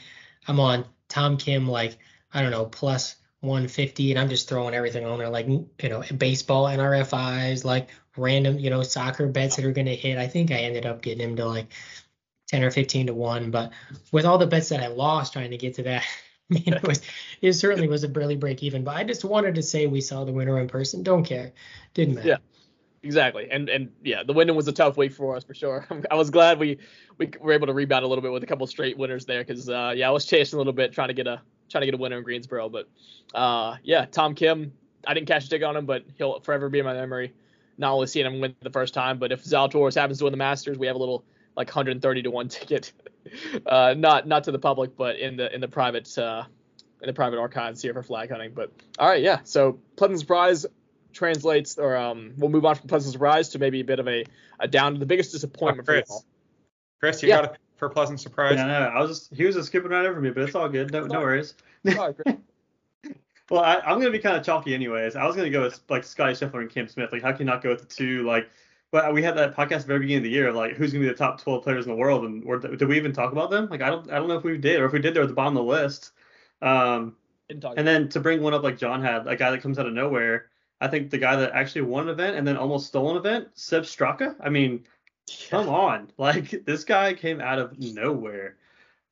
I'm 0.47 0.59
on 0.59 0.85
Tom 1.07 1.37
Kim, 1.37 1.67
like 1.67 1.97
I 2.33 2.41
don't 2.41 2.51
know, 2.51 2.65
plus 2.65 3.15
150, 3.41 4.11
and 4.11 4.19
I'm 4.19 4.29
just 4.29 4.47
throwing 4.47 4.73
everything 4.73 5.05
on 5.05 5.19
there, 5.19 5.29
like 5.29 5.47
you 5.47 5.67
know, 5.83 6.03
baseball 6.17 6.65
NRFIs, 6.65 7.65
like 7.65 7.89
random, 8.17 8.59
you 8.59 8.69
know, 8.69 8.83
soccer 8.83 9.27
bets 9.27 9.55
that 9.55 9.65
are 9.65 9.71
going 9.71 9.87
to 9.87 9.95
hit. 9.95 10.17
I 10.17 10.27
think 10.27 10.51
I 10.51 10.57
ended 10.57 10.85
up 10.85 11.01
getting 11.01 11.29
him 11.29 11.35
to 11.37 11.45
like 11.45 11.67
10 12.49 12.63
or 12.63 12.71
15 12.71 13.07
to 13.07 13.13
one, 13.13 13.51
but 13.51 13.71
with 14.11 14.25
all 14.25 14.37
the 14.37 14.47
bets 14.47 14.69
that 14.69 14.81
I 14.81 14.87
lost 14.87 15.33
trying 15.33 15.51
to 15.51 15.57
get 15.57 15.75
to 15.75 15.83
that, 15.83 16.03
I 16.51 16.53
mean, 16.53 16.73
it 16.73 16.83
was 16.83 17.01
it 17.41 17.53
certainly 17.53 17.87
was 17.87 18.03
a 18.03 18.09
barely 18.09 18.35
break 18.35 18.61
even. 18.61 18.83
But 18.83 18.97
I 18.97 19.03
just 19.03 19.23
wanted 19.23 19.55
to 19.55 19.63
say 19.63 19.87
we 19.87 20.01
saw 20.01 20.25
the 20.25 20.33
winner 20.33 20.59
in 20.59 20.67
person. 20.67 21.01
Don't 21.01 21.23
care, 21.23 21.53
didn't 21.93 22.15
matter. 22.15 22.27
Yeah. 22.27 22.37
Exactly, 23.03 23.47
and 23.49 23.67
and 23.67 23.91
yeah, 24.03 24.21
the 24.23 24.33
Wyndham 24.33 24.55
was 24.55 24.67
a 24.67 24.71
tough 24.71 24.95
week 24.95 25.11
for 25.11 25.35
us 25.35 25.43
for 25.43 25.55
sure. 25.55 25.87
I 26.11 26.15
was 26.15 26.29
glad 26.29 26.59
we 26.59 26.77
we 27.17 27.31
were 27.39 27.53
able 27.53 27.65
to 27.67 27.73
rebound 27.73 28.05
a 28.05 28.07
little 28.07 28.21
bit 28.21 28.31
with 28.31 28.43
a 28.43 28.45
couple 28.45 28.67
straight 28.67 28.95
winners 28.95 29.25
there 29.25 29.43
because 29.43 29.67
uh, 29.69 29.93
yeah, 29.95 30.07
I 30.07 30.11
was 30.11 30.25
chasing 30.25 30.57
a 30.57 30.59
little 30.59 30.73
bit 30.73 30.93
trying 30.93 31.07
to 31.07 31.15
get 31.15 31.25
a 31.25 31.41
trying 31.69 31.81
to 31.81 31.87
get 31.87 31.95
a 31.95 31.97
winner 31.97 32.17
in 32.17 32.23
Greensboro, 32.23 32.69
but 32.69 32.87
uh, 33.33 33.77
yeah, 33.83 34.05
Tom 34.05 34.35
Kim, 34.35 34.73
I 35.07 35.15
didn't 35.15 35.27
catch 35.27 35.45
a 35.45 35.49
ticket 35.49 35.65
on 35.65 35.75
him, 35.75 35.87
but 35.87 36.03
he'll 36.17 36.41
forever 36.41 36.69
be 36.69 36.79
in 36.79 36.85
my 36.85 36.93
memory. 36.93 37.33
Not 37.77 37.93
only 37.93 38.05
seeing 38.05 38.27
him 38.27 38.39
win 38.39 38.55
the 38.61 38.69
first 38.69 38.93
time, 38.93 39.17
but 39.17 39.31
if 39.31 39.43
Zalatoris 39.43 39.95
happens 39.95 40.19
to 40.19 40.25
win 40.25 40.31
the 40.31 40.37
Masters, 40.37 40.77
we 40.77 40.85
have 40.85 40.95
a 40.95 40.99
little 40.99 41.23
like 41.55 41.67
130 41.67 42.21
to 42.21 42.29
one 42.29 42.47
ticket, 42.49 42.91
uh, 43.65 43.95
not 43.97 44.27
not 44.27 44.43
to 44.43 44.51
the 44.51 44.59
public, 44.59 44.95
but 44.95 45.17
in 45.17 45.37
the 45.37 45.51
in 45.51 45.59
the 45.59 45.67
private 45.67 46.15
uh, 46.19 46.43
in 47.01 47.07
the 47.07 47.13
private 47.13 47.39
archives 47.39 47.81
here 47.81 47.93
for 47.93 48.03
flag 48.03 48.29
hunting. 48.29 48.51
But 48.53 48.71
all 48.99 49.09
right, 49.09 49.23
yeah. 49.23 49.39
So 49.43 49.79
pleasant 49.95 50.19
surprise 50.19 50.67
translates, 51.13 51.77
or 51.77 51.95
um, 51.95 52.33
we'll 52.37 52.49
move 52.49 52.65
on 52.65 52.75
from 52.75 52.87
pleasant 52.87 53.13
surprise 53.13 53.49
to 53.49 53.59
maybe 53.59 53.81
a 53.81 53.85
bit 53.85 53.99
of 53.99 54.07
a, 54.07 54.25
a 54.59 54.67
down 54.67 54.93
to 54.93 54.99
the 54.99 55.05
biggest 55.05 55.31
disappointment 55.31 55.87
oh, 55.87 55.91
Chris. 55.91 56.07
for 56.07 56.13
you 56.13 56.15
all. 56.15 56.25
Chris, 56.99 57.23
you 57.23 57.29
yeah. 57.29 57.41
got 57.41 57.53
it 57.53 57.59
for 57.77 57.89
pleasant 57.89 58.19
surprise. 58.19 58.55
Yeah, 58.55 58.67
no, 58.67 58.73
I 58.73 59.01
was 59.01 59.09
just 59.09 59.35
he 59.35 59.45
was 59.45 59.55
just 59.55 59.67
skipping 59.67 59.91
right 59.91 60.05
over 60.05 60.21
me, 60.21 60.29
but 60.29 60.43
it's 60.43 60.55
all 60.55 60.69
good. 60.69 60.91
No, 60.91 61.05
no 61.05 61.19
worries. 61.19 61.55
Well, 63.51 63.61
I, 63.61 63.81
I'm 63.81 63.99
gonna 63.99 64.11
be 64.11 64.19
kind 64.19 64.37
of 64.37 64.45
chalky 64.45 64.73
anyways. 64.73 65.17
I 65.17 65.25
was 65.25 65.35
gonna 65.35 65.49
go 65.49 65.63
with 65.63 65.81
like 65.89 66.05
Scotty 66.05 66.31
Scheffler 66.31 66.61
and 66.61 66.69
Cam 66.69 66.87
Smith. 66.87 67.11
Like, 67.11 67.21
how 67.21 67.33
can 67.33 67.41
you 67.41 67.45
not 67.45 67.61
go 67.61 67.69
with 67.69 67.81
the 67.81 67.85
two? 67.85 68.23
Like, 68.23 68.49
but 68.91 69.13
we 69.13 69.21
had 69.21 69.35
that 69.35 69.57
podcast 69.57 69.73
at 69.73 69.81
the 69.81 69.87
very 69.87 69.99
beginning 69.99 70.19
of 70.19 70.23
the 70.23 70.29
year 70.29 70.47
of 70.47 70.55
like 70.55 70.75
who's 70.75 70.93
gonna 70.93 71.03
be 71.03 71.09
the 71.09 71.15
top 71.15 71.41
12 71.41 71.61
players 71.61 71.85
in 71.85 71.91
the 71.91 71.97
world, 71.97 72.23
and 72.23 72.45
or, 72.45 72.59
did 72.59 72.87
we 72.87 72.95
even 72.95 73.11
talk 73.11 73.33
about 73.33 73.51
them? 73.51 73.67
Like, 73.69 73.81
I 73.81 73.89
don't 73.89 74.09
I 74.09 74.15
don't 74.15 74.29
know 74.29 74.37
if 74.37 74.45
we 74.45 74.57
did, 74.57 74.79
or 74.79 74.85
if 74.85 74.93
we 74.93 74.99
did, 74.99 75.13
they're 75.13 75.23
at 75.23 75.27
the 75.27 75.35
bottom 75.35 75.57
of 75.57 75.65
the 75.65 75.69
list. 75.69 76.11
Um, 76.61 77.17
and 77.49 77.85
then 77.85 78.07
to 78.09 78.21
bring 78.21 78.41
one 78.41 78.53
up 78.53 78.63
like 78.63 78.77
John 78.77 79.01
had, 79.01 79.27
a 79.27 79.35
guy 79.35 79.51
that 79.51 79.61
comes 79.61 79.77
out 79.77 79.85
of 79.85 79.91
nowhere. 79.91 80.45
I 80.81 80.87
think 80.87 81.11
the 81.11 81.19
guy 81.19 81.35
that 81.35 81.51
actually 81.53 81.83
won 81.83 82.03
an 82.03 82.09
event 82.09 82.35
and 82.35 82.45
then 82.45 82.57
almost 82.57 82.87
stole 82.87 83.11
an 83.11 83.17
event, 83.17 83.49
Sepp 83.53 83.83
Straka. 83.83 84.35
I 84.43 84.49
mean, 84.49 84.83
come 85.49 85.69
on, 85.69 86.11
like 86.17 86.65
this 86.65 86.83
guy 86.83 87.13
came 87.13 87.39
out 87.39 87.59
of 87.59 87.79
nowhere. 87.79 88.57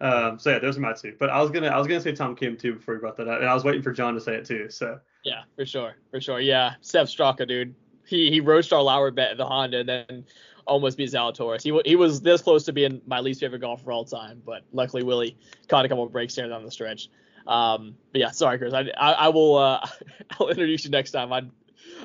Um, 0.02 0.40
so 0.40 0.50
yeah, 0.50 0.60
those 0.60 0.78
are 0.78 0.82
my 0.82 0.94
two. 0.94 1.16
But 1.20 1.30
I 1.30 1.42
was 1.42 1.52
gonna 1.52 1.68
I 1.68 1.78
was 1.78 1.88
gonna 1.88 2.02
say 2.02 2.14
Tom 2.14 2.36
Kim 2.36 2.58
too 2.58 2.74
before 2.74 2.96
you 2.96 3.00
brought 3.00 3.18
that 3.18 3.28
up, 3.28 3.40
and 3.40 3.48
I 3.48 3.54
was 3.54 3.64
waiting 3.64 3.84
for 3.84 3.92
John 3.92 4.16
to 4.16 4.22
say 4.22 4.36
it 4.36 4.46
too. 4.46 4.70
So 4.70 5.00
Yeah, 5.24 5.44
for 5.56 5.66
sure, 5.66 5.96
for 6.10 6.20
sure. 6.20 6.40
Yeah, 6.40 6.74
Sepp 6.82 7.08
Straka, 7.08 7.48
dude. 7.48 7.76
He 8.06 8.32
he 8.32 8.40
rode 8.40 8.66
Star 8.66 8.82
Lauer 8.82 9.12
bet 9.12 9.32
at 9.32 9.38
the 9.38 9.46
Honda 9.46 9.80
and 9.82 9.90
then 9.90 10.26
almost 10.66 10.98
beat 10.98 11.12
Zalatoris. 11.12 11.62
He 11.62 11.80
he 11.86 11.96
was 11.96 12.22
this 12.22 12.42
close 12.42 12.64
to 12.66 12.74
being 12.74 13.02
my 13.06 13.20
least 13.20 13.42
favorite 13.42 13.60
golfer 13.60 13.92
of 13.92 13.96
all 13.96 14.06
time, 14.06 14.42
but 14.44 14.64
luckily 14.72 15.04
Willie 15.04 15.38
caught 15.68 15.86
a 15.86 15.90
couple 15.90 16.04
of 16.04 16.12
breaks 16.12 16.34
there 16.34 16.48
down 16.48 16.64
the 16.64 16.72
stretch. 16.72 17.10
Um, 17.46 17.96
but 18.12 18.22
yeah, 18.22 18.32
sorry, 18.32 18.58
Chris. 18.58 18.74
I, 18.74 18.90
I, 18.98 19.12
I 19.12 19.28
will 19.30 19.58
uh, 19.58 19.86
I'll 20.40 20.50
introduce 20.50 20.86
you 20.86 20.92
next 20.92 21.12
time. 21.12 21.34
I 21.34 21.42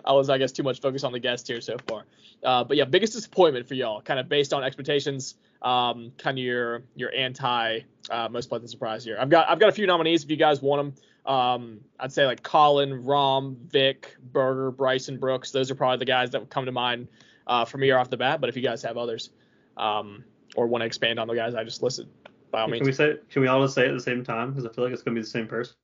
I 0.04 0.12
was 0.12 0.30
I 0.30 0.38
guess 0.38 0.52
too 0.52 0.62
much 0.62 0.80
focused 0.80 1.04
on 1.04 1.12
the 1.12 1.18
guest 1.18 1.46
here 1.48 1.60
so 1.60 1.76
far. 1.88 2.04
Uh, 2.42 2.64
but 2.64 2.76
yeah, 2.76 2.84
biggest 2.84 3.14
disappointment 3.14 3.66
for 3.66 3.74
y'all, 3.74 4.02
kind 4.02 4.20
of 4.20 4.28
based 4.28 4.52
on 4.52 4.62
expectations. 4.64 5.36
Um, 5.62 6.12
kind 6.18 6.38
of 6.38 6.44
your 6.44 6.82
your 6.94 7.12
anti 7.14 7.80
uh, 8.10 8.28
most 8.30 8.48
pleasant 8.48 8.70
surprise 8.70 9.04
here. 9.04 9.16
I've 9.18 9.30
got 9.30 9.48
I've 9.48 9.58
got 9.58 9.68
a 9.68 9.72
few 9.72 9.86
nominees 9.86 10.24
if 10.24 10.30
you 10.30 10.36
guys 10.36 10.60
want 10.60 10.94
them. 11.24 11.32
Um, 11.32 11.80
I'd 11.98 12.12
say 12.12 12.26
like 12.26 12.42
Colin, 12.42 13.02
Rahm, 13.04 13.56
Vic, 13.70 14.16
Berger, 14.32 14.70
Bryson, 14.70 15.18
Brooks. 15.18 15.50
Those 15.52 15.70
are 15.70 15.74
probably 15.74 15.98
the 15.98 16.04
guys 16.04 16.30
that 16.30 16.40
would 16.40 16.50
come 16.50 16.66
to 16.66 16.72
mind 16.72 17.08
uh, 17.46 17.64
for 17.64 17.78
me 17.78 17.90
off 17.92 18.10
the 18.10 18.18
bat. 18.18 18.40
But 18.40 18.50
if 18.50 18.56
you 18.56 18.62
guys 18.62 18.82
have 18.82 18.98
others, 18.98 19.30
um, 19.76 20.24
or 20.54 20.66
want 20.66 20.82
to 20.82 20.86
expand 20.86 21.18
on 21.18 21.28
the 21.28 21.34
guys 21.34 21.54
I 21.54 21.64
just 21.64 21.82
listed, 21.82 22.08
by 22.50 22.60
all 22.60 22.68
means. 22.68 22.80
can 22.80 22.86
we 22.86 22.92
say 22.92 23.16
can 23.30 23.42
we 23.42 23.48
all 23.48 23.62
just 23.62 23.74
say 23.74 23.86
it 23.86 23.88
at 23.88 23.94
the 23.94 24.00
same 24.00 24.22
time? 24.22 24.50
Because 24.50 24.66
I 24.66 24.72
feel 24.72 24.84
like 24.84 24.92
it's 24.92 25.02
gonna 25.02 25.14
be 25.14 25.22
the 25.22 25.26
same 25.26 25.46
person. 25.46 25.74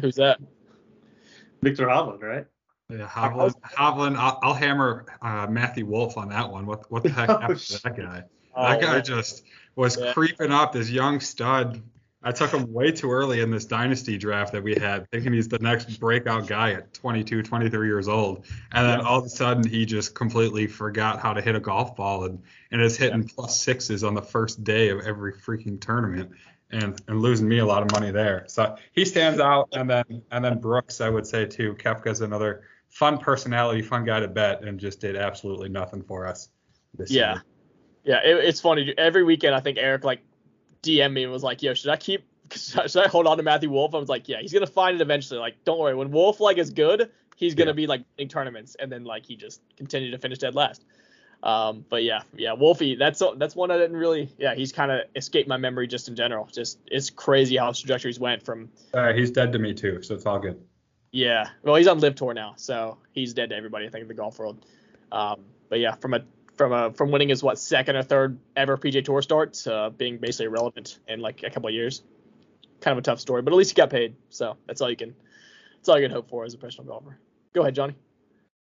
Who's 0.00 0.16
that? 0.16 0.38
Viktor 1.62 1.86
Hovland, 1.86 2.22
right? 2.22 2.46
Yeah, 2.90 3.08
Hovland, 3.08 3.54
Hovland 3.62 4.16
I'll, 4.16 4.38
I'll 4.42 4.54
hammer 4.54 5.06
uh, 5.22 5.46
Matthew 5.48 5.86
Wolff 5.86 6.18
on 6.18 6.28
that 6.28 6.50
one. 6.50 6.66
What 6.66 6.90
what 6.90 7.02
the 7.02 7.08
heck 7.10 7.30
Oh, 7.30 7.38
happened 7.38 7.60
to 7.60 7.82
that 7.82 7.96
guy? 7.96 8.24
Oh, 8.54 8.62
that 8.68 8.80
guy 8.80 9.00
just 9.00 9.42
was 9.74 9.96
Yeah. 9.98 10.12
creeping 10.12 10.52
up. 10.52 10.72
This 10.72 10.90
young 10.90 11.20
stud. 11.20 11.82
I 12.26 12.32
took 12.32 12.52
him 12.52 12.72
way 12.72 12.90
too 12.90 13.10
early 13.12 13.40
in 13.40 13.50
this 13.50 13.66
dynasty 13.66 14.16
draft 14.16 14.52
that 14.52 14.62
we 14.62 14.74
had, 14.76 15.10
thinking 15.10 15.34
he's 15.34 15.46
the 15.48 15.58
next 15.58 16.00
breakout 16.00 16.46
guy 16.46 16.72
at 16.72 16.94
22, 16.94 17.42
23 17.42 17.86
years 17.86 18.08
old. 18.08 18.46
And 18.72 18.86
then 18.86 19.02
all 19.02 19.18
of 19.18 19.26
a 19.26 19.28
sudden, 19.28 19.62
he 19.62 19.84
just 19.84 20.14
completely 20.14 20.66
forgot 20.66 21.20
how 21.20 21.34
to 21.34 21.42
hit 21.42 21.54
a 21.54 21.60
golf 21.60 21.94
ball 21.96 22.24
and, 22.24 22.42
and 22.70 22.80
is 22.80 22.96
hitting 22.96 23.24
plus 23.28 23.60
sixes 23.60 24.04
on 24.04 24.14
the 24.14 24.22
first 24.22 24.64
day 24.64 24.88
of 24.88 25.00
every 25.00 25.34
freaking 25.34 25.78
tournament 25.78 26.30
and, 26.70 26.98
and 27.08 27.20
losing 27.20 27.46
me 27.46 27.58
a 27.58 27.66
lot 27.66 27.82
of 27.82 27.92
money 27.92 28.10
there. 28.10 28.44
So 28.48 28.74
he 28.92 29.04
stands 29.04 29.38
out. 29.38 29.68
And 29.74 29.90
then 29.90 30.22
and 30.30 30.42
then 30.42 30.60
Brooks, 30.60 31.02
I 31.02 31.10
would 31.10 31.26
say 31.26 31.44
too. 31.44 31.74
Koepka's 31.74 32.22
another 32.22 32.62
fun 32.94 33.18
personality, 33.18 33.82
fun 33.82 34.04
guy 34.04 34.20
to 34.20 34.28
bet, 34.28 34.62
and 34.62 34.78
just 34.78 35.00
did 35.00 35.16
absolutely 35.16 35.68
nothing 35.68 36.00
for 36.02 36.26
us 36.26 36.48
this 36.96 37.10
Yeah. 37.10 37.32
year. 37.34 37.42
Yeah, 38.04 38.20
it, 38.24 38.44
it's 38.44 38.60
funny. 38.60 38.94
Every 38.96 39.24
weekend, 39.24 39.54
I 39.54 39.60
think 39.60 39.78
Eric 39.78 40.04
like 40.04 40.20
DM 40.82 41.12
me 41.12 41.24
and 41.24 41.32
was 41.32 41.42
like, 41.42 41.62
"Yo, 41.62 41.74
should 41.74 41.90
I 41.90 41.96
keep? 41.96 42.24
Should 42.52 42.96
I 42.98 43.08
hold 43.08 43.26
on 43.26 43.38
to 43.38 43.42
Matthew 43.42 43.70
Wolff?" 43.70 43.94
I 43.94 43.98
was 43.98 44.08
like, 44.10 44.28
"Yeah, 44.28 44.40
he's 44.40 44.52
gonna 44.52 44.66
find 44.66 44.94
it 44.94 45.00
eventually. 45.00 45.40
Like, 45.40 45.56
don't 45.64 45.78
worry. 45.78 45.94
When 45.94 46.10
Wolff 46.10 46.38
like 46.40 46.58
is 46.58 46.70
good, 46.70 47.10
he's 47.36 47.54
gonna 47.54 47.70
Yeah. 47.70 47.74
be 47.74 47.86
like 47.86 48.02
winning 48.16 48.28
tournaments." 48.28 48.76
And 48.78 48.92
then 48.92 49.04
like 49.04 49.24
he 49.26 49.34
just 49.34 49.60
continued 49.76 50.10
to 50.12 50.18
finish 50.18 50.38
dead 50.38 50.54
last. 50.54 50.84
Um, 51.42 51.84
but 51.88 52.04
yeah, 52.04 52.22
yeah, 52.36 52.52
Wolfie. 52.52 52.94
That's 52.94 53.22
that's 53.38 53.56
one 53.56 53.70
I 53.70 53.78
didn't 53.78 53.96
really. 53.96 54.28
Yeah, 54.38 54.54
he's 54.54 54.70
kind 54.72 54.92
of 54.92 55.00
escaped 55.16 55.48
my 55.48 55.56
memory 55.56 55.88
just 55.88 56.06
in 56.08 56.14
general. 56.14 56.46
Just 56.52 56.78
it's 56.86 57.08
crazy 57.10 57.56
how 57.56 57.68
his 57.68 57.80
trajectories 57.80 58.20
went 58.20 58.42
from. 58.42 58.68
Uh, 58.92 59.12
he's 59.14 59.30
dead 59.30 59.50
to 59.52 59.58
me 59.58 59.72
too, 59.74 60.02
so 60.02 60.14
it's 60.14 60.26
all 60.26 60.38
good. 60.38 60.60
Yeah, 61.14 61.50
well, 61.62 61.76
he's 61.76 61.86
on 61.86 62.00
LIV 62.00 62.16
Tour 62.16 62.34
now, 62.34 62.54
so 62.56 62.98
he's 63.12 63.34
dead 63.34 63.50
to 63.50 63.56
everybody. 63.56 63.86
I 63.86 63.88
think 63.88 64.02
in 64.02 64.08
the 64.08 64.14
golf 64.14 64.36
world. 64.36 64.66
Um, 65.12 65.42
but 65.68 65.78
yeah, 65.78 65.94
from 65.94 66.12
a 66.12 66.24
from 66.56 66.72
a 66.72 66.92
from 66.92 67.12
winning 67.12 67.28
his 67.28 67.40
what 67.40 67.56
second 67.56 67.94
or 67.94 68.02
third 68.02 68.36
ever 68.56 68.76
PGA 68.76 69.04
Tour 69.04 69.22
start 69.22 69.54
to 69.54 69.92
being 69.96 70.18
basically 70.18 70.46
irrelevant 70.46 70.98
in 71.06 71.20
like 71.20 71.44
a 71.44 71.50
couple 71.50 71.68
of 71.68 71.74
years. 71.74 72.02
Kind 72.80 72.98
of 72.98 72.98
a 72.98 73.02
tough 73.02 73.20
story, 73.20 73.42
but 73.42 73.52
at 73.52 73.56
least 73.56 73.70
he 73.70 73.74
got 73.76 73.90
paid, 73.90 74.16
so 74.28 74.56
that's 74.66 74.80
all 74.80 74.90
you 74.90 74.96
can 74.96 75.14
that's 75.76 75.88
all 75.88 75.96
you 75.96 76.04
can 76.04 76.10
hope 76.10 76.28
for 76.28 76.44
as 76.44 76.52
a 76.52 76.58
professional 76.58 76.88
golfer. 76.88 77.16
Go 77.52 77.60
ahead, 77.60 77.76
Johnny. 77.76 77.94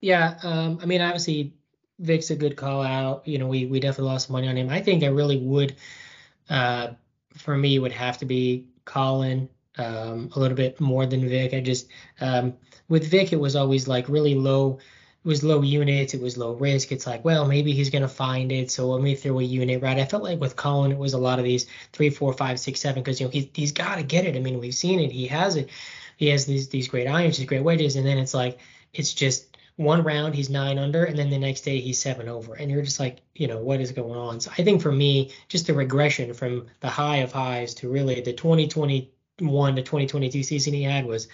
Yeah, 0.03 0.37
um, 0.43 0.79
I 0.83 0.85
mean, 0.85 1.01
obviously, 1.01 1.55
Vic's 2.01 2.29
a 2.29 2.37
good 2.37 2.55
call 2.55 2.83
out. 2.83 3.27
You 3.27 3.39
know, 3.39 3.47
we 3.47 3.65
we 3.65 3.81
definitely 3.81 4.13
lost 4.13 4.29
money 4.29 4.47
on 4.47 4.59
him. 4.59 4.69
I 4.69 4.83
think 4.83 5.05
I 5.05 5.07
really 5.07 5.39
would, 5.39 5.75
uh, 6.51 6.89
for 7.33 7.57
me, 7.57 7.79
would 7.79 7.93
have 7.93 8.19
to 8.19 8.27
be 8.27 8.67
Colin, 8.85 9.49
um, 9.79 10.31
a 10.35 10.39
little 10.39 10.57
bit 10.57 10.81
more 10.81 11.07
than 11.07 11.29
Vic. 11.29 11.55
I 11.55 11.61
just, 11.61 11.89
um, 12.21 12.55
with 12.89 13.07
Vic, 13.07 13.33
it 13.33 13.41
was 13.41 13.57
always 13.57 13.89
like 13.89 14.09
really 14.09 14.35
low. 14.35 14.79
It 15.25 15.29
was 15.29 15.43
low 15.43 15.63
units. 15.63 16.15
It 16.15 16.21
was 16.21 16.37
low 16.37 16.55
risk. 16.55 16.93
It's 16.93 17.07
like, 17.07 17.25
well, 17.25 17.47
maybe 17.47 17.73
he's 17.73 17.91
gonna 17.91 18.09
find 18.09 18.53
it, 18.53 18.71
so 18.71 18.89
let 18.89 19.03
me 19.03 19.15
throw 19.15 19.41
a 19.41 19.43
unit 19.43 19.83
right. 19.83 19.99
I 19.99 20.05
felt 20.05 20.23
like 20.23 20.41
with 20.41 20.57
Colin, 20.57 20.93
it 20.93 20.99
was 20.99 21.15
a 21.15 21.19
lot 21.19 21.39
of 21.39 21.45
these 21.45 21.67
three, 21.93 22.11
four, 22.11 22.33
five, 22.33 22.61
six, 22.61 22.81
seven, 22.81 23.03
because 23.03 23.21
you 23.21 23.27
know 23.27 23.31
he's 23.31 23.49
he's 23.55 23.73
got 23.73 23.97
to 23.97 24.03
get 24.03 24.25
it. 24.25 24.37
I 24.37 24.41
mean, 24.41 24.61
we've 24.61 24.75
seen 24.75 25.01
it. 25.01 25.11
He 25.11 25.27
has 25.27 25.57
it. 25.57 25.71
He 26.17 26.29
has 26.29 26.47
these 26.47 26.69
these 26.69 26.89
great 26.89 27.09
irons, 27.09 27.39
these 27.39 27.47
great 27.47 27.65
wedges, 27.65 27.97
and 27.97 28.07
then 28.07 28.19
it's 28.19 28.35
like 28.35 28.59
it's 28.95 29.13
just 29.13 29.57
one 29.77 30.03
round 30.03 30.35
he's 30.35 30.49
nine 30.49 30.79
under, 30.79 31.05
and 31.05 31.19
then 31.19 31.29
the 31.31 31.39
next 31.39 31.61
day 31.63 31.81
he's 31.81 32.01
seven 32.01 32.29
over, 32.29 32.55
and 32.55 32.71
you're 32.71 32.83
just 32.83 32.99
like, 32.99 33.19
you 33.35 33.47
know, 33.47 33.59
what 33.59 33.81
is 33.81 33.93
going 33.93 34.17
on? 34.17 34.41
So 34.41 34.51
I 34.57 34.63
think 34.63 34.81
for 34.81 34.93
me, 34.93 35.33
just 35.49 35.67
the 35.67 35.75
regression 35.75 36.33
from 36.33 36.67
the 36.81 36.89
high 36.89 37.19
of 37.19 37.33
highs 37.33 37.75
to 37.75 37.91
really 37.91 38.21
the 38.23 38.33
2021 38.33 39.07
to 39.39 39.83
2022 39.83 40.43
season 40.43 40.75
he 40.75 40.83
had 40.83 41.07
was, 41.07 41.29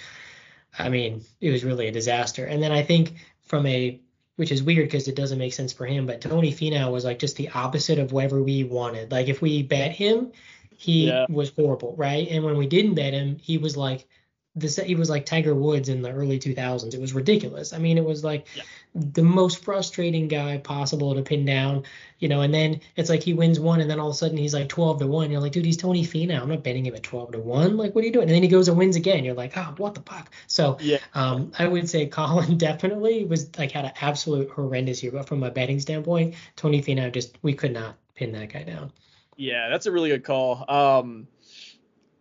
I 0.78 0.88
mean, 0.88 1.22
it 1.40 1.50
was 1.50 1.64
really 1.64 1.88
a 1.88 1.92
disaster. 1.92 2.44
And 2.44 2.62
then 2.62 2.72
I 2.72 2.82
think 2.82 3.14
from 3.42 3.66
a 3.66 4.00
which 4.36 4.50
is 4.50 4.62
weird 4.62 4.86
because 4.86 5.09
it 5.09 5.14
doesn't 5.14 5.38
make 5.38 5.53
sense 5.53 5.72
for 5.72 5.84
him, 5.84 6.07
but 6.07 6.20
Tony 6.20 6.53
Finau 6.53 6.90
was 6.90 7.05
like 7.05 7.18
just 7.18 7.36
the 7.36 7.50
opposite 7.50 7.98
of 7.98 8.12
whatever 8.12 8.42
we 8.42 8.64
wanted. 8.64 9.12
Like 9.12 9.28
if 9.28 9.42
we 9.42 9.62
bet 9.62 9.92
him, 9.92 10.32
he 10.76 11.09
Yeah. 11.09 11.26
was 11.28 11.50
horrible, 11.50 11.94
right? 11.96 12.26
And 12.28 12.42
when 12.42 12.57
we 12.57 12.66
didn't 12.66 12.94
bet 12.94 13.12
him, 13.12 13.36
he 13.36 13.59
was 13.59 13.76
like 13.76 14.09
this 14.55 14.76
he 14.76 14.94
was 14.94 15.09
like 15.09 15.24
Tiger 15.24 15.55
Woods 15.55 15.88
in 15.88 16.03
the 16.03 16.11
early 16.12 16.38
2000s. 16.38 16.92
It 16.92 17.00
was 17.00 17.14
ridiculous. 17.14 17.72
I 17.72 17.78
mean, 17.78 17.96
it 17.96 18.05
was 18.05 18.22
like 18.22 18.46
Yeah. 18.55 18.62
the 18.94 19.22
most 19.22 19.64
frustrating 19.64 20.28
guy 20.28 20.59
possible 20.59 21.14
to 21.14 21.22
pin 21.22 21.46
down, 21.46 21.84
you 22.18 22.28
know. 22.28 22.42
And 22.42 22.53
then 22.53 22.80
it's 22.96 23.09
like 23.09 23.22
he 23.22 23.32
wins 23.32 23.59
one, 23.59 23.80
and 23.80 23.90
then 23.90 23.98
all 23.98 24.09
of 24.09 24.14
a 24.14 24.16
sudden 24.18 24.36
he's 24.36 24.53
like 24.53 24.68
12 24.68 24.98
to 24.98 25.07
one. 25.07 25.30
You're 25.30 25.40
like, 25.40 25.53
dude, 25.53 25.64
he's 25.64 25.78
Tony 25.78 26.05
Finau. 26.05 26.42
I'm 26.42 26.50
not 26.50 26.62
betting 26.62 26.84
him 26.84 26.94
at 26.94 27.03
12 27.03 27.32
to 27.32 27.38
one. 27.38 27.78
Like, 27.78 27.94
what 27.94 28.05
are 28.05 28.07
you 28.07 28.12
doing? 28.12 28.24
And 28.28 28.34
then 28.34 28.42
he 28.42 28.48
goes 28.48 28.68
and 28.68 28.76
wins 28.76 28.96
again. 28.96 29.24
You're 29.24 29.34
like, 29.34 29.57
oh, 29.57 29.74
what 29.78 29.94
the 29.94 30.03
fuck? 30.03 30.30
So 30.48 30.76
Yeah. 30.82 30.98
um, 31.14 31.53
I 31.59 31.66
would 31.66 31.88
say 31.88 32.07
Colin 32.07 32.59
definitely 32.59 33.24
was 33.24 33.48
like 33.57 33.72
had 33.72 33.86
an 33.86 33.92
absolute 34.03 34.50
horrendous 34.50 35.03
year, 35.03 35.12
but 35.12 35.26
from 35.26 35.42
a 35.44 35.50
betting 35.50 35.80
standpoint, 35.80 36.34
Tony 36.57 36.82
Finau 36.82 37.11
just 37.11 37.38
we 37.40 37.55
could 37.55 37.72
not 37.72 37.96
pin 38.14 38.32
that 38.32 38.53
guy 38.53 38.64
down. 38.64 38.92
Yeah, 39.38 39.70
that's 39.70 39.86
a 39.86 39.90
really 39.92 40.11
good 40.11 40.24
call. 40.24 40.70
Um, 40.70 41.26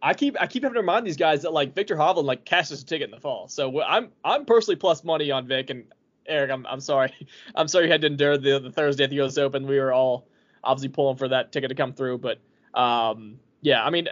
I 0.01 0.13
keep 0.13 0.35
I 0.39 0.47
keep 0.47 0.63
having 0.63 0.73
to 0.73 0.79
remind 0.79 1.05
these 1.05 1.17
guys 1.17 1.43
that 1.43 1.53
like 1.53 1.75
Viktor 1.75 1.95
Hovland 1.95 2.25
like 2.25 2.45
cashed 2.45 2.71
us 2.71 2.81
a 2.81 2.85
ticket 2.85 3.05
in 3.05 3.11
the 3.11 3.19
fall. 3.19 3.47
So 3.47 3.81
I'm 3.81 4.09
I'm 4.23 4.45
personally 4.45 4.75
plus 4.75 5.03
money 5.03 5.31
on 5.31 5.47
Vic 5.47 5.69
and 5.69 5.85
Eric. 6.25 6.51
I'm 6.51 6.65
I'm 6.65 6.79
sorry. 6.79 7.13
I'm 7.55 7.67
sorry 7.67 7.85
you 7.85 7.91
had 7.91 8.01
to 8.01 8.07
endure 8.07 8.37
the 8.37 8.59
the 8.59 8.71
Thursday 8.71 9.03
at 9.03 9.09
the 9.09 9.17
U.S. 9.17 9.37
Open. 9.37 9.67
We 9.67 9.79
were 9.79 9.93
all 9.93 10.27
obviously 10.63 10.89
pulling 10.89 11.17
for 11.17 11.27
that 11.27 11.51
ticket 11.51 11.69
to 11.69 11.75
come 11.75 11.93
through. 11.93 12.17
But 12.19 12.39
um, 12.73 13.39
yeah, 13.61 13.83
I 13.83 13.89
mean, 13.89 14.07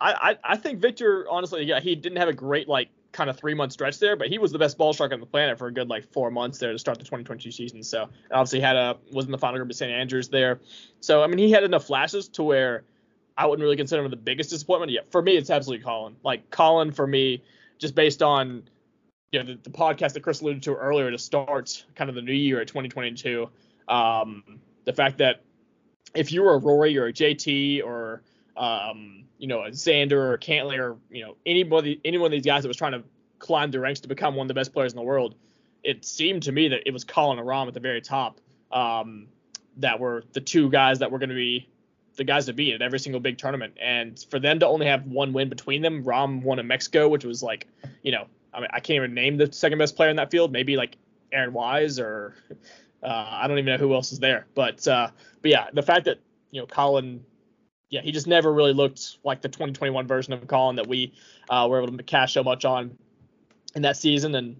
I, 0.00 0.12
I 0.12 0.52
I 0.52 0.56
think 0.56 0.80
Viktor 0.80 1.26
honestly, 1.28 1.64
yeah, 1.64 1.80
he 1.80 1.96
didn't 1.96 2.18
have 2.18 2.28
a 2.28 2.34
great 2.34 2.68
like 2.68 2.88
kind 3.10 3.30
of 3.30 3.36
three 3.36 3.54
month 3.54 3.72
stretch 3.72 3.98
there, 3.98 4.14
but 4.14 4.28
he 4.28 4.38
was 4.38 4.52
the 4.52 4.58
best 4.58 4.78
ball 4.78 4.92
shark 4.92 5.12
on 5.12 5.18
the 5.18 5.26
planet 5.26 5.58
for 5.58 5.66
a 5.66 5.72
good 5.72 5.88
like 5.88 6.04
four 6.12 6.30
months 6.30 6.58
there 6.58 6.70
to 6.70 6.78
start 6.78 6.98
the 6.98 7.04
2022 7.04 7.50
season. 7.50 7.82
So 7.82 8.08
obviously 8.30 8.60
had 8.60 8.76
a 8.76 8.98
was 9.10 9.24
in 9.24 9.32
the 9.32 9.38
final 9.38 9.58
group 9.58 9.70
of 9.70 9.76
St 9.76 9.90
Andrews 9.90 10.28
there. 10.28 10.60
So 11.00 11.22
I 11.22 11.26
mean, 11.26 11.38
he 11.38 11.50
had 11.50 11.64
enough 11.64 11.86
flashes 11.86 12.28
to 12.30 12.44
where 12.44 12.84
I 13.38 13.46
wouldn't 13.46 13.62
really 13.62 13.76
consider 13.76 14.04
him 14.04 14.10
the 14.10 14.16
biggest 14.16 14.50
disappointment. 14.50 14.90
Yeah, 14.90 15.02
for 15.10 15.22
me, 15.22 15.36
it's 15.36 15.48
absolutely 15.48 15.84
Colin. 15.84 16.16
Like 16.24 16.50
Colin, 16.50 16.90
for 16.90 17.06
me, 17.06 17.44
just 17.78 17.94
based 17.94 18.20
on 18.20 18.64
you 19.30 19.38
know 19.38 19.46
the, 19.46 19.60
the 19.62 19.70
podcast 19.70 20.14
that 20.14 20.24
Chris 20.24 20.40
alluded 20.40 20.64
to 20.64 20.74
earlier 20.74 21.08
to 21.08 21.18
start 21.18 21.84
kind 21.94 22.10
of 22.10 22.16
the 22.16 22.22
new 22.22 22.32
year 22.32 22.60
at 22.60 22.66
2022. 22.66 23.48
Um, 23.86 24.42
the 24.84 24.92
fact 24.92 25.18
that 25.18 25.44
if 26.16 26.32
you 26.32 26.42
were 26.42 26.54
a 26.54 26.58
Rory 26.58 26.98
or 26.98 27.06
a 27.06 27.12
JT 27.12 27.84
or 27.84 28.22
um, 28.56 29.24
you 29.38 29.46
know 29.46 29.62
a 29.62 29.70
Xander 29.70 30.32
or 30.32 30.36
Cantlay 30.38 30.78
or 30.78 30.96
you 31.08 31.24
know 31.24 31.36
anybody 31.46 32.00
any 32.04 32.18
one 32.18 32.26
of 32.26 32.32
these 32.32 32.44
guys 32.44 32.62
that 32.64 32.68
was 32.68 32.76
trying 32.76 32.92
to 32.92 33.04
climb 33.38 33.70
the 33.70 33.78
ranks 33.78 34.00
to 34.00 34.08
become 34.08 34.34
one 34.34 34.46
of 34.46 34.48
the 34.48 34.54
best 34.54 34.72
players 34.72 34.92
in 34.92 34.96
the 34.96 35.02
world, 35.02 35.36
it 35.84 36.04
seemed 36.04 36.42
to 36.42 36.50
me 36.50 36.66
that 36.68 36.80
it 36.86 36.92
was 36.92 37.04
Colin 37.04 37.38
and 37.38 37.68
at 37.68 37.74
the 37.74 37.78
very 37.78 38.00
top 38.00 38.40
um, 38.72 39.28
that 39.76 40.00
were 40.00 40.24
the 40.32 40.40
two 40.40 40.68
guys 40.70 40.98
that 40.98 41.12
were 41.12 41.20
going 41.20 41.28
to 41.28 41.36
be 41.36 41.68
the 42.18 42.24
guys 42.24 42.46
to 42.46 42.52
beat 42.52 42.74
at 42.74 42.82
every 42.82 42.98
single 42.98 43.20
big 43.20 43.38
tournament. 43.38 43.78
And 43.80 44.22
for 44.30 44.38
them 44.38 44.58
to 44.58 44.66
only 44.66 44.86
have 44.86 45.06
one 45.06 45.32
win 45.32 45.48
between 45.48 45.80
them, 45.80 46.04
Rahm 46.04 46.42
won 46.42 46.58
in 46.58 46.66
Mexico, 46.66 47.08
which 47.08 47.24
was 47.24 47.42
like, 47.42 47.66
you 48.02 48.12
know, 48.12 48.26
I 48.52 48.60
mean, 48.60 48.68
I 48.72 48.80
can't 48.80 48.96
even 48.96 49.14
name 49.14 49.38
the 49.38 49.50
second 49.52 49.78
best 49.78 49.96
player 49.96 50.10
in 50.10 50.16
that 50.16 50.30
field. 50.30 50.52
Maybe 50.52 50.76
like 50.76 50.96
Aaron 51.32 51.52
Wise 51.52 51.98
or 51.98 52.34
uh, 53.02 53.28
I 53.30 53.46
don't 53.46 53.58
even 53.58 53.72
know 53.72 53.78
who 53.78 53.94
else 53.94 54.12
is 54.12 54.18
there. 54.18 54.46
But 54.54 54.86
uh, 54.86 55.10
but 55.40 55.50
yeah, 55.50 55.68
the 55.72 55.82
fact 55.82 56.04
that 56.06 56.18
you 56.50 56.60
know 56.60 56.66
Colin, 56.66 57.24
yeah, 57.88 58.00
he 58.02 58.12
just 58.12 58.26
never 58.26 58.52
really 58.52 58.72
looked 58.72 59.18
like 59.24 59.40
the 59.40 59.48
2021 59.48 60.06
version 60.06 60.32
of 60.32 60.46
Colin 60.46 60.76
that 60.76 60.86
we 60.86 61.14
uh, 61.48 61.66
were 61.70 61.82
able 61.82 61.96
to 61.96 62.02
cash 62.02 62.34
so 62.34 62.42
much 62.42 62.64
on 62.64 62.98
in 63.74 63.82
that 63.82 63.96
season. 63.96 64.34
And 64.34 64.56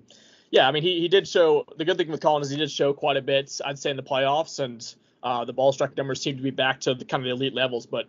yeah, 0.50 0.68
I 0.68 0.72
mean, 0.72 0.82
he, 0.82 1.00
he 1.00 1.08
did 1.08 1.26
show 1.26 1.66
the 1.76 1.84
good 1.84 1.96
thing 1.96 2.08
with 2.08 2.20
Colin 2.20 2.42
is 2.42 2.50
he 2.50 2.56
did 2.56 2.70
show 2.70 2.92
quite 2.92 3.16
a 3.16 3.22
bit, 3.22 3.60
I'd 3.64 3.78
say, 3.78 3.90
in 3.90 3.96
the 3.96 4.02
playoffs, 4.02 4.60
and 4.60 4.94
uh, 5.22 5.44
the 5.44 5.52
ball 5.52 5.72
strike 5.72 5.96
numbers 5.96 6.20
seem 6.20 6.36
to 6.36 6.42
be 6.42 6.50
back 6.50 6.80
to 6.80 6.94
the 6.94 7.04
kind 7.04 7.22
of 7.22 7.24
the 7.24 7.32
elite 7.32 7.54
levels. 7.54 7.86
But 7.86 8.06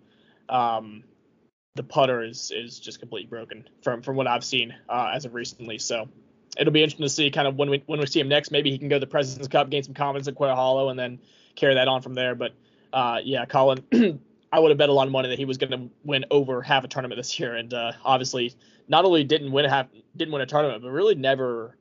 um, 0.47 1.03
the 1.75 1.83
putter 1.83 2.23
is 2.23 2.51
is 2.55 2.79
just 2.79 2.99
completely 2.99 3.29
broken 3.29 3.67
from 3.83 4.01
from 4.01 4.15
what 4.15 4.27
I've 4.27 4.43
seen 4.43 4.75
uh, 4.89 5.11
as 5.13 5.25
of 5.25 5.33
recently. 5.33 5.77
So 5.77 6.09
it'll 6.57 6.73
be 6.73 6.83
interesting 6.83 7.05
to 7.05 7.09
see 7.09 7.31
kind 7.31 7.47
of 7.47 7.55
when 7.55 7.69
we 7.69 7.83
when 7.85 7.99
we 7.99 8.05
see 8.05 8.19
him 8.19 8.27
next. 8.27 8.51
Maybe 8.51 8.71
he 8.71 8.77
can 8.77 8.89
go 8.89 8.95
to 8.95 8.99
the 8.99 9.07
President's 9.07 9.47
Cup, 9.47 9.69
gain 9.69 9.83
some 9.83 9.93
confidence 9.93 10.27
at 10.27 10.35
Quail 10.35 10.55
Hollow, 10.55 10.89
and 10.89 10.99
then 10.99 11.19
carry 11.55 11.75
that 11.75 11.87
on 11.87 12.01
from 12.01 12.13
there. 12.15 12.35
But 12.35 12.53
uh, 12.91 13.19
yeah, 13.23 13.45
Colin, 13.45 13.83
I 14.51 14.59
would 14.59 14.71
have 14.71 14.77
bet 14.77 14.89
a 14.89 14.93
lot 14.93 15.07
of 15.07 15.11
money 15.11 15.29
that 15.29 15.39
he 15.39 15.45
was 15.45 15.57
going 15.57 15.71
to 15.71 15.89
win 16.03 16.25
over 16.31 16.61
half 16.61 16.83
a 16.83 16.87
tournament 16.87 17.19
this 17.19 17.39
year, 17.39 17.55
and 17.55 17.73
uh, 17.73 17.93
obviously 18.03 18.55
not 18.87 19.05
only 19.05 19.23
didn't 19.23 19.51
win 19.51 19.65
half 19.65 19.87
didn't 20.15 20.33
win 20.33 20.41
a 20.41 20.45
tournament, 20.45 20.81
but 20.81 20.89
really 20.89 21.15
never 21.15 21.77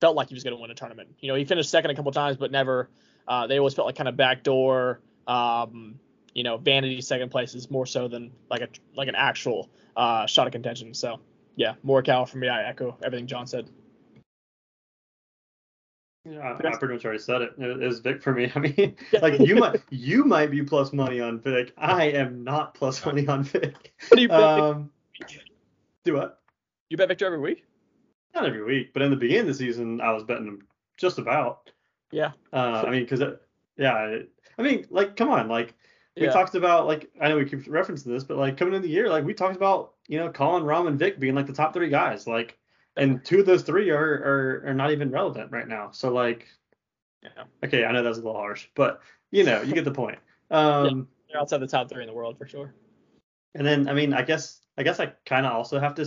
felt 0.00 0.16
like 0.16 0.28
he 0.28 0.34
was 0.34 0.44
going 0.44 0.56
to 0.56 0.60
win 0.60 0.70
a 0.70 0.74
tournament. 0.74 1.10
You 1.20 1.28
know, 1.28 1.34
he 1.34 1.44
finished 1.44 1.70
second 1.70 1.90
a 1.90 1.94
couple 1.94 2.12
times, 2.12 2.36
but 2.36 2.50
never. 2.50 2.88
Uh, 3.28 3.46
they 3.46 3.58
always 3.58 3.74
felt 3.74 3.86
like 3.86 3.96
kind 3.96 4.08
of 4.08 4.16
backdoor. 4.16 5.00
Um, 5.26 6.00
you 6.34 6.42
know, 6.42 6.56
vanity 6.56 7.00
second 7.00 7.30
places 7.30 7.70
more 7.70 7.86
so 7.86 8.08
than 8.08 8.32
like 8.50 8.62
a 8.62 8.68
like 8.96 9.08
an 9.08 9.14
actual 9.14 9.68
uh, 9.96 10.26
shot 10.26 10.46
of 10.46 10.52
contention. 10.52 10.94
So 10.94 11.20
yeah, 11.56 11.74
more 11.82 12.02
Morikawa 12.02 12.28
for 12.28 12.38
me. 12.38 12.48
I 12.48 12.68
echo 12.68 12.96
everything 13.04 13.26
John 13.26 13.46
said. 13.46 13.68
Yeah, 16.24 16.40
I, 16.40 16.52
I 16.52 16.76
pretty 16.76 16.94
much 16.94 17.04
already 17.04 17.20
said 17.20 17.42
it. 17.42 17.52
It 17.58 17.82
is 17.82 18.00
Vic 18.00 18.22
for 18.22 18.32
me. 18.32 18.50
I 18.54 18.58
mean, 18.58 18.96
like 19.20 19.40
you 19.40 19.56
might 19.56 19.82
you 19.90 20.24
might 20.24 20.50
be 20.50 20.62
plus 20.62 20.92
money 20.92 21.20
on 21.20 21.40
Vic. 21.40 21.72
I 21.76 22.04
am 22.04 22.44
not 22.44 22.74
plus 22.74 23.04
money 23.04 23.26
on 23.26 23.44
Vic. 23.44 23.92
do 24.12 24.22
you 24.22 24.30
Um, 24.30 24.90
do 26.04 26.14
what? 26.14 26.40
You 26.88 26.96
bet 26.96 27.08
Viktor 27.08 27.26
every 27.26 27.40
week? 27.40 27.64
Not 28.34 28.46
every 28.46 28.62
week, 28.62 28.92
but 28.92 29.02
in 29.02 29.10
the 29.10 29.16
beginning 29.16 29.42
of 29.42 29.46
the 29.48 29.54
season, 29.54 30.00
I 30.00 30.12
was 30.12 30.22
betting 30.22 30.46
him 30.46 30.66
just 30.96 31.18
about. 31.18 31.70
Yeah. 32.10 32.32
Uh, 32.52 32.84
I 32.86 32.90
mean, 32.90 33.04
because 33.04 33.22
yeah, 33.76 34.18
I 34.58 34.62
mean, 34.62 34.86
like, 34.90 35.16
come 35.16 35.30
on, 35.30 35.48
like 35.48 35.74
we 36.16 36.22
Yeah. 36.24 36.32
talked 36.32 36.54
about, 36.54 36.86
like 36.86 37.10
I 37.20 37.28
know 37.28 37.36
we 37.36 37.44
keep 37.44 37.64
referencing 37.66 38.04
this, 38.04 38.24
but 38.24 38.36
like 38.36 38.56
coming 38.56 38.74
in 38.74 38.82
the 38.82 38.88
year, 38.88 39.08
like 39.08 39.24
we 39.24 39.34
talked 39.34 39.56
about, 39.56 39.94
you 40.08 40.18
know, 40.18 40.30
Colin, 40.30 40.64
Rahm, 40.64 40.88
and 40.88 40.98
Vic 40.98 41.18
being 41.20 41.34
like 41.34 41.46
the 41.46 41.52
top 41.52 41.72
three 41.74 41.88
guys, 41.90 42.26
like, 42.26 42.58
and 42.96 43.24
two 43.24 43.40
of 43.40 43.46
those 43.46 43.62
three 43.62 43.90
are 43.90 43.98
are, 43.98 44.62
are 44.66 44.74
not 44.74 44.90
even 44.90 45.10
relevant 45.10 45.52
right 45.52 45.68
now. 45.68 45.90
So 45.92 46.12
like, 46.12 46.48
Yeah. 47.22 47.44
okay, 47.64 47.84
I 47.84 47.92
know 47.92 48.02
that's 48.02 48.18
a 48.18 48.22
little 48.22 48.34
harsh, 48.34 48.66
but 48.74 49.00
you 49.30 49.44
know, 49.44 49.62
you 49.62 49.74
get 49.74 49.84
the 49.84 49.92
point. 49.92 50.18
Um, 50.50 51.06
They're 51.30 51.38
outside 51.38 51.58
the 51.58 51.66
top 51.66 51.90
three 51.90 52.02
in 52.02 52.06
the 52.08 52.14
world 52.14 52.38
for 52.38 52.46
sure. 52.48 52.74
and 53.54 53.66
then 53.66 53.86
I 53.86 53.92
mean, 53.92 54.14
I 54.14 54.22
guess 54.22 54.62
I 54.78 54.82
guess 54.82 54.98
I 54.98 55.12
kind 55.26 55.44
of 55.44 55.52
also 55.52 55.78
have 55.78 55.94
to 55.96 56.06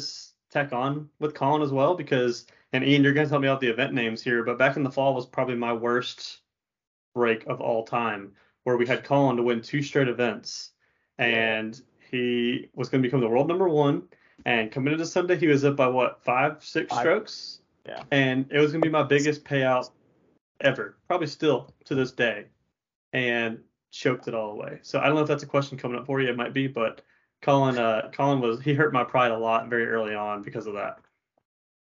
tack 0.52 0.74
on 0.74 1.10
with 1.20 1.34
Colin 1.34 1.62
as 1.62 1.72
well 1.72 1.96
because 1.96 2.46
and 2.74 2.84
Ian, 2.84 3.04
you're 3.04 3.14
gonna 3.14 3.28
tell 3.28 3.40
me 3.40 3.48
out 3.48 3.60
the 3.60 3.68
event 3.68 3.94
names 3.94 4.22
here, 4.22 4.44
but 4.44 4.58
back 4.58 4.78
in 4.78 4.84
the 4.84 4.92
fall 4.92 5.14
was 5.14 5.26
probably 5.26 5.56
my 5.56 5.74
worst 5.74 6.40
break 7.14 7.46
of 7.48 7.60
all 7.60 7.84
time, 7.84 8.32
where 8.64 8.78
we 8.78 8.88
had 8.88 9.04
Colin 9.04 9.36
to 9.38 9.44
win 9.44 9.62
two 9.62 9.82
straight 9.82 10.08
events, 10.08 10.72
and 11.18 11.82
he 12.10 12.70
was 12.74 12.90
gonna 12.90 13.04
become 13.04 13.20
the 13.20 13.28
world 13.28 13.48
number 13.48 13.68
one. 13.68 14.04
And 14.46 14.72
coming 14.72 14.94
into 14.94 15.06
Sunday, 15.06 15.38
he 15.38 15.48
was 15.48 15.64
up 15.66 15.76
by 15.76 15.88
what 15.88 16.24
five, 16.24 16.64
six 16.64 16.90
Five. 16.90 17.02
strokes. 17.02 17.60
Yeah. 17.86 18.04
And 18.12 18.46
it 18.52 18.60
was 18.60 18.72
gonna 18.72 18.82
be 18.82 18.90
my 18.90 19.04
biggest 19.04 19.44
payout 19.44 19.90
ever, 20.62 20.98
probably 21.08 21.28
still 21.28 21.74
to 21.86 21.96
this 21.96 22.12
day, 22.12 22.46
and 23.14 23.60
choked 23.92 24.28
it 24.28 24.34
all 24.34 24.52
away. 24.52 24.80
So 24.82 25.00
I 25.00 25.08
don't 25.08 25.16
know 25.16 25.22
if 25.22 25.28
that's 25.28 25.44
a 25.44 25.48
question 25.48 25.78
coming 25.78 26.00
up 26.00 26.06
for 26.06 26.22
you. 26.22 26.30
It 26.30 26.38
might 26.38 26.54
be, 26.54 26.68
but 26.68 27.02
Colin, 27.42 27.78
uh, 27.78 28.10
Colin 28.14 28.40
was 28.40 28.62
he 28.62 28.74
hurt 28.74 28.94
my 28.94 29.04
pride 29.04 29.32
a 29.32 29.38
lot 29.38 29.68
very 29.68 29.88
early 29.88 30.16
on 30.16 30.44
because 30.44 30.68
of 30.68 30.74
that. 30.74 31.00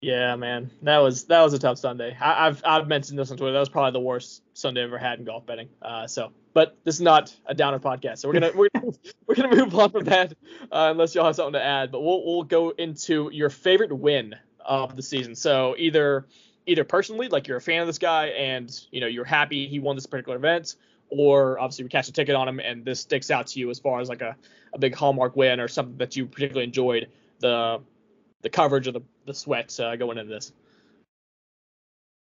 Yeah, 0.01 0.37
man, 0.37 0.71
that 0.83 0.99
was 0.99 1.25
that 1.25 1.43
was 1.43 1.55
a 1.55 1.59
tough 1.59 1.79
Sunday. 1.79 2.17
I, 2.21 2.47
I've 2.47 2.63
I've 2.65 2.87
mentioned 2.87 3.19
this 3.19 3.33
on 3.33 3.37
Twitter. 3.37 3.53
That 3.53 3.59
was 3.59 3.69
probably 3.69 3.93
the 3.93 4.05
worst 4.05 4.43
Sunday 4.55 4.83
I've 4.83 4.89
ever 4.89 4.99
had 4.99 5.19
in 5.19 5.25
golf 5.25 5.45
betting. 5.45 5.69
Uh, 5.83 6.07
so, 6.07 6.31
but 6.55 6.77
this 6.85 6.95
is 6.95 7.01
not 7.01 7.35
a 7.47 7.55
downer 7.55 7.81
podcast, 7.81 8.19
so 8.19 8.29
we're 8.29 8.35
gonna 8.35 8.53
we're 8.55 8.69
gonna, 8.75 8.93
we're 9.27 9.35
gonna 9.35 9.57
move 9.57 9.75
on 9.75 9.91
from 9.91 10.05
that 10.05 10.35
uh, 10.71 10.89
unless 10.93 11.17
y'all 11.17 11.25
have 11.25 11.35
something 11.35 11.55
to 11.55 11.63
add. 11.63 11.91
But 11.91 12.03
we'll 12.03 12.25
we'll 12.25 12.45
go 12.45 12.71
into 12.71 13.29
your 13.33 13.51
favorite 13.51 13.93
win 13.93 14.37
of 14.65 14.95
the 14.95 15.03
season. 15.03 15.35
So 15.35 15.75
either 15.79 16.27
either 16.67 16.85
personally, 16.85 17.27
like 17.29 17.49
you're 17.49 17.57
a 17.57 17.61
fan 17.61 17.81
of 17.81 17.89
this 17.89 17.99
guy 17.99 18.27
and 18.27 18.71
you 18.93 19.01
know 19.01 19.09
you're 19.09 19.25
happy 19.25 19.67
he 19.67 19.81
won 19.81 19.97
this 19.97 20.07
particular 20.07 20.37
event, 20.37 20.77
or 21.11 21.59
obviously 21.59 21.85
we 21.85 21.89
catch 21.89 22.09
a 22.09 22.13
ticket 22.13 22.35
on 22.35 22.49
him 22.49 22.61
and 22.61 22.85
this 22.85 23.01
sticks 23.01 23.31
out 23.31 23.47
to 23.49 23.61
you 23.61 23.71
as 23.71 23.79
far 23.79 24.01
as 24.01 24.09
like 24.09 24.23
a, 24.23 24.37
a 24.73 24.79
big 24.79 24.95
hallmark 24.95 25.37
win 25.37 25.61
or 25.61 25.69
something 25.69 25.97
that 25.97 26.17
you 26.17 26.27
particularly 26.27 26.65
enjoyed 26.65 27.09
the 27.41 27.81
the 28.43 28.49
coverage 28.51 28.87
of 28.87 28.95
the, 28.95 29.01
the 29.27 29.35
sweat 29.35 29.79
uh, 29.81 29.97
going 29.97 30.17
into 30.19 30.33
this. 30.33 30.53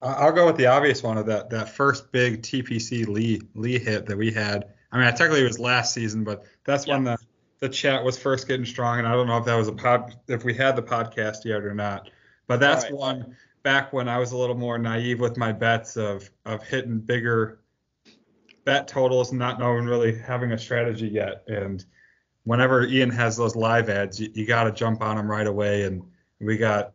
I- 0.01 0.13
I'll 0.13 0.33
go 0.33 0.47
with 0.47 0.57
the 0.57 0.67
obvious 0.67 1.03
one 1.03 1.19
of 1.19 1.27
that 1.27 1.51
that 1.51 1.69
first 1.69 2.13
big 2.13 2.43
TPC 2.43 3.07
Lee 3.07 3.41
Lee 3.55 3.79
hit 3.79 4.07
that 4.07 4.17
we 4.17 4.33
had. 4.33 4.73
I 4.93 4.99
mean, 4.99 5.09
technically 5.09 5.41
it 5.41 5.49
was 5.49 5.59
last 5.59 5.93
season, 5.93 6.25
but 6.25 6.45
that's 6.65 6.87
when 6.87 7.05
the 7.05 7.19
the 7.59 7.69
chat 7.69 8.05
was 8.05 8.19
first 8.19 8.47
getting 8.47 8.67
strong, 8.67 8.99
and 8.99 9.09
I 9.09 9.13
don't 9.13 9.27
know 9.27 9.39
if 9.39 9.45
that 9.47 9.57
was 9.57 9.69
a 9.69 9.73
pod 9.73 10.15
if 10.29 10.45
we 10.45 10.55
had 10.55 10.77
the 10.77 10.83
podcast 10.83 11.45
yet 11.45 11.63
or 11.63 11.75
not. 11.75 12.11
But 12.47 12.61
that's 12.61 12.85
right. 12.85 12.93
one 12.93 13.37
back 13.63 13.93
when 13.93 14.09
I 14.09 14.19
was 14.19 14.33
a 14.33 14.37
little 14.37 14.55
more 14.57 14.79
naive 14.79 15.21
with 15.21 15.37
my 15.37 15.53
bets 15.53 15.97
of 15.97 16.31
of 16.45 16.63
hitting 16.63 16.99
bigger 17.01 17.61
bet 18.67 18.89
totals, 18.89 19.31
and 19.31 19.39
not 19.39 19.59
knowing 19.59 19.87
really 19.87 20.15
having 20.15 20.53
a 20.53 20.59
strategy 20.59 21.09
yet. 21.09 21.45
And 21.47 21.83
whenever 22.45 22.85
Ian 22.85 23.11
has 23.11 23.37
those 23.39 23.57
live 23.57 23.89
ads, 23.89 24.21
you, 24.21 24.29
you 24.35 24.45
got 24.45 24.65
to 24.65 24.73
jump 24.73 25.01
on 25.01 25.17
them 25.17 25.31
right 25.31 25.47
away. 25.47 25.85
And 25.85 26.03
we 26.41 26.59
got 26.59 26.93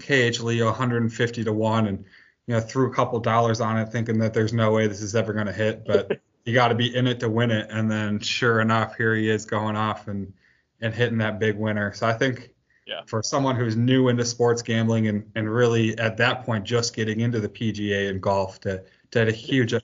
KH 0.00 0.40
Leo 0.40 0.66
150 0.66 1.44
to 1.44 1.52
one, 1.52 1.86
and 1.88 2.04
you 2.46 2.54
know 2.54 2.60
threw 2.60 2.90
a 2.90 2.94
couple 2.94 3.18
dollars 3.18 3.60
on 3.60 3.78
it, 3.78 3.88
thinking 3.90 4.18
that 4.20 4.32
there's 4.32 4.52
no 4.52 4.70
way 4.70 4.86
this 4.86 5.02
is 5.02 5.16
ever 5.16 5.32
going 5.32 5.46
to 5.46 5.52
hit, 5.52 5.84
but 5.84 6.20
you 6.44 6.54
got 6.54 6.68
to 6.68 6.74
be 6.74 6.94
in 6.94 7.06
it 7.06 7.18
to 7.20 7.28
win 7.28 7.50
it. 7.50 7.68
And 7.70 7.90
then 7.90 8.20
sure 8.20 8.60
enough, 8.60 8.96
here 8.96 9.14
he 9.16 9.28
is 9.28 9.44
going 9.44 9.74
off 9.76 10.06
and 10.06 10.32
and 10.80 10.94
hitting 10.94 11.18
that 11.18 11.40
big 11.40 11.56
winner. 11.56 11.92
So 11.92 12.06
I 12.06 12.12
think 12.12 12.50
Yeah. 12.86 13.00
for 13.06 13.20
someone 13.22 13.56
who's 13.56 13.74
new 13.76 14.08
into 14.08 14.24
sports 14.24 14.62
gambling 14.62 15.08
and 15.08 15.30
and 15.34 15.52
really 15.52 15.98
at 15.98 16.18
that 16.18 16.44
point 16.44 16.64
just 16.64 16.94
getting 16.94 17.20
into 17.20 17.40
the 17.40 17.48
PGA 17.48 18.10
and 18.10 18.22
golf 18.22 18.60
to 18.60 18.84
to 19.10 19.26
a 19.26 19.32
huge 19.32 19.74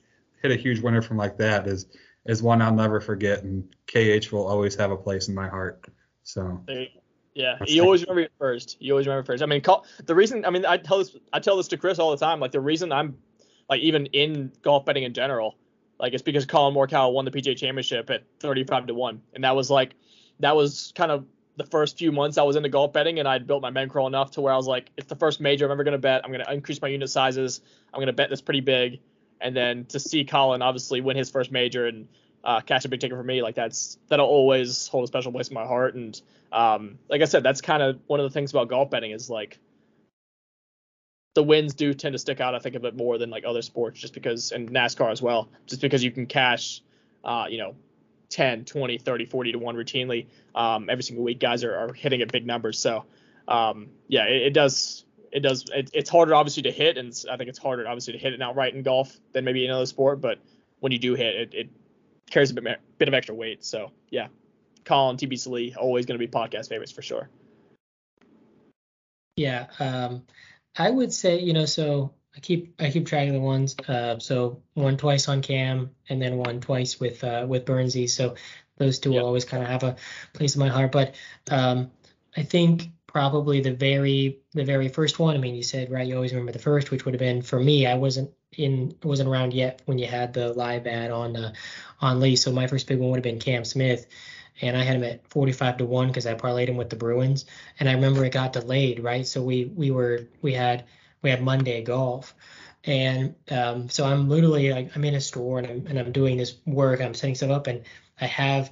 hit 0.47 0.57
a 0.57 0.61
huge 0.61 0.79
winner 0.79 1.01
from 1.01 1.17
like 1.17 1.37
that 1.37 1.67
is 1.67 1.87
is 2.25 2.41
one 2.41 2.61
I'll 2.61 2.73
never 2.73 2.99
forget, 2.99 3.43
and 3.43 3.63
KH 3.87 4.31
will 4.31 4.47
always 4.47 4.75
have 4.75 4.91
a 4.91 4.97
place 4.97 5.27
in 5.27 5.35
my 5.35 5.47
heart. 5.47 5.85
So 6.23 6.61
There 6.65 6.81
you 6.81 6.87
go. 6.93 7.01
Yeah, 7.35 7.57
you 7.67 7.83
always 7.83 8.01
remember 8.01 8.21
it 8.21 8.31
first. 8.39 8.77
You 8.79 8.93
always 8.93 9.07
remember 9.07 9.25
first. 9.25 9.43
I 9.43 9.45
mean, 9.45 9.59
call, 9.59 9.85
the 10.05 10.15
reason. 10.15 10.45
I 10.45 10.49
mean, 10.51 10.65
I 10.65 10.77
tell 10.77 10.99
this. 10.99 11.17
I 11.33 11.39
tell 11.39 11.57
this 11.57 11.67
to 11.69 11.77
Chris 11.77 11.99
all 11.99 12.11
the 12.11 12.17
time. 12.17 12.39
Like 12.39 12.53
the 12.53 12.61
reason 12.61 12.93
I'm, 12.93 13.17
like 13.69 13.81
even 13.81 14.05
in 14.07 14.53
golf 14.61 14.85
betting 14.85 15.03
in 15.03 15.13
general, 15.13 15.57
like 15.99 16.13
it's 16.13 16.23
because 16.23 16.45
Colin 16.45 16.73
Morikawa 16.73 17.11
won 17.11 17.25
the 17.25 17.31
PGA 17.31 17.57
Championship 17.57 18.09
at 18.09 18.23
35 18.39 18.87
to 18.87 18.93
one, 18.93 19.21
and 19.33 19.43
that 19.43 19.53
was 19.53 19.69
like, 19.69 19.95
that 20.39 20.55
was 20.55 20.93
kind 20.95 21.11
of 21.11 21.25
the 21.57 21.65
first 21.65 21.97
few 21.97 22.13
months 22.13 22.37
I 22.37 22.43
was 22.43 22.55
into 22.55 22.69
golf 22.69 22.93
betting, 22.93 23.19
and 23.19 23.27
I'd 23.27 23.47
built 23.47 23.61
my 23.61 23.71
bankroll 23.71 24.07
enough 24.07 24.31
to 24.31 24.41
where 24.41 24.53
I 24.53 24.57
was 24.57 24.67
like, 24.67 24.91
it's 24.95 25.07
the 25.07 25.15
first 25.17 25.41
major 25.41 25.65
I'm 25.65 25.71
ever 25.71 25.83
gonna 25.83 25.97
bet. 25.97 26.21
I'm 26.23 26.31
gonna 26.31 26.49
increase 26.49 26.81
my 26.81 26.87
unit 26.87 27.09
sizes. 27.09 27.59
I'm 27.93 27.99
gonna 27.99 28.13
bet 28.13 28.29
this 28.29 28.41
pretty 28.41 28.61
big, 28.61 29.01
and 29.41 29.55
then 29.55 29.85
to 29.85 29.99
see 29.99 30.25
Colin 30.25 30.61
obviously 30.61 31.01
win 31.01 31.17
his 31.17 31.29
first 31.29 31.51
major 31.51 31.87
and 31.87 32.07
uh, 32.43 32.61
cash 32.61 32.85
a 32.85 32.89
big 32.89 32.99
ticket 32.99 33.17
for 33.17 33.23
me, 33.23 33.41
like 33.41 33.55
that's 33.55 33.97
that'll 34.07 34.27
always 34.27 34.87
hold 34.87 35.03
a 35.03 35.07
special 35.07 35.31
place 35.31 35.47
in 35.47 35.53
my 35.55 35.65
heart. 35.65 35.95
And 35.95 36.19
um, 36.51 36.99
like 37.09 37.21
I 37.21 37.25
said, 37.25 37.43
that's 37.43 37.61
kind 37.61 37.81
of 37.81 37.99
one 38.07 38.19
of 38.19 38.23
the 38.23 38.29
things 38.29 38.51
about 38.51 38.69
golf 38.69 38.89
betting 38.89 39.11
is 39.11 39.29
like 39.29 39.59
the 41.33 41.43
wins 41.43 41.73
do 41.73 41.93
tend 41.93 42.13
to 42.13 42.19
stick 42.19 42.39
out. 42.39 42.55
I 42.55 42.59
think 42.59 42.75
a 42.75 42.79
bit 42.79 42.95
more 42.95 43.17
than 43.17 43.29
like 43.29 43.43
other 43.45 43.61
sports, 43.61 43.99
just 43.99 44.13
because 44.13 44.51
and 44.51 44.69
NASCAR 44.69 45.11
as 45.11 45.21
well, 45.21 45.49
just 45.65 45.81
because 45.81 46.03
you 46.03 46.11
can 46.11 46.27
cash, 46.27 46.81
uh, 47.23 47.45
you 47.49 47.57
know, 47.57 47.75
10, 48.29 48.65
20, 48.65 48.97
30, 48.97 49.25
40 49.25 49.51
to 49.51 49.59
one 49.59 49.75
routinely 49.75 50.27
um, 50.55 50.89
every 50.89 51.03
single 51.03 51.23
week. 51.23 51.39
Guys 51.39 51.63
are, 51.63 51.75
are 51.75 51.93
hitting 51.93 52.21
at 52.21 52.31
big 52.31 52.45
numbers, 52.45 52.79
so 52.79 53.05
um, 53.47 53.87
yeah, 54.07 54.25
it, 54.25 54.43
it 54.43 54.53
does. 54.53 55.03
It 55.35 55.41
does. 55.41 55.65
It, 55.73 55.91
it's 55.93 56.09
harder, 56.09 56.33
obviously, 56.33 56.63
to 56.63 56.71
hit, 56.71 56.97
and 56.97 57.13
I 57.29 57.35
think 57.35 57.49
it's 57.49 57.59
harder, 57.59 57.85
obviously, 57.85 58.13
to 58.13 58.19
hit 58.19 58.31
it 58.31 58.41
outright 58.41 58.73
in 58.73 58.83
golf 58.83 59.15
than 59.33 59.43
maybe 59.43 59.65
another 59.65 59.85
sport. 59.85 60.21
But 60.21 60.39
when 60.79 60.93
you 60.93 60.97
do 60.97 61.13
hit, 61.13 61.35
it, 61.35 61.53
it 61.53 61.69
carries 62.29 62.51
a 62.51 62.53
bit, 62.53 62.79
bit 62.97 63.07
of 63.09 63.13
extra 63.13 63.35
weight. 63.35 63.65
So 63.65 63.91
yeah, 64.09 64.27
Colin, 64.85 65.17
TB 65.17 65.45
Lee, 65.47 65.75
always 65.77 66.05
going 66.05 66.17
to 66.17 66.25
be 66.25 66.31
podcast 66.31 66.69
favorites 66.69 66.93
for 66.93 67.01
sure. 67.01 67.29
Yeah, 69.35 69.67
um, 69.79 70.23
I 70.77 70.89
would 70.89 71.11
say, 71.11 71.39
you 71.39 71.51
know, 71.51 71.65
so 71.65 72.13
I 72.33 72.39
keep 72.39 72.73
I 72.79 72.89
keep 72.89 73.05
track 73.05 73.27
of 73.27 73.33
the 73.33 73.41
ones. 73.41 73.75
Uh, 73.89 74.17
so 74.19 74.61
one 74.73 74.95
twice 74.95 75.27
on 75.27 75.41
Cam, 75.41 75.91
and 76.07 76.21
then 76.21 76.37
one 76.37 76.61
twice 76.61 76.97
with 76.97 77.21
uh, 77.25 77.45
with 77.45 77.65
Burnsy. 77.65 78.09
So 78.09 78.35
those 78.77 78.99
two 78.99 79.11
Yep. 79.11 79.19
will 79.19 79.27
always 79.27 79.43
kind 79.43 79.63
of 79.63 79.69
have 79.69 79.83
a 79.83 79.97
place 80.31 80.55
in 80.55 80.61
my 80.61 80.69
heart. 80.69 80.93
But 80.93 81.15
um, 81.49 81.91
I 82.37 82.43
think 82.43 82.89
probably 83.15 83.61
the 83.61 83.71
very 83.71 84.41
the 84.51 84.65
very 84.65 84.89
first 84.89 85.19
one. 85.19 85.35
I 85.35 85.37
mean, 85.37 85.55
you 85.55 85.63
said 85.63 85.89
right, 85.89 86.05
you 86.05 86.15
always 86.15 86.33
remember 86.33 86.51
the 86.51 86.59
first, 86.59 86.91
which 86.91 87.05
would 87.05 87.13
have 87.13 87.19
been 87.19 87.41
for 87.41 87.57
me. 87.57 87.87
I 87.87 87.93
wasn't 87.93 88.29
in 88.57 88.93
wasn't 89.03 89.29
around 89.29 89.53
yet 89.53 89.81
when 89.85 89.97
you 89.97 90.05
had 90.05 90.33
the 90.33 90.51
live 90.51 90.85
ad 90.85 91.11
on 91.11 91.37
uh, 91.37 91.53
on 92.01 92.19
Lee. 92.19 92.35
So 92.35 92.51
my 92.51 92.67
first 92.67 92.87
big 92.87 92.99
one 92.99 93.11
would 93.11 93.19
have 93.19 93.23
been 93.23 93.39
Cam 93.39 93.63
Smith, 93.63 94.07
and 94.61 94.75
I 94.75 94.83
had 94.83 94.97
him 94.97 95.05
at 95.05 95.25
45 95.29 95.77
to 95.77 95.85
one 95.85 96.07
because 96.07 96.25
I 96.25 96.33
parlayed 96.33 96.67
him 96.67 96.75
with 96.75 96.89
the 96.89 96.97
Bruins, 96.97 97.45
and 97.79 97.87
I 97.87 97.93
remember 97.93 98.25
it 98.25 98.33
got 98.33 98.51
delayed, 98.51 98.99
right? 98.99 99.25
So 99.25 99.41
we 99.41 99.63
we 99.63 99.91
were 99.91 100.27
we 100.41 100.51
had 100.51 100.83
we 101.21 101.29
had 101.29 101.41
Monday 101.41 101.83
golf. 101.83 102.35
And 102.83 103.33
um, 103.49 103.87
so 103.87 104.03
I'm 104.05 104.27
literally 104.27 104.73
like 104.73 104.91
I'm 104.93 105.05
in 105.05 105.15
a 105.15 105.21
store 105.21 105.59
and 105.59 105.67
I'm 105.67 105.87
and 105.87 105.97
I'm 105.97 106.11
doing 106.11 106.35
this 106.35 106.57
work. 106.65 106.99
I'm 106.99 107.13
setting 107.13 107.35
stuff 107.35 107.49
up 107.49 107.67
and 107.67 107.83
I 108.19 108.25
have 108.25 108.71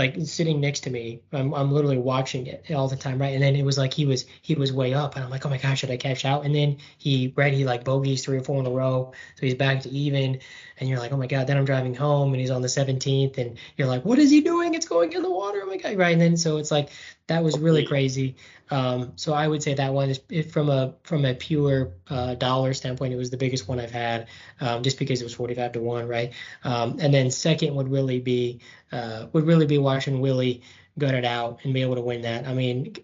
like 0.00 0.16
sitting 0.24 0.60
next 0.60 0.80
to 0.80 0.90
me. 0.90 1.20
I'm 1.32 1.52
I'm 1.52 1.70
literally 1.70 1.98
watching 1.98 2.46
it 2.46 2.70
all 2.72 2.88
the 2.88 2.96
time, 2.96 3.20
right? 3.20 3.34
And 3.34 3.42
then 3.42 3.54
it 3.54 3.64
was 3.64 3.76
like 3.76 3.92
he 3.92 4.06
was 4.06 4.24
he 4.40 4.54
was 4.54 4.72
way 4.72 4.94
up, 4.94 5.14
and 5.14 5.24
I'm 5.24 5.30
like, 5.30 5.44
oh 5.44 5.50
my 5.50 5.58
gosh, 5.58 5.80
should 5.80 5.90
I 5.90 5.98
cash 5.98 6.24
out? 6.24 6.46
And 6.46 6.54
then 6.54 6.78
he 6.96 7.34
read 7.36 7.52
he 7.52 7.64
like 7.64 7.84
bogeys 7.84 8.24
three 8.24 8.38
or 8.38 8.42
four 8.42 8.58
in 8.60 8.66
a 8.66 8.70
row, 8.70 9.12
so 9.36 9.46
he's 9.46 9.54
back 9.54 9.82
to 9.82 9.90
even, 9.90 10.40
and 10.78 10.88
you're 10.88 10.98
like, 10.98 11.12
oh 11.12 11.18
my 11.18 11.26
god. 11.26 11.46
Then 11.46 11.58
I'm 11.58 11.66
driving 11.66 11.94
home, 11.94 12.32
and 12.32 12.40
he's 12.40 12.50
on 12.50 12.62
the 12.62 12.68
17th, 12.68 13.36
and 13.36 13.58
you're 13.76 13.88
like, 13.88 14.04
what 14.04 14.18
is 14.18 14.30
he 14.30 14.40
doing? 14.40 14.74
It's 14.74 14.88
going 14.88 15.12
in 15.12 15.22
the 15.22 15.30
water, 15.30 15.60
oh 15.62 15.66
my 15.66 15.76
god, 15.76 15.98
right? 15.98 16.12
And 16.12 16.20
then 16.20 16.36
so 16.38 16.56
it's 16.56 16.70
like 16.70 16.88
that 17.30 17.44
was 17.44 17.56
really 17.60 17.86
crazy. 17.86 18.34
Um, 18.70 19.12
so 19.14 19.32
I 19.32 19.46
would 19.46 19.62
say 19.62 19.72
that 19.74 19.92
one 19.92 20.10
is 20.10 20.20
it, 20.30 20.50
from 20.50 20.68
a 20.68 20.94
from 21.04 21.24
a 21.24 21.32
pure 21.32 21.92
uh, 22.08 22.34
dollar 22.34 22.74
standpoint, 22.74 23.14
it 23.14 23.16
was 23.16 23.30
the 23.30 23.36
biggest 23.36 23.68
one 23.68 23.78
I've 23.78 23.92
had, 23.92 24.26
um, 24.60 24.82
just 24.82 24.98
because 24.98 25.20
it 25.20 25.24
was 25.24 25.34
45 25.34 25.72
to 25.72 25.80
one, 25.80 26.08
right? 26.08 26.32
Um, 26.64 26.96
and 27.00 27.14
then 27.14 27.30
second 27.30 27.76
would 27.76 27.88
really 27.88 28.18
be 28.18 28.60
uh, 28.90 29.26
would 29.32 29.46
really 29.46 29.66
be 29.66 29.78
watching 29.78 30.20
Willie 30.20 30.62
gut 30.98 31.14
it 31.14 31.24
out 31.24 31.60
and 31.62 31.72
be 31.72 31.82
able 31.82 31.94
to 31.94 32.00
win 32.00 32.22
that. 32.22 32.48
I 32.48 32.52
mean, 32.52 32.96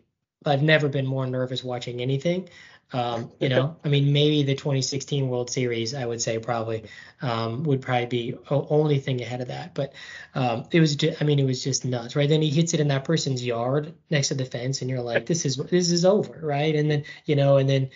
I've 0.45 0.63
never 0.63 0.89
been 0.89 1.07
more 1.07 1.27
nervous 1.27 1.63
watching 1.63 2.01
anything. 2.01 2.49
Um, 2.93 3.33
you 3.41 3.49
know, 3.49 3.77
I 3.85 3.89
mean, 3.89 4.13
maybe 4.13 4.45
the 4.45 4.55
2016 4.55 5.29
World 5.29 5.51
Series, 5.51 5.93
I 5.93 6.07
would 6.07 6.23
say 6.23 6.39
probably 6.39 6.85
um, 7.21 7.65
would 7.65 7.83
probably 7.83 8.07
be 8.07 8.35
only 8.49 9.01
thing 9.01 9.21
ahead 9.21 9.41
of 9.41 9.49
that. 9.49 9.75
But 9.75 9.93
um, 10.37 10.67
it 10.71 10.79
was, 10.79 10.95
just, 10.95 11.21
I 11.21 11.25
mean, 11.25 11.41
it 11.41 11.45
was 11.45 11.65
just 11.65 11.85
nuts, 11.85 12.15
right? 12.15 12.29
Then 12.29 12.43
he 12.43 12.49
hits 12.49 12.75
it 12.75 12.81
in 12.81 12.89
that 12.89 13.05
person's 13.05 13.45
yard 13.45 13.93
next 14.09 14.29
to 14.29 14.35
the 14.35 14.45
fence, 14.45 14.83
and 14.83 14.91
you're 14.91 15.03
like, 15.03 15.27
this 15.27 15.45
is 15.45 15.57
this 15.57 15.91
is 15.91 16.05
over, 16.05 16.39
right? 16.43 16.75
And 16.75 16.89
then 16.89 17.05
you 17.25 17.35
know, 17.35 17.57
and 17.57 17.69
then 17.69 17.91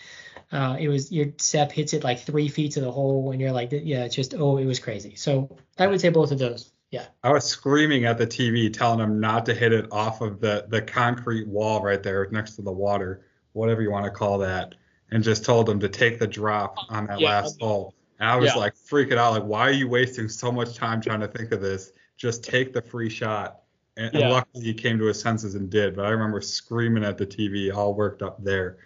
uh, 0.51 0.77
it 0.81 0.89
was 0.89 1.13
your 1.13 1.29
Sepp 1.39 1.71
hits 1.71 1.93
it 1.93 2.03
like 2.03 2.21
three 2.21 2.49
feet 2.49 2.73
to 2.73 2.81
the 2.81 2.91
hole, 2.91 3.31
and 3.31 3.41
you're 3.41 3.53
like, 3.53 3.71
yeah, 3.71 4.05
it's 4.05 4.17
just 4.17 4.35
oh, 4.35 4.57
it 4.57 4.67
was 4.67 4.81
crazy. 4.81 5.15
So 5.15 5.57
I 5.79 5.87
would 5.87 6.01
say 6.01 6.09
both 6.09 6.33
of 6.33 6.39
those. 6.41 6.73
Yeah. 6.91 7.07
I 7.23 7.31
was 7.31 7.45
screaming 7.45 8.07
at 8.07 8.19
the 8.19 8.27
TV, 8.27 8.73
telling 8.73 8.99
him 8.99 9.21
not 9.21 9.47
to 9.47 9.55
hit 9.55 9.73
it 9.73 9.87
off 9.93 10.21
of 10.21 10.41
the 10.41 10.67
the 10.69 10.83
concrete 10.83 11.47
wall 11.47 11.81
right 11.81 12.03
there 12.03 12.29
next 12.33 12.57
to 12.57 12.63
the 12.63 12.73
water, 12.73 13.25
whatever 13.53 13.83
you 13.83 13.93
want 13.93 14.07
to 14.07 14.11
call 14.11 14.39
that 14.39 14.75
and 15.13 15.25
just 15.25 15.45
told 15.45 15.69
him 15.69 15.81
to 15.81 15.89
take 15.89 16.19
the 16.19 16.27
drop 16.27 16.77
on 16.89 17.07
that 17.07 17.21
yeah. 17.21 17.29
last 17.29 17.61
hole. 17.61 17.95
And 18.19 18.29
I 18.29 18.37
was 18.37 18.53
yeah. 18.55 18.61
like 18.61 18.75
freaking 18.75 19.17
out, 19.17 19.33
like, 19.33 19.45
why 19.45 19.63
are 19.63 19.73
you 19.73 19.89
wasting 19.89 20.29
so 20.29 20.53
much 20.53 20.77
time 20.77 21.01
trying 21.01 21.21
to 21.21 21.29
think 21.29 21.53
of 21.53 21.61
this? 21.61 21.93
Just 22.17 22.45
take 22.45 22.73
the 22.73 22.83
free 22.83 23.09
shot. 23.09 23.61
And, 23.97 24.13
yeah. 24.15 24.21
and 24.21 24.31
luckily 24.31 24.65
he 24.65 24.75
came 24.75 24.99
to 24.99 25.07
his 25.07 25.21
senses 25.21 25.55
and 25.55 25.71
did. 25.71 25.97
But 25.97 26.07
I 26.07 26.11
remember 26.11 26.41
screaming 26.41 27.05
at 27.05 27.19
the 27.19 27.27
TV, 27.27 27.75
all 27.75 27.95
worked 27.95 28.23
up 28.23 28.43
there. 28.43 28.79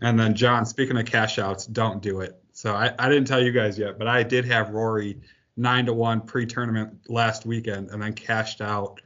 And 0.00 0.18
then 0.18 0.34
John, 0.34 0.66
speaking 0.66 0.98
of 0.98 1.06
cash 1.06 1.38
outs, 1.38 1.66
don't 1.66 2.02
do 2.02 2.20
it. 2.20 2.40
So 2.52 2.74
I, 2.74 2.92
I 2.98 3.08
didn't 3.08 3.26
tell 3.26 3.42
you 3.42 3.52
guys 3.52 3.78
yet, 3.78 3.98
but 3.98 4.08
I 4.08 4.22
did 4.22 4.44
have 4.46 4.70
Rory 4.70 5.20
nine 5.56 5.86
to 5.86 5.92
one 5.92 6.20
pre-tournament 6.20 7.08
last 7.08 7.46
weekend, 7.46 7.90
and 7.90 8.02
then 8.02 8.12
cashed 8.12 8.60
out 8.60 9.00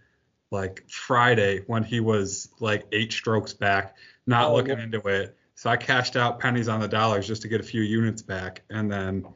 like 0.50 0.84
Friday 0.88 1.62
when 1.66 1.82
he 1.82 2.00
was 2.00 2.48
like 2.60 2.86
eight 2.92 3.12
strokes 3.12 3.52
back, 3.52 3.96
not 4.26 4.50
oh, 4.50 4.54
looking 4.54 4.78
into 4.78 5.00
it 5.08 5.36
so 5.64 5.70
I 5.70 5.78
cashed 5.78 6.14
out 6.14 6.40
pennies 6.40 6.68
on 6.68 6.78
the 6.78 6.88
dollars 6.88 7.26
just 7.26 7.40
to 7.40 7.48
get 7.48 7.58
a 7.58 7.64
few 7.64 7.80
units 7.80 8.20
back. 8.20 8.60
And 8.68 8.92
then, 8.92 9.26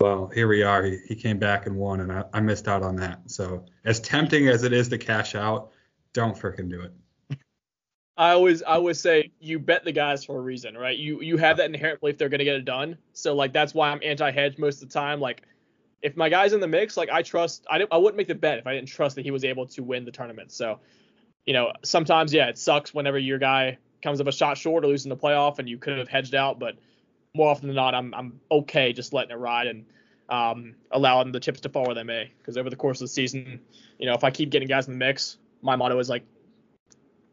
well, 0.00 0.28
here 0.28 0.48
we 0.48 0.62
are. 0.62 0.82
He, 0.82 0.96
he 1.06 1.14
came 1.14 1.38
back 1.38 1.66
and 1.66 1.76
won, 1.76 2.00
and 2.00 2.10
I, 2.10 2.24
I 2.32 2.40
missed 2.40 2.66
out 2.66 2.82
on 2.82 2.96
that. 2.96 3.30
So 3.30 3.66
as 3.84 4.00
tempting 4.00 4.48
as 4.48 4.62
it 4.62 4.72
is 4.72 4.88
to 4.88 4.96
cash 4.96 5.34
out, 5.34 5.72
don't 6.14 6.34
freaking 6.34 6.70
do 6.70 6.80
it. 6.80 7.38
I 8.16 8.30
always 8.30 8.62
I 8.62 8.76
always 8.76 8.98
say 8.98 9.32
you 9.38 9.58
bet 9.58 9.84
the 9.84 9.92
guys 9.92 10.24
for 10.24 10.38
a 10.38 10.40
reason, 10.40 10.78
right? 10.78 10.96
You 10.96 11.20
you 11.20 11.36
have 11.36 11.58
that 11.58 11.66
inherent 11.66 12.00
belief 12.00 12.16
they're 12.16 12.30
gonna 12.30 12.44
get 12.44 12.56
it 12.56 12.64
done. 12.64 12.96
So 13.12 13.34
like 13.34 13.52
that's 13.52 13.74
why 13.74 13.90
I'm 13.90 14.00
anti-hedge 14.02 14.56
most 14.56 14.82
of 14.82 14.88
the 14.88 14.94
time. 14.94 15.20
Like 15.20 15.42
if 16.00 16.16
my 16.16 16.30
guy's 16.30 16.54
in 16.54 16.60
the 16.60 16.68
mix, 16.68 16.96
like 16.96 17.10
I 17.10 17.20
trust 17.20 17.66
I 17.68 17.86
I 17.92 17.98
wouldn't 17.98 18.16
make 18.16 18.28
the 18.28 18.34
bet 18.34 18.56
if 18.56 18.66
I 18.66 18.72
didn't 18.72 18.88
trust 18.88 19.16
that 19.16 19.26
he 19.26 19.30
was 19.30 19.44
able 19.44 19.66
to 19.66 19.82
win 19.82 20.06
the 20.06 20.10
tournament. 20.10 20.52
So 20.52 20.80
you 21.44 21.52
know 21.52 21.74
sometimes 21.82 22.32
yeah 22.32 22.48
it 22.48 22.56
sucks 22.56 22.94
whenever 22.94 23.18
your 23.18 23.38
guy 23.38 23.76
comes 24.02 24.20
up 24.20 24.26
a 24.26 24.32
shot 24.32 24.58
short 24.58 24.84
or 24.84 24.88
losing 24.88 25.10
the 25.10 25.16
playoff 25.16 25.58
and 25.58 25.68
you 25.68 25.78
could 25.78 25.98
have 25.98 26.08
hedged 26.08 26.34
out. 26.34 26.58
But 26.58 26.76
more 27.34 27.50
often 27.50 27.68
than 27.68 27.76
not, 27.76 27.94
I'm 27.94 28.14
I'm 28.14 28.40
okay 28.50 28.92
just 28.92 29.12
letting 29.12 29.30
it 29.30 29.38
ride 29.38 29.66
and 29.66 29.84
um, 30.28 30.74
allowing 30.90 31.32
the 31.32 31.40
chips 31.40 31.60
to 31.60 31.68
fall 31.68 31.86
where 31.86 31.94
they 31.94 32.02
may. 32.02 32.32
Because 32.38 32.56
over 32.56 32.70
the 32.70 32.76
course 32.76 33.00
of 33.00 33.04
the 33.04 33.12
season, 33.12 33.60
you 33.98 34.06
know, 34.06 34.14
if 34.14 34.24
I 34.24 34.30
keep 34.30 34.50
getting 34.50 34.68
guys 34.68 34.86
in 34.86 34.94
the 34.94 34.98
mix, 34.98 35.38
my 35.62 35.76
motto 35.76 35.98
is 35.98 36.08
like 36.08 36.24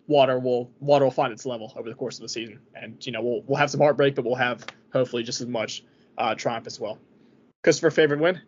water 0.08 0.40
will 0.40 0.72
water 0.80 1.06
will 1.06 1.12
find 1.12 1.34
its 1.34 1.46
level 1.46 1.74
over 1.76 1.90
the 1.90 1.96
course 1.96 2.18
of 2.18 2.22
the 2.22 2.30
season, 2.30 2.60
and 2.76 3.06
you 3.06 3.12
know 3.12 3.22
we'll 3.22 3.44
we'll 3.46 3.58
have 3.58 3.70
some 3.70 3.82
heartbreak, 3.82 4.16
but 4.16 4.26
we'll 4.26 4.36
have 4.36 4.66
hopefully 4.92 5.24
just 5.24 5.42
as 5.42 5.48
much 5.48 5.84
uh, 6.18 6.34
triumph 6.36 6.68
as 6.68 6.80
well. 6.80 6.98
Christopher, 7.64 7.92
favorite 7.92 8.20
win? 8.20 8.42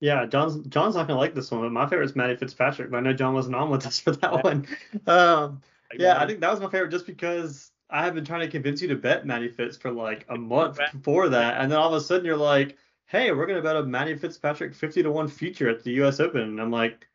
Yeah, 0.00 0.26
John's 0.26 0.66
John's 0.66 0.96
not 0.96 1.06
gonna 1.06 1.18
like 1.18 1.34
this 1.34 1.50
one, 1.50 1.62
but 1.62 1.72
my 1.72 1.88
favorite 1.88 2.06
is 2.06 2.16
Matty 2.16 2.36
Fitzpatrick. 2.36 2.90
But 2.90 2.98
I 2.98 3.00
know 3.00 3.12
John 3.12 3.34
wasn't 3.34 3.54
on 3.54 3.70
with 3.70 3.86
us 3.86 4.00
for 4.00 4.12
that 4.12 4.44
one. 4.44 4.66
Um, 5.06 5.62
yeah, 5.98 6.20
I 6.20 6.26
think 6.26 6.40
that 6.40 6.50
was 6.50 6.60
my 6.60 6.68
favorite 6.68 6.90
just 6.90 7.06
because 7.06 7.70
I 7.90 8.04
have 8.04 8.14
been 8.14 8.24
trying 8.24 8.40
to 8.40 8.48
convince 8.48 8.80
you 8.80 8.88
to 8.88 8.96
bet 8.96 9.26
Matty 9.26 9.48
Fitz 9.48 9.76
for 9.76 9.90
like 9.90 10.24
a 10.28 10.36
month 10.36 10.78
before 10.92 11.28
that, 11.28 11.60
and 11.60 11.70
then 11.70 11.78
all 11.78 11.88
of 11.88 11.94
a 11.94 12.04
sudden 12.04 12.24
you're 12.24 12.36
like, 12.36 12.76
"Hey, 13.06 13.32
we're 13.32 13.46
gonna 13.46 13.62
bet 13.62 13.76
a 13.76 13.82
Matty 13.82 14.16
Fitzpatrick 14.16 14.74
50 14.74 15.02
to 15.02 15.10
one 15.10 15.28
future 15.28 15.68
at 15.68 15.84
the 15.84 15.92
U.S. 15.92 16.20
Open," 16.20 16.40
and 16.40 16.60
I'm 16.60 16.70
like, 16.70 17.06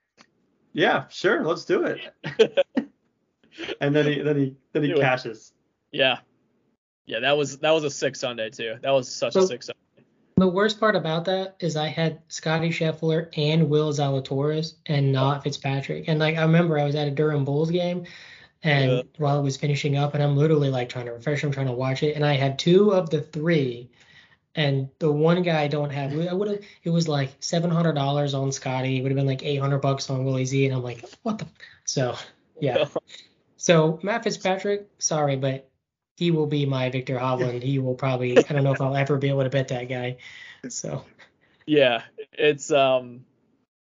"Yeah, 0.74 1.08
sure, 1.10 1.44
let's 1.44 1.66
do 1.66 1.84
it." 1.86 2.02
and 3.82 3.96
then 3.96 4.06
he 4.06 4.22
then 4.22 4.38
he 4.38 4.56
then 4.74 4.84
he 4.84 4.94
cashes. 4.94 5.54
Yeah, 5.92 6.20
yeah, 7.08 7.22
that 7.22 7.38
was 7.38 7.58
that 7.60 7.72
was 7.72 7.84
a 7.84 7.90
sick 7.90 8.16
Sunday 8.16 8.50
too. 8.50 8.76
That 8.82 8.92
was 8.92 9.12
such 9.12 9.34
so, 9.34 9.42
a 9.42 9.48
sick 9.48 9.64
Sunday. 9.64 9.80
The 10.36 10.48
worst 10.48 10.80
part 10.80 10.96
about 10.96 11.26
that 11.26 11.56
is 11.60 11.76
I 11.76 11.88
had 11.88 12.22
Scotty 12.28 12.70
Scheffler 12.70 13.30
and 13.36 13.70
Will 13.70 13.92
Zalatoris 13.92 14.76
and 14.86 15.12
not 15.12 15.40
oh. 15.40 15.42
Fitzpatrick. 15.42 16.08
And 16.08 16.20
like 16.20 16.38
I 16.38 16.44
remember 16.44 16.78
I 16.78 16.84
was 16.84 16.94
at 16.94 17.08
a 17.08 17.12
Durham 17.12 17.44
Bulls 17.44 17.72
game 17.72 18.06
and 18.64 18.92
yeah. 18.92 19.02
while 19.18 19.40
it 19.40 19.44
was 19.44 19.58
finishing 19.58 19.98
up, 19.98 20.14
and 20.14 20.24
I'm 20.24 20.36
literally 20.36 20.70
like 20.70 20.90
trying 20.90 21.06
to 21.06 21.14
refresh, 21.14 21.44
I'm 21.44 21.52
trying 21.52 21.68
to 21.68 21.74
watch 21.74 22.04
it, 22.04 22.16
and 22.16 22.26
I 22.26 22.34
had 22.34 22.58
two 22.58 22.92
of 22.92 23.10
the 23.10 23.22
three, 23.22 23.90
and 24.56 24.90
the 25.00 25.12
one 25.12 25.42
guy 25.44 25.62
I 25.62 25.68
don't 25.68 25.92
have, 25.92 26.12
I 26.12 26.34
would 26.34 26.48
have, 26.48 26.60
it 26.84 26.90
was 26.90 27.08
like 27.08 27.32
seven 27.40 27.70
hundred 27.70 27.94
dollars 27.94 28.34
on 28.34 28.52
Scotty, 28.52 28.98
it 28.98 29.02
would 29.02 29.12
have 29.12 29.18
been 29.18 29.28
like 29.28 29.44
eight 29.44 29.58
hundred 29.58 29.80
bucks 29.80 30.10
on 30.10 30.26
Willie 30.26 30.46
Z, 30.46 30.66
and 30.66 30.76
I'm 30.76 30.84
like, 30.84 31.04
what 31.24 31.38
the, 31.38 31.48
so 31.86 32.16
yeah, 32.60 32.86
so 33.58 34.00
Matt 34.04 34.24
Fitzpatrick, 34.24 34.88
sorry, 34.98 35.36
but 35.36 35.70
he 36.16 36.32
will 36.32 36.48
be 36.48 36.66
my 36.66 36.90
Viktor 36.90 37.20
Hovland. 37.20 37.62
He 37.62 37.78
will 37.78 37.94
probably, 37.94 38.38
I 38.38 38.42
don't 38.42 38.64
know 38.64 38.74
if 38.74 38.82
I'll 38.82 38.96
ever 38.96 39.18
be 39.18 39.30
able 39.30 39.44
to 39.44 39.50
bet 39.50 39.68
that 39.70 39.88
guy, 39.88 40.18
so. 40.70 41.04
Yeah, 41.70 42.04
it's 42.32 42.72
um 42.72 43.26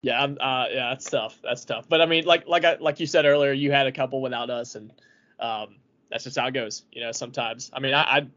yeah, 0.05 0.21
I'm, 0.21 0.37
uh, 0.39 0.67
yeah, 0.69 0.89
that's 0.89 1.09
tough. 1.09 1.39
That's 1.43 1.65
tough. 1.65 1.89
But 1.89 1.99
I 1.99 2.05
mean, 2.05 2.25
like, 2.25 2.47
like 2.47 2.63
I, 2.63 2.75
like 2.79 2.99
you 2.99 3.07
said 3.07 3.25
earlier, 3.25 3.51
you 3.53 3.71
had 3.71 3.87
a 3.87 3.91
couple 3.91 4.21
without 4.21 4.51
us, 4.51 4.75
and 4.75 4.93
um, 5.39 5.77
that's 6.11 6.23
just 6.25 6.37
how 6.37 6.45
it 6.45 6.51
goes. 6.51 6.83
You 6.91 7.01
know, 7.01 7.11
sometimes. 7.11 7.71
I 7.73 7.79
mean, 7.79 7.95
I, 7.95 8.01
I, 8.03 8.27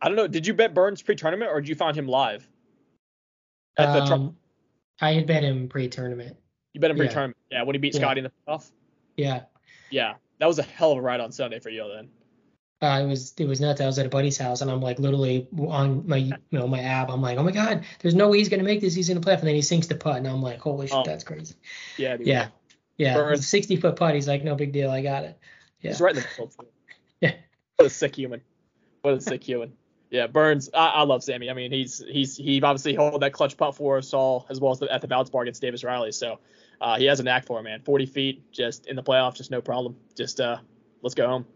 I 0.00 0.08
don't 0.08 0.16
know. 0.16 0.26
Did 0.26 0.46
you 0.46 0.54
bet 0.54 0.72
Burns 0.72 1.02
pre-tournament, 1.02 1.50
or 1.52 1.60
did 1.60 1.68
you 1.68 1.74
find 1.74 1.94
him 1.94 2.08
live? 2.08 2.48
At 3.76 3.92
the 3.92 4.00
um, 4.10 4.34
I 5.02 5.12
had 5.12 5.26
bet 5.26 5.42
him 5.42 5.68
pre-tournament. 5.68 6.34
You 6.72 6.80
bet 6.80 6.90
him 6.90 6.96
pre-tournament. 6.96 7.36
Yeah, 7.50 7.58
yeah 7.58 7.64
when 7.64 7.74
he 7.74 7.78
beat 7.78 7.94
Scotty 7.94 8.20
in 8.20 8.24
the 8.24 8.32
playoff. 8.48 8.70
Yeah. 9.18 9.42
Yeah, 9.90 10.14
that 10.38 10.46
was 10.46 10.58
a 10.60 10.62
hell 10.62 10.92
of 10.92 10.98
a 10.98 11.02
ride 11.02 11.20
on 11.20 11.30
Sunday 11.30 11.58
for 11.58 11.68
you 11.68 11.86
then. 11.94 12.08
Uh, 12.82 13.00
it 13.00 13.06
was 13.06 13.32
it 13.38 13.46
was 13.46 13.60
nuts. 13.60 13.80
I 13.80 13.86
was 13.86 13.98
at 13.98 14.06
a 14.06 14.08
buddy's 14.08 14.36
house 14.36 14.60
and 14.60 14.70
I'm 14.70 14.80
like 14.80 14.98
literally 14.98 15.46
on 15.68 16.06
my 16.06 16.16
you 16.16 16.34
know 16.50 16.66
my 16.66 16.80
app. 16.80 17.10
I'm 17.10 17.22
like, 17.22 17.38
oh 17.38 17.42
my 17.42 17.52
god, 17.52 17.84
there's 18.00 18.14
no 18.14 18.28
way 18.28 18.38
he's 18.38 18.48
gonna 18.48 18.64
make 18.64 18.80
this. 18.80 18.94
He's 18.94 19.08
in 19.08 19.20
the 19.20 19.24
playoff, 19.24 19.38
and 19.38 19.48
then 19.48 19.54
he 19.54 19.62
sinks 19.62 19.86
the 19.86 19.94
putt, 19.94 20.16
and 20.16 20.26
I'm 20.26 20.42
like, 20.42 20.60
holy 20.60 20.88
shit, 20.88 20.96
oh. 20.96 21.02
that's 21.06 21.24
crazy. 21.24 21.54
Yeah. 21.96 22.16
Dude. 22.16 22.26
Yeah. 22.26 22.48
Yeah. 22.96 23.34
60 23.34 23.76
foot 23.76 23.96
putt. 23.96 24.14
He's 24.14 24.28
like, 24.28 24.44
no 24.44 24.54
big 24.54 24.72
deal. 24.72 24.90
I 24.90 25.02
got 25.02 25.24
it. 25.24 25.38
Yeah. 25.80 25.90
He's 25.90 26.00
right 26.00 26.16
in 26.16 26.22
the 26.22 26.28
middle. 26.30 26.52
yeah. 27.20 27.34
What 27.76 27.86
a 27.86 27.90
sick 27.90 28.14
human. 28.16 28.40
What 29.02 29.14
a 29.14 29.20
sick 29.20 29.42
human. 29.42 29.72
Yeah, 30.10 30.26
Burns. 30.26 30.68
I, 30.74 30.88
I, 30.88 31.02
love 31.04 31.24
Sammy. 31.24 31.48
I 31.48 31.54
mean, 31.54 31.72
he's 31.72 32.04
he's 32.06 32.36
he 32.36 32.60
obviously 32.62 32.94
held 32.94 33.22
that 33.22 33.32
clutch 33.32 33.56
putt 33.56 33.74
for 33.74 33.96
us 33.96 34.12
all 34.12 34.46
as 34.50 34.60
well 34.60 34.72
as 34.72 34.78
the, 34.78 34.92
at 34.92 35.00
the 35.00 35.08
Valspar 35.08 35.40
against 35.40 35.62
Davis 35.62 35.82
Riley. 35.82 36.12
So 36.12 36.38
uh, 36.82 36.98
he 36.98 37.06
has 37.06 37.18
a 37.18 37.22
knack 37.22 37.46
for 37.46 37.58
it, 37.58 37.62
man. 37.62 37.80
40 37.80 38.06
feet, 38.06 38.52
just 38.52 38.86
in 38.86 38.96
the 38.96 39.02
playoff, 39.02 39.34
just 39.34 39.50
no 39.50 39.62
problem. 39.62 39.96
Just 40.14 40.38
uh, 40.38 40.58
let's 41.00 41.14
go 41.14 41.26
home. 41.26 41.46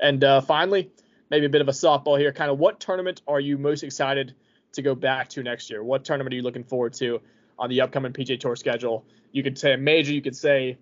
And 0.00 0.22
uh, 0.24 0.40
finally, 0.40 0.90
maybe 1.30 1.46
a 1.46 1.48
bit 1.48 1.60
of 1.60 1.68
a 1.68 1.72
softball 1.72 2.18
here. 2.18 2.32
Kind 2.32 2.50
of 2.50 2.58
what 2.58 2.80
tournament 2.80 3.22
are 3.26 3.40
you 3.40 3.58
most 3.58 3.82
excited 3.82 4.34
to 4.72 4.82
go 4.82 4.94
back 4.94 5.28
to 5.30 5.42
next 5.42 5.70
year? 5.70 5.82
What 5.82 6.04
tournament 6.04 6.32
are 6.32 6.36
you 6.36 6.42
looking 6.42 6.64
forward 6.64 6.94
to 6.94 7.20
on 7.58 7.70
the 7.70 7.80
upcoming 7.80 8.12
PGA 8.12 8.38
Tour 8.38 8.56
schedule? 8.56 9.04
You 9.32 9.42
could 9.42 9.58
say 9.58 9.72
a 9.72 9.78
major, 9.78 10.12
you 10.12 10.22
could 10.22 10.36
say 10.36 10.78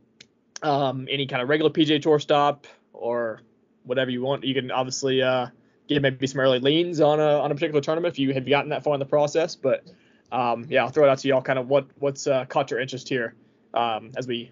um, 0.63 1.07
any 1.11 1.27
kind 1.27 1.43
of 1.43 1.49
regular 1.49 1.71
PGA 1.71 2.01
Tour 2.01 2.19
stop, 2.19 2.67
or 2.93 3.41
whatever 3.85 4.11
you 4.11 4.23
want. 4.23 4.45
You 4.45 4.55
can 4.55 4.71
obviously 4.71 5.23
uh, 5.23 5.49
give 5.89 6.03
maybe 6.03 6.27
some 6.27 6.41
early 6.41 6.59
leans 6.59 7.01
on 7.01 7.21
a 7.21 7.41
on 7.41 7.51
a 7.51 7.55
particular 7.55 7.81
tournament 7.81 8.15
if 8.15 8.19
you 8.19 8.33
have 8.33 8.49
gotten 8.49 8.71
that 8.71 8.85
far 8.85 8.95
in 8.95 9.01
the 9.01 9.07
process. 9.07 9.57
But 9.57 9.85
um, 10.31 10.67
yeah, 10.69 10.85
I'll 10.85 10.91
throw 10.91 11.05
it 11.05 11.11
out 11.11 11.19
to 11.19 11.29
y'all. 11.29 11.43
Kind 11.43 11.59
of 11.59 11.69
what 11.69 11.87
what's 11.99 12.27
uh, 12.27 12.45
caught 12.47 12.71
your 12.71 12.81
interest 12.81 13.09
here 13.09 13.35
um, 13.75 14.13
as 14.17 14.27
we, 14.27 14.51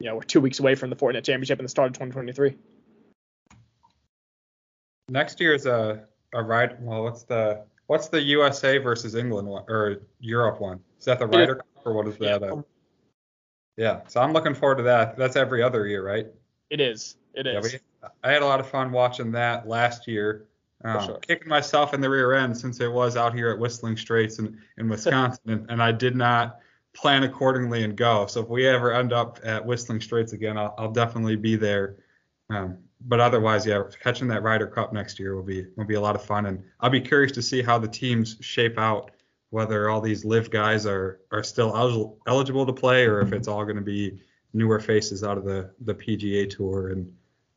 you 0.00 0.08
know, 0.08 0.16
we're 0.16 0.22
two 0.22 0.40
weeks 0.40 0.58
away 0.60 0.74
from 0.74 0.90
the 0.90 0.96
Fortinet 0.96 1.24
Championship 1.24 1.58
and 1.58 1.64
the 1.64 1.70
start 1.70 1.88
of 1.88 1.94
2023. 1.94 2.56
Next 5.08 5.40
year 5.40 5.54
is 5.54 5.66
a 5.66 6.04
a 6.34 6.42
ride. 6.42 6.76
Well, 6.80 7.02
what's 7.04 7.22
the 7.22 7.64
what's 7.86 8.08
the 8.08 8.20
USA 8.20 8.78
versus 8.78 9.14
England 9.14 9.48
one 9.48 9.64
or 9.68 10.02
Europe 10.20 10.60
one? 10.60 10.80
Is 10.98 11.04
that 11.06 11.18
the 11.18 11.26
Ryder 11.26 11.56
Cup 11.56 11.66
or 11.84 11.92
what 11.94 12.06
is 12.08 12.16
that? 12.18 12.40
Yeah. 12.40 12.48
Uh, 12.48 12.62
yeah. 13.76 14.00
So 14.08 14.20
I'm 14.20 14.32
looking 14.32 14.54
forward 14.54 14.76
to 14.76 14.82
that. 14.84 15.16
That's 15.16 15.36
every 15.36 15.62
other 15.62 15.86
year, 15.86 16.04
right? 16.04 16.26
It 16.70 16.80
is. 16.80 17.16
It 17.34 17.46
Yeah, 17.46 17.60
we, 17.60 18.08
I 18.22 18.32
had 18.32 18.42
a 18.42 18.46
lot 18.46 18.60
of 18.60 18.68
fun 18.68 18.90
watching 18.90 19.32
that 19.32 19.68
last 19.68 20.08
year. 20.08 20.48
Um, 20.84 21.06
sure. 21.06 21.18
Kicking 21.18 21.48
myself 21.48 21.94
in 21.94 22.00
the 22.00 22.10
rear 22.10 22.34
end 22.34 22.56
since 22.56 22.80
it 22.80 22.90
was 22.90 23.16
out 23.16 23.34
here 23.34 23.50
at 23.50 23.58
Whistling 23.58 23.96
Straits 23.96 24.38
in, 24.38 24.58
in 24.76 24.88
Wisconsin, 24.90 25.50
and, 25.50 25.70
and 25.70 25.82
I 25.82 25.92
did 25.92 26.14
not 26.14 26.58
plan 26.94 27.22
accordingly 27.22 27.84
and 27.84 27.96
go. 27.96 28.26
So 28.26 28.42
if 28.42 28.48
we 28.48 28.66
ever 28.66 28.92
end 28.92 29.12
up 29.12 29.38
at 29.44 29.64
Whistling 29.64 30.00
Straits 30.00 30.32
again, 30.32 30.58
I'll, 30.58 30.74
I'll 30.78 30.92
definitely 30.92 31.36
be 31.36 31.56
there. 31.56 31.96
Um, 32.50 32.78
but 33.02 33.20
otherwise, 33.20 33.66
yeah, 33.66 33.82
catching 34.02 34.28
that 34.28 34.42
Ryder 34.42 34.66
Cup 34.66 34.92
next 34.92 35.18
year 35.20 35.36
will 35.36 35.42
be 35.42 35.66
will 35.76 35.84
be 35.84 35.94
a 35.94 36.00
lot 36.00 36.14
of 36.14 36.24
fun, 36.24 36.46
and 36.46 36.62
I'll 36.80 36.90
be 36.90 37.00
curious 37.00 37.32
to 37.32 37.42
see 37.42 37.62
how 37.62 37.78
the 37.78 37.88
teams 37.88 38.36
shape 38.40 38.78
out, 38.78 39.12
whether 39.50 39.88
all 39.88 40.00
these 40.00 40.24
LIV 40.24 40.50
guys 40.50 40.86
are 40.86 41.20
are 41.30 41.42
still 41.42 41.76
eligible 41.76 42.18
eligible 42.26 42.66
to 42.66 42.72
play, 42.72 43.04
or 43.06 43.20
if 43.20 43.32
it's 43.32 43.48
all 43.48 43.64
going 43.64 43.76
to 43.76 43.82
be 43.82 44.20
newer 44.52 44.80
faces 44.80 45.22
out 45.22 45.38
of 45.38 45.44
the 45.44 45.70
the 45.82 45.94
PGA 45.94 46.48
Tour 46.48 46.88
and 46.90 47.12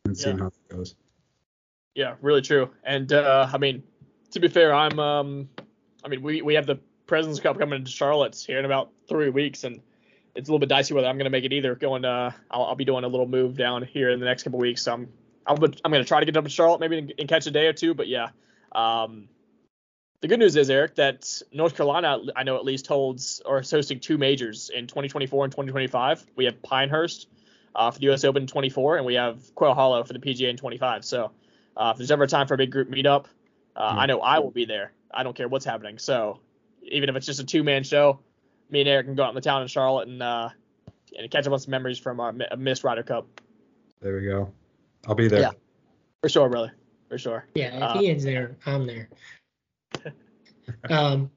and 0.05 0.17
seeing 0.17 0.37
Yeah. 0.37 0.43
how 0.43 0.47
it 0.47 0.75
goes. 0.75 0.95
Yeah, 1.95 2.15
really 2.21 2.41
true. 2.41 2.69
And 2.83 3.11
uh, 3.11 3.49
I 3.51 3.57
mean, 3.57 3.83
to 4.31 4.39
be 4.39 4.47
fair, 4.47 4.73
I'm 4.73 4.99
um, 4.99 5.49
I 6.03 6.07
mean, 6.07 6.21
we 6.21 6.41
we 6.41 6.53
have 6.53 6.65
the 6.65 6.79
Presidents 7.07 7.39
Cup 7.39 7.59
coming 7.59 7.83
to 7.83 7.91
Charlotte 7.91 8.35
here 8.47 8.59
in 8.59 8.65
about 8.65 8.91
three 9.09 9.29
weeks, 9.29 9.63
and 9.65 9.81
it's 10.35 10.47
a 10.47 10.51
little 10.51 10.59
bit 10.59 10.69
dicey 10.69 10.93
whether 10.93 11.07
I'm 11.07 11.17
going 11.17 11.25
to 11.25 11.29
make 11.31 11.43
it 11.43 11.51
either. 11.51 11.75
Going, 11.75 12.05
uh, 12.05 12.31
I'll, 12.49 12.63
I'll 12.63 12.75
be 12.75 12.85
doing 12.85 13.03
a 13.03 13.07
little 13.07 13.27
move 13.27 13.57
down 13.57 13.83
here 13.83 14.11
in 14.11 14.19
the 14.19 14.25
next 14.25 14.43
couple 14.43 14.59
weeks. 14.59 14.83
So 14.83 14.93
I'm 14.93 15.09
I'm, 15.45 15.57
I'm 15.63 15.91
going 15.91 16.03
to 16.03 16.07
try 16.07 16.19
to 16.19 16.25
get 16.25 16.37
up 16.37 16.43
to 16.43 16.49
Charlotte 16.49 16.79
maybe 16.79 16.97
and, 16.97 17.13
and 17.19 17.29
catch 17.29 17.47
a 17.47 17.51
day 17.51 17.67
or 17.67 17.73
two. 17.73 17.93
But 17.93 18.07
yeah, 18.07 18.29
um, 18.71 19.27
the 20.21 20.27
good 20.27 20.39
news 20.39 20.55
is 20.55 20.69
Eric 20.69 20.95
that 20.95 21.41
North 21.51 21.75
Carolina, 21.75 22.19
I 22.35 22.43
know 22.43 22.55
at 22.55 22.65
least 22.65 22.87
holds 22.87 23.41
or 23.45 23.59
is 23.59 23.71
hosting 23.71 23.99
two 23.99 24.17
majors 24.17 24.69
in 24.69 24.87
2024 24.87 25.45
and 25.45 25.51
2025. 25.51 26.25
We 26.35 26.45
have 26.45 26.61
Pinehurst 26.61 27.27
uh, 27.75 27.91
for 27.91 27.99
the 27.99 28.05
U.S. 28.05 28.23
Open 28.23 28.43
in 28.43 28.47
24, 28.47 28.97
and 28.97 29.05
we 29.05 29.15
have 29.15 29.53
Quail 29.55 29.73
Hollow 29.73 30.03
for 30.03 30.13
the 30.13 30.19
PGA 30.19 30.49
in 30.49 30.57
25. 30.57 31.03
So 31.03 31.31
uh, 31.75 31.91
if 31.93 31.97
there's 31.97 32.11
ever 32.11 32.23
a 32.23 32.27
time 32.27 32.47
for 32.47 32.53
a 32.53 32.57
big 32.57 32.71
group 32.71 32.89
meetup, 32.89 33.25
uh, 33.75 33.93
Hmm. 33.93 33.99
I 33.99 34.05
know 34.05 34.19
I 34.19 34.39
will 34.39 34.51
be 34.51 34.65
there. 34.65 34.91
I 35.13 35.23
don't 35.23 35.35
care 35.35 35.47
what's 35.47 35.65
happening. 35.65 35.97
So 35.97 36.39
even 36.83 37.09
if 37.09 37.15
it's 37.15 37.25
just 37.25 37.39
a 37.39 37.45
two-man 37.45 37.83
show, 37.83 38.19
me 38.69 38.81
and 38.81 38.89
Eric 38.89 39.07
can 39.07 39.15
go 39.15 39.23
out 39.23 39.29
in 39.29 39.35
the 39.35 39.41
town 39.41 39.61
in 39.61 39.67
Charlotte 39.67 40.07
and 40.07 40.21
uh, 40.21 40.49
and 41.17 41.29
catch 41.31 41.45
up 41.47 41.53
on 41.53 41.59
some 41.59 41.71
memories 41.71 41.99
from 41.99 42.19
our 42.19 42.31
mi- 42.31 42.45
missed 42.57 42.83
Ryder 42.83 43.03
Cup. 43.03 43.27
There 44.01 44.15
we 44.15 44.25
go. 44.25 44.51
I'll 45.07 45.15
be 45.15 45.27
there. 45.27 45.41
Yeah. 45.41 45.51
For 46.21 46.29
sure, 46.29 46.49
brother. 46.49 46.73
For 47.09 47.17
sure. 47.17 47.45
Yeah, 47.55 47.75
if 47.75 47.83
Uh, 47.97 48.01
Ian's 48.01 48.23
there, 48.23 48.55
I'm 48.65 48.85
there. 48.85 49.09
um, 50.89 51.31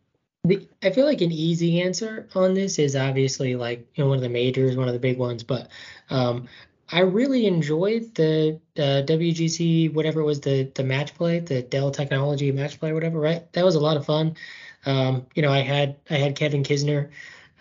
the, 0.45 0.69
I 0.83 0.91
feel 0.91 1.07
like 1.07 1.23
an 1.23 1.33
easy 1.33 1.81
answer 1.81 2.29
on 2.35 2.55
this 2.55 2.79
is 2.79 2.95
obviously 2.95 3.57
like 3.57 3.87
you 3.95 4.05
know 4.05 4.09
one 4.09 4.19
of 4.19 4.23
the 4.23 4.29
majors, 4.29 4.77
one 4.77 4.89
of 4.89 4.93
the 4.95 5.01
big 5.01 5.19
ones, 5.19 5.43
but 5.43 5.69
um, 6.11 6.47
I 6.91 7.01
really 7.01 7.47
enjoyed 7.47 8.15
the 8.15 8.61
uh, 8.77 9.03
WGC 9.07 9.93
whatever 9.95 10.21
it 10.21 10.25
was 10.25 10.41
the 10.41 10.71
the 10.75 10.85
match 10.85 11.15
play, 11.15 11.41
the 11.41 11.63
Dell 11.63 11.91
Technology 11.91 12.53
match 12.53 12.79
play, 12.79 12.93
whatever. 12.93 13.19
Right, 13.19 13.51
that 13.55 13.65
was 13.65 13.75
a 13.75 13.81
lot 13.81 13.97
of 13.97 14.05
fun. 14.05 14.37
Um, 14.85 15.27
you 15.35 15.43
know, 15.43 15.51
I 15.51 15.61
had 15.61 15.97
I 16.11 16.15
had 16.15 16.37
Kevin 16.37 16.63
Kisner, 16.63 17.09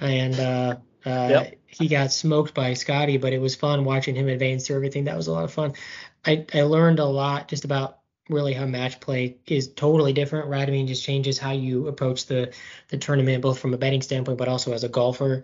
and 0.01 0.37
uh, 0.37 0.75
uh, 1.05 1.29
Yep. 1.29 1.55
he 1.67 1.87
got 1.87 2.11
smoked 2.11 2.53
by 2.53 2.73
Scotty, 2.73 3.17
but 3.17 3.33
it 3.33 3.39
was 3.41 3.55
fun 3.55 3.85
watching 3.85 4.15
him 4.15 4.27
advance 4.27 4.67
through 4.67 4.77
everything. 4.77 5.05
That 5.05 5.17
was 5.17 5.27
a 5.27 5.31
lot 5.31 5.43
of 5.43 5.53
fun. 5.53 5.73
I, 6.25 6.45
I 6.53 6.61
learned 6.63 6.99
a 6.99 7.05
lot 7.05 7.47
just 7.47 7.65
about 7.65 7.99
really 8.29 8.53
how 8.53 8.65
match 8.65 8.99
play 9.01 9.37
is 9.47 9.67
totally 9.73 10.13
different, 10.13 10.47
right? 10.47 10.67
I 10.67 10.71
mean, 10.71 10.87
just 10.87 11.03
changes 11.03 11.37
how 11.39 11.51
you 11.51 11.87
approach 11.87 12.25
the 12.27 12.53
the 12.89 12.97
tournament, 12.97 13.41
both 13.41 13.59
from 13.59 13.73
a 13.73 13.77
betting 13.77 14.01
standpoint, 14.01 14.37
but 14.37 14.47
also 14.47 14.73
as 14.73 14.83
a 14.83 14.89
golfer. 14.89 15.43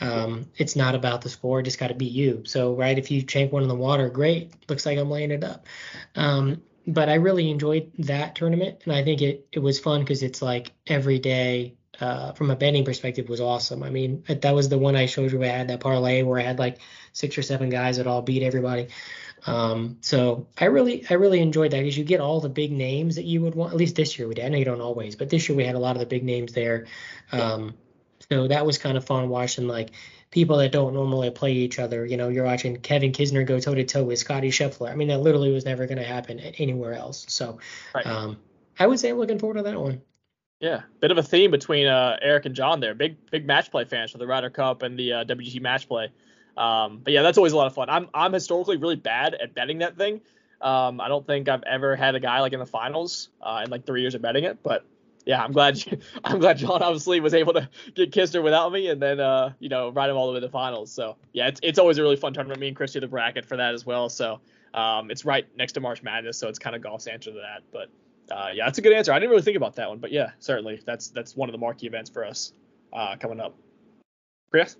Um, 0.00 0.50
it's 0.56 0.76
not 0.76 0.94
about 0.94 1.22
the 1.22 1.28
score; 1.30 1.62
just 1.62 1.78
got 1.78 1.88
to 1.88 1.94
be 1.94 2.06
you. 2.06 2.42
So, 2.46 2.74
right, 2.74 2.98
if 2.98 3.10
you 3.10 3.24
shank 3.26 3.52
one 3.52 3.62
in 3.62 3.68
the 3.68 3.74
water, 3.74 4.08
great. 4.10 4.52
Looks 4.68 4.86
like 4.86 4.98
I'm 4.98 5.10
laying 5.10 5.30
it 5.30 5.44
up. 5.44 5.66
Um, 6.14 6.62
but 6.86 7.08
I 7.08 7.14
really 7.14 7.50
enjoyed 7.50 7.92
that 8.00 8.34
tournament, 8.34 8.80
and 8.84 8.92
I 8.94 9.04
think 9.04 9.22
it 9.22 9.48
it 9.52 9.60
was 9.60 9.78
fun 9.80 10.00
because 10.00 10.22
it's 10.22 10.42
like 10.42 10.72
every 10.86 11.18
day. 11.18 11.77
Uh, 12.00 12.32
from 12.32 12.50
a 12.50 12.56
betting 12.56 12.84
perspective, 12.84 13.28
was 13.28 13.40
awesome. 13.40 13.82
I 13.82 13.90
mean, 13.90 14.22
that 14.28 14.54
was 14.54 14.68
the 14.68 14.78
one 14.78 14.94
I 14.94 15.06
showed 15.06 15.32
you. 15.32 15.42
I 15.42 15.48
had 15.48 15.68
that 15.68 15.80
parlay 15.80 16.22
where 16.22 16.38
I 16.38 16.42
had 16.42 16.58
like 16.58 16.78
six 17.12 17.36
or 17.36 17.42
seven 17.42 17.70
guys 17.70 17.96
that 17.96 18.06
all 18.06 18.22
beat 18.22 18.44
everybody. 18.44 18.88
Um, 19.46 19.98
so 20.00 20.46
I 20.58 20.66
really, 20.66 21.04
I 21.10 21.14
really 21.14 21.40
enjoyed 21.40 21.72
that 21.72 21.80
because 21.80 21.98
you 21.98 22.04
get 22.04 22.20
all 22.20 22.40
the 22.40 22.48
big 22.48 22.72
names 22.72 23.16
that 23.16 23.24
you 23.24 23.40
would 23.42 23.54
want. 23.54 23.72
At 23.72 23.78
least 23.78 23.96
this 23.96 24.18
year 24.18 24.28
we 24.28 24.34
did. 24.34 24.44
I 24.44 24.48
know 24.48 24.58
you 24.58 24.64
don't 24.64 24.80
always, 24.80 25.16
but 25.16 25.28
this 25.28 25.48
year 25.48 25.56
we 25.56 25.64
had 25.64 25.74
a 25.74 25.78
lot 25.80 25.96
of 25.96 26.00
the 26.00 26.06
big 26.06 26.24
names 26.24 26.52
there. 26.52 26.86
Um, 27.32 27.74
so 28.30 28.48
that 28.48 28.66
was 28.66 28.78
kind 28.78 28.96
of 28.96 29.04
fun 29.04 29.28
watching 29.28 29.66
like 29.68 29.90
people 30.30 30.58
that 30.58 30.72
don't 30.72 30.92
normally 30.94 31.30
play 31.30 31.52
each 31.52 31.78
other. 31.78 32.04
You 32.04 32.16
know, 32.16 32.28
you're 32.28 32.44
watching 32.44 32.76
Kevin 32.76 33.12
Kisner 33.12 33.46
go 33.46 33.58
toe 33.60 33.74
to 33.74 33.84
toe 33.84 34.04
with 34.04 34.18
Scotty 34.18 34.50
Scheffler. 34.50 34.90
I 34.90 34.94
mean, 34.94 35.08
that 35.08 35.18
literally 35.18 35.52
was 35.52 35.64
never 35.64 35.86
going 35.86 35.98
to 35.98 36.04
happen 36.04 36.38
anywhere 36.38 36.94
else. 36.94 37.24
So 37.28 37.58
Right. 37.94 38.06
um, 38.06 38.38
I 38.78 38.86
would 38.86 39.00
say 39.00 39.10
I'm 39.10 39.18
looking 39.18 39.38
forward 39.38 39.56
to 39.56 39.62
that 39.64 39.80
one. 39.80 40.02
Yeah, 40.60 40.82
bit 41.00 41.12
of 41.12 41.18
a 41.18 41.22
theme 41.22 41.52
between 41.52 41.86
uh, 41.86 42.16
Eric 42.20 42.46
and 42.46 42.54
John 42.54 42.80
there. 42.80 42.94
Big 42.94 43.16
big 43.30 43.46
match 43.46 43.70
play 43.70 43.84
fans 43.84 44.10
for 44.10 44.18
the 44.18 44.26
Ryder 44.26 44.50
Cup 44.50 44.82
and 44.82 44.98
the 44.98 45.12
uh, 45.12 45.24
WGC 45.24 45.60
match 45.60 45.88
play. 45.88 46.10
Um, 46.56 47.00
but 47.04 47.12
yeah, 47.12 47.22
that's 47.22 47.38
always 47.38 47.52
a 47.52 47.56
lot 47.56 47.68
of 47.68 47.74
fun. 47.74 47.88
I'm 47.88 48.08
I'm 48.12 48.32
historically 48.32 48.76
really 48.76 48.96
bad 48.96 49.34
at 49.34 49.54
betting 49.54 49.78
that 49.78 49.96
thing. 49.96 50.20
Um, 50.60 51.00
I 51.00 51.06
don't 51.06 51.24
think 51.24 51.48
I've 51.48 51.62
ever 51.62 51.94
had 51.94 52.16
a 52.16 52.20
guy 52.20 52.40
like 52.40 52.52
in 52.52 52.58
the 52.58 52.66
finals 52.66 53.28
uh, 53.40 53.62
in 53.64 53.70
like 53.70 53.86
three 53.86 54.00
years 54.00 54.16
of 54.16 54.22
betting 54.22 54.42
it. 54.42 54.60
But 54.64 54.84
yeah, 55.24 55.44
I'm 55.44 55.52
glad 55.52 55.84
you, 55.86 55.98
I'm 56.24 56.40
glad 56.40 56.58
John 56.58 56.82
obviously 56.82 57.20
was 57.20 57.34
able 57.34 57.52
to 57.52 57.68
get 57.94 58.10
Kisner 58.10 58.42
without 58.42 58.72
me 58.72 58.88
and 58.88 59.00
then 59.00 59.20
uh, 59.20 59.52
you 59.60 59.68
know 59.68 59.90
ride 59.90 60.10
him 60.10 60.16
all 60.16 60.26
the 60.26 60.32
way 60.32 60.40
to 60.40 60.46
the 60.46 60.50
finals. 60.50 60.90
So 60.90 61.16
yeah, 61.32 61.46
it's 61.46 61.60
it's 61.62 61.78
always 61.78 61.98
a 61.98 62.02
really 62.02 62.16
fun 62.16 62.34
tournament. 62.34 62.58
Me 62.58 62.66
and 62.66 62.76
Chris 62.76 62.92
do 62.92 62.98
the 62.98 63.06
bracket 63.06 63.44
for 63.44 63.56
that 63.56 63.74
as 63.74 63.86
well. 63.86 64.08
So 64.08 64.40
um, 64.74 65.12
it's 65.12 65.24
right 65.24 65.46
next 65.56 65.72
to 65.72 65.80
March 65.80 66.02
Madness, 66.02 66.36
so 66.36 66.48
it's 66.48 66.58
kind 66.58 66.74
of 66.74 66.82
golf's 66.82 67.06
answer 67.06 67.30
to 67.30 67.36
that. 67.36 67.62
But 67.72 67.90
uh, 68.30 68.50
yeah, 68.54 68.64
that's 68.66 68.78
a 68.78 68.82
good 68.82 68.92
answer. 68.92 69.12
I 69.12 69.18
didn't 69.18 69.30
really 69.30 69.42
think 69.42 69.56
about 69.56 69.76
that 69.76 69.88
one, 69.88 69.98
but 69.98 70.12
yeah, 70.12 70.30
certainly 70.38 70.80
that's 70.84 71.08
that's 71.08 71.36
one 71.36 71.48
of 71.48 71.52
the 71.52 71.58
marquee 71.58 71.86
events 71.86 72.10
for 72.10 72.24
us 72.24 72.52
uh, 72.92 73.16
coming 73.16 73.40
up. 73.40 73.54
Chris? 74.50 74.76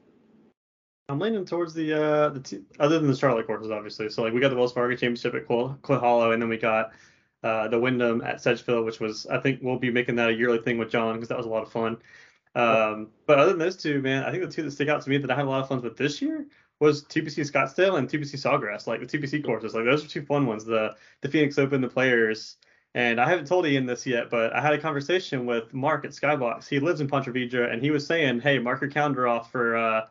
I'm 1.10 1.18
leaning 1.18 1.46
towards 1.46 1.72
the 1.72 1.92
uh 1.94 2.28
the 2.30 2.40
t- 2.40 2.62
other 2.78 2.98
than 2.98 3.08
the 3.10 3.16
Charlotte 3.16 3.46
courses, 3.46 3.70
obviously. 3.70 4.10
So 4.10 4.22
like 4.22 4.34
we 4.34 4.40
got 4.40 4.50
the 4.50 4.56
Wells 4.56 4.72
Fargo 4.72 4.94
Championship 4.94 5.34
at 5.34 5.46
Quail 5.46 5.78
Hollow, 5.82 6.32
and 6.32 6.42
then 6.42 6.48
we 6.48 6.58
got 6.58 6.92
uh 7.42 7.68
the 7.68 7.78
Wyndham 7.78 8.20
at 8.22 8.42
Sedgefield, 8.42 8.84
which 8.84 9.00
was 9.00 9.26
I 9.26 9.38
think 9.38 9.60
we'll 9.62 9.78
be 9.78 9.90
making 9.90 10.16
that 10.16 10.28
a 10.28 10.34
yearly 10.34 10.58
thing 10.58 10.76
with 10.76 10.90
John 10.90 11.14
because 11.14 11.28
that 11.28 11.38
was 11.38 11.46
a 11.46 11.50
lot 11.50 11.62
of 11.62 11.72
fun. 11.72 11.96
Um, 12.54 13.08
but 13.26 13.38
other 13.38 13.50
than 13.50 13.58
those 13.58 13.76
two, 13.76 14.02
man, 14.02 14.24
I 14.24 14.30
think 14.30 14.42
the 14.42 14.50
two 14.50 14.62
that 14.62 14.70
stick 14.70 14.88
out 14.88 15.00
to 15.02 15.10
me 15.10 15.18
that 15.18 15.30
I 15.30 15.36
had 15.36 15.44
a 15.44 15.48
lot 15.48 15.62
of 15.62 15.68
fun 15.68 15.80
with 15.80 15.96
this 15.96 16.20
year 16.20 16.46
was 16.80 17.04
TPC 17.04 17.50
Scottsdale 17.50 17.98
and 17.98 18.08
TPC 18.08 18.34
Sawgrass, 18.34 18.86
like 18.86 19.00
the 19.00 19.06
TPC 19.06 19.44
courses. 19.44 19.74
Like 19.74 19.84
those 19.84 20.04
are 20.04 20.08
two 20.08 20.22
fun 20.22 20.46
ones. 20.46 20.64
The 20.64 20.94
the 21.22 21.28
Phoenix 21.28 21.58
Open, 21.58 21.80
the 21.80 21.88
Players. 21.88 22.56
And 22.98 23.20
I 23.20 23.28
haven't 23.28 23.46
told 23.46 23.64
Ian 23.64 23.86
this 23.86 24.04
yet, 24.04 24.28
but 24.28 24.52
I 24.52 24.60
had 24.60 24.72
a 24.72 24.78
conversation 24.78 25.46
with 25.46 25.72
Mark 25.72 26.04
at 26.04 26.10
Skybox. 26.10 26.66
He 26.66 26.80
lives 26.80 27.00
in 27.00 27.06
Ponte 27.06 27.26
Vedra, 27.26 27.72
and 27.72 27.80
he 27.80 27.92
was 27.92 28.04
saying, 28.04 28.40
"Hey, 28.40 28.58
mark 28.58 28.80
your 28.80 28.90
calendar 28.90 29.28
off 29.28 29.52
for 29.52 29.76
uh, 29.76 30.06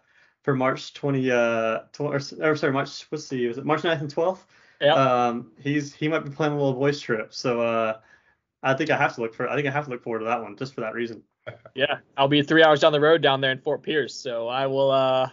for 0.47 0.55
March 0.55 0.93
20, 0.93 1.29
uh, 1.29 1.79
tw- 1.91 1.99
or, 1.99 2.21
or 2.39 2.55
sorry, 2.55 2.71
March, 2.71 3.05
what's 3.09 3.27
the, 3.27 3.49
was 3.49 3.57
it 3.57 3.65
March 3.65 3.81
9th 3.81 3.99
and 3.99 4.15
12th? 4.15 4.45
Yeah. 4.79 4.93
Um, 4.93 5.51
he's, 5.59 5.93
he 5.93 6.07
might 6.07 6.23
be 6.23 6.29
planning 6.29 6.57
a 6.57 6.61
little 6.61 6.79
voice 6.79 7.01
trip. 7.01 7.33
So, 7.33 7.59
uh, 7.59 7.97
I 8.63 8.73
think 8.73 8.89
I 8.89 8.95
have 8.95 9.13
to 9.15 9.21
look 9.21 9.35
for, 9.35 9.49
I 9.49 9.55
think 9.55 9.67
I 9.67 9.71
have 9.71 9.83
to 9.83 9.91
look 9.91 10.01
forward 10.01 10.19
to 10.19 10.25
that 10.25 10.41
one 10.41 10.55
just 10.55 10.73
for 10.73 10.79
that 10.79 10.93
reason. 10.93 11.21
yeah, 11.75 11.97
I'll 12.15 12.29
be 12.29 12.41
three 12.43 12.63
hours 12.63 12.79
down 12.79 12.93
the 12.93 13.01
road 13.01 13.21
down 13.21 13.41
there 13.41 13.51
in 13.51 13.59
Fort 13.59 13.83
Pierce, 13.83 14.15
so 14.15 14.47
I 14.47 14.67
will 14.67 14.89
uh 14.89 15.29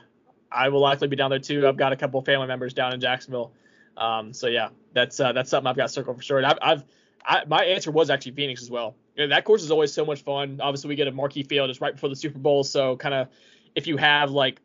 I 0.51 0.69
will 0.69 0.81
likely 0.81 1.07
be 1.07 1.15
down 1.15 1.31
there 1.31 1.39
too. 1.39 1.67
I've 1.67 1.77
got 1.77 1.93
a 1.93 1.97
couple 1.97 2.19
of 2.19 2.27
family 2.27 2.49
members 2.49 2.75
down 2.75 2.93
in 2.93 3.01
Jacksonville. 3.01 3.53
Um, 3.97 4.33
so 4.33 4.49
yeah, 4.49 4.71
that's 4.93 5.19
uh, 5.21 5.33
that's 5.33 5.51
something 5.51 5.69
I've 5.69 5.77
got 5.77 5.91
circled 5.91 6.17
for 6.17 6.23
sure. 6.23 6.39
And 6.39 6.47
I've, 6.47 6.59
I've 6.61 6.85
I, 7.25 7.45
my 7.47 7.65
answer 7.65 7.91
was 7.91 8.11
actually 8.11 8.33
Phoenix 8.33 8.63
as 8.63 8.71
well. 8.71 8.97
That 9.17 9.45
course 9.45 9.63
is 9.63 9.71
always 9.71 9.93
so 9.93 10.05
much 10.05 10.23
fun. 10.23 10.61
Obviously, 10.61 10.89
we 10.89 10.97
get 10.97 11.09
a 11.09 11.13
marquee 11.13 11.45
field. 11.45 11.71
It's 11.71 11.81
right 11.81 11.95
before 11.95 12.09
the 12.09 12.17
Super 12.17 12.39
Bowl, 12.39 12.65
so 12.65 12.97
kind 12.97 13.15
of 13.15 13.29
if 13.75 13.87
you 13.87 13.97
have 13.97 14.31
like 14.31 14.61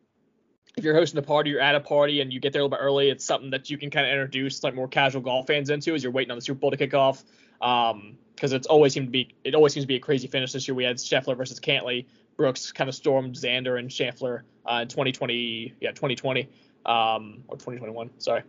if 0.76 0.84
you're 0.84 0.94
hosting 0.94 1.18
a 1.18 1.22
party, 1.22 1.50
you're 1.50 1.60
at 1.60 1.74
a 1.74 1.80
party 1.80 2.20
and 2.20 2.32
you 2.32 2.40
get 2.40 2.52
there 2.52 2.62
a 2.62 2.64
little 2.64 2.76
bit 2.76 2.82
early, 2.82 3.10
it's 3.10 3.24
something 3.24 3.50
that 3.50 3.70
you 3.70 3.78
can 3.78 3.90
kind 3.90 4.06
of 4.06 4.12
introduce 4.12 4.62
like 4.62 4.74
more 4.74 4.88
casual 4.88 5.20
golf 5.20 5.46
fans 5.46 5.70
into 5.70 5.94
as 5.94 6.02
you're 6.02 6.12
waiting 6.12 6.30
on 6.30 6.38
the 6.38 6.42
Super 6.42 6.60
Bowl 6.60 6.70
to 6.70 6.76
kick 6.76 6.94
off. 6.94 7.24
Um, 7.60 8.16
because 8.40 8.54
it's 8.54 8.66
always 8.66 8.94
seemed 8.94 9.08
to 9.08 9.10
be 9.10 9.34
it 9.44 9.54
always 9.54 9.74
seems 9.74 9.84
to 9.84 9.88
be 9.88 9.96
a 9.96 10.00
crazy 10.00 10.26
finish 10.26 10.52
this 10.52 10.66
year. 10.66 10.74
We 10.74 10.84
had 10.84 10.96
Scheffler 10.96 11.36
versus 11.36 11.60
Cantlay, 11.60 12.06
Brooks 12.38 12.72
kind 12.72 12.88
of 12.88 12.94
stormed 12.94 13.34
Xander 13.34 13.78
and 13.78 13.90
Scheffler 13.90 14.42
uh, 14.64 14.80
in 14.82 14.88
2020, 14.88 15.74
yeah, 15.78 15.90
2020, 15.90 16.48
um, 16.86 17.44
or 17.48 17.56
2021, 17.56 18.10
sorry. 18.18 18.42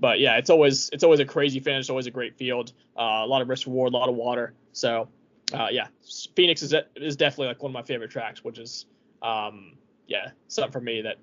But 0.00 0.20
yeah, 0.20 0.36
it's 0.36 0.50
always 0.50 0.90
it's 0.92 1.04
always 1.04 1.20
a 1.20 1.24
crazy 1.24 1.60
finish, 1.60 1.90
always 1.90 2.06
a 2.06 2.10
great 2.10 2.36
field, 2.36 2.72
uh, 2.98 3.22
a 3.24 3.26
lot 3.26 3.42
of 3.42 3.48
risk 3.48 3.66
reward, 3.66 3.92
a 3.92 3.96
lot 3.96 4.08
of 4.08 4.14
water. 4.14 4.54
So 4.72 5.08
uh, 5.54 5.68
yeah, 5.70 5.88
Phoenix 6.34 6.62
is 6.62 6.74
is 6.96 7.16
definitely 7.16 7.48
like 7.48 7.62
one 7.62 7.70
of 7.70 7.74
my 7.74 7.82
favorite 7.82 8.10
tracks, 8.10 8.44
which 8.44 8.58
is 8.58 8.86
um, 9.22 9.72
yeah 10.06 10.30
something 10.48 10.72
for 10.72 10.80
me 10.80 11.02
that 11.02 11.16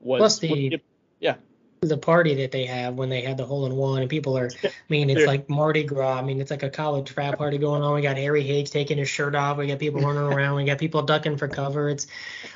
was 0.00 0.20
Plus 0.20 0.38
the 0.38 0.80
yeah 1.20 1.36
the 1.80 1.98
party 1.98 2.34
that 2.34 2.50
they 2.50 2.64
have 2.64 2.94
when 2.94 3.08
they 3.10 3.20
had 3.20 3.36
the 3.36 3.44
hole 3.44 3.66
in 3.66 3.76
one 3.76 4.00
and 4.00 4.10
people 4.10 4.38
are 4.38 4.50
I 4.64 4.70
mean 4.88 5.10
it's 5.10 5.26
like 5.26 5.48
Mardi 5.48 5.82
Gras. 5.84 6.18
I 6.18 6.22
mean 6.22 6.40
it's 6.40 6.50
like 6.50 6.62
a 6.62 6.70
college 6.70 7.10
frat 7.10 7.36
party 7.36 7.58
going 7.58 7.82
on. 7.82 7.94
We 7.94 8.02
got 8.02 8.16
Harry 8.16 8.42
Higgs 8.42 8.70
taking 8.70 8.98
his 8.98 9.08
shirt 9.08 9.34
off. 9.34 9.58
We 9.58 9.66
got 9.66 9.78
people 9.78 10.00
running 10.00 10.22
around. 10.32 10.56
We 10.56 10.64
got 10.64 10.78
people 10.78 11.02
ducking 11.02 11.36
for 11.36 11.48
cover. 11.48 11.88
It's 11.88 12.06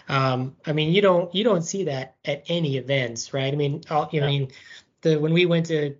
um 0.08 0.56
I 0.66 0.72
mean 0.72 0.92
you 0.92 1.02
don't 1.02 1.34
you 1.34 1.44
don't 1.44 1.62
see 1.62 1.84
that 1.84 2.16
at 2.24 2.44
any 2.48 2.76
events, 2.76 3.34
right? 3.34 3.52
I 3.52 3.56
mean 3.56 3.82
all, 3.90 4.04
I 4.04 4.08
Yeah. 4.12 4.26
mean 4.26 4.48
the 5.02 5.16
when 5.16 5.32
we 5.32 5.46
went 5.46 5.66
to 5.66 5.96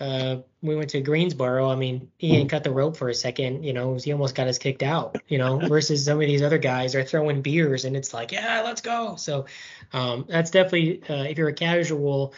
uh 0.00 0.36
we 0.62 0.74
went 0.74 0.90
to 0.90 1.00
Greensboro, 1.00 1.70
I 1.70 1.76
mean 1.76 2.10
he 2.18 2.36
ain't 2.36 2.50
cut 2.50 2.64
the 2.64 2.70
rope 2.70 2.96
for 2.96 3.08
a 3.08 3.14
second, 3.14 3.64
you 3.64 3.72
know, 3.72 3.94
he 3.94 4.12
almost 4.12 4.34
got 4.34 4.48
us 4.48 4.58
kicked 4.58 4.82
out, 4.82 5.16
you 5.28 5.38
know, 5.38 5.58
versus 5.68 6.04
some 6.04 6.20
of 6.20 6.26
these 6.26 6.42
other 6.42 6.58
guys 6.58 6.94
are 6.94 7.04
throwing 7.04 7.42
beers 7.42 7.84
and 7.84 7.96
it's 7.96 8.12
like, 8.12 8.32
yeah, 8.32 8.62
let's 8.64 8.80
go. 8.80 9.16
So 9.16 9.46
um 9.92 10.26
that's 10.28 10.50
definitely 10.50 11.02
uh, 11.08 11.24
if 11.24 11.38
you're 11.38 11.48
a 11.48 11.54
casual 11.54 12.34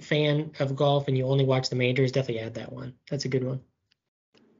fan 0.00 0.52
of 0.60 0.76
golf 0.76 1.08
and 1.08 1.18
you 1.18 1.26
only 1.26 1.44
watch 1.44 1.68
the 1.68 1.76
majors, 1.76 2.12
definitely 2.12 2.42
add 2.42 2.54
that 2.54 2.72
one. 2.72 2.94
That's 3.10 3.24
a 3.24 3.28
good 3.28 3.44
one. 3.44 3.60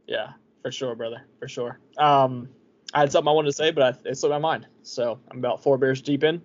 yeah 0.06 0.32
for 0.66 0.72
sure, 0.72 0.96
brother, 0.96 1.22
for 1.38 1.46
sure. 1.46 1.78
Um, 1.96 2.48
I 2.92 2.98
had 2.98 3.12
something 3.12 3.28
I 3.28 3.32
wanted 3.32 3.50
to 3.50 3.52
say, 3.52 3.70
but 3.70 3.82
I, 3.84 4.08
it 4.08 4.18
slipped 4.18 4.32
my 4.32 4.38
mind. 4.38 4.66
So 4.82 5.20
I'm 5.30 5.38
about 5.38 5.62
four 5.62 5.78
beers 5.78 6.02
deep 6.02 6.24
in. 6.24 6.42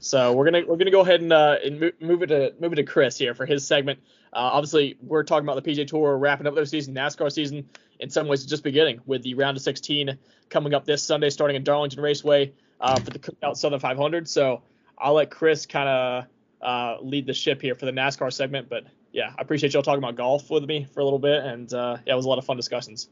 So 0.00 0.32
we're 0.32 0.44
gonna 0.44 0.62
we're 0.66 0.76
gonna 0.76 0.90
go 0.90 1.00
ahead 1.00 1.20
and, 1.20 1.32
uh, 1.32 1.56
and 1.64 1.92
move 2.00 2.22
it 2.22 2.28
to 2.28 2.54
move 2.60 2.72
it 2.72 2.76
to 2.76 2.84
Chris 2.84 3.18
here 3.18 3.34
for 3.34 3.46
his 3.46 3.66
segment. 3.66 3.98
Uh, 4.32 4.50
obviously, 4.52 4.96
we're 5.02 5.24
talking 5.24 5.48
about 5.48 5.62
the 5.62 5.70
PGA 5.70 5.86
Tour 5.86 6.16
wrapping 6.16 6.46
up 6.46 6.54
their 6.54 6.66
season, 6.66 6.94
NASCAR 6.94 7.32
season. 7.32 7.68
In 7.98 8.10
some 8.10 8.28
ways, 8.28 8.46
just 8.46 8.62
beginning 8.62 9.00
with 9.06 9.22
the 9.22 9.34
round 9.34 9.56
of 9.56 9.62
16 9.62 10.16
coming 10.50 10.72
up 10.72 10.84
this 10.84 11.02
Sunday, 11.02 11.30
starting 11.30 11.56
at 11.56 11.64
Darlington 11.64 12.00
Raceway 12.00 12.52
uh, 12.80 13.00
for 13.00 13.10
the 13.10 13.18
Cookout 13.18 13.56
Southern 13.56 13.80
500. 13.80 14.28
So 14.28 14.62
I'll 14.96 15.14
let 15.14 15.30
Chris 15.30 15.66
kind 15.66 15.88
of 15.88 16.24
uh, 16.62 17.02
lead 17.02 17.26
the 17.26 17.34
ship 17.34 17.60
here 17.60 17.74
for 17.74 17.86
the 17.86 17.92
NASCAR 17.92 18.32
segment. 18.32 18.68
But 18.68 18.84
yeah, 19.12 19.32
I 19.36 19.42
appreciate 19.42 19.74
y'all 19.74 19.82
talking 19.82 20.02
about 20.02 20.14
golf 20.14 20.48
with 20.48 20.64
me 20.64 20.86
for 20.92 21.00
a 21.00 21.04
little 21.04 21.18
bit, 21.18 21.44
and 21.44 21.72
uh, 21.72 21.96
yeah, 22.06 22.12
it 22.12 22.16
was 22.16 22.24
a 22.24 22.28
lot 22.28 22.38
of 22.38 22.44
fun 22.44 22.56
discussions. 22.56 23.08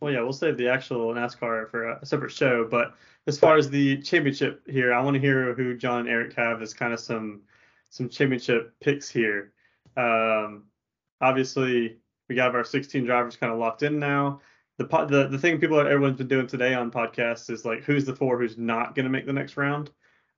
Well, 0.00 0.12
yeah, 0.12 0.22
we'll 0.22 0.32
save 0.32 0.56
the 0.56 0.68
actual 0.68 1.12
NASCAR 1.14 1.70
for 1.70 1.90
a 1.90 2.06
separate 2.06 2.32
show. 2.32 2.66
But 2.70 2.94
as 3.26 3.38
far 3.38 3.56
as 3.56 3.68
the 3.68 4.00
championship 4.00 4.62
here, 4.66 4.94
I 4.94 5.02
want 5.02 5.14
to 5.14 5.20
hear 5.20 5.54
who 5.54 5.76
John 5.76 6.00
and 6.00 6.08
Eric 6.08 6.34
have 6.34 6.62
as 6.62 6.72
kind 6.74 6.92
of 6.92 7.00
some 7.00 7.42
some 7.90 8.08
championship 8.08 8.72
picks 8.80 9.10
here. 9.10 9.52
Um, 9.96 10.64
obviously, 11.20 11.98
we 12.28 12.34
got 12.34 12.54
our 12.54 12.64
16 12.64 13.04
drivers 13.04 13.36
kind 13.36 13.52
of 13.52 13.58
locked 13.58 13.82
in 13.82 13.98
now. 13.98 14.40
The, 14.78 14.86
the 14.86 15.28
the 15.28 15.38
thing 15.38 15.60
people 15.60 15.78
everyone's 15.78 16.16
been 16.16 16.28
doing 16.28 16.46
today 16.46 16.72
on 16.72 16.90
podcasts 16.90 17.50
is 17.50 17.66
like 17.66 17.82
who's 17.82 18.06
the 18.06 18.16
four 18.16 18.38
who's 18.38 18.56
not 18.56 18.94
going 18.94 19.04
to 19.04 19.10
make 19.10 19.26
the 19.26 19.32
next 19.32 19.56
round. 19.56 19.90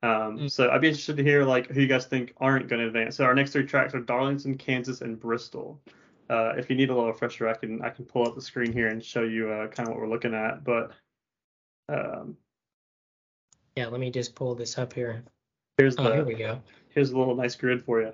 Um, 0.02 0.38
Mm. 0.38 0.50
So 0.50 0.68
I'd 0.68 0.80
be 0.80 0.88
interested 0.88 1.16
to 1.16 1.22
hear 1.22 1.44
like 1.44 1.68
who 1.70 1.80
you 1.80 1.86
guys 1.86 2.06
think 2.06 2.34
aren't 2.38 2.68
going 2.68 2.80
to 2.80 2.88
advance. 2.88 3.16
So 3.16 3.24
our 3.24 3.34
next 3.34 3.52
three 3.52 3.64
tracks 3.66 3.94
are 3.94 4.00
Darlington, 4.00 4.58
Kansas, 4.58 5.00
and 5.00 5.20
Bristol. 5.20 5.80
Uh, 6.32 6.54
if 6.56 6.70
you 6.70 6.76
need 6.76 6.88
a 6.88 6.94
little 6.94 7.10
refresher, 7.10 7.46
I 7.46 7.52
can 7.54 7.82
I 7.82 7.90
can 7.90 8.06
pull 8.06 8.26
up 8.26 8.34
the 8.34 8.40
screen 8.40 8.72
here 8.72 8.88
and 8.88 9.04
show 9.04 9.22
you 9.22 9.50
uh, 9.50 9.66
kind 9.68 9.86
of 9.86 9.94
what 9.94 10.00
we're 10.00 10.08
looking 10.08 10.32
at. 10.34 10.64
But 10.64 10.92
um, 11.90 12.36
Yeah, 13.76 13.88
let 13.88 14.00
me 14.00 14.10
just 14.10 14.34
pull 14.34 14.54
this 14.54 14.78
up 14.78 14.94
here. 14.94 15.24
here's 15.76 15.96
Oh, 15.98 16.04
here 16.04 16.22
the 16.22 16.24
we 16.24 16.34
go. 16.34 16.62
here's 16.88 17.10
a 17.10 17.18
little 17.18 17.34
nice 17.34 17.54
grid 17.54 17.84
for 17.84 18.00
you. 18.00 18.12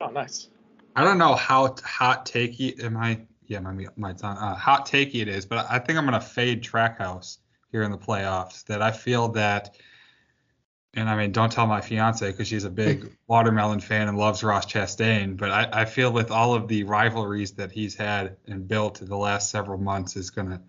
Oh, 0.00 0.10
nice. 0.10 0.50
I 0.94 1.02
don't 1.02 1.18
know 1.18 1.34
how 1.34 1.66
t- 1.68 1.82
hot 1.84 2.24
takey 2.26 2.80
am 2.82 2.96
I. 2.96 3.26
Yeah, 3.46 3.58
my 3.60 3.72
my 3.96 4.10
on. 4.10 4.36
Uh, 4.36 4.54
hot 4.54 4.86
takey 4.86 5.16
it 5.22 5.28
is, 5.28 5.44
but 5.44 5.66
I 5.68 5.80
think 5.80 5.98
I'm 5.98 6.04
gonna 6.04 6.20
fade 6.20 6.62
Trackhouse 6.62 7.38
here 7.72 7.82
in 7.82 7.90
the 7.90 7.98
playoffs. 7.98 8.64
That 8.66 8.82
I 8.82 8.92
feel 8.92 9.28
that, 9.30 9.74
and 10.98 11.08
I 11.08 11.16
mean, 11.16 11.30
don't 11.30 11.52
tell 11.52 11.68
my 11.68 11.80
fiance 11.80 12.28
because 12.28 12.48
she's 12.48 12.64
a 12.64 12.70
big 12.70 13.16
watermelon 13.28 13.78
fan 13.78 14.08
and 14.08 14.18
loves 14.18 14.42
Ross 14.42 14.66
Chastain. 14.66 15.36
But 15.36 15.50
I, 15.50 15.68
I 15.72 15.84
feel 15.84 16.12
with 16.12 16.32
all 16.32 16.54
of 16.54 16.66
the 16.66 16.82
rivalries 16.82 17.52
that 17.52 17.70
he's 17.70 17.94
had 17.94 18.36
and 18.48 18.66
built 18.66 19.00
in 19.00 19.08
the 19.08 19.16
last 19.16 19.50
several 19.50 19.78
months 19.78 20.16
is 20.16 20.30
gonna 20.30 20.60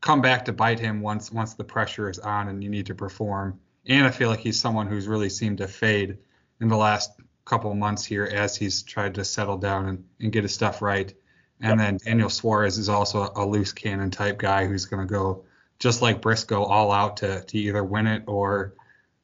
come 0.00 0.20
back 0.20 0.46
to 0.46 0.52
bite 0.52 0.80
him 0.80 1.00
once 1.00 1.30
once 1.30 1.54
the 1.54 1.62
pressure 1.62 2.10
is 2.10 2.18
on 2.18 2.48
and 2.48 2.64
you 2.64 2.68
need 2.68 2.86
to 2.86 2.96
perform. 2.96 3.60
And 3.86 4.04
I 4.04 4.10
feel 4.10 4.28
like 4.28 4.40
he's 4.40 4.60
someone 4.60 4.88
who's 4.88 5.06
really 5.06 5.30
seemed 5.30 5.58
to 5.58 5.68
fade 5.68 6.18
in 6.60 6.66
the 6.66 6.76
last 6.76 7.12
couple 7.44 7.70
of 7.70 7.76
months 7.76 8.04
here 8.04 8.24
as 8.24 8.56
he's 8.56 8.82
tried 8.82 9.14
to 9.14 9.24
settle 9.24 9.56
down 9.56 9.86
and, 9.86 10.04
and 10.20 10.32
get 10.32 10.42
his 10.42 10.52
stuff 10.52 10.82
right. 10.82 11.14
And 11.60 11.78
then 11.78 11.98
Daniel 12.04 12.28
Suarez 12.28 12.76
is 12.76 12.88
also 12.88 13.30
a 13.36 13.46
loose 13.46 13.72
cannon 13.72 14.10
type 14.10 14.38
guy 14.38 14.66
who's 14.66 14.84
going 14.84 15.06
to 15.06 15.10
go 15.10 15.44
just 15.78 16.02
like 16.02 16.20
Briscoe 16.20 16.64
all 16.64 16.90
out 16.90 17.18
to, 17.18 17.42
to 17.44 17.58
either 17.58 17.84
win 17.84 18.08
it 18.08 18.24
or 18.26 18.74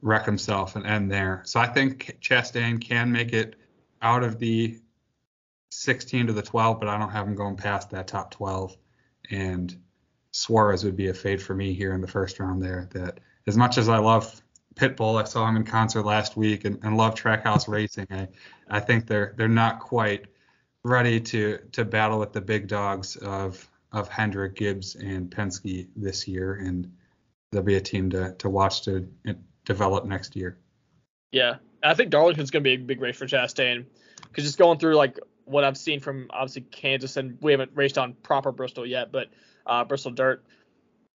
wreck 0.03 0.27
himself 0.27 0.77
and 0.77 0.85
end 0.85 1.11
there. 1.11 1.43
So 1.47 1.61
I 1.61 1.69
think 1.69 2.19
Chastain 2.21 2.81
can 2.81 3.11
make 3.11 3.33
it 3.33 3.57
out 4.03 4.25
of 4.25 4.39
the 4.39 4.79
16 5.71 6.27
to 6.27 6.33
the 6.33 6.43
12, 6.43 6.81
but 6.81 6.89
I 6.89 6.99
don't 6.99 7.11
have 7.11 7.27
him 7.27 7.37
going 7.37 7.57
past 7.57 7.91
that 7.91 8.09
top 8.09 8.33
12. 8.33 8.77
And 9.31 9.75
Suarez 10.33 10.85
would 10.85 10.97
be 10.97 11.09
a 11.09 11.15
fade 11.15 11.41
for 11.41 11.55
me 11.55 11.73
here 11.73 11.95
in 11.95 12.01
the 12.01 12.09
first 12.09 12.41
round 12.41 12.63
there. 12.63 12.89
That 12.93 13.21
as 13.47 13.57
much 13.57 13.79
as 13.79 13.89
I 13.89 13.99
love 13.99 14.43
Pitbull, 14.75 15.21
I 15.21 15.25
saw 15.25 15.47
him 15.49 15.57
in 15.57 15.65
concert 15.65 16.05
last 16.05 16.37
week 16.37 16.65
and, 16.65 16.79
and 16.83 16.97
love 16.97 17.15
Trackhouse 17.15 17.69
Racing. 17.69 18.07
I, 18.11 18.29
I 18.69 18.81
think 18.81 19.07
they're 19.07 19.35
they're 19.37 19.49
not 19.49 19.81
quite 19.81 20.27
ready 20.85 21.21
to 21.21 21.59
to 21.73 21.85
battle 21.85 22.19
with 22.19 22.33
the 22.33 22.41
big 22.41 22.69
dogs 22.69 23.17
of 23.17 23.69
of 23.93 24.09
Hendrick, 24.09 24.57
Gibbs, 24.57 24.97
and 24.97 25.31
Penske 25.31 25.89
this 25.95 26.27
year, 26.27 26.55
and 26.55 26.91
they'll 27.51 27.63
be 27.63 27.77
a 27.77 27.81
team 27.81 28.11
to 28.11 28.35
to 28.35 28.49
watch 28.49 28.83
to 28.83 29.07
develop 29.65 30.05
next 30.05 30.37
year. 30.37 30.59
Yeah, 31.31 31.57
I 31.83 31.95
think 31.95 32.11
Darlington's 32.11 32.51
going 32.51 32.63
to 32.63 32.69
be 32.69 32.75
a 32.75 32.79
big 32.79 33.01
race 33.01 33.17
for 33.17 33.27
Chastain 33.27 33.87
because 34.23 34.45
just 34.45 34.59
going 34.59 34.79
through 34.79 34.97
like 34.97 35.19
what 35.45 35.65
I've 35.65 35.77
seen 35.77 36.01
from 36.01 36.29
obviously 36.31 36.63
Kansas 36.63 37.17
and 37.17 37.39
we 37.41 37.53
haven't 37.53 37.73
raced 37.75 37.99
on 37.99 38.15
proper 38.15 38.53
Bristol 38.53 38.87
yet, 38.87 39.13
but 39.13 39.29
uh, 39.67 39.85
Bristol 39.85 40.13
Dirt. 40.13 40.45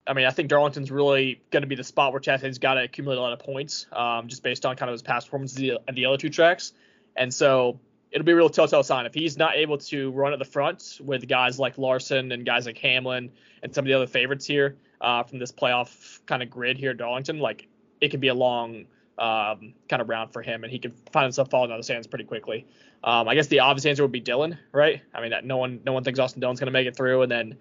I 0.06 0.14
mean, 0.14 0.24
I 0.24 0.30
think 0.30 0.48
Darlington's 0.48 0.90
really 0.90 1.42
going 1.50 1.62
to 1.62 1.66
be 1.66 1.74
the 1.74 1.84
spot 1.84 2.12
where 2.12 2.20
Chastain's 2.20 2.58
got 2.58 2.74
to 2.74 2.84
accumulate 2.84 3.18
a 3.18 3.20
lot 3.20 3.34
of 3.34 3.40
points, 3.40 3.86
um, 3.92 4.28
just 4.28 4.42
based 4.42 4.64
on 4.64 4.74
kind 4.74 4.88
of 4.88 4.94
his 4.94 5.02
past 5.02 5.26
performances 5.26 5.76
at 5.86 5.94
the 5.94 6.06
other 6.06 6.16
two 6.16 6.30
tracks. 6.30 6.72
And 7.14 7.32
so 7.32 7.78
it'll 8.10 8.24
be 8.24 8.32
a 8.32 8.36
real 8.36 8.48
telltale 8.48 8.82
sign 8.82 9.04
if 9.04 9.12
he's 9.12 9.36
not 9.36 9.56
able 9.56 9.76
to 9.76 10.10
run 10.12 10.32
at 10.32 10.38
the 10.38 10.44
front 10.46 10.98
with 11.04 11.28
guys 11.28 11.58
like 11.58 11.76
Larson 11.76 12.32
and 12.32 12.46
guys 12.46 12.64
like 12.64 12.78
Hamlin 12.78 13.32
and 13.62 13.74
some 13.74 13.84
of 13.84 13.86
the 13.86 13.94
other 13.94 14.06
favorites 14.06 14.46
here 14.46 14.78
uh, 15.00 15.24
from 15.24 15.38
this 15.38 15.52
playoff 15.52 16.24
kind 16.24 16.42
of 16.42 16.48
grid 16.48 16.78
here 16.78 16.92
at 16.92 16.96
Darlington. 16.96 17.38
Like 17.38 17.68
it 18.00 18.08
could 18.10 18.20
be 18.20 18.28
a 18.28 18.34
long 18.34 18.86
um, 19.18 19.74
kind 19.88 20.00
of 20.00 20.08
round 20.08 20.32
for 20.32 20.42
him, 20.42 20.64
and 20.64 20.72
he 20.72 20.78
could 20.78 20.94
find 21.12 21.24
himself 21.24 21.50
falling 21.50 21.70
out 21.70 21.74
of 21.74 21.80
the 21.80 21.84
stands 21.84 22.06
pretty 22.06 22.24
quickly. 22.24 22.66
Um, 23.04 23.28
I 23.28 23.34
guess 23.34 23.48
the 23.48 23.60
obvious 23.60 23.86
answer 23.86 24.02
would 24.02 24.12
be 24.12 24.20
Dillon, 24.20 24.58
right? 24.72 25.02
I 25.14 25.20
mean, 25.20 25.30
that 25.30 25.44
no 25.44 25.56
one 25.56 25.80
no 25.84 25.92
one 25.92 26.04
thinks 26.04 26.18
Austin 26.18 26.40
Dillon's 26.40 26.60
going 26.60 26.66
to 26.66 26.72
make 26.72 26.86
it 26.86 26.96
through, 26.96 27.22
and 27.22 27.30
then 27.30 27.56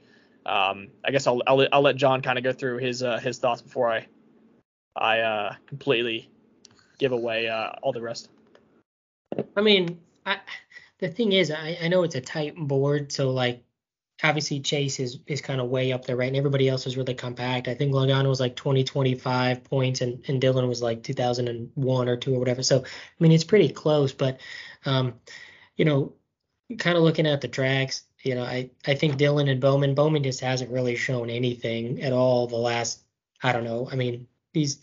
um, 0.45 0.87
I 1.05 1.11
guess 1.11 1.27
I'll, 1.27 1.41
I'll 1.47 1.67
I'll 1.71 1.81
let 1.81 1.95
John 1.95 2.21
kind 2.21 2.37
of 2.37 2.43
go 2.43 2.53
through 2.53 2.77
his 2.77 3.03
uh, 3.03 3.19
his 3.19 3.37
thoughts 3.37 3.61
before 3.61 3.91
I 3.91 4.07
I 4.95 5.19
uh, 5.19 5.55
completely 5.67 6.29
give 6.97 7.11
away 7.11 7.47
uh, 7.47 7.71
all 7.81 7.91
the 7.91 8.01
rest. 8.01 8.29
I 9.55 9.61
mean, 9.61 9.99
I, 10.25 10.39
the 10.99 11.09
thing 11.09 11.33
is, 11.33 11.51
I, 11.51 11.77
I 11.81 11.87
know 11.87 12.03
it's 12.03 12.15
a 12.15 12.21
tight 12.21 12.55
board, 12.55 13.11
so 13.11 13.29
like 13.29 13.63
obviously 14.23 14.59
Chase 14.59 14.99
is 14.99 15.19
is 15.27 15.41
kind 15.41 15.61
of 15.61 15.69
way 15.69 15.91
up 15.91 16.05
there, 16.05 16.15
right? 16.15 16.27
And 16.27 16.35
everybody 16.35 16.67
else 16.69 16.87
is 16.87 16.97
really 16.97 17.13
compact. 17.13 17.67
I 17.67 17.75
think 17.75 17.93
Logano 17.93 18.29
was 18.29 18.39
like 18.39 18.55
20, 18.55 18.83
25 18.83 19.63
points, 19.63 20.01
and 20.01 20.23
and 20.27 20.41
Dillon 20.41 20.67
was 20.67 20.81
like 20.81 21.03
2001 21.03 22.09
or 22.09 22.17
two 22.17 22.35
or 22.35 22.39
whatever. 22.39 22.63
So 22.63 22.79
I 22.79 22.83
mean, 23.19 23.31
it's 23.31 23.43
pretty 23.43 23.69
close, 23.69 24.13
but 24.13 24.39
um, 24.85 25.15
you 25.75 25.85
know, 25.85 26.13
kind 26.77 26.97
of 26.97 27.03
looking 27.03 27.27
at 27.27 27.41
the 27.41 27.47
tracks, 27.47 28.03
you 28.23 28.35
know, 28.35 28.43
I 28.43 28.71
I 28.85 28.95
think 28.95 29.17
Dillon 29.17 29.47
and 29.47 29.61
Bowman, 29.61 29.95
Bowman 29.95 30.23
just 30.23 30.41
hasn't 30.41 30.71
really 30.71 30.95
shown 30.95 31.29
anything 31.29 32.01
at 32.01 32.13
all 32.13 32.47
the 32.47 32.55
last. 32.57 33.01
I 33.43 33.51
don't 33.51 33.65
know. 33.65 33.87
I 33.91 33.95
mean, 33.95 34.27
he's 34.53 34.79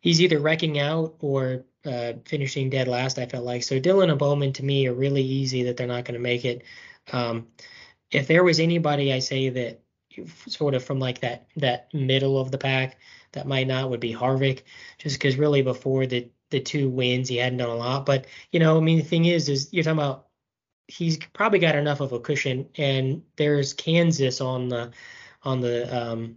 he's 0.00 0.20
either 0.22 0.38
wrecking 0.38 0.78
out 0.78 1.16
or 1.20 1.64
uh, 1.84 2.14
finishing 2.26 2.70
dead 2.70 2.88
last. 2.88 3.18
I 3.18 3.26
felt 3.26 3.44
like 3.44 3.62
so 3.62 3.78
Dillon 3.78 4.10
and 4.10 4.18
Bowman 4.18 4.54
to 4.54 4.64
me 4.64 4.86
are 4.86 4.94
really 4.94 5.22
easy 5.22 5.64
that 5.64 5.76
they're 5.76 5.86
not 5.86 6.04
going 6.04 6.14
to 6.14 6.20
make 6.20 6.44
it. 6.44 6.62
Um, 7.12 7.48
if 8.10 8.26
there 8.26 8.44
was 8.44 8.60
anybody 8.60 9.12
I 9.12 9.20
say 9.20 9.48
that 9.50 9.82
sort 10.48 10.74
of 10.74 10.84
from 10.84 10.98
like 10.98 11.20
that 11.20 11.46
that 11.56 11.92
middle 11.94 12.38
of 12.40 12.50
the 12.50 12.58
pack 12.58 12.98
that 13.32 13.46
might 13.46 13.66
not 13.66 13.90
would 13.90 14.00
be 14.00 14.12
Harvick, 14.12 14.62
just 14.98 15.16
because 15.16 15.36
really 15.36 15.62
before 15.62 16.06
the 16.06 16.30
the 16.50 16.60
two 16.60 16.88
wins 16.88 17.28
he 17.28 17.36
hadn't 17.36 17.58
done 17.58 17.70
a 17.70 17.74
lot. 17.74 18.06
But 18.06 18.26
you 18.50 18.60
know, 18.60 18.76
I 18.76 18.80
mean 18.80 18.98
the 18.98 19.04
thing 19.04 19.24
is, 19.26 19.48
is 19.48 19.72
you're 19.72 19.84
talking 19.84 19.98
about 19.98 20.26
he's 20.88 21.18
probably 21.32 21.60
got 21.60 21.76
enough 21.76 22.00
of 22.00 22.12
a 22.12 22.20
cushion, 22.20 22.68
and 22.76 23.22
there's 23.36 23.72
Kansas 23.74 24.40
on 24.40 24.68
the 24.68 24.92
on 25.42 25.60
the 25.60 25.96
um 25.96 26.36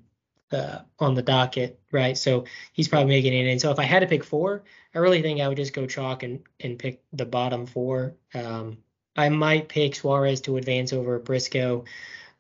uh, 0.52 0.84
on 1.00 1.16
the 1.16 1.24
docket, 1.24 1.80
right? 1.92 2.18
So 2.18 2.46
he's 2.74 2.88
probably 2.88 3.10
making 3.10 3.34
it 3.34 3.48
in. 3.48 3.60
So 3.60 3.72
if 3.72 3.80
I 3.80 3.84
had 3.84 4.02
to 4.02 4.08
pick 4.08 4.24
four, 4.24 4.64
I 4.94 5.00
really 5.00 5.24
think 5.24 5.42
I 5.42 5.48
would 5.48 5.58
just 5.58 5.74
go 5.74 5.88
chalk 5.88 6.24
and 6.24 6.44
and 6.60 6.78
pick 6.78 7.02
the 7.12 7.26
bottom 7.26 7.66
four. 7.66 8.16
Um, 8.36 8.78
I 9.16 9.30
might 9.30 9.70
pick 9.70 9.96
Suarez 9.96 10.42
to 10.42 10.58
advance 10.58 10.94
over 10.94 11.20
Briscoe. 11.20 11.86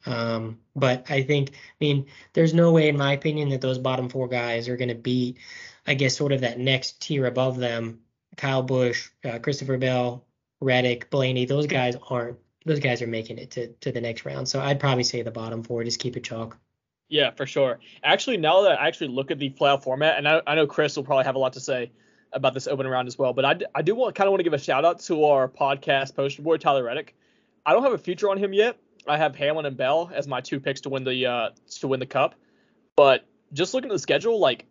Um, 0.05 0.59
but 0.75 1.09
I 1.09 1.23
think, 1.23 1.51
I 1.51 1.75
mean, 1.79 2.07
there's 2.33 2.53
no 2.53 2.71
way, 2.71 2.89
in 2.89 2.97
my 2.97 3.13
opinion, 3.13 3.49
that 3.49 3.61
those 3.61 3.77
bottom 3.77 4.09
four 4.09 4.27
guys 4.27 4.67
are 4.67 4.77
going 4.77 4.89
to 4.89 4.95
beat, 4.95 5.37
I 5.87 5.93
guess, 5.93 6.17
sort 6.17 6.31
of 6.31 6.41
that 6.41 6.59
next 6.59 7.01
tier 7.01 7.25
above 7.25 7.57
them. 7.57 7.99
Kyle 8.35 8.63
Busch, 8.63 9.09
uh, 9.23 9.39
Christopher 9.39 9.77
Bell, 9.77 10.25
Reddick, 10.59 11.09
Blaney. 11.09 11.45
Those 11.45 11.67
guys 11.67 11.95
aren't. 12.09 12.37
Those 12.65 12.79
guys 12.79 13.01
are 13.01 13.07
making 13.07 13.37
it 13.37 13.51
to 13.51 13.67
to 13.81 13.91
the 13.91 14.01
next 14.01 14.25
round. 14.25 14.47
So 14.47 14.59
I'd 14.59 14.79
probably 14.79 15.03
say 15.03 15.21
the 15.21 15.31
bottom 15.31 15.63
four. 15.63 15.83
Just 15.83 15.99
keep 15.99 16.17
it 16.17 16.23
chalk. 16.23 16.57
Yeah, 17.09 17.31
for 17.31 17.45
sure. 17.45 17.79
Actually, 18.03 18.37
now 18.37 18.61
that 18.63 18.81
I 18.81 18.87
actually 18.87 19.09
look 19.09 19.29
at 19.29 19.37
the 19.37 19.49
playoff 19.49 19.83
format, 19.83 20.17
and 20.17 20.27
I, 20.27 20.41
I 20.47 20.55
know 20.55 20.65
Chris 20.65 20.95
will 20.95 21.03
probably 21.03 21.25
have 21.25 21.35
a 21.35 21.39
lot 21.39 21.53
to 21.53 21.59
say 21.59 21.91
about 22.33 22.53
this 22.53 22.67
opening 22.67 22.91
round 22.91 23.07
as 23.07 23.17
well, 23.17 23.33
but 23.33 23.45
I, 23.45 23.59
I 23.75 23.81
do 23.81 23.95
want 23.95 24.15
kind 24.15 24.27
of 24.27 24.31
want 24.31 24.39
to 24.39 24.43
give 24.43 24.53
a 24.53 24.57
shout 24.57 24.85
out 24.85 24.99
to 25.01 25.25
our 25.25 25.47
podcast 25.47 26.15
poster 26.15 26.41
boy 26.41 26.57
Tyler 26.57 26.83
Reddick. 26.83 27.15
I 27.65 27.73
don't 27.73 27.83
have 27.83 27.93
a 27.93 27.97
future 27.97 28.29
on 28.29 28.37
him 28.37 28.53
yet. 28.53 28.77
I 29.07 29.17
have 29.17 29.35
Hamlin 29.35 29.65
and 29.65 29.77
Bell 29.77 30.11
as 30.13 30.27
my 30.27 30.41
two 30.41 30.59
picks 30.59 30.81
to 30.81 30.89
win 30.89 31.03
the 31.03 31.25
uh, 31.25 31.49
to 31.79 31.87
win 31.87 31.99
the 31.99 32.05
cup, 32.05 32.35
but 32.95 33.25
just 33.51 33.73
looking 33.73 33.91
at 33.91 33.93
the 33.93 33.99
schedule, 33.99 34.39
like 34.39 34.65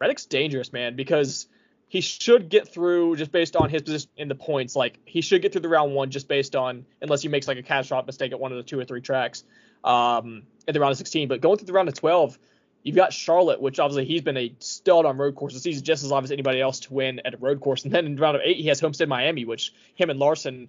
Reddick's 0.00 0.26
dangerous, 0.26 0.72
man, 0.72 0.96
because 0.96 1.46
he 1.90 2.00
should 2.00 2.48
get 2.48 2.72
through 2.72 3.16
just 3.16 3.32
based 3.32 3.56
on 3.56 3.68
his 3.68 3.82
position 3.82 4.10
in 4.16 4.28
the 4.28 4.34
points. 4.36 4.76
Like 4.76 4.98
he 5.04 5.20
should 5.22 5.42
get 5.42 5.52
through 5.52 5.62
the 5.62 5.68
round 5.68 5.92
one 5.92 6.10
just 6.10 6.28
based 6.28 6.54
on 6.54 6.86
unless 7.02 7.22
he 7.22 7.28
makes 7.28 7.48
like 7.48 7.58
a 7.58 7.62
catastrophic 7.62 8.06
mistake 8.06 8.30
at 8.30 8.38
one 8.38 8.52
of 8.52 8.58
the 8.58 8.62
two 8.62 8.78
or 8.78 8.84
three 8.84 9.00
tracks 9.00 9.42
um, 9.82 10.44
in 10.68 10.74
the 10.74 10.78
round 10.78 10.92
of 10.92 10.98
16. 10.98 11.26
But 11.26 11.40
going 11.40 11.58
through 11.58 11.66
the 11.66 11.72
round 11.72 11.88
of 11.88 11.94
12, 11.94 12.38
you've 12.82 12.96
got 12.96 13.12
Charlotte, 13.12 13.60
which 13.60 13.78
obviously 13.78 14.04
he's 14.04 14.22
been 14.22 14.36
a 14.36 14.54
stud 14.58 15.04
on 15.04 15.18
road 15.18 15.34
courses. 15.34 15.62
He's 15.64 15.82
just 15.82 16.02
as 16.02 16.10
live 16.10 16.24
as 16.24 16.30
anybody 16.30 16.60
else 16.60 16.80
to 16.80 16.94
win 16.94 17.20
at 17.24 17.34
a 17.34 17.36
road 17.36 17.60
course. 17.60 17.84
And 17.84 17.92
then 17.92 18.06
in 18.06 18.16
round 18.16 18.36
of 18.36 18.42
eight, 18.44 18.56
he 18.56 18.68
has 18.68 18.80
Homestead 18.80 19.08
Miami, 19.08 19.44
which 19.44 19.72
him 19.94 20.10
and 20.10 20.18
Larson 20.18 20.68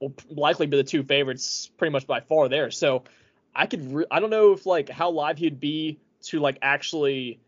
will 0.00 0.14
likely 0.30 0.66
be 0.66 0.76
the 0.76 0.84
two 0.84 1.02
favorites 1.02 1.70
pretty 1.76 1.92
much 1.92 2.06
by 2.06 2.20
far 2.20 2.48
there. 2.48 2.70
So 2.70 3.04
I 3.54 3.66
could 3.66 3.92
re- 3.92 4.06
I 4.10 4.20
don't 4.20 4.30
know 4.30 4.52
if 4.52 4.66
like 4.66 4.88
how 4.88 5.10
live 5.10 5.38
he'd 5.38 5.60
be 5.60 5.98
to 6.24 6.40
like 6.40 6.58
actually 6.62 7.40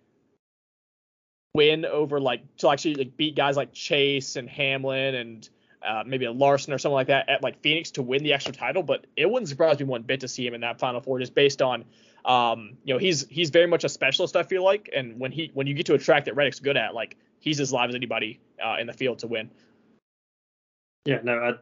win 1.55 1.85
over 1.85 2.21
like 2.21 2.57
to 2.59 2.71
actually 2.71 2.95
like 2.95 3.17
beat 3.17 3.35
guys 3.35 3.57
like 3.57 3.73
Chase 3.73 4.37
and 4.37 4.49
Hamlin 4.49 5.15
and 5.15 5.49
uh, 5.87 6.03
maybe 6.07 6.25
a 6.27 6.33
Larson 6.33 6.73
or 6.73 6.79
something 6.79 6.95
like 6.95 7.07
that 7.09 7.29
at 7.29 7.43
like 7.43 7.61
Phoenix 7.61 7.93
to 7.93 8.03
win 8.03 8.23
the 8.23 8.33
extra 8.33 8.53
title, 8.53 8.83
but 8.83 9.07
it 9.17 9.31
wouldn't 9.31 9.49
surprise 9.49 9.79
me 9.79 9.85
one 9.85 10.03
bit 10.03 10.21
to 10.21 10.29
see 10.29 10.47
him 10.47 10.55
in 10.55 10.61
that 10.61 10.79
Final 10.79 11.01
Four 11.01 11.19
just 11.19 11.35
based 11.35 11.63
on, 11.63 11.85
um, 12.25 12.77
you 12.85 12.95
know, 12.95 12.99
he's 12.99 13.27
he's 13.29 13.51
very 13.51 13.67
much 13.67 13.85
a 13.85 13.89
specialist. 13.89 14.37
I 14.37 14.43
feel 14.43 14.65
like, 14.65 14.91
and 14.95 15.19
when 15.19 15.33
he 15.33 15.51
when 15.55 15.67
you 15.67 15.75
get 15.75 15.87
to 15.87 15.95
a 15.95 15.99
track 15.99 16.25
that 16.27 16.37
Reddick's 16.37 16.61
good 16.61 16.77
at, 16.77 16.95
like 16.95 17.17
he's 17.39 17.61
as 17.61 17.73
live 17.73 17.89
as 17.89 17.95
anybody 17.95 18.41
uh, 18.65 18.77
in 18.81 18.87
the 18.87 18.93
field 18.93 19.19
to 19.21 19.27
win. 19.27 19.51
Yeah, 21.05 21.21
no, 21.23 21.39
I 21.39 21.55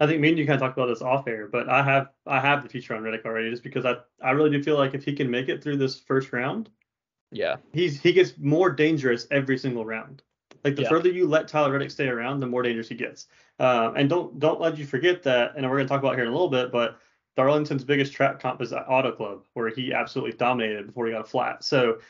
I 0.00 0.06
think 0.06 0.20
me 0.20 0.28
and 0.28 0.38
you 0.38 0.46
kind 0.46 0.54
of 0.54 0.60
talked 0.60 0.78
about 0.78 0.86
this 0.86 1.02
off 1.02 1.26
air, 1.26 1.48
but 1.48 1.68
I 1.68 1.82
have 1.82 2.10
I 2.26 2.40
have 2.40 2.62
the 2.62 2.68
future 2.68 2.94
on 2.94 3.02
Reddick 3.02 3.24
already 3.24 3.50
just 3.50 3.62
because 3.62 3.84
I 3.84 3.96
I 4.22 4.30
really 4.30 4.50
do 4.50 4.62
feel 4.62 4.76
like 4.76 4.94
if 4.94 5.04
he 5.04 5.12
can 5.12 5.30
make 5.30 5.48
it 5.48 5.62
through 5.62 5.78
this 5.78 5.98
first 5.98 6.32
round, 6.32 6.70
yeah, 7.32 7.56
he's 7.72 8.00
he 8.00 8.12
gets 8.12 8.38
more 8.38 8.70
dangerous 8.70 9.26
every 9.30 9.58
single 9.58 9.84
round. 9.84 10.22
Like 10.64 10.76
the 10.76 10.82
Yeah. 10.82 10.88
further 10.88 11.10
you 11.10 11.26
let 11.26 11.48
Tyler 11.48 11.72
Reddick 11.72 11.90
stay 11.90 12.08
around, 12.08 12.40
the 12.40 12.46
more 12.46 12.62
dangerous 12.62 12.88
he 12.88 12.94
gets. 12.94 13.26
Um, 13.58 13.96
and 13.96 14.08
don't 14.08 14.38
don't 14.38 14.60
let 14.60 14.78
you 14.78 14.86
forget 14.86 15.22
that, 15.24 15.54
and 15.56 15.64
we're 15.68 15.76
going 15.76 15.86
to 15.86 15.88
talk 15.88 16.02
about 16.02 16.14
here 16.14 16.24
in 16.24 16.28
a 16.28 16.32
little 16.32 16.48
bit, 16.48 16.70
but 16.70 16.98
Darlington's 17.38 17.84
biggest 17.84 18.12
track 18.12 18.40
comp 18.40 18.60
is 18.60 18.72
at 18.72 18.84
Auto 18.88 19.12
Club, 19.12 19.44
where 19.54 19.68
he 19.68 19.92
absolutely 19.92 20.36
dominated 20.36 20.88
before 20.88 21.06
he 21.06 21.12
got 21.12 21.20
a 21.20 21.24
flat. 21.24 21.62
So, 21.62 22.00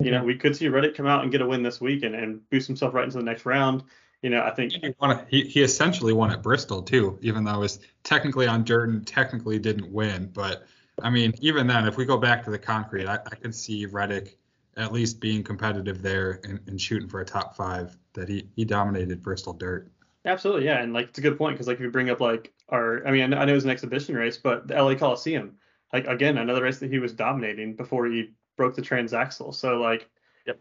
you 0.00 0.10
know, 0.10 0.24
we 0.24 0.34
could 0.34 0.56
see 0.56 0.66
Reddick 0.68 0.94
come 0.94 1.06
out 1.06 1.22
and 1.22 1.30
get 1.30 1.42
a 1.42 1.46
win 1.46 1.62
this 1.62 1.78
week 1.78 2.04
and, 2.04 2.14
and 2.14 2.48
boost 2.48 2.66
himself 2.68 2.94
right 2.94 3.04
into 3.04 3.18
the 3.18 3.22
next 3.22 3.44
round. 3.44 3.82
You 4.22 4.30
know, 4.30 4.42
I 4.42 4.50
think 4.50 4.72
He, 4.72 4.94
won 4.98 5.26
he, 5.28 5.42
he 5.42 5.60
essentially 5.60 6.14
won 6.14 6.30
at 6.30 6.42
Bristol 6.42 6.80
too, 6.80 7.18
even 7.20 7.44
though 7.44 7.56
it 7.56 7.58
was 7.58 7.80
technically 8.02 8.46
on 8.46 8.64
dirt 8.64 8.88
and 8.88 9.06
technically 9.06 9.58
didn't 9.58 9.92
win. 9.92 10.30
But 10.32 10.64
I 11.02 11.10
mean, 11.10 11.34
even 11.42 11.66
then, 11.66 11.86
if 11.86 11.98
we 11.98 12.06
go 12.06 12.16
back 12.16 12.42
to 12.44 12.50
the 12.50 12.58
concrete, 12.58 13.06
I, 13.06 13.16
I 13.16 13.34
could 13.34 13.54
see 13.54 13.84
Reddick 13.84 14.38
at 14.78 14.90
least 14.90 15.20
being 15.20 15.44
competitive 15.44 16.00
there 16.00 16.40
and, 16.44 16.60
and 16.66 16.80
shooting 16.80 17.10
for 17.10 17.20
a 17.20 17.26
top 17.26 17.54
five. 17.54 17.94
That 18.14 18.30
he 18.30 18.48
he 18.56 18.64
dominated 18.64 19.22
Bristol 19.22 19.52
dirt. 19.52 19.92
Absolutely, 20.28 20.66
yeah, 20.66 20.82
and 20.82 20.92
like 20.92 21.08
it's 21.08 21.18
a 21.18 21.22
good 21.22 21.38
point 21.38 21.54
because 21.54 21.66
like 21.66 21.76
if 21.76 21.80
you 21.80 21.90
bring 21.90 22.10
up 22.10 22.20
like 22.20 22.52
our, 22.68 23.06
I 23.06 23.10
mean, 23.10 23.22
I 23.22 23.26
know, 23.26 23.38
I 23.38 23.44
know 23.46 23.52
it 23.52 23.54
was 23.54 23.64
an 23.64 23.70
exhibition 23.70 24.14
race, 24.14 24.36
but 24.36 24.68
the 24.68 24.74
LA 24.74 24.94
Coliseum, 24.94 25.54
like 25.92 26.06
again, 26.06 26.36
another 26.36 26.62
race 26.62 26.78
that 26.80 26.90
he 26.90 26.98
was 26.98 27.14
dominating 27.14 27.74
before 27.74 28.06
he 28.06 28.32
broke 28.56 28.74
the 28.74 28.82
transaxle. 28.82 29.54
So 29.54 29.80
like, 29.80 30.10
Yep. 30.46 30.58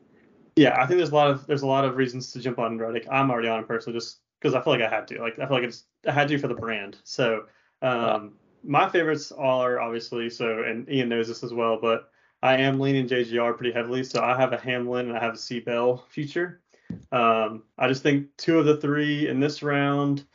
yeah, 0.55 0.81
I 0.81 0.85
think 0.85 0.99
there's 0.99 1.09
a 1.09 1.15
lot 1.15 1.29
of 1.29 1.45
there's 1.47 1.63
a 1.63 1.67
lot 1.67 1.83
of 1.83 1.97
reasons 1.97 2.31
to 2.31 2.39
jump 2.39 2.59
on 2.59 2.77
Reddick. 2.77 3.07
I'm 3.11 3.29
already 3.29 3.49
on 3.49 3.59
him 3.59 3.65
personally 3.65 3.99
just 3.99 4.19
because 4.39 4.55
I 4.55 4.61
feel 4.61 4.71
like 4.71 4.81
I 4.81 4.89
had 4.89 5.05
to. 5.09 5.21
Like 5.21 5.37
I 5.37 5.45
feel 5.45 5.57
like 5.57 5.65
it's 5.65 5.83
I 6.07 6.13
had 6.13 6.29
to 6.29 6.37
for 6.37 6.47
the 6.47 6.55
brand. 6.55 6.99
So 7.03 7.47
um, 7.81 8.35
my 8.63 8.87
favorites 8.87 9.33
are 9.33 9.81
obviously 9.81 10.29
so, 10.29 10.63
and 10.63 10.89
Ian 10.89 11.09
knows 11.09 11.27
this 11.27 11.43
as 11.43 11.53
well, 11.53 11.77
but 11.81 12.09
I 12.41 12.55
am 12.55 12.79
leaning 12.79 13.05
JGR 13.05 13.57
pretty 13.57 13.73
heavily. 13.73 14.05
So 14.05 14.21
I 14.21 14.39
have 14.39 14.53
a 14.53 14.57
Hamlin 14.57 15.09
and 15.09 15.17
I 15.17 15.21
have 15.21 15.37
a 15.51 15.59
Bell 15.59 16.05
future. 16.09 16.61
Um, 17.11 17.63
I 17.77 17.87
just 17.87 18.03
think 18.03 18.27
two 18.37 18.59
of 18.59 18.65
the 18.65 18.77
three 18.77 19.27
in 19.27 19.39
this 19.39 19.63
round, 19.63 20.25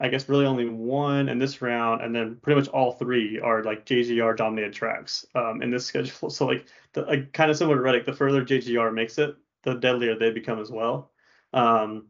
I 0.00 0.08
guess 0.08 0.28
really 0.28 0.46
only 0.46 0.68
one 0.68 1.28
in 1.28 1.38
this 1.38 1.62
round, 1.62 2.02
and 2.02 2.14
then 2.14 2.36
pretty 2.42 2.60
much 2.60 2.68
all 2.68 2.92
three 2.92 3.38
are 3.40 3.62
like 3.62 3.86
JGR 3.86 4.36
dominated 4.36 4.72
tracks 4.72 5.24
um, 5.34 5.62
in 5.62 5.70
this 5.70 5.86
schedule. 5.86 6.30
So 6.30 6.46
like, 6.46 6.66
the, 6.92 7.02
like 7.02 7.32
kind 7.32 7.50
of 7.50 7.56
similar 7.56 7.76
to 7.76 7.82
Reddick, 7.82 8.06
the 8.06 8.12
further 8.12 8.44
JGR 8.44 8.92
makes 8.92 9.18
it, 9.18 9.36
the 9.62 9.74
deadlier 9.74 10.16
they 10.16 10.30
become 10.30 10.60
as 10.60 10.70
well. 10.70 11.10
Um, 11.52 12.06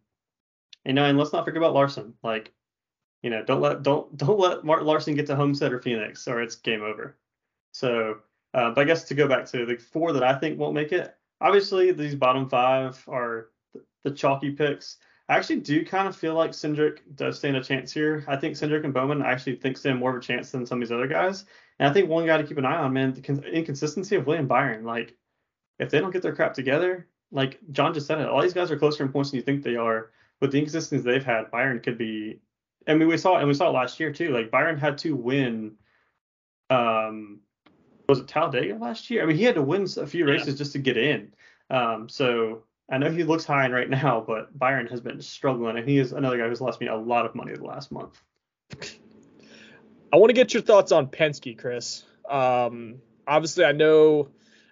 you 0.85 0.97
and 0.97 1.19
let's 1.19 1.33
not 1.33 1.45
forget 1.45 1.59
about 1.59 1.75
Larson. 1.75 2.15
Like, 2.23 2.53
you 3.23 3.31
know, 3.31 3.45
don't 3.45 3.61
let 3.61 3.83
don't 3.83 4.17
don't 4.17 4.39
let 4.39 4.65
Mark 4.65 4.83
Larson 4.83 5.15
get 5.15 5.27
to 5.27 5.37
Homestead 5.37 5.73
or 5.73 5.81
Phoenix, 5.81 6.27
or 6.27 6.43
it's 6.43 6.57
game 6.57 6.83
over. 6.83 7.17
So, 7.73 8.19
uh, 8.55 8.71
but 8.71 8.83
I 8.83 8.85
guess 8.85 9.05
to 9.05 9.15
go 9.15 9.29
back 9.29 9.47
to 9.47 9.65
the 9.65 9.77
four 9.77 10.13
that 10.13 10.23
I 10.23 10.35
think 10.39 10.59
won't 10.59 10.75
make 10.75 10.93
it, 10.93 11.15
obviously 11.41 11.93
these 11.93 12.15
bottom 12.15 12.49
five 12.49 13.03
are 13.09 13.49
the, 14.05 14.11
chalky 14.11 14.51
picks. 14.51 14.99
I 15.29 15.37
actually 15.37 15.61
do 15.61 15.85
kind 15.85 16.09
of 16.09 16.17
feel 16.17 16.35
like 16.35 16.51
Cindric 16.51 16.99
does 17.15 17.39
stand 17.39 17.57
a 17.57 17.63
chance 17.63 17.93
here. 17.93 18.25
I 18.27 18.37
think 18.37 18.57
Cindric 18.57 18.85
and 18.85 18.93
Bowman 18.93 19.23
actually 19.23 19.57
think 19.57 19.77
stand 19.77 19.99
more 19.99 20.11
of 20.11 20.17
a 20.17 20.21
chance 20.21 20.51
than 20.51 20.67
some 20.67 20.83
of 20.83 20.89
these 20.89 20.93
other 20.93 21.07
guys. 21.07 21.45
And 21.79 21.89
I 21.89 21.93
think 21.93 22.09
one 22.09 22.27
guy 22.27 22.37
to 22.37 22.45
keep 22.45 22.59
an 22.59 22.65
eye 22.67 22.77
on, 22.77 22.93
man, 22.93 23.15
the 23.15 23.21
con- 23.23 23.45
inconsistency 23.45 24.17
of 24.17 24.27
William 24.27 24.47
Byron. 24.47 24.85
Like, 24.85 25.15
if 25.79 25.91
they 25.91 26.01
don't 26.01 26.11
get 26.11 26.23
their 26.23 26.35
crap 26.35 26.55
together, 26.55 27.09
like 27.31 27.59
John 27.71 27.95
just 27.95 28.07
said 28.07 28.21
it, 28.21 28.29
all 28.29 28.43
these 28.43 28.53
guys 28.53 28.71
are 28.71 28.79
closer 28.79 29.05
in 29.05 29.13
points 29.13 29.31
than 29.31 29.39
you 29.39 29.43
think 29.43 29.63
they 29.63 29.77
are. 29.77 30.11
With 30.41 30.51
the 30.53 30.59
inconsistencies 30.59 31.05
they've 31.05 31.25
had, 31.25 31.51
Byron 31.51 31.81
could 31.81 31.97
be. 31.97 32.41
I 32.89 32.95
mean, 32.95 33.09
we 33.09 33.17
saw 33.17 33.37
and 33.39 33.47
we 33.47 33.55
saw 33.55 33.69
it 33.69 33.73
last 33.75 34.01
year 34.01 34.13
too. 34.13 34.31
Like 34.33 34.51
Byron 34.51 34.77
had 34.77 34.99
to 34.99 35.15
win. 35.15 35.77
Um, 36.69 37.41
was 38.09 38.19
it 38.19 38.29
Talladega 38.29 38.77
last 38.77 39.09
year? 39.09 39.23
I 39.23 39.27
mean, 39.27 39.37
he 39.37 39.45
had 39.45 39.55
to 39.55 39.63
win 39.63 39.87
a 39.97 40.07
few 40.07 40.27
Yeah. 40.27 40.33
races 40.33 40.59
just 40.59 40.73
to 40.73 40.79
get 40.79 40.97
in. 40.97 41.33
Um, 41.71 42.09
so 42.09 42.65
I 42.93 42.99
know 42.99 43.11
he 43.11 43.25
looks 43.25 43.45
high 43.45 43.69
right 43.71 43.89
now, 43.89 44.23
but 44.27 44.57
Byron 44.57 44.87
has 44.89 45.01
been 45.01 45.21
struggling, 45.21 45.79
and 45.79 45.89
he 45.89 45.99
is 45.99 46.13
another 46.13 46.39
guy 46.39 46.47
who's 46.47 46.61
lost 46.61 46.81
me 46.81 46.87
a 46.87 46.97
lot 46.97 47.27
of 47.27 47.35
money 47.35 47.55
the 47.55 47.65
last 47.65 47.91
month. 47.91 48.21
I 50.13 50.17
want 50.17 50.29
to 50.29 50.35
get 50.35 50.53
your 50.53 50.63
thoughts 50.63 50.93
on 50.93 51.07
Penske, 51.09 51.59
Chris. 51.59 52.05
Um, 52.29 52.97
obviously, 53.27 53.65
I 53.65 53.73
know 53.73 54.29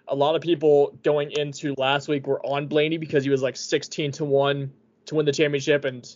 a 0.07 0.15
lot 0.15 0.35
of 0.35 0.41
people 0.41 0.97
going 1.03 1.31
into 1.31 1.73
last 1.77 2.07
week 2.07 2.27
were 2.27 2.45
on 2.45 2.67
Blaney 2.67 2.97
because 2.97 3.23
he 3.23 3.29
was 3.29 3.41
like 3.41 3.55
16 3.55 4.11
to 4.13 4.25
one 4.25 4.71
to 5.07 5.15
win 5.15 5.25
the 5.25 5.31
championship, 5.31 5.83
and 5.83 6.07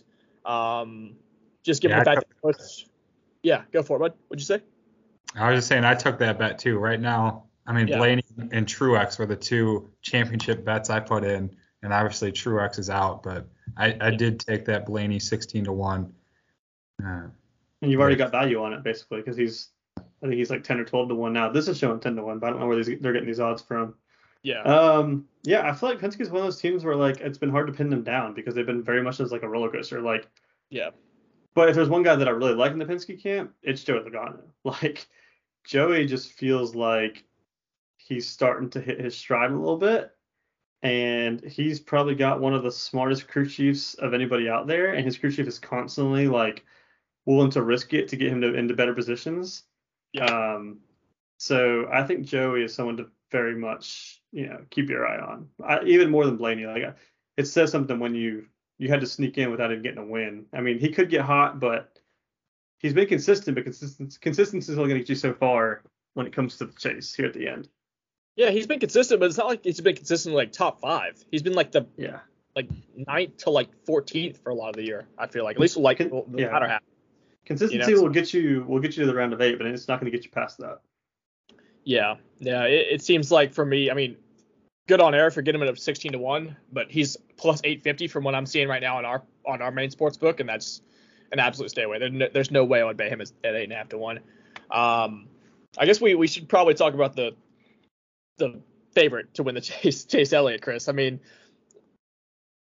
um, 0.44 1.16
just 1.64 1.82
given 1.82 1.96
Yeah, 1.96 2.04
the 2.04 2.10
I 2.10 2.14
fact 2.14 2.26
that 2.42 2.84
yeah, 3.42 3.62
go 3.72 3.82
for 3.82 3.96
it, 3.96 4.00
bud. 4.00 4.12
What'd 4.28 4.40
you 4.40 4.46
say? 4.46 4.62
I 5.34 5.50
was 5.50 5.58
just 5.58 5.68
saying 5.68 5.84
I 5.84 5.94
took 5.94 6.18
that 6.18 6.38
bet 6.38 6.58
too. 6.58 6.78
Right 6.78 7.00
now, 7.00 7.44
I 7.66 7.72
mean 7.72 7.88
Yeah. 7.88 7.98
Blaney 7.98 8.24
and 8.52 8.66
Truex 8.66 9.18
were 9.18 9.26
the 9.26 9.36
two 9.36 9.90
championship 10.02 10.64
bets 10.64 10.88
I 10.88 11.00
put 11.00 11.24
in, 11.24 11.56
and 11.86 11.94
obviously 11.94 12.32
Truex 12.32 12.80
is 12.80 12.90
out, 12.90 13.22
but 13.22 13.46
I, 13.76 13.96
I 14.00 14.10
did 14.10 14.40
take 14.40 14.64
that 14.64 14.86
Blaney 14.86 15.20
16 15.20 15.66
to 15.66 15.72
one. 15.72 16.12
Uh, 17.00 17.28
And 17.80 17.92
you've 17.92 18.00
already 18.00 18.16
got 18.16 18.32
value 18.32 18.60
on 18.60 18.72
it 18.72 18.82
basically 18.82 19.18
because 19.18 19.36
he's, 19.36 19.68
I 19.96 20.02
think 20.22 20.34
he's 20.34 20.50
like 20.50 20.64
10 20.64 20.80
or 20.80 20.84
12 20.84 21.10
to 21.10 21.14
one 21.14 21.32
now. 21.32 21.48
This 21.48 21.68
is 21.68 21.78
showing 21.78 22.00
10 22.00 22.16
to 22.16 22.24
one, 22.24 22.40
but 22.40 22.48
I 22.48 22.50
don't 22.50 22.58
know 22.58 22.66
where 22.66 22.82
these, 22.82 22.98
they're 23.00 23.12
getting 23.12 23.28
these 23.28 23.38
odds 23.38 23.62
from. 23.62 23.94
Yeah, 24.42 24.62
Um, 24.62 25.28
yeah, 25.44 25.70
I 25.70 25.74
feel 25.74 25.88
like 25.88 26.00
Penske 26.00 26.22
is 26.22 26.30
one 26.30 26.40
of 26.40 26.46
those 26.46 26.60
teams 26.60 26.84
where 26.84 26.96
like 26.96 27.20
it's 27.20 27.38
been 27.38 27.50
hard 27.50 27.68
to 27.68 27.72
pin 27.72 27.88
them 27.88 28.02
down 28.02 28.34
because 28.34 28.56
they've 28.56 28.66
been 28.66 28.82
very 28.82 29.02
much 29.02 29.20
as 29.20 29.30
like 29.30 29.44
a 29.44 29.48
roller 29.48 29.70
coaster. 29.70 30.00
Like, 30.00 30.28
yeah, 30.70 30.90
but 31.54 31.68
if 31.68 31.76
there's 31.76 31.88
one 31.88 32.02
guy 32.02 32.16
that 32.16 32.26
I 32.26 32.32
really 32.32 32.54
like 32.54 32.72
in 32.72 32.80
the 32.80 32.84
Penske 32.84 33.22
camp, 33.22 33.52
it's 33.62 33.84
Joey 33.84 34.00
Logano. 34.00 34.40
Like, 34.64 35.06
Joey 35.64 36.06
just 36.06 36.32
feels 36.32 36.74
like 36.74 37.24
he's 37.96 38.28
starting 38.28 38.70
to 38.70 38.80
hit 38.80 39.00
his 39.00 39.16
stride 39.16 39.52
a 39.52 39.56
little 39.56 39.78
bit, 39.78 40.15
and 40.86 41.42
he's 41.42 41.80
probably 41.80 42.14
got 42.14 42.40
one 42.40 42.54
of 42.54 42.62
the 42.62 42.70
smartest 42.70 43.26
crew 43.26 43.44
chiefs 43.44 43.94
of 43.94 44.14
anybody 44.14 44.48
out 44.48 44.68
there, 44.68 44.94
and 44.94 45.04
his 45.04 45.18
crew 45.18 45.32
chief 45.32 45.48
is 45.48 45.58
constantly 45.58 46.28
like 46.28 46.64
willing 47.24 47.50
to 47.50 47.62
risk 47.62 47.92
it 47.92 48.06
to 48.06 48.16
get 48.16 48.30
him 48.30 48.40
to, 48.40 48.54
into 48.54 48.72
better 48.72 48.94
positions. 48.94 49.64
Um, 50.20 50.78
so 51.38 51.88
I 51.92 52.04
think 52.04 52.24
Joey 52.24 52.62
is 52.62 52.72
someone 52.72 52.98
to 52.98 53.08
very 53.32 53.56
much, 53.56 54.22
you 54.30 54.46
know, 54.46 54.60
keep 54.70 54.88
your 54.88 55.08
eye 55.08 55.18
on, 55.18 55.48
I, 55.66 55.82
even 55.82 56.08
more 56.08 56.24
than 56.24 56.36
Blaney. 56.36 56.66
Like, 56.66 56.96
it 57.36 57.46
says 57.46 57.72
something 57.72 57.98
when 57.98 58.14
you 58.14 58.46
you 58.78 58.88
had 58.88 59.00
to 59.00 59.08
sneak 59.08 59.38
in 59.38 59.50
without 59.50 59.72
even 59.72 59.82
getting 59.82 59.98
a 59.98 60.06
win. 60.06 60.46
I 60.54 60.60
mean, 60.60 60.78
he 60.78 60.90
could 60.90 61.10
get 61.10 61.22
hot, 61.22 61.58
but 61.58 61.98
he's 62.78 62.94
been 62.94 63.08
consistent, 63.08 63.56
but 63.56 63.64
consistency 63.64 64.18
consistency 64.20 64.70
is 64.70 64.78
only 64.78 64.90
going 64.90 65.00
to 65.00 65.04
get 65.04 65.08
you 65.08 65.16
so 65.16 65.34
far 65.34 65.82
when 66.14 66.28
it 66.28 66.32
comes 66.32 66.58
to 66.58 66.66
the 66.66 66.74
chase 66.74 67.12
here 67.12 67.26
at 67.26 67.34
the 67.34 67.48
end. 67.48 67.68
Yeah, 68.36 68.50
he's 68.50 68.66
been 68.66 68.80
consistent, 68.80 69.18
but 69.18 69.26
it's 69.26 69.38
not 69.38 69.46
like 69.46 69.64
he's 69.64 69.80
been 69.80 69.96
consistent 69.96 70.34
like 70.34 70.52
top 70.52 70.80
five. 70.80 71.22
He's 71.30 71.42
been 71.42 71.54
like 71.54 71.72
the 71.72 71.86
Yeah. 71.96 72.20
like 72.54 72.68
ninth 72.94 73.38
to 73.38 73.50
like 73.50 73.68
14th 73.86 74.42
for 74.42 74.50
a 74.50 74.54
lot 74.54 74.68
of 74.68 74.76
the 74.76 74.84
year. 74.84 75.06
I 75.18 75.26
feel 75.26 75.42
like 75.44 75.56
at 75.56 75.60
least 75.60 75.76
like 75.76 75.98
Con- 75.98 76.10
the 76.28 76.42
yeah. 76.42 76.52
latter 76.52 76.68
half. 76.68 76.82
Consistency 77.46 77.90
You 77.90 77.96
know, 77.96 78.02
will 78.02 78.10
get 78.10 78.34
you 78.34 78.64
will 78.68 78.80
get 78.80 78.96
you 78.96 79.04
to 79.04 79.10
the 79.10 79.16
round 79.16 79.32
of 79.32 79.40
eight, 79.40 79.56
but 79.56 79.66
it's 79.66 79.88
not 79.88 80.00
going 80.00 80.10
to 80.10 80.16
get 80.16 80.24
you 80.24 80.30
past 80.30 80.58
that. 80.58 80.80
Yeah, 81.84 82.16
yeah. 82.38 82.64
It, 82.64 82.86
it 82.90 83.02
seems 83.02 83.30
like 83.30 83.54
for 83.54 83.64
me, 83.64 83.90
I 83.90 83.94
mean, 83.94 84.16
good 84.88 85.00
on 85.00 85.14
air 85.14 85.30
for 85.30 85.42
getting 85.42 85.60
him 85.62 85.68
at 85.68 85.78
16 85.78 86.12
to 86.12 86.18
one, 86.18 86.56
but 86.72 86.90
he's 86.90 87.16
plus 87.36 87.60
850 87.64 88.08
from 88.08 88.24
what 88.24 88.34
I'm 88.34 88.46
seeing 88.46 88.68
right 88.68 88.82
now 88.82 88.98
on 88.98 89.04
our 89.04 89.22
on 89.46 89.62
our 89.62 89.70
main 89.70 89.90
sports 89.90 90.16
book, 90.16 90.40
and 90.40 90.48
that's 90.48 90.82
an 91.32 91.38
absolute 91.38 91.70
stay 91.70 91.82
away. 91.84 91.98
There, 92.00 92.10
no, 92.10 92.28
there's 92.32 92.50
no 92.50 92.64
way 92.64 92.80
I 92.80 92.84
would 92.84 92.96
bet 92.96 93.10
him 93.10 93.20
at 93.20 93.30
eight 93.44 93.64
and 93.64 93.72
a 93.72 93.76
half 93.76 93.88
to 93.90 93.98
one. 93.98 94.18
Um, 94.70 95.28
I 95.78 95.86
guess 95.86 96.00
we 96.00 96.14
we 96.16 96.26
should 96.26 96.48
probably 96.48 96.74
talk 96.74 96.94
about 96.94 97.14
the 97.14 97.34
the 98.36 98.60
favorite 98.92 99.34
to 99.34 99.42
win 99.42 99.54
the 99.54 99.60
chase, 99.62 100.04
Chase 100.04 100.32
Elliott, 100.32 100.62
Chris. 100.62 100.88
I 100.88 100.92
mean. 100.92 101.20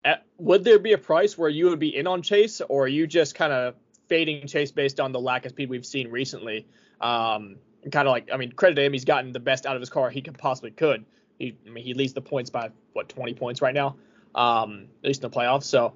At, 0.06 0.26
would 0.36 0.64
there 0.64 0.78
be 0.78 0.92
a 0.92 0.98
price 0.98 1.38
where 1.38 1.48
you 1.48 1.70
would 1.70 1.78
be 1.78 1.96
in 1.96 2.06
on 2.06 2.20
Chase, 2.20 2.60
or 2.60 2.84
are 2.84 2.88
you 2.88 3.06
just 3.06 3.34
kind 3.34 3.54
of 3.54 3.74
fading 4.06 4.46
Chase 4.46 4.70
based 4.70 5.00
on 5.00 5.12
the 5.12 5.20
lack 5.20 5.46
of 5.46 5.52
speed 5.52 5.70
we've 5.70 5.86
seen 5.86 6.10
recently? 6.10 6.66
Um, 7.00 7.56
kind 7.90 8.08
of 8.08 8.12
like, 8.12 8.28
I 8.32 8.36
mean, 8.36 8.52
credit 8.52 8.74
to 8.76 8.82
him, 8.82 8.92
he's 8.92 9.04
gotten 9.04 9.32
the 9.32 9.40
best 9.40 9.66
out 9.66 9.76
of 9.76 9.80
his 9.80 9.90
car 9.90 10.10
he 10.10 10.22
could 10.22 10.38
possibly 10.38 10.70
could. 10.70 11.04
He, 11.38 11.56
I 11.66 11.70
mean, 11.70 11.84
he 11.84 11.94
leads 11.94 12.12
the 12.12 12.20
points 12.20 12.50
by 12.50 12.70
what 12.92 13.08
20 13.08 13.34
points 13.34 13.60
right 13.60 13.74
now, 13.74 13.96
um, 14.34 14.86
at 15.02 15.08
least 15.08 15.24
in 15.24 15.30
the 15.30 15.36
playoffs. 15.36 15.64
So, 15.64 15.94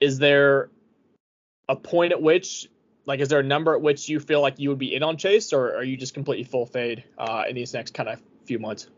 is 0.00 0.18
there 0.18 0.70
a 1.68 1.76
point 1.76 2.12
at 2.12 2.20
which, 2.20 2.68
like, 3.06 3.20
is 3.20 3.28
there 3.28 3.40
a 3.40 3.44
number 3.44 3.74
at 3.74 3.82
which 3.82 4.08
you 4.08 4.20
feel 4.20 4.40
like 4.40 4.58
you 4.58 4.70
would 4.70 4.78
be 4.78 4.94
in 4.94 5.02
on 5.02 5.16
Chase, 5.16 5.52
or 5.52 5.76
are 5.76 5.84
you 5.84 5.96
just 5.96 6.14
completely 6.14 6.44
full 6.44 6.66
fade 6.66 7.04
uh, 7.18 7.44
in 7.48 7.54
these 7.54 7.74
next 7.74 7.94
kind 7.94 8.08
of 8.08 8.20
few 8.44 8.58
months? 8.58 8.88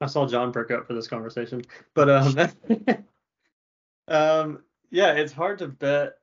I 0.00 0.06
saw 0.06 0.26
John 0.26 0.52
perk 0.52 0.70
up 0.70 0.86
for 0.86 0.94
this 0.94 1.08
conversation, 1.08 1.62
but 1.94 2.08
um, 2.08 2.36
um, 4.08 4.64
yeah, 4.90 5.12
it's 5.12 5.32
hard 5.32 5.58
to 5.58 5.68
bet 5.68 6.14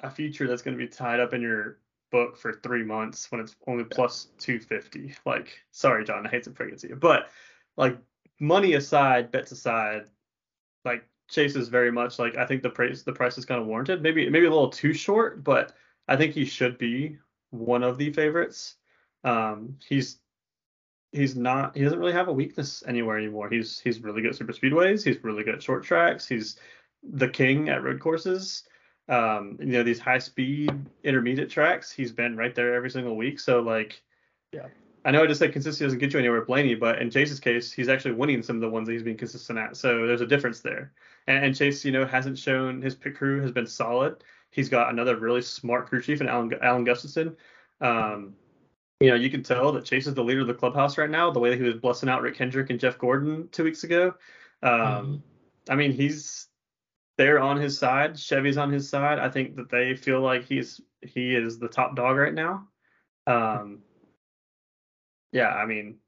a 0.00 0.10
future 0.10 0.46
that's 0.46 0.62
going 0.62 0.76
to 0.76 0.82
be 0.82 0.88
tied 0.88 1.20
up 1.20 1.34
in 1.34 1.42
your 1.42 1.78
book 2.10 2.36
for 2.36 2.54
three 2.54 2.84
months 2.84 3.30
when 3.30 3.40
it's 3.40 3.56
only 3.66 3.84
plus 3.84 4.28
250. 4.38 5.14
Like, 5.26 5.58
sorry, 5.72 6.04
John, 6.04 6.26
I 6.26 6.30
hate 6.30 6.44
to 6.44 6.50
break 6.50 6.72
it 6.72 6.78
to 6.80 6.88
you, 6.88 6.96
but 6.96 7.30
like 7.76 7.98
money 8.40 8.74
aside, 8.74 9.30
bets 9.30 9.52
aside, 9.52 10.04
like 10.84 11.04
Chase 11.28 11.56
is 11.56 11.68
very 11.68 11.90
much 11.90 12.18
like 12.18 12.36
I 12.36 12.46
think 12.46 12.62
the 12.62 12.70
price 12.70 13.02
the 13.02 13.12
price 13.12 13.36
is 13.36 13.44
kind 13.44 13.60
of 13.60 13.66
warranted. 13.66 14.02
Maybe 14.02 14.28
maybe 14.30 14.46
a 14.46 14.50
little 14.50 14.70
too 14.70 14.92
short, 14.92 15.42
but 15.42 15.74
I 16.08 16.16
think 16.16 16.34
he 16.34 16.44
should 16.44 16.78
be 16.78 17.18
one 17.50 17.82
of 17.82 17.98
the 17.98 18.12
favorites. 18.12 18.76
Um, 19.24 19.78
he's 19.86 20.18
he's 21.12 21.36
not 21.36 21.76
he 21.76 21.82
doesn't 21.82 21.98
really 21.98 22.12
have 22.12 22.28
a 22.28 22.32
weakness 22.32 22.82
anywhere 22.86 23.18
anymore. 23.18 23.48
He's 23.48 23.78
he's 23.80 24.00
really 24.00 24.22
good 24.22 24.30
at 24.30 24.36
super 24.36 24.52
speedways. 24.52 25.04
He's 25.04 25.22
really 25.24 25.42
good 25.44 25.56
at 25.56 25.62
short 25.62 25.84
tracks. 25.84 26.26
He's 26.26 26.58
the 27.02 27.28
king 27.28 27.68
at 27.68 27.82
road 27.82 28.00
courses. 28.00 28.64
Um, 29.08 29.56
you 29.60 29.66
know 29.66 29.82
these 29.82 30.00
high 30.00 30.18
speed 30.18 30.70
intermediate 31.04 31.50
tracks. 31.50 31.90
He's 31.90 32.12
been 32.12 32.36
right 32.36 32.54
there 32.54 32.74
every 32.74 32.90
single 32.90 33.16
week. 33.16 33.38
So 33.40 33.60
like, 33.60 34.02
Yeah. 34.52 34.66
I 35.04 35.12
know 35.12 35.22
I 35.22 35.28
just 35.28 35.38
said 35.38 35.52
consistency 35.52 35.84
doesn't 35.84 36.00
get 36.00 36.12
you 36.12 36.18
anywhere, 36.18 36.40
with 36.40 36.48
Blaney, 36.48 36.74
but 36.74 37.00
in 37.00 37.10
Chase's 37.10 37.38
case, 37.38 37.70
he's 37.70 37.88
actually 37.88 38.14
winning 38.14 38.42
some 38.42 38.56
of 38.56 38.62
the 38.62 38.68
ones 38.68 38.88
that 38.88 38.92
he's 38.92 39.04
been 39.04 39.16
consistent 39.16 39.56
at. 39.56 39.76
So 39.76 40.04
there's 40.04 40.20
a 40.20 40.26
difference 40.26 40.62
there. 40.62 40.92
And, 41.28 41.44
and 41.44 41.56
Chase, 41.56 41.84
you 41.84 41.92
know, 41.92 42.04
hasn't 42.04 42.36
shown 42.36 42.82
his 42.82 42.96
pit 42.96 43.14
crew 43.14 43.40
has 43.40 43.52
been 43.52 43.68
solid. 43.68 44.24
He's 44.56 44.70
got 44.70 44.90
another 44.90 45.16
really 45.16 45.42
smart 45.42 45.86
crew 45.86 46.00
chief 46.00 46.22
in 46.22 46.28
Alan, 46.28 46.50
Alan 46.62 46.82
Gustafson. 46.82 47.36
Um, 47.82 48.34
you 49.00 49.10
know, 49.10 49.14
you 49.14 49.28
can 49.28 49.42
tell 49.42 49.70
that 49.72 49.84
Chase 49.84 50.06
is 50.06 50.14
the 50.14 50.24
leader 50.24 50.40
of 50.40 50.46
the 50.46 50.54
clubhouse 50.54 50.96
right 50.96 51.10
now. 51.10 51.30
The 51.30 51.38
way 51.38 51.50
that 51.50 51.58
he 51.58 51.62
was 51.62 51.74
blessing 51.74 52.08
out 52.08 52.22
Rick 52.22 52.38
Hendrick 52.38 52.70
and 52.70 52.80
Jeff 52.80 52.96
Gordon 52.96 53.50
two 53.52 53.64
weeks 53.64 53.84
ago. 53.84 54.14
Um, 54.62 54.70
Mhm. 54.80 55.22
I 55.68 55.74
mean, 55.74 55.92
he's 55.92 56.48
they're 57.18 57.38
on 57.38 57.58
his 57.58 57.78
side. 57.78 58.18
Chevy's 58.18 58.56
on 58.56 58.72
his 58.72 58.88
side. 58.88 59.18
I 59.18 59.28
think 59.28 59.56
that 59.56 59.68
they 59.68 59.94
feel 59.94 60.20
like 60.22 60.44
he's 60.46 60.80
he 61.02 61.34
is 61.34 61.58
the 61.58 61.68
top 61.68 61.94
dog 61.94 62.16
right 62.16 62.32
now. 62.32 62.66
Um, 63.26 63.82
yeah, 65.32 65.50
I 65.50 65.66
mean, 65.66 65.98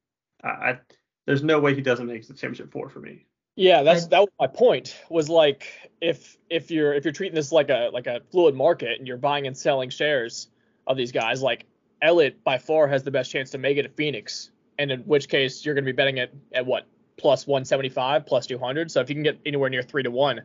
I, 0.43 0.49
I 0.49 0.81
there's 1.27 1.43
no 1.43 1.61
way 1.61 1.75
he 1.75 1.83
doesn't 1.83 2.07
make 2.07 2.27
the 2.27 2.33
championship 2.33 2.73
four 2.73 2.89
for 2.89 3.01
me. 3.01 3.27
Yeah, 3.59 3.83
that's 3.83 4.07
that 4.07 4.21
was 4.21 4.29
my 4.39 4.47
point. 4.47 4.97
Was 5.11 5.29
like 5.29 5.91
if 6.01 6.39
if 6.49 6.71
you're 6.71 6.95
if 6.95 7.05
you're 7.05 7.13
treating 7.13 7.35
this 7.35 7.51
like 7.51 7.71
a 7.71 7.91
like 7.93 8.07
a 8.07 8.21
fluid 8.31 8.55
market 8.55 8.99
and 9.01 9.09
you're 9.09 9.17
buying 9.17 9.49
and 9.49 9.59
selling 9.59 9.91
shares 9.91 10.47
of 10.87 10.97
these 10.97 11.11
guys, 11.11 11.43
like 11.43 11.67
Elliott 12.01 12.45
by 12.45 12.59
far 12.59 12.87
has 12.87 13.03
the 13.03 13.11
best 13.11 13.33
chance 13.33 13.51
to 13.51 13.59
make 13.59 13.77
it 13.77 13.85
at 13.85 13.97
Phoenix, 13.97 14.53
and 14.79 14.93
in 14.93 15.01
which 15.01 15.29
case 15.29 15.67
you're 15.67 15.75
going 15.75 15.85
to 15.85 15.93
be 15.93 15.97
betting 15.97 16.19
it 16.19 16.33
at 16.53 16.65
what 16.67 16.87
plus 17.17 17.49
175, 17.49 18.27
plus 18.27 18.47
200. 18.47 18.93
So 18.93 19.01
if 19.01 19.09
you 19.09 19.17
can 19.17 19.25
get 19.25 19.41
anywhere 19.45 19.69
near 19.69 19.83
three 19.83 20.05
to 20.05 20.11
one 20.13 20.43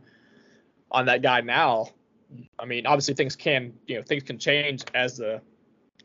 on 0.90 1.06
that 1.06 1.22
guy 1.22 1.42
now, 1.42 1.90
I 2.58 2.66
mean, 2.66 2.88
obviously 2.88 3.14
things 3.14 3.36
can 3.36 3.74
you 3.86 3.98
know 3.98 4.02
things 4.02 4.24
can 4.24 4.40
change 4.40 4.86
as 4.96 5.18
the 5.18 5.40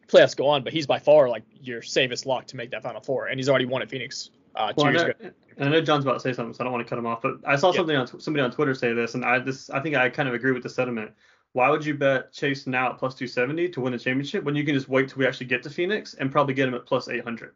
playoffs 0.09 0.37
go 0.37 0.47
on, 0.47 0.63
but 0.63 0.75
he's 0.75 0.87
by 0.87 0.99
far 0.99 1.31
like 1.31 1.45
your 1.59 1.81
safest 1.81 2.27
lock 2.27 2.49
to 2.49 2.57
make 2.57 2.71
that 2.73 2.83
Final 2.83 3.01
Four, 3.01 3.29
and 3.29 3.41
he's 3.41 3.49
already 3.49 3.65
won 3.65 3.81
at 3.81 3.89
Phoenix 3.89 4.29
uh, 4.59 4.73
Well, 4.77 4.87
I 4.87 4.93
know, 4.93 5.13
I 5.61 5.69
know 5.69 5.81
John's 5.81 6.05
about 6.05 6.15
to 6.15 6.21
say 6.21 6.33
something, 6.33 6.53
so 6.53 6.63
I 6.63 6.65
don't 6.65 6.73
want 6.73 6.87
to 6.87 6.89
cut 6.89 6.99
him 6.99 7.07
off. 7.07 7.23
But 7.23 7.37
I 7.47 7.57
saw 7.57 7.73
Yeah. 7.73 7.79
something 7.79 7.97
on 7.97 8.21
somebody 8.21 8.43
on 8.43 8.51
Twitter 8.51 8.75
say 8.75 8.93
this, 8.93 9.15
and 9.15 9.25
I 9.25 9.39
this 9.39 9.71
I 9.71 9.81
think 9.81 9.95
I 9.97 10.11
kind 10.11 10.29
of 10.29 10.35
agree 10.35 10.53
with 10.53 10.63
the 10.63 10.69
sentiment. 10.69 11.13
Why 11.53 11.71
would 11.71 11.85
you 11.85 11.95
bet 11.95 12.33
Chase 12.33 12.67
now 12.67 12.91
at 12.91 12.99
plus 12.99 13.15
270 13.15 13.71
to 13.71 13.81
win 13.81 13.93
the 13.93 13.99
championship 13.99 14.45
when 14.45 14.55
you 14.55 14.65
can 14.65 14.75
just 14.75 14.89
wait 14.89 15.09
till 15.09 15.19
we 15.19 15.27
actually 15.27 15.47
get 15.47 15.63
to 15.63 15.71
Phoenix 15.71 16.15
and 16.15 16.31
probably 16.31 16.55
get 16.55 16.69
him 16.69 16.75
at 16.75 16.85
plus 16.85 17.09
800? 17.09 17.55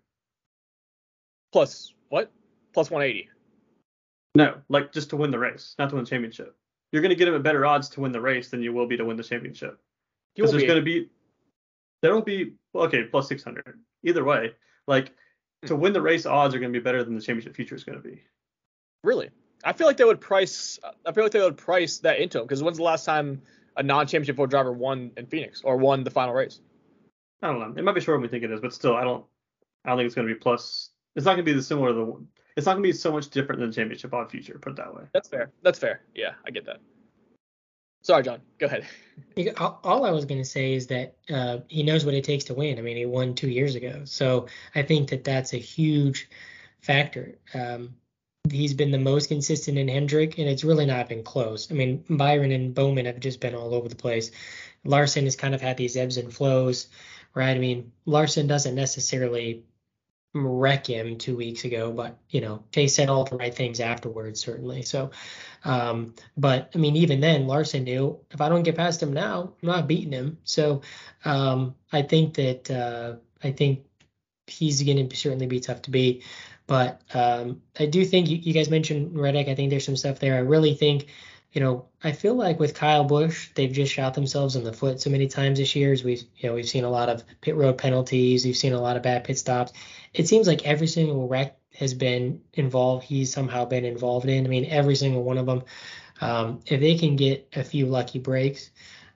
Plus 1.52 1.92
what? 2.08 2.32
Plus 2.72 2.90
180. 2.90 3.28
No, 4.34 4.56
like 4.68 4.92
just 4.92 5.10
to 5.10 5.16
win 5.16 5.30
the 5.30 5.38
race, 5.38 5.74
not 5.78 5.90
to 5.90 5.96
win 5.96 6.04
the 6.04 6.10
championship. 6.10 6.56
You're 6.90 7.02
going 7.02 7.10
to 7.10 7.16
get 7.16 7.28
him 7.28 7.34
at 7.34 7.42
better 7.42 7.66
odds 7.66 7.88
to 7.90 8.00
win 8.00 8.12
the 8.12 8.20
race 8.20 8.48
than 8.48 8.62
you 8.62 8.72
will 8.72 8.86
be 8.86 8.96
to 8.96 9.04
win 9.04 9.16
the 9.16 9.22
championship. 9.22 9.78
Because 10.34 10.50
there's 10.50 10.62
be 10.62 10.66
going 10.68 10.80
to 10.80 10.84
be 10.84 11.10
there 12.00 12.14
will 12.14 12.22
be 12.22 12.54
okay 12.74 13.04
plus 13.04 13.28
600 13.28 13.78
either 14.02 14.24
way. 14.24 14.52
Like 14.86 15.14
to 15.66 15.76
win 15.76 15.92
the 15.92 16.02
race, 16.02 16.26
odds 16.26 16.54
are 16.54 16.58
going 16.58 16.72
to 16.72 16.78
be 16.78 16.82
better 16.82 17.04
than 17.04 17.14
the 17.14 17.20
championship 17.20 17.54
future 17.54 17.74
is 17.74 17.84
going 17.84 18.00
to 18.00 18.08
be. 18.08 18.22
Really? 19.04 19.30
I 19.64 19.72
feel 19.72 19.86
like 19.86 19.96
they 19.96 20.04
would 20.04 20.20
price. 20.20 20.78
I 21.06 21.12
feel 21.12 21.24
like 21.24 21.32
they 21.32 21.40
would 21.40 21.56
price 21.56 21.98
that 21.98 22.18
into 22.18 22.38
him 22.38 22.44
because 22.44 22.62
when's 22.62 22.78
the 22.78 22.82
last 22.82 23.04
time 23.04 23.42
a 23.76 23.82
non-championship 23.82 24.36
Ford 24.36 24.50
driver 24.50 24.72
won 24.72 25.12
in 25.16 25.26
Phoenix 25.26 25.62
or 25.62 25.76
won 25.76 26.04
the 26.04 26.10
final 26.10 26.34
race? 26.34 26.60
I 27.42 27.48
don't 27.48 27.58
know. 27.58 27.74
It 27.76 27.84
might 27.84 27.94
be 27.94 28.00
shorter 28.00 28.18
than 28.18 28.22
we 28.22 28.28
think 28.28 28.44
it 28.44 28.52
is, 28.52 28.60
but 28.60 28.72
still, 28.72 28.96
I 28.96 29.04
don't. 29.04 29.24
I 29.84 29.90
don't 29.90 29.98
think 29.98 30.06
it's 30.06 30.14
going 30.14 30.28
to 30.28 30.34
be 30.34 30.38
plus. 30.38 30.90
It's 31.16 31.26
not 31.26 31.32
going 31.32 31.44
to 31.44 31.50
be 31.50 31.56
the 31.56 31.62
similar 31.62 31.88
to 31.88 31.94
the. 31.94 32.26
It's 32.56 32.66
not 32.66 32.74
going 32.74 32.82
to 32.82 32.88
be 32.88 32.92
so 32.92 33.12
much 33.12 33.30
different 33.30 33.60
than 33.60 33.70
the 33.70 33.74
championship 33.74 34.12
odd 34.12 34.30
future. 34.30 34.58
Put 34.60 34.72
it 34.72 34.76
that 34.76 34.94
way. 34.94 35.04
That's 35.12 35.28
fair. 35.28 35.50
That's 35.62 35.78
fair. 35.78 36.02
Yeah, 36.14 36.32
I 36.46 36.50
get 36.50 36.66
that. 36.66 36.80
Sorry, 38.02 38.22
John. 38.22 38.40
Go 38.58 38.66
ahead. 38.66 38.86
All 39.58 40.04
I 40.04 40.10
was 40.10 40.24
going 40.24 40.40
to 40.40 40.48
say 40.48 40.74
is 40.74 40.88
that 40.88 41.16
uh, 41.32 41.58
he 41.68 41.82
knows 41.82 42.04
what 42.04 42.14
it 42.14 42.24
takes 42.24 42.44
to 42.44 42.54
win. 42.54 42.78
I 42.78 42.82
mean, 42.82 42.96
he 42.96 43.06
won 43.06 43.34
two 43.34 43.48
years 43.48 43.74
ago, 43.76 44.02
so 44.04 44.46
I 44.74 44.82
think 44.82 45.10
that 45.10 45.24
that's 45.24 45.54
a 45.54 45.58
huge 45.58 46.28
factor. 46.80 47.36
Um, 47.54 47.94
he's 48.50 48.74
been 48.74 48.90
the 48.90 48.98
most 48.98 49.28
consistent 49.28 49.78
in 49.78 49.88
Hendrick, 49.88 50.38
and 50.38 50.48
it's 50.48 50.64
really 50.64 50.86
not 50.86 51.08
been 51.08 51.22
close. 51.22 51.70
I 51.70 51.74
mean, 51.74 52.04
Byron 52.10 52.50
and 52.50 52.74
Bowman 52.74 53.06
have 53.06 53.20
just 53.20 53.40
been 53.40 53.54
all 53.54 53.74
over 53.74 53.88
the 53.88 53.94
place. 53.94 54.32
Larson 54.84 55.24
has 55.24 55.36
kind 55.36 55.54
of 55.54 55.60
had 55.60 55.76
these 55.76 55.96
ebbs 55.96 56.16
and 56.16 56.34
flows, 56.34 56.88
right? 57.34 57.56
I 57.56 57.58
mean, 57.58 57.92
Larson 58.04 58.48
doesn't 58.48 58.74
necessarily 58.74 59.62
wreck 60.34 60.86
him 60.86 61.18
two 61.18 61.36
weeks 61.36 61.64
ago, 61.64 61.92
but 61.92 62.18
you 62.30 62.40
know, 62.40 62.64
Chase 62.72 62.94
said 62.94 63.08
all 63.08 63.24
the 63.24 63.36
right 63.36 63.54
things 63.54 63.80
afterwards, 63.80 64.40
certainly. 64.40 64.82
So, 64.82 65.10
um, 65.64 66.14
but 66.36 66.70
I 66.74 66.78
mean, 66.78 66.96
even 66.96 67.20
then, 67.20 67.46
Larson 67.46 67.84
knew 67.84 68.18
if 68.30 68.40
I 68.40 68.48
don't 68.48 68.62
get 68.62 68.76
past 68.76 69.02
him 69.02 69.12
now, 69.12 69.52
I'm 69.62 69.68
not 69.68 69.88
beating 69.88 70.12
him. 70.12 70.38
So, 70.44 70.82
um, 71.24 71.74
I 71.92 72.02
think 72.02 72.34
that 72.34 72.70
uh, 72.70 73.16
I 73.42 73.52
think 73.52 73.84
he's 74.46 74.82
going 74.82 75.08
to 75.08 75.16
certainly 75.16 75.46
be 75.46 75.60
tough 75.60 75.82
to 75.82 75.90
beat. 75.90 76.24
But 76.66 77.02
um, 77.12 77.62
I 77.78 77.86
do 77.86 78.04
think 78.04 78.28
you, 78.28 78.36
you 78.36 78.52
guys 78.52 78.70
mentioned 78.70 79.18
Reddick. 79.18 79.48
I 79.48 79.54
think 79.54 79.70
there's 79.70 79.84
some 79.84 79.96
stuff 79.96 80.20
there. 80.20 80.36
I 80.36 80.38
really 80.38 80.74
think, 80.74 81.08
you 81.52 81.60
know, 81.60 81.86
I 82.02 82.12
feel 82.12 82.34
like 82.34 82.58
with 82.58 82.74
Kyle 82.74 83.04
Busch, 83.04 83.50
they've 83.54 83.72
just 83.72 83.92
shot 83.92 84.14
themselves 84.14 84.56
in 84.56 84.64
the 84.64 84.72
foot 84.72 85.00
so 85.00 85.10
many 85.10 85.26
times 85.26 85.58
this 85.58 85.76
year. 85.76 85.92
As 85.92 86.04
we've, 86.04 86.22
you 86.36 86.48
know, 86.48 86.54
we've 86.54 86.68
seen 86.68 86.84
a 86.84 86.90
lot 86.90 87.08
of 87.08 87.24
pit 87.40 87.56
road 87.56 87.78
penalties. 87.78 88.44
We've 88.44 88.56
seen 88.56 88.72
a 88.72 88.80
lot 88.80 88.96
of 88.96 89.02
bad 89.02 89.24
pit 89.24 89.38
stops. 89.38 89.72
It 90.14 90.28
seems 90.28 90.46
like 90.46 90.66
every 90.66 90.86
single 90.86 91.28
wreck 91.28 91.58
has 91.74 91.94
been 91.94 92.42
involved. 92.52 93.04
He's 93.04 93.32
somehow 93.32 93.64
been 93.64 93.84
involved 93.84 94.28
in. 94.28 94.44
I 94.44 94.48
mean, 94.48 94.66
every 94.66 94.94
single 94.94 95.22
one 95.22 95.38
of 95.38 95.46
them. 95.46 95.62
Um, 96.20 96.60
if 96.66 96.80
they 96.80 96.96
can 96.96 97.16
get 97.16 97.48
a 97.54 97.64
few 97.64 97.86
lucky 97.86 98.18
breaks, 98.18 98.70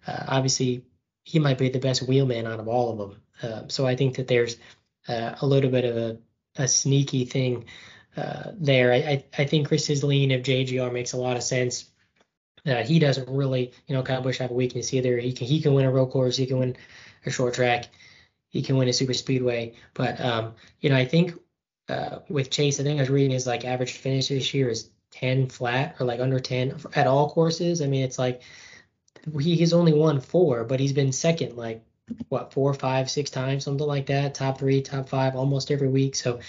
uh, 0.07 0.25
obviously 0.29 0.85
he 1.25 1.39
might 1.39 1.59
be 1.59 1.69
the 1.69 1.79
best 1.79 2.03
wheelman 2.03 2.47
out 2.47 2.61
of 2.61 2.69
all 2.69 2.91
of 2.91 2.99
them. 2.99 3.23
Uh, 3.43 3.69
so 3.69 3.87
I 3.87 3.97
think 3.97 4.17
that 4.17 4.29
there's 4.29 4.57
uh, 5.09 5.35
a 5.41 5.47
little 5.47 5.71
bit 5.71 5.85
of 5.85 5.97
a, 5.97 6.19
a 6.57 6.69
sneaky 6.69 7.25
thing 7.25 7.67
uh, 8.17 8.53
there. 8.55 8.93
I, 8.93 8.97
I, 8.97 9.25
I 9.39 9.45
think 9.45 9.69
Chris 9.69 9.89
Isleen 9.89 10.35
of 10.35 10.43
JGR 10.43 10.93
makes 10.93 11.13
a 11.13 11.19
lot 11.19 11.37
of 11.37 11.43
sense. 11.43 11.91
Uh, 12.65 12.83
he 12.83 12.99
doesn't 12.99 13.29
really, 13.29 13.73
you 13.87 13.95
know, 13.95 14.03
Kyle 14.03 14.23
Busch 14.23 14.39
have 14.39 14.51
a 14.51 14.55
weakness 14.55 14.93
either. 14.93 15.19
He 15.19 15.33
can 15.33 15.47
he 15.47 15.61
can 15.61 15.75
win 15.75 15.85
a 15.85 15.91
road 15.91 16.07
course, 16.07 16.37
he 16.37 16.47
can 16.47 16.59
win 16.59 16.77
a 17.25 17.31
short 17.31 17.55
track, 17.55 17.89
he 18.51 18.63
can 18.63 18.77
win 18.77 18.89
a 18.89 18.93
super 18.93 19.15
speedway. 19.15 19.75
But 19.95 20.21
um, 20.21 20.55
you 20.81 20.91
know, 20.91 20.97
I 20.97 21.05
think 21.05 21.35
uh, 21.89 22.21
with 22.29 22.51
Chase, 22.51 22.81
I 22.81 22.83
think 22.83 22.99
I 22.99 23.03
was 23.03 23.11
reading 23.11 23.33
his 23.33 23.47
like 23.47 23.65
average 23.65 23.93
finish 23.93 24.29
this 24.29 24.53
year 24.55 24.69
is 24.69 24.91
10 25.13 25.49
flat 25.49 25.97
or 26.01 26.07
like 26.07 26.21
under 26.21 26.41
10 26.41 26.77
at 26.95 27.07
all 27.07 27.31
courses. 27.31 27.81
I 27.81 27.87
mean, 27.87 28.03
it's 28.03 28.19
like 28.19 28.43
he, 29.41 29.57
he's 29.57 29.73
only 29.73 29.93
won 29.93 30.21
four, 30.21 30.65
but 30.65 30.81
he's 30.81 30.93
been 30.93 31.13
second 31.13 31.57
like 31.57 31.85
what 32.29 32.53
four, 32.53 32.73
five, 32.75 33.11
six 33.11 33.31
times, 33.31 33.65
something 33.65 33.87
like 33.87 34.07
that. 34.07 34.35
Top 34.35 34.59
three, 34.59 34.83
top 34.83 35.09
five, 35.09 35.35
almost 35.35 35.71
every 35.71 35.89
week. 35.89 36.15
So 36.15 36.41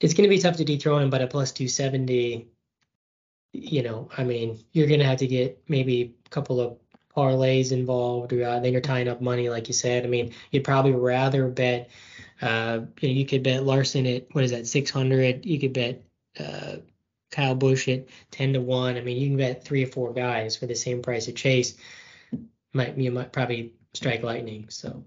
it's 0.00 0.14
going 0.14 0.28
to 0.28 0.34
be 0.34 0.40
tough 0.40 0.56
to 0.56 0.64
dethrone 0.64 1.02
him, 1.02 1.10
but 1.10 1.20
at 1.20 1.30
plus 1.30 1.52
270, 1.52 2.48
you 3.52 3.82
know, 3.82 4.08
I 4.16 4.24
mean, 4.24 4.64
you're 4.72 4.88
going 4.88 5.00
to 5.00 5.06
have 5.06 5.18
to 5.18 5.26
get 5.26 5.62
maybe 5.68 6.16
a 6.26 6.28
couple 6.30 6.60
of 6.60 6.76
parlays 7.16 7.72
involved, 7.72 8.32
or 8.32 8.44
uh, 8.44 8.60
then 8.60 8.72
you're 8.72 8.80
tying 8.80 9.08
up 9.08 9.20
money, 9.20 9.48
like 9.48 9.68
you 9.68 9.74
said. 9.74 10.04
I 10.04 10.08
mean, 10.08 10.32
you'd 10.50 10.64
probably 10.64 10.92
rather 10.92 11.48
bet. 11.48 11.90
Uh, 12.40 12.80
you 13.00 13.08
know, 13.08 13.14
you 13.14 13.26
could 13.26 13.42
bet 13.42 13.64
Larson 13.64 14.06
at 14.06 14.26
what 14.32 14.44
is 14.44 14.50
that, 14.50 14.66
600. 14.66 15.46
You 15.46 15.60
could 15.60 15.72
bet 15.72 16.02
uh, 16.40 16.76
Kyle 17.30 17.54
Busch 17.54 17.88
at 17.88 18.06
10 18.32 18.54
to 18.54 18.60
one. 18.60 18.96
I 18.96 19.00
mean, 19.00 19.16
you 19.16 19.28
can 19.28 19.36
bet 19.36 19.64
three 19.64 19.84
or 19.84 19.88
four 19.88 20.12
guys 20.12 20.56
for 20.56 20.66
the 20.66 20.74
same 20.74 21.02
price 21.02 21.28
of 21.28 21.34
Chase. 21.34 21.76
Might 22.72 22.96
you 22.96 23.10
might 23.10 23.32
probably 23.32 23.74
strike 23.94 24.22
lightning. 24.22 24.66
So 24.70 25.04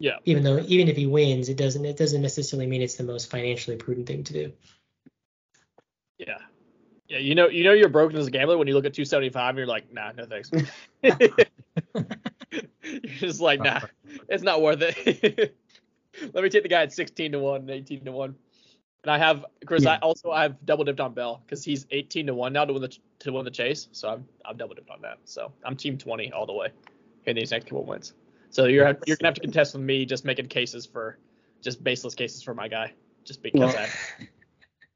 yeah. 0.00 0.16
Even 0.24 0.42
though 0.42 0.64
even 0.66 0.88
if 0.88 0.96
he 0.96 1.06
wins, 1.06 1.50
it 1.50 1.58
doesn't 1.58 1.84
it 1.84 1.98
doesn't 1.98 2.22
necessarily 2.22 2.66
mean 2.66 2.80
it's 2.80 2.94
the 2.94 3.04
most 3.04 3.30
financially 3.30 3.76
prudent 3.76 4.06
thing 4.06 4.24
to 4.24 4.32
do. 4.32 4.52
Yeah. 6.18 6.38
Yeah, 7.10 7.18
you 7.18 7.34
know, 7.34 7.48
you 7.48 7.64
know 7.64 7.72
you're 7.72 7.88
broken 7.88 8.16
as 8.18 8.28
a 8.28 8.30
gambler 8.30 8.56
when 8.56 8.68
you 8.68 8.74
look 8.74 8.84
at 8.84 8.94
275 8.94 9.48
and 9.48 9.58
you're 9.58 9.66
like, 9.66 9.92
nah, 9.92 10.12
no 10.12 10.26
thanks. 10.26 10.48
you're 11.02 11.18
just 13.02 13.40
like, 13.40 13.60
nah, 13.60 13.80
it's 14.28 14.44
not 14.44 14.62
worth 14.62 14.78
it. 14.80 15.56
Let 16.32 16.44
me 16.44 16.50
take 16.50 16.62
the 16.62 16.68
guy 16.68 16.82
at 16.82 16.92
16 16.92 17.32
to 17.32 17.40
one, 17.40 17.68
18 17.68 18.04
to 18.04 18.12
one. 18.12 18.36
And 19.02 19.10
I 19.10 19.18
have 19.18 19.44
Chris. 19.66 19.82
Yeah. 19.82 19.94
I 19.94 19.98
also 19.98 20.30
I 20.30 20.42
have 20.42 20.64
double 20.64 20.84
dipped 20.84 21.00
on 21.00 21.12
Bell 21.12 21.42
because 21.44 21.64
he's 21.64 21.84
18 21.90 22.28
to 22.28 22.34
one 22.34 22.52
now 22.52 22.64
to 22.64 22.72
win 22.72 22.82
the 22.82 22.96
to 23.20 23.32
win 23.32 23.44
the 23.44 23.50
chase. 23.50 23.88
So 23.90 24.08
I'm 24.08 24.24
I'm 24.44 24.56
double 24.56 24.76
dipped 24.76 24.90
on 24.90 25.00
that. 25.02 25.18
So 25.24 25.52
I'm 25.64 25.74
team 25.74 25.98
20 25.98 26.32
all 26.32 26.46
the 26.46 26.52
way 26.52 26.68
in 27.26 27.34
these 27.34 27.50
next 27.50 27.64
couple 27.64 27.84
wins. 27.84 28.12
So 28.50 28.66
you're 28.66 28.86
you're 29.06 29.16
gonna 29.16 29.28
have 29.28 29.34
to 29.34 29.40
contest 29.40 29.74
with 29.74 29.82
me 29.82 30.04
just 30.04 30.24
making 30.24 30.46
cases 30.46 30.86
for 30.86 31.18
just 31.60 31.82
baseless 31.82 32.14
cases 32.14 32.42
for 32.42 32.54
my 32.54 32.68
guy 32.68 32.92
just 33.24 33.42
because 33.42 33.74
well, 33.74 33.88
I. 34.20 34.28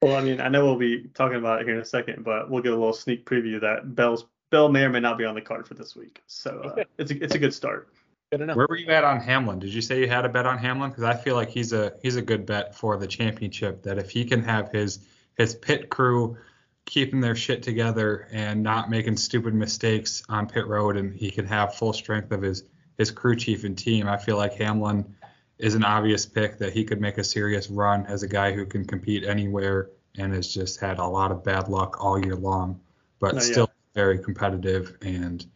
Well, 0.04 0.16
I 0.16 0.20
mean, 0.20 0.38
I 0.38 0.50
know 0.50 0.66
we'll 0.66 0.76
be 0.76 1.08
talking 1.14 1.38
about 1.38 1.62
it 1.62 1.64
here 1.64 1.76
in 1.76 1.80
a 1.80 1.84
second, 1.84 2.24
but 2.24 2.50
we'll 2.50 2.62
get 2.62 2.72
a 2.72 2.76
little 2.76 2.92
sneak 2.92 3.24
preview 3.24 3.58
that 3.62 3.94
Bell's 3.94 4.26
Bell 4.50 4.68
may 4.68 4.82
or 4.82 4.90
may 4.90 5.00
not 5.00 5.16
be 5.16 5.24
on 5.24 5.34
the 5.34 5.40
card 5.40 5.66
for 5.66 5.72
this 5.72 5.96
week. 5.96 6.22
So 6.26 6.74
uh, 6.76 6.84
it's 6.98 7.10
a 7.10 7.24
it's 7.24 7.34
a 7.34 7.38
good 7.38 7.54
start. 7.54 7.88
Good 8.30 8.42
enough. 8.42 8.54
Where 8.54 8.66
were 8.68 8.76
you 8.76 8.88
at 8.88 9.02
on 9.02 9.18
Hamlin? 9.18 9.60
Did 9.60 9.72
you 9.72 9.80
say 9.80 10.00
you 10.00 10.06
had 10.06 10.26
a 10.26 10.28
bet 10.28 10.44
on 10.44 10.58
Hamlin? 10.58 10.90
Because 10.90 11.04
I 11.04 11.14
feel 11.14 11.36
like 11.36 11.48
he's 11.48 11.72
a 11.72 11.94
he's 12.02 12.16
a 12.16 12.22
good 12.22 12.44
bet 12.44 12.74
for 12.74 12.98
the 12.98 13.06
championship. 13.06 13.82
That 13.84 13.96
if 13.96 14.10
he 14.10 14.26
can 14.26 14.42
have 14.42 14.70
his 14.70 14.98
his 15.38 15.54
pit 15.54 15.88
crew 15.88 16.36
keeping 16.84 17.22
their 17.22 17.34
shit 17.34 17.62
together 17.62 18.28
and 18.30 18.62
not 18.62 18.90
making 18.90 19.16
stupid 19.16 19.54
mistakes 19.54 20.22
on 20.28 20.46
pit 20.46 20.66
road, 20.66 20.98
and 20.98 21.14
he 21.14 21.30
can 21.30 21.46
have 21.46 21.76
full 21.76 21.94
strength 21.94 22.30
of 22.30 22.42
his 22.42 22.64
his 22.98 23.10
crew 23.10 23.36
chief 23.36 23.64
and 23.64 23.78
team, 23.78 24.06
I 24.06 24.18
feel 24.18 24.36
like 24.36 24.52
Hamlin 24.52 25.16
is 25.58 25.74
an 25.74 25.84
obvious 25.84 26.26
pick 26.26 26.58
that 26.58 26.72
he 26.72 26.84
could 26.84 27.00
make 27.00 27.18
a 27.18 27.24
serious 27.24 27.70
run 27.70 28.06
as 28.06 28.22
a 28.22 28.28
guy 28.28 28.52
who 28.52 28.66
can 28.66 28.84
compete 28.84 29.24
anywhere 29.24 29.90
and 30.18 30.32
has 30.32 30.52
just 30.52 30.80
had 30.80 30.98
a 30.98 31.06
lot 31.06 31.30
of 31.30 31.44
bad 31.44 31.68
luck 31.68 32.02
all 32.02 32.22
year 32.22 32.36
long, 32.36 32.80
but 33.20 33.42
still 33.42 33.68
yeah. 33.68 34.02
very 34.02 34.18
competitive 34.18 34.96
and 35.02 35.46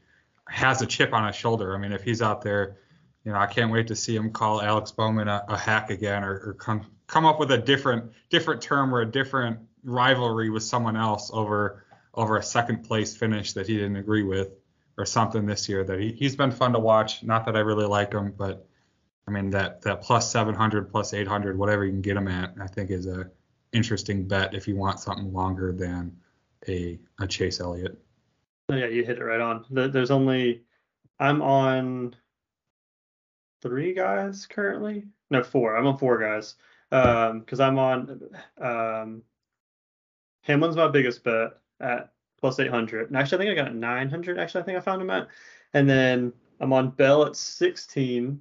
has 0.48 0.82
a 0.82 0.86
chip 0.86 1.12
on 1.12 1.26
his 1.26 1.36
shoulder. 1.36 1.74
I 1.74 1.78
mean, 1.78 1.92
if 1.92 2.02
he's 2.02 2.22
out 2.22 2.42
there, 2.42 2.78
you 3.24 3.32
know, 3.32 3.38
I 3.38 3.46
can't 3.46 3.70
wait 3.70 3.88
to 3.88 3.96
see 3.96 4.16
him 4.16 4.30
call 4.30 4.62
Alex 4.62 4.90
Bowman 4.90 5.28
a, 5.28 5.44
a 5.48 5.56
hack 5.56 5.90
again 5.90 6.24
or, 6.24 6.32
or 6.46 6.54
come 6.54 6.86
come 7.06 7.26
up 7.26 7.40
with 7.40 7.50
a 7.50 7.58
different 7.58 8.12
different 8.30 8.62
term 8.62 8.94
or 8.94 9.00
a 9.00 9.06
different 9.06 9.58
rivalry 9.84 10.50
with 10.50 10.62
someone 10.62 10.96
else 10.96 11.30
over 11.32 11.84
over 12.14 12.36
a 12.36 12.42
second 12.42 12.84
place 12.84 13.16
finish 13.16 13.52
that 13.52 13.66
he 13.66 13.74
didn't 13.74 13.96
agree 13.96 14.22
with 14.22 14.50
or 14.96 15.06
something 15.06 15.46
this 15.46 15.68
year 15.68 15.84
that 15.84 16.00
he, 16.00 16.12
he's 16.12 16.36
been 16.36 16.50
fun 16.50 16.72
to 16.72 16.78
watch. 16.78 17.22
Not 17.22 17.46
that 17.46 17.56
I 17.56 17.60
really 17.60 17.86
like 17.86 18.12
him, 18.12 18.34
but 18.36 18.67
I 19.28 19.30
mean 19.30 19.50
that 19.50 19.82
that 19.82 20.00
plus 20.00 20.30
700, 20.32 20.90
plus 20.90 21.12
800, 21.12 21.58
whatever 21.58 21.84
you 21.84 21.92
can 21.92 22.00
get 22.00 22.14
them 22.14 22.28
at, 22.28 22.54
I 22.60 22.66
think 22.66 22.90
is 22.90 23.06
a 23.06 23.30
interesting 23.72 24.26
bet 24.26 24.54
if 24.54 24.66
you 24.66 24.74
want 24.74 25.00
something 25.00 25.32
longer 25.34 25.70
than 25.70 26.16
a 26.66 26.98
a 27.20 27.26
Chase 27.26 27.60
Elliott. 27.60 27.98
Oh, 28.70 28.76
yeah, 28.76 28.86
you 28.86 29.04
hit 29.04 29.18
it 29.18 29.24
right 29.24 29.40
on. 29.40 29.66
There's 29.70 30.10
only 30.10 30.62
I'm 31.20 31.42
on 31.42 32.16
three 33.60 33.92
guys 33.92 34.46
currently. 34.46 35.04
No, 35.30 35.42
four. 35.42 35.76
I'm 35.76 35.86
on 35.86 35.98
four 35.98 36.18
guys. 36.18 36.54
Um, 36.90 37.40
because 37.40 37.60
I'm 37.60 37.78
on 37.78 38.30
um 38.58 39.22
Hamlin's 40.40 40.76
my 40.76 40.88
biggest 40.88 41.22
bet 41.22 41.58
at 41.80 42.12
plus 42.40 42.58
800. 42.58 43.08
And 43.08 43.16
actually, 43.18 43.44
I 43.44 43.50
think 43.50 43.60
I 43.60 43.64
got 43.64 43.74
900. 43.74 44.38
Actually, 44.38 44.62
I 44.62 44.64
think 44.64 44.78
I 44.78 44.80
found 44.80 45.02
him 45.02 45.10
at. 45.10 45.28
And 45.74 45.90
then 45.90 46.32
I'm 46.60 46.72
on 46.72 46.90
Bell 46.90 47.26
at 47.26 47.36
16. 47.36 48.40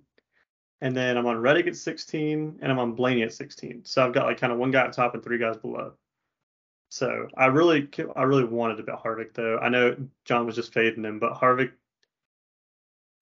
And 0.82 0.96
then 0.96 1.18
I'm 1.18 1.26
on 1.26 1.38
Reddick 1.38 1.68
at 1.68 1.76
16. 1.76 2.60
And 2.62 2.72
I'm 2.72 2.80
on 2.80 2.94
Blaney 2.94 3.24
at 3.24 3.34
16. 3.34 3.86
So 3.86 4.06
I've 4.06 4.14
got 4.14 4.26
like 4.26 4.40
kind 4.40 4.54
of 4.54 4.60
one 4.60 4.72
guy 4.72 4.86
at 4.86 4.94
top 4.94 5.14
and 5.14 5.24
three 5.24 5.40
guys 5.40 5.58
below. 5.58 5.94
So 6.90 7.28
I 7.38 7.48
really, 7.48 7.90
I 8.16 8.24
really 8.24 8.46
wanted 8.46 8.78
to 8.78 8.84
bet 8.84 9.04
Harvick 9.04 9.34
though. 9.34 9.58
I 9.58 9.70
know 9.70 9.98
John 10.26 10.46
was 10.46 10.56
just 10.56 10.74
fading 10.74 11.04
him, 11.04 11.20
but 11.20 11.34
Harvick, 11.34 11.72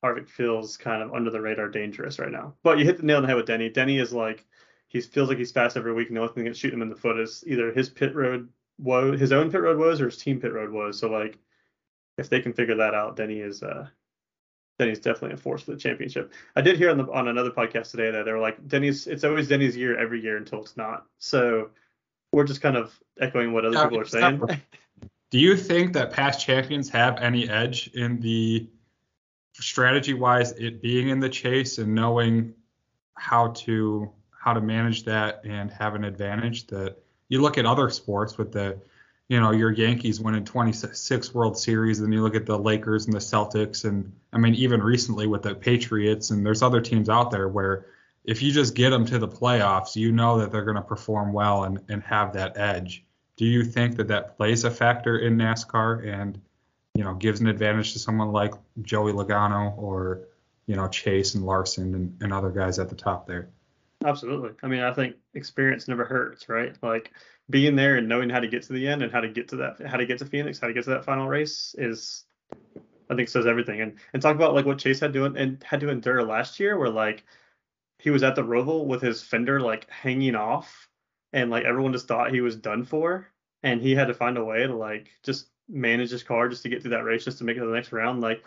Harvick 0.03 0.29
feels 0.29 0.77
kind 0.77 1.01
of 1.01 1.13
under 1.13 1.31
the 1.31 1.41
radar 1.41 1.69
dangerous 1.69 2.19
right 2.19 2.31
now. 2.31 2.53
But 2.61 2.77
you 2.77 2.85
hit 2.85 2.97
the 2.97 3.03
nail 3.03 3.17
on 3.17 3.23
the 3.23 3.27
head 3.27 3.37
with 3.37 3.47
Denny. 3.47 3.69
Denny 3.69 3.97
is 3.97 4.13
like, 4.13 4.45
he 4.87 5.01
feels 5.01 5.29
like 5.29 5.39
he's 5.39 5.51
fast 5.51 5.77
every 5.77 5.93
week, 5.93 6.09
and 6.09 6.17
the 6.17 6.21
only 6.21 6.33
thing 6.33 6.45
that's 6.45 6.59
shooting 6.59 6.77
him 6.77 6.83
in 6.83 6.89
the 6.89 6.95
foot 6.95 7.19
is 7.19 7.43
either 7.47 7.71
his 7.73 7.89
pit 7.89 8.13
road 8.15 8.47
woe, 8.77 9.17
his 9.17 9.31
own 9.31 9.51
pit 9.51 9.61
road 9.61 9.79
woes 9.79 9.99
or 9.99 10.05
his 10.05 10.17
team 10.17 10.39
pit 10.39 10.53
road 10.53 10.69
woes. 10.69 10.99
So 10.99 11.09
like, 11.09 11.39
if 12.17 12.29
they 12.29 12.39
can 12.39 12.53
figure 12.53 12.75
that 12.75 12.93
out, 12.93 13.15
Denny 13.15 13.39
is 13.39 13.63
uh, 13.63 13.87
Denny's 14.77 14.99
definitely 14.99 15.33
a 15.33 15.37
force 15.37 15.63
for 15.63 15.71
the 15.71 15.77
championship. 15.77 16.33
I 16.55 16.61
did 16.61 16.77
hear 16.77 16.89
on 16.89 16.97
the 16.97 17.09
on 17.11 17.27
another 17.27 17.51
podcast 17.51 17.91
today 17.91 18.11
that 18.11 18.25
they 18.25 18.31
were 18.31 18.39
like 18.39 18.67
Denny's. 18.67 19.07
It's 19.07 19.23
always 19.23 19.47
Denny's 19.47 19.75
year 19.77 19.97
every 19.97 20.21
year 20.21 20.37
until 20.37 20.61
it's 20.61 20.75
not. 20.75 21.05
So 21.17 21.69
we're 22.31 22.43
just 22.43 22.61
kind 22.61 22.75
of 22.75 22.97
echoing 23.19 23.53
what 23.53 23.65
other 23.65 23.83
people 23.83 23.99
are 23.99 24.05
saying. 24.05 24.41
Do 25.31 25.39
you 25.39 25.55
think 25.55 25.93
that 25.93 26.11
past 26.11 26.45
champions 26.45 26.89
have 26.89 27.17
any 27.19 27.49
edge 27.49 27.89
in 27.93 28.19
the 28.19 28.69
strategy 29.53 30.13
wise 30.13 30.51
it 30.53 30.81
being 30.81 31.09
in 31.09 31.19
the 31.19 31.29
chase 31.29 31.77
and 31.77 31.95
knowing 31.95 32.53
how 33.15 33.47
to 33.49 34.11
how 34.37 34.53
to 34.53 34.61
manage 34.61 35.05
that 35.05 35.41
and 35.45 35.71
have 35.71 35.95
an 35.95 36.03
advantage 36.03 36.67
that 36.67 36.97
you 37.29 37.41
look 37.41 37.57
at 37.57 37.65
other 37.65 37.89
sports 37.89 38.37
with 38.37 38.51
the, 38.51 38.79
you 39.27 39.39
know, 39.39 39.51
your 39.51 39.71
Yankees 39.71 40.19
winning 40.19 40.45
26 40.45 41.33
World 41.33 41.57
Series, 41.57 41.99
and 41.99 42.13
you 42.13 42.21
look 42.21 42.35
at 42.35 42.45
the 42.45 42.57
Lakers 42.57 43.05
and 43.05 43.13
the 43.13 43.19
Celtics, 43.19 43.85
and 43.85 44.11
I 44.31 44.37
mean, 44.37 44.53
even 44.55 44.81
recently 44.81 45.27
with 45.27 45.41
the 45.41 45.55
Patriots, 45.55 46.29
and 46.29 46.45
there's 46.45 46.61
other 46.61 46.81
teams 46.81 47.09
out 47.09 47.31
there 47.31 47.47
where 47.47 47.87
if 48.23 48.41
you 48.41 48.51
just 48.51 48.75
get 48.75 48.89
them 48.89 49.05
to 49.05 49.19
the 49.19 49.27
playoffs, 49.27 49.95
you 49.95 50.11
know 50.11 50.39
that 50.39 50.51
they're 50.51 50.63
going 50.63 50.75
to 50.75 50.81
perform 50.81 51.33
well 51.33 51.63
and, 51.63 51.79
and 51.89 52.03
have 52.03 52.33
that 52.33 52.57
edge. 52.57 53.03
Do 53.37 53.45
you 53.45 53.63
think 53.63 53.97
that 53.97 54.07
that 54.07 54.37
plays 54.37 54.63
a 54.63 54.71
factor 54.71 55.19
in 55.19 55.37
NASCAR 55.37 56.07
and, 56.07 56.39
you 56.93 57.03
know, 57.03 57.13
gives 57.13 57.41
an 57.41 57.47
advantage 57.47 57.93
to 57.93 57.99
someone 57.99 58.31
like 58.31 58.53
Joey 58.81 59.11
Logano 59.11 59.77
or, 59.77 60.21
you 60.67 60.75
know, 60.75 60.87
Chase 60.87 61.35
and 61.35 61.45
Larson 61.45 61.93
and, 61.93 62.17
and 62.21 62.33
other 62.33 62.49
guys 62.49 62.79
at 62.79 62.89
the 62.89 62.95
top 62.95 63.27
there? 63.27 63.49
Absolutely. 64.03 64.51
I 64.63 64.67
mean, 64.67 64.81
I 64.81 64.93
think 64.93 65.15
experience 65.33 65.87
never 65.87 66.05
hurts, 66.05 66.47
right? 66.47 66.75
Like 66.81 67.11
being 67.49 67.75
there 67.75 67.95
and 67.95 68.07
knowing 68.07 68.29
how 68.29 68.39
to 68.39 68.47
get 68.47 68.63
to 68.63 68.73
the 68.73 68.87
end 68.87 69.03
and 69.03 69.11
how 69.11 69.21
to 69.21 69.29
get 69.29 69.47
to 69.49 69.55
that, 69.57 69.85
how 69.85 69.97
to 69.97 70.05
get 70.05 70.17
to 70.19 70.25
Phoenix, 70.25 70.59
how 70.59 70.67
to 70.67 70.73
get 70.73 70.83
to 70.85 70.89
that 70.91 71.05
final 71.05 71.27
race 71.27 71.75
is, 71.77 72.23
I 73.09 73.15
think, 73.15 73.29
says 73.29 73.45
everything. 73.45 73.81
And 73.81 73.97
and 74.13 74.21
talk 74.21 74.35
about 74.35 74.53
like 74.53 74.65
what 74.65 74.79
Chase 74.79 74.99
had 74.99 75.11
doing 75.11 75.37
and 75.37 75.63
had 75.63 75.79
to 75.81 75.89
endure 75.89 76.23
last 76.23 76.59
year, 76.59 76.77
where 76.77 76.89
like 76.89 77.23
he 77.99 78.09
was 78.09 78.23
at 78.23 78.35
the 78.35 78.43
Roval 78.43 78.85
with 78.85 79.01
his 79.01 79.21
fender 79.21 79.59
like 79.59 79.89
hanging 79.89 80.35
off, 80.35 80.89
and 81.33 81.51
like 81.51 81.65
everyone 81.65 81.93
just 81.93 82.07
thought 82.07 82.33
he 82.33 82.41
was 82.41 82.55
done 82.55 82.83
for, 82.83 83.27
and 83.63 83.81
he 83.81 83.93
had 83.93 84.07
to 84.07 84.13
find 84.13 84.37
a 84.37 84.43
way 84.43 84.65
to 84.65 84.75
like 84.75 85.11
just 85.23 85.49
manage 85.69 86.11
his 86.11 86.23
car 86.23 86.49
just 86.49 86.63
to 86.63 86.69
get 86.69 86.81
through 86.81 86.91
that 86.91 87.03
race, 87.03 87.25
just 87.25 87.37
to 87.39 87.43
make 87.43 87.57
it 87.57 87.61
to 87.61 87.67
the 87.67 87.73
next 87.73 87.91
round. 87.91 88.21
Like, 88.21 88.43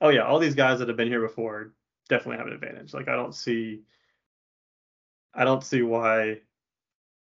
oh 0.00 0.08
yeah, 0.08 0.22
all 0.22 0.38
these 0.38 0.54
guys 0.54 0.78
that 0.80 0.88
have 0.88 0.96
been 0.96 1.08
here 1.08 1.20
before 1.20 1.72
definitely 2.08 2.38
have 2.38 2.46
an 2.48 2.54
advantage. 2.54 2.92
Like 2.92 3.08
I 3.08 3.14
don't 3.14 3.34
see 3.34 3.82
I 5.34 5.44
don't 5.44 5.64
see 5.64 5.82
why. 5.82 6.40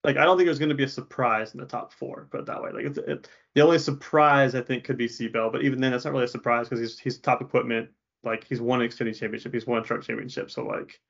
Like 0.03 0.17
I 0.17 0.25
don't 0.25 0.37
think 0.37 0.47
it 0.47 0.51
was 0.51 0.59
going 0.59 0.71
to 0.71 0.75
be 0.75 0.85
a 0.85 0.89
surprise 0.89 1.53
in 1.53 1.61
the 1.61 1.67
top 1.67 1.93
four, 1.93 2.29
put 2.31 2.41
it 2.41 2.47
that 2.47 2.63
way. 2.63 2.71
Like 2.73 2.87
it's 2.87 2.99
it, 2.99 3.29
the 3.55 3.61
only 3.61 3.79
surprise 3.79 4.55
I 4.55 4.63
think 4.63 4.85
could 4.85 4.97
be 4.97 5.09
Seabell, 5.09 5.53
but 5.53 5.63
even 5.63 5.81
then 5.81 5.93
that's 5.93 6.05
not 6.05 6.13
really 6.13 6.25
a 6.25 6.29
surprise 6.29 6.69
because 6.69 6.81
he's 6.81 6.99
he's 6.99 7.19
top 7.19 7.43
equipment. 7.43 7.91
Like 8.23 8.45
he's 8.45 8.61
won 8.61 8.81
an 8.81 8.89
Xfinity 8.89 9.19
championship, 9.19 9.53
he's 9.53 9.67
won 9.67 9.81
a 9.81 9.85
truck 9.85 10.03
championship, 10.03 10.51
so 10.51 10.65
like. 10.65 11.01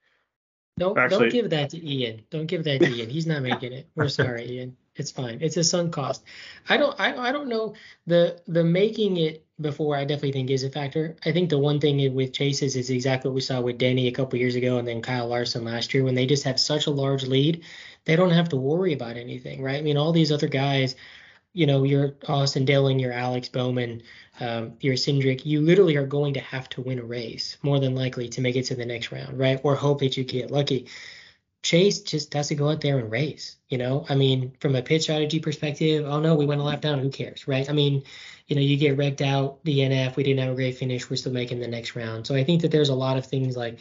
Don't 0.79 0.97
actually, 0.97 1.29
don't 1.29 1.33
give 1.33 1.51
that 1.51 1.71
to 1.71 1.87
Ian. 1.87 2.23
Don't 2.31 2.47
give 2.47 2.65
that 2.65 2.81
to 2.81 2.89
Ian. 2.89 3.11
He's 3.11 3.27
not 3.27 3.43
making 3.43 3.73
it. 3.73 3.91
We're 3.97 4.09
sorry, 4.09 4.51
Ian. 4.51 4.77
It's 4.97 5.11
fine. 5.11 5.39
It's 5.41 5.57
a 5.57 5.65
sunk 5.65 5.93
cost. 5.93 6.23
I 6.69 6.77
don't 6.77 6.99
I, 7.01 7.17
I 7.17 7.33
don't 7.33 7.49
know 7.49 7.75
the 8.07 8.41
the 8.49 8.65
making 8.65 9.17
it 9.17 9.47
before 9.61 9.97
I 9.97 10.05
definitely 10.05 10.33
think 10.33 10.51
is 10.51 10.65
a 10.65 10.71
factor. 10.71 11.17
I 11.25 11.33
think 11.33 11.51
the 11.51 11.59
one 11.59 11.81
thing 11.81 12.15
with 12.15 12.33
Chases 12.33 12.77
is 12.77 12.91
exactly 12.91 13.29
what 13.29 13.37
we 13.37 13.41
saw 13.41 13.61
with 13.61 13.79
Denny 13.79 14.09
a 14.09 14.13
couple 14.13 14.39
years 14.39 14.57
ago 14.57 14.79
and 14.79 14.89
then 14.89 15.03
Kyle 15.03 15.29
Larson 15.29 15.65
last 15.65 15.95
year 15.95 16.03
when 16.03 16.15
they 16.15 16.27
just 16.27 16.45
have 16.45 16.59
such 16.59 16.87
a 16.87 16.91
large 16.91 17.25
lead, 17.25 17.65
they 18.05 18.17
don't 18.17 18.31
have 18.31 18.49
to 18.51 18.57
worry 18.57 18.93
about 18.93 19.17
anything, 19.17 19.63
right? 19.63 19.79
I 19.79 19.83
mean, 19.83 19.97
all 19.97 20.13
these 20.13 20.33
other 20.33 20.49
guys, 20.49 20.97
you 21.53 21.67
know, 21.67 21.85
your 21.85 22.15
Austin 22.27 22.65
Dillon, 22.65 22.99
your 22.99 23.13
Alex 23.13 23.49
Bowman, 23.49 24.03
um, 24.41 24.73
your 24.81 24.95
Cindric, 24.95 25.45
you 25.45 25.61
literally 25.61 25.97
are 25.97 26.07
going 26.07 26.35
to 26.35 26.41
have 26.41 26.69
to 26.71 26.81
win 26.81 26.99
a 26.99 27.05
race 27.05 27.59
more 27.63 27.79
than 27.79 27.95
likely 27.95 28.29
to 28.31 28.41
make 28.41 28.57
it 28.57 28.65
to 28.65 28.75
the 28.75 28.87
next 28.87 29.13
round, 29.13 29.39
right? 29.39 29.61
Or 29.63 29.75
hope 29.75 30.01
that 30.01 30.17
you 30.17 30.25
get 30.25 30.51
lucky. 30.51 30.89
Chase 31.63 32.01
just 32.01 32.33
has 32.35 32.49
to 32.49 32.55
go 32.55 32.71
out 32.71 32.81
there 32.81 32.99
and 32.99 33.11
race. 33.11 33.57
You 33.69 33.79
know, 33.79 34.07
I 34.09 34.15
mean, 34.15 34.53
from 34.61 34.75
a 34.75 34.83
pitch 34.83 35.03
strategy 35.03 35.41
perspective, 35.41 36.07
oh 36.07 36.21
no, 36.21 36.35
we 36.35 36.47
went 36.47 36.61
a 36.61 36.65
lap 36.65 36.81
down. 36.81 36.99
Who 36.99 37.11
cares, 37.11 37.47
right? 37.47 37.69
I 37.69 37.73
mean, 37.73 38.03
you 38.47 38.57
know, 38.57 38.63
you 38.63 38.77
get 38.77 38.97
wrecked 38.97 39.21
out 39.21 39.63
DNF. 39.65 40.17
We 40.17 40.23
didn't 40.23 40.41
have 40.41 40.53
a 40.53 40.57
great 40.57 40.77
finish. 40.77 41.09
We're 41.09 41.17
still 41.17 41.33
making 41.33 41.61
the 41.61 41.69
next 41.69 41.95
round. 41.95 42.27
So 42.27 42.35
I 42.35 42.45
think 42.45 42.63
that 42.63 42.71
there's 42.71 42.89
a 42.89 42.95
lot 42.95 43.17
of 43.17 43.27
things 43.27 43.57
like, 43.57 43.79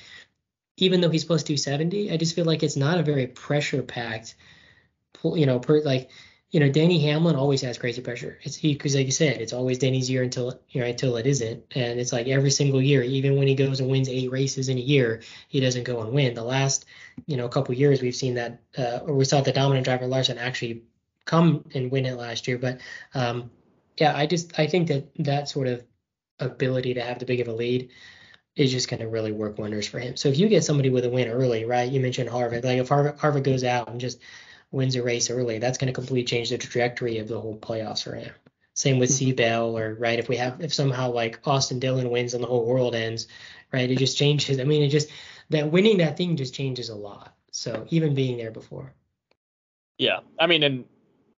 even 0.77 1.01
though 1.01 1.10
he's 1.10 1.22
supposed 1.22 1.47
to 1.47 1.53
do 1.53 1.57
70, 1.57 2.11
I 2.11 2.18
just 2.18 2.35
feel 2.35 2.45
like 2.45 2.64
it's 2.64 2.76
not 2.76 2.99
a 2.99 3.03
very 3.03 3.27
pressure 3.27 3.81
packed, 3.81 4.35
you 5.23 5.45
know, 5.45 5.60
per 5.60 5.81
like 5.81 6.10
you 6.51 6.59
know, 6.59 6.69
Denny 6.69 6.99
Hamlin 7.01 7.35
always 7.35 7.61
has 7.61 7.77
crazy 7.77 8.01
pressure. 8.01 8.39
It's 8.41 8.55
he 8.55 8.73
because 8.73 8.95
like 8.95 9.05
you 9.05 9.11
said, 9.11 9.39
it's 9.39 9.53
always 9.53 9.77
Denny's 9.77 10.09
year 10.09 10.23
until 10.23 10.59
you 10.69 10.81
know 10.81 10.88
until 10.88 11.17
it 11.17 11.27
isn't, 11.27 11.63
and 11.76 11.99
it's 11.99 12.11
like 12.11 12.27
every 12.27 12.49
single 12.49 12.81
year, 12.81 13.03
even 13.03 13.38
when 13.38 13.47
he 13.47 13.53
goes 13.53 13.80
and 13.80 13.89
wins 13.89 14.09
eight 14.09 14.31
races 14.31 14.67
in 14.67 14.77
a 14.77 14.81
year, 14.81 15.21
he 15.47 15.59
doesn't 15.59 15.84
go 15.84 16.01
and 16.01 16.11
win. 16.11 16.34
The 16.34 16.43
last 16.43 16.85
you 17.27 17.38
know 17.38 17.45
a 17.45 17.49
couple 17.49 17.76
years, 17.76 18.01
we've 18.01 18.15
seen 18.15 18.34
that, 18.35 18.61
uh, 18.77 18.99
or 19.03 19.13
we 19.13 19.26
saw 19.26 19.41
the 19.41 19.51
dominant 19.51 19.85
driver 19.85 20.07
Larson 20.07 20.39
actually 20.39 20.84
come 21.26 21.65
and 21.76 21.91
win 21.91 22.07
it 22.07 22.15
last 22.15 22.47
year. 22.47 22.57
But 22.57 22.81
um, 23.13 23.51
yeah, 23.97 24.15
I 24.15 24.26
just 24.26 24.57
I 24.57 24.65
think 24.65 24.88
that 24.88 25.07
that 25.19 25.49
sort 25.49 25.67
of 25.67 25.84
ability 26.39 26.95
to 26.95 27.01
have 27.01 27.19
the 27.19 27.26
big 27.26 27.41
of 27.41 27.47
a 27.47 27.53
lead 27.53 27.89
is 28.55 28.71
just 28.71 28.89
going 28.89 29.01
to 29.01 29.07
really 29.07 29.31
work 29.31 29.59
wonders 29.59 29.88
for 29.88 29.99
him. 29.99 30.17
So 30.17 30.30
if 30.30 30.39
you 30.39 30.49
get 30.49 30.63
somebody 30.63 30.89
with 30.89 31.05
a 31.05 31.09
win 31.09 31.27
early, 31.27 31.65
right? 31.65 31.89
You 31.89 31.99
mentioned 31.99 32.30
Harvick. 32.30 32.63
Like 32.63 32.80
if 32.80 32.89
Harvick, 32.89 33.17
Harvick 33.19 33.43
goes 33.43 33.63
out 33.63 33.88
and 33.89 34.01
just 34.01 34.19
wins 34.71 34.95
a 34.95 35.03
race 35.03 35.29
early, 35.29 35.59
that's 35.59 35.77
going 35.77 35.87
to 35.87 35.93
completely 35.93 36.23
change 36.23 36.49
the 36.49 36.57
trajectory 36.57 37.17
of 37.17 37.27
the 37.27 37.39
whole 37.39 37.57
playoffs 37.57 38.03
for 38.03 38.15
him. 38.15 38.31
Same 38.73 38.99
with 38.99 39.09
Mm-hmm. 39.09 39.35
Bell, 39.35 39.77
or 39.77 39.95
right 39.95 40.19
if 40.19 40.29
we 40.29 40.37
have 40.37 40.61
if 40.61 40.73
somehow 40.73 41.11
like 41.11 41.45
Austin 41.45 41.79
Dillon 41.79 42.09
wins 42.09 42.33
and 42.33 42.43
the 42.43 42.47
whole 42.47 42.65
world 42.65 42.95
ends, 42.95 43.27
right? 43.73 43.89
It 43.89 43.97
just 43.97 44.17
changes. 44.17 44.59
I 44.59 44.63
mean, 44.63 44.83
it 44.83 44.89
just 44.89 45.09
that 45.49 45.71
winning 45.71 45.97
that 45.97 46.15
thing 46.15 46.37
just 46.37 46.53
changes 46.53 46.89
a 46.89 46.95
lot. 46.95 47.35
So 47.51 47.87
even 47.89 48.15
being 48.15 48.37
there 48.37 48.51
before. 48.51 48.93
Yeah, 49.97 50.19
I 50.39 50.47
mean, 50.47 50.63
and 50.63 50.85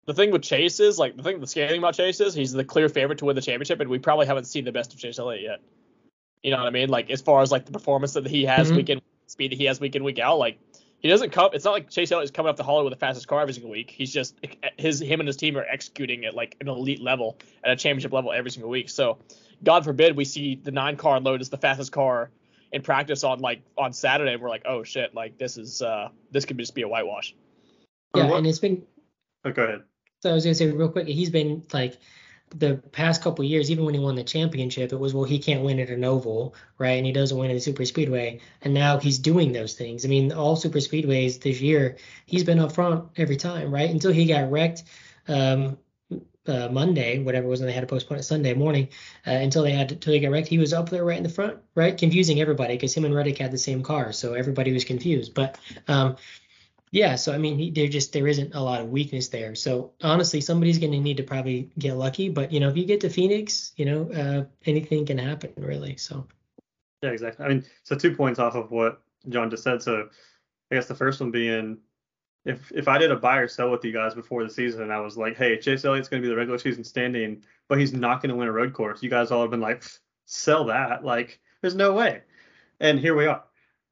the 0.05 0.13
thing 0.13 0.31
with 0.31 0.43
Chase 0.43 0.79
is 0.79 0.99
like 0.99 1.17
the 1.17 1.23
thing 1.23 1.39
the 1.39 1.47
scaling 1.47 1.79
about 1.79 1.95
Chase 1.95 2.19
is 2.19 2.33
he's 2.35 2.51
the 2.51 2.63
clear 2.63 2.89
favorite 2.89 3.17
to 3.19 3.25
win 3.25 3.35
the 3.35 3.41
championship, 3.41 3.79
and 3.79 3.89
we 3.89 3.97
probably 3.97 4.27
haven't 4.27 4.45
seen 4.45 4.65
the 4.65 4.71
best 4.71 4.93
of 4.93 4.99
Chase 4.99 5.17
Elliott 5.17 5.41
yet. 5.41 5.61
You 6.43 6.51
know 6.51 6.57
what 6.57 6.67
I 6.67 6.71
mean? 6.71 6.89
Like 6.89 7.09
as 7.09 7.21
far 7.21 7.41
as 7.41 7.51
like 7.51 7.65
the 7.65 7.71
performance 7.71 8.13
that 8.13 8.27
he 8.27 8.45
has 8.45 8.71
Mhm. 8.71 8.75
week 8.75 8.89
in 8.89 9.01
speed 9.27 9.51
that 9.51 9.57
he 9.57 9.65
has 9.65 9.79
week 9.79 9.95
in 9.95 10.03
week 10.03 10.19
out, 10.19 10.37
like 10.37 10.59
he 11.01 11.09
doesn't 11.09 11.31
come. 11.31 11.51
It's 11.53 11.65
not 11.65 11.71
like 11.71 11.89
Chase 11.89 12.11
Elliott 12.11 12.25
is 12.25 12.31
coming 12.31 12.49
up 12.49 12.57
the 12.57 12.63
Hollywood 12.63 12.91
with 12.91 12.99
the 12.99 13.05
fastest 13.05 13.27
car 13.27 13.41
every 13.41 13.53
single 13.53 13.71
week. 13.71 13.89
He's 13.89 14.13
just 14.13 14.35
his 14.77 14.99
him 14.99 15.19
and 15.19 15.27
his 15.27 15.37
team 15.37 15.57
are 15.57 15.65
executing 15.65 16.25
at 16.25 16.33
like 16.35 16.55
an 16.61 16.67
elite 16.67 17.01
level 17.01 17.37
at 17.63 17.71
a 17.71 17.75
championship 17.75 18.13
level 18.13 18.31
every 18.31 18.51
single 18.51 18.69
week. 18.69 18.89
So 18.89 19.17
God 19.63 19.83
forbid 19.83 20.15
we 20.15 20.25
see 20.25 20.55
the 20.55 20.71
nine 20.71 20.97
car 20.97 21.19
load 21.19 21.41
as 21.41 21.49
the 21.49 21.57
fastest 21.57 21.91
car 21.91 22.29
in 22.71 22.81
practice 22.81 23.23
on 23.23 23.39
like 23.39 23.61
on 23.77 23.93
Saturday. 23.93 24.33
And 24.33 24.41
we're 24.41 24.49
like, 24.49 24.63
oh 24.65 24.83
shit, 24.83 25.13
like 25.15 25.37
this 25.37 25.57
is 25.57 25.81
uh 25.81 26.09
this 26.31 26.45
could 26.45 26.57
just 26.57 26.75
be 26.75 26.83
a 26.83 26.87
whitewash. 26.87 27.35
Yeah, 28.15 28.35
and 28.35 28.45
it's 28.45 28.59
been 28.59 28.83
Oh, 29.43 29.51
go 29.51 29.63
ahead. 29.63 29.83
So 30.21 30.29
I 30.29 30.33
was 30.33 30.43
gonna 30.43 30.55
say 30.55 30.69
real 30.69 30.89
quick, 30.89 31.07
he's 31.07 31.29
been 31.29 31.63
like 31.73 31.97
the 32.55 32.75
past 32.91 33.21
couple 33.21 33.43
years, 33.45 33.71
even 33.71 33.85
when 33.85 33.93
he 33.93 33.99
won 33.99 34.15
the 34.15 34.23
championship, 34.23 34.91
it 34.91 34.99
was 34.99 35.13
well 35.13 35.23
he 35.23 35.39
can't 35.39 35.63
win 35.63 35.79
at 35.79 35.89
an 35.89 36.03
oval, 36.03 36.55
right? 36.77 36.91
And 36.91 37.05
he 37.05 37.11
doesn't 37.11 37.37
win 37.37 37.49
at 37.49 37.53
the 37.53 37.59
super 37.59 37.85
speedway, 37.85 38.39
and 38.61 38.73
now 38.73 38.97
he's 38.97 39.19
doing 39.19 39.51
those 39.51 39.73
things. 39.73 40.05
I 40.05 40.07
mean, 40.07 40.31
all 40.31 40.55
super 40.55 40.79
speedways 40.79 41.41
this 41.41 41.61
year, 41.61 41.97
he's 42.25 42.43
been 42.43 42.59
up 42.59 42.73
front 42.73 43.05
every 43.17 43.37
time, 43.37 43.73
right? 43.73 43.89
Until 43.89 44.11
he 44.11 44.25
got 44.25 44.51
wrecked 44.51 44.83
um, 45.27 45.77
uh, 46.47 46.69
Monday, 46.71 47.19
whatever 47.19 47.47
it 47.47 47.49
was, 47.49 47.61
and 47.61 47.69
they 47.69 47.73
had 47.73 47.81
to 47.81 47.87
postpone 47.87 48.17
it 48.19 48.23
Sunday 48.23 48.53
morning. 48.53 48.89
Uh, 49.25 49.31
until 49.31 49.63
they 49.63 49.71
had 49.71 49.89
to, 49.89 49.95
until 49.95 50.13
they 50.13 50.19
got 50.19 50.31
wrecked, 50.31 50.47
he 50.47 50.57
was 50.57 50.73
up 50.73 50.89
there 50.89 51.05
right 51.05 51.17
in 51.17 51.23
the 51.23 51.29
front, 51.29 51.57
right? 51.75 51.97
Confusing 51.97 52.41
everybody 52.41 52.75
because 52.75 52.93
him 52.93 53.05
and 53.05 53.13
Reddick 53.13 53.37
had 53.37 53.51
the 53.51 53.57
same 53.57 53.83
car, 53.83 54.11
so 54.11 54.33
everybody 54.33 54.73
was 54.73 54.83
confused. 54.83 55.33
But 55.33 55.57
um, 55.87 56.17
yeah, 56.91 57.15
so 57.15 57.33
I 57.33 57.37
mean, 57.37 57.73
there 57.73 57.87
just 57.87 58.11
there 58.11 58.27
isn't 58.27 58.53
a 58.53 58.61
lot 58.61 58.81
of 58.81 58.89
weakness 58.89 59.29
there. 59.29 59.55
So 59.55 59.93
honestly, 60.03 60.41
somebody's 60.41 60.77
going 60.77 60.91
to 60.91 60.99
need 60.99 61.17
to 61.17 61.23
probably 61.23 61.71
get 61.79 61.95
lucky. 61.95 62.27
But 62.27 62.51
you 62.51 62.59
know, 62.59 62.67
if 62.67 62.75
you 62.75 62.85
get 62.85 62.99
to 63.01 63.09
Phoenix, 63.09 63.71
you 63.77 63.85
know, 63.85 64.11
uh, 64.11 64.45
anything 64.65 65.05
can 65.05 65.17
happen 65.17 65.53
really. 65.55 65.95
So 65.95 66.27
Yeah, 67.01 67.11
exactly. 67.11 67.45
I 67.45 67.49
mean, 67.49 67.65
so 67.83 67.95
two 67.95 68.13
points 68.13 68.39
off 68.39 68.55
of 68.55 68.71
what 68.71 69.01
John 69.29 69.49
just 69.49 69.63
said. 69.63 69.81
So 69.81 70.09
I 70.69 70.75
guess 70.75 70.87
the 70.87 70.95
first 70.95 71.21
one 71.21 71.31
being 71.31 71.77
if 72.43 72.69
if 72.73 72.89
I 72.89 72.97
did 72.97 73.11
a 73.11 73.15
buy 73.15 73.37
or 73.37 73.47
sell 73.47 73.71
with 73.71 73.85
you 73.85 73.93
guys 73.93 74.13
before 74.13 74.43
the 74.43 74.49
season 74.49 74.81
and 74.81 74.91
I 74.91 74.99
was 74.99 75.15
like, 75.15 75.37
hey, 75.37 75.57
Chase 75.57 75.85
Elliott's 75.85 76.09
going 76.09 76.21
to 76.21 76.27
be 76.27 76.29
the 76.29 76.37
regular 76.37 76.59
season 76.59 76.83
standing, 76.83 77.41
but 77.69 77.79
he's 77.79 77.93
not 77.93 78.21
going 78.21 78.31
to 78.31 78.35
win 78.35 78.49
a 78.49 78.51
road 78.51 78.73
course, 78.73 79.01
you 79.01 79.09
guys 79.09 79.31
all 79.31 79.41
have 79.41 79.51
been 79.51 79.61
like, 79.61 79.85
sell 80.25 80.65
that. 80.65 81.05
Like, 81.05 81.39
there's 81.61 81.75
no 81.75 81.93
way. 81.93 82.21
And 82.81 82.99
here 82.99 83.15
we 83.15 83.27
are. 83.27 83.43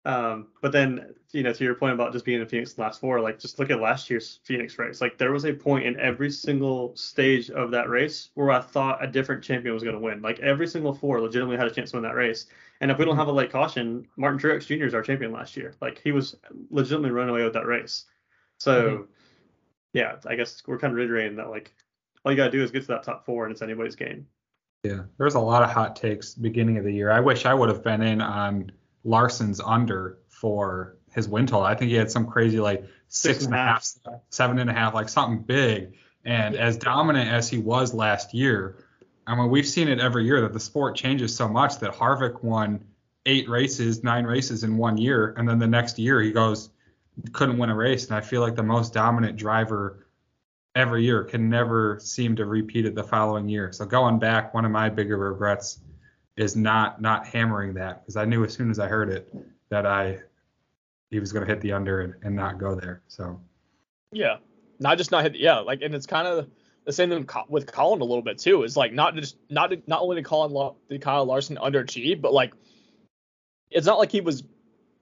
Um, 0.10 0.48
but 0.62 0.72
then, 0.72 1.14
you 1.34 1.44
know, 1.44 1.54
to 1.54 1.64
your 1.64 1.76
point 1.76 1.94
about 1.94 2.14
just 2.14 2.26
being 2.26 2.42
in 2.42 2.48
Phoenix 2.48 2.74
the 2.74 2.82
last 2.82 3.00
four, 3.00 3.22
like 3.22 3.38
just 3.38 3.60
look 3.60 3.70
at 3.70 3.80
last 3.80 4.10
year's 4.10 4.40
Phoenix 4.44 4.80
race. 4.80 5.02
Like 5.02 5.20
there 5.20 5.32
was 5.32 5.46
a 5.46 5.54
point 5.54 5.86
in 5.86 6.00
every 6.00 6.32
single 6.32 6.96
stage 6.96 7.52
of 7.52 7.70
that 7.72 7.90
race 7.90 8.30
where 8.34 8.50
I 8.50 8.60
thought 8.60 9.04
a 9.04 9.08
different 9.08 9.44
champion 9.44 9.72
was 9.72 9.84
going 9.84 9.94
to 9.94 10.02
win. 10.02 10.20
Like 10.24 10.40
every 10.40 10.68
single 10.68 10.96
four 10.96 11.22
legitimately 11.22 11.58
had 11.58 11.68
a 11.68 11.72
chance 11.72 11.92
to 11.92 11.98
win 11.98 12.04
that 12.04 12.16
race. 12.16 12.48
And 12.82 12.90
if 12.90 12.98
we 12.98 13.06
don't 13.06 13.18
have 13.18 13.28
a 13.28 13.32
late 13.32 13.52
caution, 13.52 14.08
Martin 14.18 14.40
Truex 14.40 14.66
Jr. 14.66 14.86
is 14.86 14.96
our 14.96 15.04
champion 15.04 15.32
last 15.32 15.56
year. 15.56 15.76
Like 15.80 16.02
he 16.04 16.12
was 16.12 16.38
legitimately 16.72 17.12
running 17.12 17.30
away 17.30 17.44
with 17.44 17.54
that 17.54 17.68
race. 17.68 18.06
So, 18.58 19.08
yeah, 19.94 20.16
I 20.26 20.34
guess 20.34 20.64
we're 20.66 20.80
kind 20.80 20.92
of 20.92 20.98
reiterating 20.98 21.38
that 21.38 21.52
like 21.52 21.72
all 22.26 22.32
you 22.32 22.36
gotta 22.36 22.52
do 22.52 22.64
is 22.64 22.72
get 22.72 22.82
to 22.82 22.88
that 22.88 23.04
top 23.04 23.26
four 23.26 23.46
and 23.46 23.52
it's 23.52 23.62
anybody's 23.62 23.96
game. 23.96 24.26
Yeah, 24.84 25.04
there's 25.20 25.36
a 25.36 25.40
lot 25.40 25.62
of 25.62 25.70
hot 25.70 25.96
takes 25.96 26.34
beginning 26.34 26.78
of 26.78 26.84
the 26.84 26.92
year. 26.92 27.12
I 27.12 27.20
wish 27.20 27.46
I 27.46 27.54
would 27.54 27.70
have 27.70 27.84
been 27.84 28.02
in 28.02 28.22
on 28.22 28.72
Larson's 29.04 29.60
under 29.60 30.20
for 30.28 30.98
his 31.12 31.28
win 31.28 31.48
total. 31.48 31.66
I 31.66 31.76
think 31.76 31.90
he 31.90 31.98
had 31.98 32.12
some 32.12 32.28
crazy 32.28 32.60
like 32.60 32.86
six 33.08 33.46
and 33.46 33.54
a 33.54 33.58
half, 33.58 33.88
seven 34.30 34.60
and 34.60 34.70
a 34.70 34.74
half, 34.74 34.94
like 34.94 35.10
something 35.10 35.44
big. 35.44 35.96
And 36.26 36.56
as 36.56 36.78
dominant 36.78 37.30
as 37.30 37.50
he 37.50 37.58
was 37.58 37.94
last 37.94 38.34
year, 38.34 38.84
I 39.26 39.36
mean, 39.36 39.50
we've 39.50 39.68
seen 39.68 39.88
it 39.88 40.00
every 40.00 40.26
year 40.26 40.42
that 40.42 40.54
the 40.54 40.60
sport 40.60 40.96
changes 40.96 41.36
so 41.36 41.48
much 41.48 41.80
that 41.80 41.94
Harvick 41.94 42.44
won 42.44 42.84
eight 43.26 43.48
races, 43.48 44.04
nine 44.04 44.26
races 44.26 44.64
in 44.64 44.78
one 44.78 44.98
year, 44.98 45.34
and 45.38 45.48
then 45.48 45.60
the 45.60 45.68
next 45.68 46.00
year 46.00 46.22
he 46.22 46.32
goes 46.32 46.70
couldn't 47.34 47.58
win 47.58 47.70
a 47.70 47.76
race. 47.76 48.08
And 48.08 48.16
I 48.16 48.22
feel 48.22 48.42
like 48.42 48.56
the 48.56 48.64
most 48.64 48.94
dominant 48.94 49.38
driver 49.38 50.08
every 50.76 51.04
year 51.04 51.24
can 51.24 51.50
never 51.50 52.00
seem 52.00 52.36
to 52.38 52.46
repeat 52.46 52.86
it 52.86 52.96
the 52.96 53.04
following 53.04 53.50
year. 53.50 53.72
So 53.72 53.86
going 53.86 54.20
back, 54.20 54.54
one 54.54 54.66
of 54.66 54.72
my 54.72 54.90
bigger 54.90 55.18
regrets 55.18 55.80
is 56.40 56.56
not 56.56 57.02
not 57.02 57.28
hammering 57.28 57.74
that 57.74 58.02
because 58.02 58.16
I 58.16 58.24
knew 58.24 58.46
as 58.46 58.54
soon 58.54 58.72
as 58.72 58.80
I 58.80 58.88
heard 58.88 59.10
it 59.10 59.34
that 59.70 59.86
I 59.86 60.20
he 61.12 61.20
was 61.20 61.34
going 61.34 61.46
to 61.46 61.52
hit 61.52 61.62
the 61.62 61.74
under 61.74 62.02
and, 62.02 62.14
and 62.24 62.36
not 62.36 62.58
go 62.58 62.76
there. 62.76 63.02
So 63.08 63.40
Yeah, 64.14 64.38
not 64.80 64.98
just 64.98 65.12
not 65.12 65.24
hit. 65.24 65.36
Yeah, 65.36 65.60
like 65.60 65.82
and 65.82 65.94
it's 65.94 66.06
kind 66.06 66.28
of 66.28 66.48
the 66.86 66.94
same 66.94 67.10
thing 67.10 67.28
with 67.50 67.70
Colin 67.72 68.00
a 68.00 68.06
little 68.06 68.22
bit 68.22 68.38
too. 68.38 68.64
Is 68.64 68.78
like 68.78 68.94
not 68.94 69.16
just 69.16 69.36
not 69.50 69.74
not 69.86 70.02
only 70.02 70.16
did 70.16 70.26
Colin 70.26 70.76
did 70.88 71.02
Kyle 71.02 71.26
Larson 71.26 71.58
underachieve, 71.58 72.22
but 72.22 72.32
like 72.32 72.54
it's 73.70 73.86
not 73.86 74.00
like 74.00 74.12
he 74.12 74.22
was. 74.22 74.44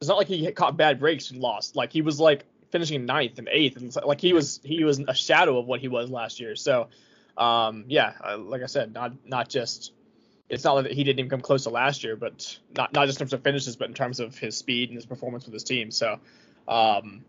It's 0.02 0.08
not 0.08 0.18
like 0.18 0.28
he 0.28 0.52
caught 0.52 0.76
bad 0.76 1.00
breaks 1.00 1.32
and 1.32 1.40
lost. 1.40 1.76
Like 1.76 1.92
he 1.92 2.02
was 2.02 2.20
like 2.20 2.46
finishing 2.72 3.06
ninth 3.06 3.38
and 3.38 3.48
eighth, 3.52 3.78
and 3.78 3.96
like 4.06 4.22
he 4.22 4.34
was 4.34 4.60
he 4.64 4.84
was 4.84 5.00
a 5.08 5.14
shadow 5.14 5.60
of 5.60 5.68
what 5.68 5.82
he 5.82 5.88
was 5.88 6.10
last 6.10 6.40
year. 6.40 6.56
So, 6.56 6.90
um, 7.38 7.86
yeah, 7.88 8.14
uh, 8.24 8.38
like 8.38 8.64
I 8.64 8.68
said, 8.68 8.94
not 8.94 9.14
not 9.26 9.50
just 9.50 9.92
it's 10.50 10.64
not 10.64 10.82
that 10.82 10.92
he 10.92 11.04
didn't 11.04 11.20
even 11.20 11.30
come 11.30 11.42
close 11.42 11.64
to 11.64 11.70
last 11.70 12.04
year, 12.04 12.16
but 12.16 12.58
not 12.76 12.94
not 12.94 13.06
just 13.08 13.20
in 13.20 13.26
terms 13.26 13.34
of 13.34 13.44
finishes, 13.44 13.76
but 13.76 13.88
in 13.88 13.94
terms 13.94 14.20
of 14.20 14.38
his 14.38 14.56
speed 14.56 14.90
and 14.90 14.98
his 14.98 15.06
performance 15.06 15.46
with 15.46 15.54
his 15.54 15.64
team. 15.64 15.92
So, 15.92 16.20
um, 16.68 17.26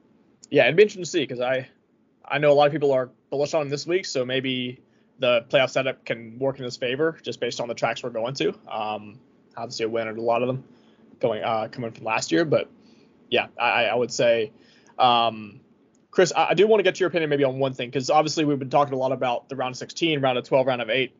yeah, 0.50 0.64
it'd 0.64 0.76
be 0.76 0.82
interesting 0.82 1.04
to 1.04 1.10
see 1.10 1.20
because 1.20 1.40
I 1.40 1.68
I 2.24 2.38
know 2.38 2.52
a 2.52 2.54
lot 2.54 2.66
of 2.66 2.72
people 2.72 2.92
are 2.92 3.10
bullish 3.30 3.54
on 3.54 3.62
him 3.62 3.68
this 3.68 3.86
week, 3.86 4.06
so 4.06 4.24
maybe 4.24 4.80
the 5.18 5.44
playoff 5.48 5.70
setup 5.70 6.04
can 6.04 6.38
work 6.38 6.58
in 6.58 6.64
his 6.64 6.76
favor 6.76 7.18
just 7.22 7.40
based 7.40 7.60
on 7.60 7.68
the 7.68 7.74
tracks 7.74 8.02
we're 8.02 8.10
going 8.10 8.34
to. 8.34 8.54
Um, 8.70 9.18
obviously 9.56 9.86
a 9.86 9.88
winner 9.88 10.12
at 10.12 10.18
a 10.18 10.22
lot 10.22 10.42
of 10.42 10.48
them 10.48 10.64
going 11.20 11.42
uh, 11.42 11.68
coming 11.70 11.90
from 11.90 12.04
last 12.04 12.30
year, 12.30 12.44
but 12.44 12.70
yeah, 13.30 13.48
I, 13.58 13.86
I 13.86 13.94
would 13.94 14.12
say. 14.12 14.52
Um, 14.98 15.60
Chris, 16.10 16.32
I, 16.34 16.50
I 16.50 16.54
do 16.54 16.66
want 16.66 16.78
to 16.78 16.84
get 16.84 17.00
your 17.00 17.08
opinion 17.08 17.30
maybe 17.30 17.44
on 17.44 17.58
one 17.58 17.74
thing 17.74 17.88
because 17.88 18.10
obviously 18.10 18.44
we've 18.44 18.58
been 18.58 18.70
talking 18.70 18.94
a 18.94 18.96
lot 18.96 19.12
about 19.12 19.48
the 19.48 19.56
round 19.56 19.72
of 19.72 19.78
16, 19.78 20.20
round 20.20 20.38
of 20.38 20.44
12, 20.44 20.66
round 20.66 20.82
of 20.82 20.90
eight, 20.90 21.14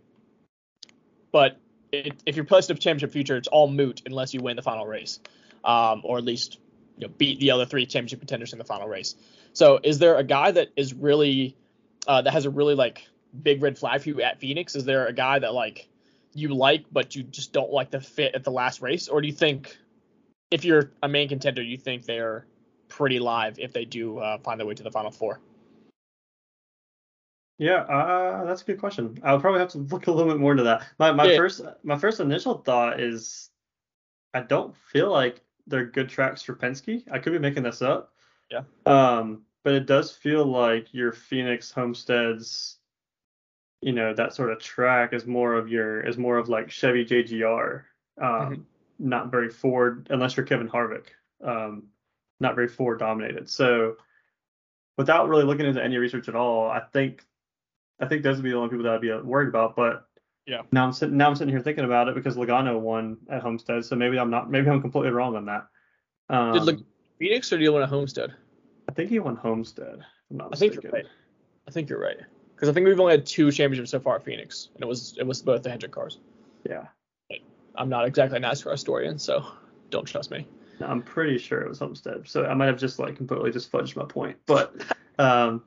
but 1.32 1.58
it, 1.92 2.22
if 2.26 2.36
you're 2.36 2.44
placed 2.44 2.70
in 2.70 2.76
a 2.76 2.80
championship 2.80 3.12
future, 3.12 3.36
it's 3.36 3.48
all 3.48 3.68
moot 3.68 4.02
unless 4.06 4.34
you 4.34 4.40
win 4.40 4.56
the 4.56 4.62
final 4.62 4.86
race, 4.86 5.20
um, 5.64 6.02
or 6.04 6.18
at 6.18 6.24
least 6.24 6.58
you 6.96 7.06
know, 7.06 7.14
beat 7.16 7.40
the 7.40 7.50
other 7.50 7.64
three 7.64 7.86
championship 7.86 8.20
contenders 8.20 8.52
in 8.52 8.58
the 8.58 8.64
final 8.64 8.88
race. 8.88 9.14
So, 9.52 9.78
is 9.82 9.98
there 9.98 10.16
a 10.16 10.24
guy 10.24 10.50
that 10.50 10.68
is 10.76 10.94
really 10.94 11.56
uh, 12.06 12.22
that 12.22 12.32
has 12.32 12.44
a 12.44 12.50
really 12.50 12.74
like 12.74 13.06
big 13.42 13.62
red 13.62 13.78
flag 13.78 14.02
for 14.02 14.08
you 14.08 14.22
at 14.22 14.40
Phoenix? 14.40 14.74
Is 14.74 14.84
there 14.84 15.06
a 15.06 15.12
guy 15.12 15.38
that 15.38 15.54
like 15.54 15.88
you 16.34 16.54
like 16.54 16.84
but 16.92 17.16
you 17.16 17.22
just 17.22 17.52
don't 17.52 17.72
like 17.72 17.90
the 17.90 18.00
fit 18.00 18.34
at 18.34 18.44
the 18.44 18.50
last 18.50 18.82
race, 18.82 19.08
or 19.08 19.20
do 19.20 19.26
you 19.26 19.34
think 19.34 19.76
if 20.50 20.64
you're 20.64 20.92
a 21.02 21.08
main 21.08 21.28
contender, 21.28 21.62
you 21.62 21.76
think 21.76 22.04
they're 22.04 22.46
pretty 22.88 23.18
live 23.18 23.58
if 23.58 23.72
they 23.72 23.84
do 23.84 24.18
uh, 24.18 24.38
find 24.38 24.58
their 24.58 24.66
way 24.66 24.74
to 24.74 24.82
the 24.82 24.90
final 24.90 25.10
four? 25.10 25.40
Yeah, 27.58 27.82
uh, 27.82 28.44
that's 28.44 28.62
a 28.62 28.64
good 28.64 28.78
question. 28.78 29.18
I'll 29.24 29.40
probably 29.40 29.60
have 29.60 29.70
to 29.70 29.78
look 29.78 30.06
a 30.06 30.12
little 30.12 30.32
bit 30.32 30.40
more 30.40 30.52
into 30.52 30.62
that. 30.64 30.86
My 30.98 31.10
my 31.12 31.24
Yeah. 31.24 31.36
first 31.36 31.62
my 31.82 31.98
first 31.98 32.20
initial 32.20 32.58
thought 32.58 33.00
is 33.00 33.50
I 34.32 34.40
don't 34.40 34.76
feel 34.76 35.10
like 35.10 35.40
they're 35.66 35.86
good 35.86 36.08
tracks 36.08 36.42
for 36.42 36.54
Penske. 36.54 37.02
I 37.10 37.18
could 37.18 37.32
be 37.32 37.38
making 37.38 37.64
this 37.64 37.82
up. 37.82 38.14
Yeah. 38.50 38.62
Um, 38.86 39.42
but 39.64 39.74
it 39.74 39.86
does 39.86 40.12
feel 40.12 40.44
like 40.46 40.94
your 40.94 41.12
Phoenix 41.12 41.70
Homesteads, 41.72 42.78
you 43.82 43.92
know, 43.92 44.14
that 44.14 44.34
sort 44.34 44.50
of 44.52 44.60
track 44.60 45.12
is 45.12 45.26
more 45.26 45.54
of 45.54 45.68
your 45.68 46.00
is 46.00 46.16
more 46.16 46.38
of 46.38 46.48
like 46.48 46.70
Chevy 46.70 47.04
JGR. 47.04 47.82
Um, 48.20 48.24
Mhm. 48.28 48.64
not 49.00 49.30
very 49.32 49.48
Ford 49.50 50.06
unless 50.10 50.36
you're 50.36 50.46
Kevin 50.46 50.68
Harvick. 50.68 51.06
Um, 51.42 51.88
not 52.40 52.54
very 52.54 52.68
Ford 52.68 53.00
dominated. 53.00 53.48
So 53.50 53.96
without 54.96 55.28
really 55.28 55.44
looking 55.44 55.66
into 55.66 55.82
any 55.82 55.96
research 55.98 56.28
at 56.28 56.34
all, 56.36 56.68
I 56.70 56.80
think 56.80 57.24
I 58.00 58.06
think 58.06 58.22
those 58.22 58.36
would 58.36 58.44
be 58.44 58.50
the 58.50 58.56
only 58.56 58.68
people 58.70 58.84
that 58.84 58.92
I'd 58.94 59.00
be 59.00 59.12
worried 59.12 59.48
about. 59.48 59.74
But 59.76 60.06
Yeah. 60.46 60.62
now 60.72 60.84
I'm 60.84 60.92
sitting 60.92 61.16
now 61.16 61.28
I'm 61.28 61.36
sitting 61.36 61.52
here 61.52 61.62
thinking 61.62 61.84
about 61.84 62.08
it 62.08 62.14
because 62.14 62.36
Logano 62.36 62.78
won 62.78 63.18
at 63.28 63.42
Homestead, 63.42 63.84
so 63.84 63.96
maybe 63.96 64.18
I'm 64.18 64.30
not 64.30 64.50
maybe 64.50 64.68
I'm 64.70 64.80
completely 64.80 65.10
wrong 65.10 65.36
on 65.36 65.46
that. 65.46 65.66
Um, 66.30 66.52
Did 66.52 66.62
Lag- 66.64 66.84
Phoenix 67.18 67.52
or 67.52 67.58
do 67.58 67.64
you 67.64 67.72
win 67.72 67.82
at 67.82 67.88
Homestead? 67.88 68.34
I 68.88 68.92
think 68.92 69.10
he 69.10 69.18
won 69.18 69.36
Homestead. 69.36 69.98
I'm 70.30 70.36
not 70.36 70.48
I 70.52 70.56
think 70.56 70.74
mistaken. 70.74 70.82
you're 70.82 70.92
right. 71.02 71.06
I 71.66 71.70
think 71.70 71.88
you're 71.90 72.00
right 72.00 72.16
because 72.54 72.68
I 72.68 72.72
think 72.72 72.86
we've 72.86 72.98
only 73.00 73.12
had 73.12 73.26
two 73.26 73.50
championships 73.50 73.90
so 73.90 74.00
far 74.00 74.16
at 74.16 74.24
Phoenix, 74.24 74.68
and 74.74 74.82
it 74.82 74.86
was 74.86 75.16
it 75.18 75.26
was 75.26 75.42
both 75.42 75.62
the 75.62 75.70
Hendrick 75.70 75.92
cars. 75.92 76.18
Yeah, 76.68 76.86
I'm 77.74 77.88
not 77.88 78.06
exactly 78.06 78.38
a 78.38 78.40
NASCAR 78.40 78.72
historian, 78.72 79.18
so 79.18 79.44
don't 79.90 80.04
trust 80.06 80.30
me. 80.30 80.46
No, 80.80 80.86
I'm 80.86 81.02
pretty 81.02 81.38
sure 81.38 81.60
it 81.60 81.68
was 81.68 81.78
Homestead. 81.78 82.22
So 82.28 82.44
I 82.46 82.54
might 82.54 82.66
have 82.66 82.78
just 82.78 82.98
like 82.98 83.16
completely 83.16 83.50
just 83.52 83.70
fudged 83.70 83.96
my 83.96 84.04
point. 84.04 84.36
But 84.46 84.74
um, 85.18 85.62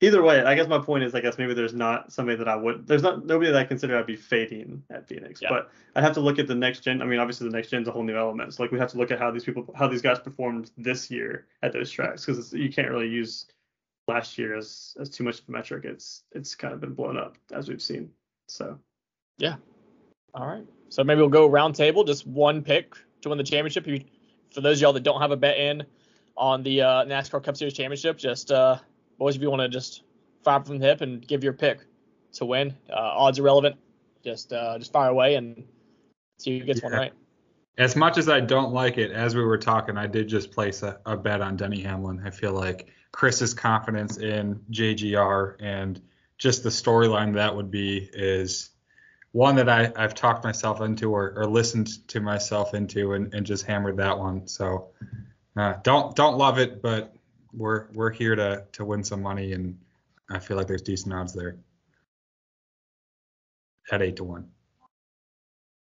either 0.00 0.22
way, 0.22 0.42
I 0.42 0.54
guess 0.54 0.68
my 0.68 0.78
point 0.78 1.04
is 1.04 1.14
I 1.14 1.20
guess 1.20 1.38
maybe 1.38 1.54
there's 1.54 1.74
not 1.74 2.12
somebody 2.12 2.36
that 2.38 2.48
I 2.48 2.56
would 2.56 2.86
there's 2.86 3.02
not 3.02 3.26
nobody 3.26 3.50
that 3.50 3.58
I 3.58 3.64
consider 3.64 3.98
I'd 3.98 4.06
be 4.06 4.16
fading 4.16 4.82
at 4.90 5.08
Phoenix. 5.08 5.40
Yeah. 5.42 5.48
But 5.50 5.70
I'd 5.96 6.04
have 6.04 6.14
to 6.14 6.20
look 6.20 6.38
at 6.38 6.46
the 6.46 6.54
next 6.54 6.80
gen. 6.80 7.02
I 7.02 7.06
mean, 7.06 7.18
obviously 7.18 7.48
the 7.48 7.56
next 7.56 7.70
gen's 7.70 7.88
a 7.88 7.92
whole 7.92 8.02
new 8.02 8.16
element. 8.16 8.54
So 8.54 8.62
like 8.62 8.72
we 8.72 8.78
have 8.78 8.90
to 8.92 8.98
look 8.98 9.10
at 9.10 9.18
how 9.18 9.30
these 9.30 9.44
people 9.44 9.72
how 9.76 9.88
these 9.88 10.02
guys 10.02 10.18
performed 10.18 10.70
this 10.76 11.10
year 11.10 11.46
at 11.62 11.72
those 11.72 11.90
tracks 11.90 12.24
because 12.24 12.52
you 12.52 12.72
can't 12.72 12.90
really 12.90 13.08
use 13.08 13.46
last 14.06 14.38
year 14.38 14.56
as 14.56 14.96
as 15.00 15.10
too 15.10 15.24
much 15.24 15.40
of 15.40 15.48
a 15.48 15.52
metric. 15.52 15.84
It's 15.84 16.24
it's 16.32 16.54
kind 16.54 16.74
of 16.74 16.80
been 16.80 16.94
blown 16.94 17.16
up 17.16 17.36
as 17.52 17.68
we've 17.68 17.82
seen. 17.82 18.10
So 18.48 18.78
yeah, 19.38 19.56
All 20.34 20.46
right. 20.46 20.66
So 20.90 21.04
maybe 21.04 21.20
we'll 21.20 21.30
go 21.30 21.46
round 21.46 21.74
table, 21.74 22.04
just 22.04 22.26
one 22.26 22.62
pick 22.62 22.94
to 23.22 23.28
win 23.28 23.38
the 23.38 23.44
championship. 23.44 23.86
You, 23.86 24.04
for 24.52 24.60
those 24.60 24.78
of 24.78 24.82
y'all 24.82 24.92
that 24.94 25.02
don't 25.02 25.20
have 25.20 25.30
a 25.30 25.36
bet 25.36 25.58
in 25.58 25.84
on 26.36 26.62
the 26.62 26.82
uh, 26.82 27.04
NASCAR 27.04 27.42
Cup 27.42 27.56
Series 27.56 27.74
championship, 27.74 28.16
just 28.16 28.50
uh, 28.50 28.78
boys, 29.18 29.36
if 29.36 29.42
you 29.42 29.50
want 29.50 29.62
to 29.62 29.68
just 29.68 30.02
fire 30.44 30.62
from 30.62 30.78
the 30.78 30.86
hip 30.86 31.00
and 31.00 31.26
give 31.26 31.44
your 31.44 31.52
pick 31.52 31.80
to 32.34 32.44
win, 32.44 32.74
uh, 32.90 32.94
odds 32.96 33.38
irrelevant. 33.38 33.76
Just 34.24 34.52
uh, 34.52 34.78
just 34.78 34.92
fire 34.92 35.10
away 35.10 35.34
and 35.36 35.64
see 36.38 36.58
who 36.58 36.64
gets 36.64 36.82
one 36.82 36.92
right. 36.92 37.12
As 37.76 37.94
much 37.94 38.18
as 38.18 38.28
I 38.28 38.40
don't 38.40 38.72
like 38.72 38.98
it, 38.98 39.12
as 39.12 39.36
we 39.36 39.44
were 39.44 39.58
talking, 39.58 39.96
I 39.96 40.08
did 40.08 40.26
just 40.26 40.50
place 40.50 40.82
a, 40.82 40.98
a 41.06 41.16
bet 41.16 41.40
on 41.40 41.56
Denny 41.56 41.80
Hamlin. 41.80 42.20
I 42.24 42.30
feel 42.30 42.52
like 42.52 42.88
Chris's 43.12 43.54
confidence 43.54 44.18
in 44.18 44.60
JGR 44.72 45.54
and 45.60 46.00
just 46.38 46.64
the 46.64 46.70
storyline 46.70 47.34
that 47.34 47.54
would 47.54 47.70
be 47.70 48.08
is 48.12 48.70
one 49.32 49.56
that 49.56 49.68
I, 49.68 49.92
I've 49.96 50.14
talked 50.14 50.44
myself 50.44 50.80
into 50.80 51.12
or, 51.12 51.34
or 51.36 51.46
listened 51.46 52.08
to 52.08 52.20
myself 52.20 52.74
into 52.74 53.12
and, 53.12 53.32
and 53.32 53.46
just 53.46 53.64
hammered 53.64 53.98
that 53.98 54.18
one. 54.18 54.48
So 54.48 54.88
uh, 55.56 55.74
don't 55.82 56.16
don't 56.16 56.36
love 56.36 56.58
it, 56.58 56.82
but 56.82 57.14
we're 57.58 57.88
we're 57.92 58.10
here 58.10 58.34
to 58.36 58.64
to 58.72 58.84
win 58.84 59.02
some 59.04 59.20
money 59.22 59.52
and 59.52 59.78
I 60.30 60.38
feel 60.38 60.56
like 60.56 60.66
there's 60.66 60.82
decent 60.82 61.12
odds 61.14 61.32
there. 61.32 61.56
At 63.90 64.02
eight 64.02 64.16
to 64.16 64.24
one. 64.24 64.50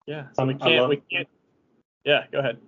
Yeah. 0.05 0.27
So 0.33 0.45
we 0.45 0.53
Um, 0.53 0.61
I 0.61 0.65
can't 0.67 0.81
love- 0.81 0.89
we 0.89 0.97
can't. 0.97 1.27
Yeah. 2.03 2.25
Go 2.31 2.39
ahead. 2.39 2.59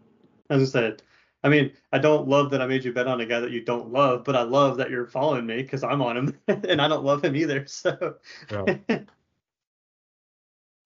as 0.49 0.61
I 0.61 0.65
said, 0.65 1.03
I 1.43 1.49
mean, 1.49 1.71
I 1.91 1.99
don't 1.99 2.27
love 2.27 2.49
that 2.51 2.61
I 2.61 2.67
made 2.67 2.83
you 2.85 2.93
bet 2.93 3.05
on 3.07 3.19
a 3.21 3.25
guy 3.25 3.39
that 3.41 3.51
you 3.51 3.61
don't 3.61 3.91
love, 3.91 4.23
but 4.23 4.35
I 4.35 4.41
love 4.43 4.77
that 4.77 4.89
you're 4.89 5.05
following 5.05 5.45
me 5.45 5.61
because 5.61 5.83
I'm 5.83 6.01
on 6.01 6.17
him 6.17 6.37
and 6.47 6.81
I 6.81 6.87
don't 6.87 7.03
love 7.03 7.23
him 7.23 7.35
either. 7.35 7.65
So 7.67 8.15
So, 8.49 8.65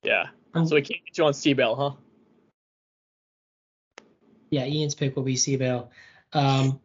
Yeah. 0.04 0.26
So 0.54 0.76
we 0.76 0.82
can't 0.82 1.06
get 1.06 1.18
you 1.18 1.26
on 1.26 1.34
C-Bell, 1.34 1.76
huh? 1.76 1.92
Yeah, 4.50 4.66
Ian's 4.66 4.96
pick 4.96 5.16
will 5.16 5.24
be 5.24 5.38
C-Bell. 5.38 5.90
Um, 6.34 6.82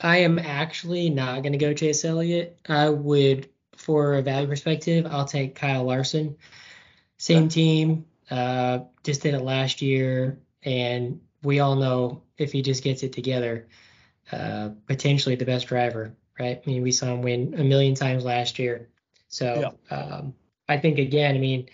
I 0.00 0.18
am 0.18 0.38
actually 0.38 1.10
not 1.10 1.42
going 1.42 1.52
to 1.52 1.58
go 1.58 1.74
Chase 1.74 2.04
Elliott. 2.04 2.58
I 2.68 2.88
would, 2.88 3.48
for 3.76 4.14
a 4.14 4.22
value 4.22 4.48
perspective, 4.48 5.06
I'll 5.08 5.24
take 5.24 5.54
Kyle 5.54 5.84
Larson. 5.84 6.36
Same 7.18 7.48
team, 7.48 8.06
uh, 8.30 8.80
just 9.04 9.22
did 9.22 9.34
it 9.34 9.42
last 9.42 9.82
year, 9.82 10.38
and 10.62 11.20
we 11.42 11.60
all 11.60 11.76
know 11.76 12.22
if 12.38 12.52
he 12.52 12.62
just 12.62 12.82
gets 12.82 13.02
it 13.02 13.12
together, 13.12 13.68
uh, 14.32 14.70
potentially 14.86 15.34
the 15.34 15.44
best 15.44 15.66
driver, 15.66 16.14
right? 16.38 16.62
I 16.64 16.70
mean, 16.70 16.82
we 16.82 16.92
saw 16.92 17.06
him 17.06 17.22
win 17.22 17.54
a 17.58 17.64
million 17.64 17.94
times 17.94 18.24
last 18.24 18.58
year. 18.58 18.88
So 19.28 19.76
um, 19.90 20.34
I 20.68 20.78
think 20.78 20.98
again, 20.98 21.34
I 21.34 21.38
mean, 21.38 21.68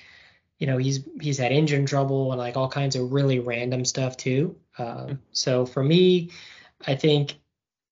you 0.58 0.66
know, 0.66 0.78
he's 0.78 1.06
he's 1.20 1.38
had 1.38 1.52
engine 1.52 1.86
trouble 1.86 2.32
and 2.32 2.38
like 2.38 2.56
all 2.56 2.68
kinds 2.68 2.96
of 2.96 3.12
really 3.12 3.38
random 3.38 3.84
stuff 3.84 4.16
too. 4.16 4.56
Um, 4.78 5.20
so 5.32 5.66
for 5.66 5.82
me, 5.82 6.30
I 6.86 6.94
think 6.94 7.34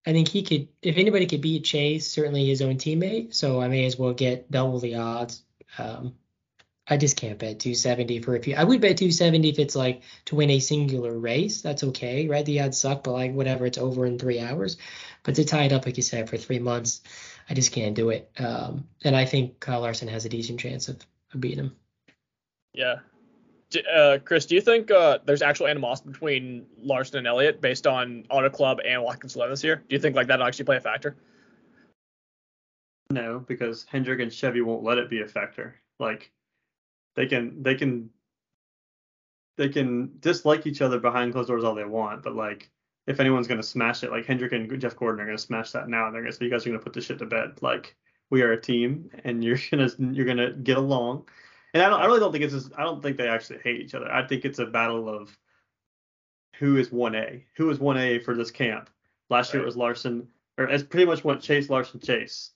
I 0.06 0.12
think 0.12 0.28
he 0.28 0.42
could 0.42 0.68
if 0.82 0.96
anybody 0.96 1.26
could 1.26 1.40
beat 1.40 1.64
Chase, 1.64 2.10
certainly 2.10 2.46
his 2.46 2.62
own 2.62 2.76
teammate. 2.76 3.34
So 3.34 3.60
I 3.60 3.68
may 3.68 3.86
as 3.86 3.98
well 3.98 4.12
get 4.12 4.50
double 4.50 4.78
the 4.78 4.96
odds. 4.96 5.42
Um, 5.78 6.14
I 6.86 6.98
just 6.98 7.16
can't 7.16 7.38
bet 7.38 7.60
270 7.60 8.20
for 8.20 8.36
a 8.36 8.42
few. 8.42 8.54
I 8.54 8.64
would 8.64 8.82
bet 8.82 8.98
270 8.98 9.48
if 9.48 9.58
it's 9.58 9.74
like 9.74 10.02
to 10.26 10.36
win 10.36 10.50
a 10.50 10.60
singular 10.60 11.18
race. 11.18 11.62
That's 11.62 11.82
okay, 11.82 12.28
right? 12.28 12.44
The 12.44 12.60
odds 12.60 12.76
suck, 12.76 13.04
but 13.04 13.12
like 13.12 13.32
whatever, 13.32 13.64
it's 13.64 13.78
over 13.78 14.04
in 14.04 14.18
three 14.18 14.38
hours. 14.38 14.76
But 15.22 15.36
to 15.36 15.44
tie 15.44 15.64
it 15.64 15.72
up, 15.72 15.86
like 15.86 15.96
you 15.96 16.02
said, 16.02 16.28
for 16.28 16.36
three 16.36 16.58
months, 16.58 17.00
I 17.48 17.54
just 17.54 17.72
can't 17.72 17.94
do 17.94 18.10
it. 18.10 18.30
Um, 18.38 18.86
and 19.02 19.16
I 19.16 19.24
think 19.24 19.60
Kyle 19.60 19.80
Larson 19.80 20.08
has 20.08 20.26
a 20.26 20.28
decent 20.28 20.60
chance 20.60 20.88
of, 20.88 20.98
of 21.32 21.40
beating 21.40 21.60
him. 21.60 21.76
Yeah. 22.74 22.96
Uh, 23.76 24.18
Chris, 24.24 24.46
do 24.46 24.54
you 24.54 24.60
think 24.60 24.90
uh, 24.90 25.18
there's 25.24 25.42
actual 25.42 25.66
animosity 25.66 26.10
between 26.10 26.66
Larson 26.78 27.18
and 27.18 27.26
Elliott 27.26 27.60
based 27.60 27.86
on 27.86 28.24
Auto 28.30 28.50
Club 28.50 28.80
and 28.84 29.02
Watkins 29.02 29.34
Glen 29.34 29.50
this 29.50 29.64
year? 29.64 29.76
Do 29.76 29.94
you 29.94 30.00
think 30.00 30.16
like 30.16 30.26
that'll 30.26 30.46
actually 30.46 30.66
play 30.66 30.76
a 30.76 30.80
factor? 30.80 31.16
no, 33.14 33.40
because 33.46 33.86
Hendrick 33.88 34.20
and 34.20 34.32
Chevy 34.32 34.60
won't 34.60 34.82
let 34.82 34.98
it 34.98 35.08
be 35.08 35.22
a 35.22 35.26
factor. 35.26 35.80
Like 35.98 36.32
they 37.14 37.26
can 37.26 37.62
they 37.62 37.74
can 37.74 38.10
they 39.56 39.68
can 39.68 40.12
dislike 40.20 40.66
each 40.66 40.82
other 40.82 40.98
behind 40.98 41.32
closed 41.32 41.48
doors 41.48 41.64
all 41.64 41.74
they 41.74 41.84
want, 41.84 42.22
but 42.22 42.34
like 42.34 42.70
if 43.06 43.20
anyone's 43.20 43.46
gonna 43.46 43.62
smash 43.62 44.02
it, 44.02 44.10
like 44.10 44.26
Hendrick 44.26 44.52
and 44.52 44.80
Jeff 44.80 44.96
Gordon 44.96 45.20
are 45.20 45.26
gonna 45.26 45.38
smash 45.38 45.70
that 45.72 45.88
now. 45.88 46.06
And 46.06 46.14
they're 46.14 46.22
gonna 46.22 46.32
say 46.32 46.44
you 46.44 46.50
guys 46.50 46.66
are 46.66 46.70
gonna 46.70 46.82
put 46.82 46.92
this 46.92 47.06
shit 47.06 47.18
to 47.20 47.26
bed. 47.26 47.62
Like 47.62 47.96
we 48.30 48.42
are 48.42 48.52
a 48.52 48.60
team 48.60 49.10
and 49.24 49.44
you're 49.44 49.58
gonna 49.70 49.88
you're 49.98 50.26
gonna 50.26 50.52
get 50.52 50.76
along. 50.76 51.28
And 51.74 51.82
I 51.82 51.90
don't 51.90 52.00
I 52.00 52.06
really 52.06 52.20
don't 52.20 52.32
think 52.32 52.44
it's 52.44 52.54
just, 52.54 52.72
I 52.78 52.84
don't 52.84 53.02
think 53.02 53.16
they 53.16 53.28
actually 53.28 53.58
hate 53.62 53.80
each 53.80 53.94
other. 53.94 54.10
I 54.10 54.26
think 54.26 54.44
it's 54.44 54.60
a 54.60 54.66
battle 54.66 55.08
of 55.08 55.36
who 56.58 56.76
is 56.76 56.92
one 56.92 57.14
A. 57.16 57.44
Who 57.56 57.68
is 57.70 57.80
one 57.80 57.98
A 57.98 58.20
for 58.20 58.34
this 58.36 58.50
camp? 58.52 58.88
Last 59.28 59.52
year 59.52 59.62
it 59.62 59.66
was 59.66 59.76
Larson, 59.76 60.28
or 60.56 60.66
it's 60.66 60.84
pretty 60.84 61.04
much 61.06 61.24
went 61.24 61.42
Chase 61.42 61.68
Larson 61.68 62.00
Chase. 62.00 62.52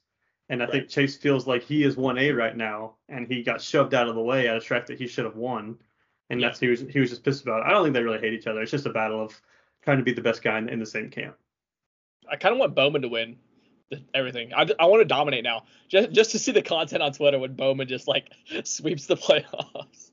And 0.49 0.63
I 0.63 0.67
think 0.67 0.89
Chase 0.89 1.17
feels 1.17 1.47
like 1.47 1.63
he 1.63 1.83
is 1.83 1.97
one 1.97 2.17
A 2.17 2.31
right 2.31 2.57
now, 2.57 2.95
and 3.09 3.27
he 3.27 3.43
got 3.43 3.61
shoved 3.61 3.93
out 3.93 4.09
of 4.09 4.15
the 4.15 4.23
way 4.23 4.49
at 4.49 4.57
a 4.57 4.61
track 4.61 4.87
that 4.87 4.99
he 4.99 5.07
should 5.07 5.27
have 5.27 5.37
won, 5.37 5.79
and 6.31 6.41
Yeah. 6.41 6.47
that's 6.49 6.61
he 6.61 6.69
was 6.69 6.81
he 6.89 7.01
was 7.01 7.11
just 7.11 7.25
pissed 7.25 7.43
about. 7.43 7.61
It. 7.61 7.67
I 7.67 7.71
don't 7.71 7.83
think 7.83 7.95
they 7.95 8.03
really 8.03 8.21
hate 8.21 8.33
each 8.33 8.47
other. 8.47 8.63
It's 8.63 8.71
just 8.71 8.87
a 8.87 8.91
battle 8.91 9.23
of 9.23 9.39
trying 9.83 9.99
to 9.99 10.05
be 10.05 10.13
the 10.13 10.23
best 10.23 10.43
guy 10.43 10.57
in, 10.59 10.69
in 10.69 10.79
the 10.79 10.87
same 10.87 11.11
camp. 11.11 11.37
I 12.31 12.37
kind 12.37 12.53
of 12.55 12.59
want 12.61 12.75
Bowman 12.75 13.03
to 13.03 13.09
win 13.09 13.37
everything. 14.15 14.53
I, 14.55 14.69
I 14.79 14.87
want 14.87 15.01
to 15.01 15.05
dominate 15.05 15.45
now, 15.45 15.65
just 15.89 16.13
just 16.13 16.31
to 16.33 16.39
see 16.39 16.53
the 16.53 16.63
content 16.63 17.03
on 17.03 17.13
Twitter 17.13 17.39
when 17.39 17.55
Bowman 17.55 17.89
just 17.89 18.09
like 18.09 18.33
sweeps 18.65 19.07
the 19.07 19.17
playoffs. 19.17 20.11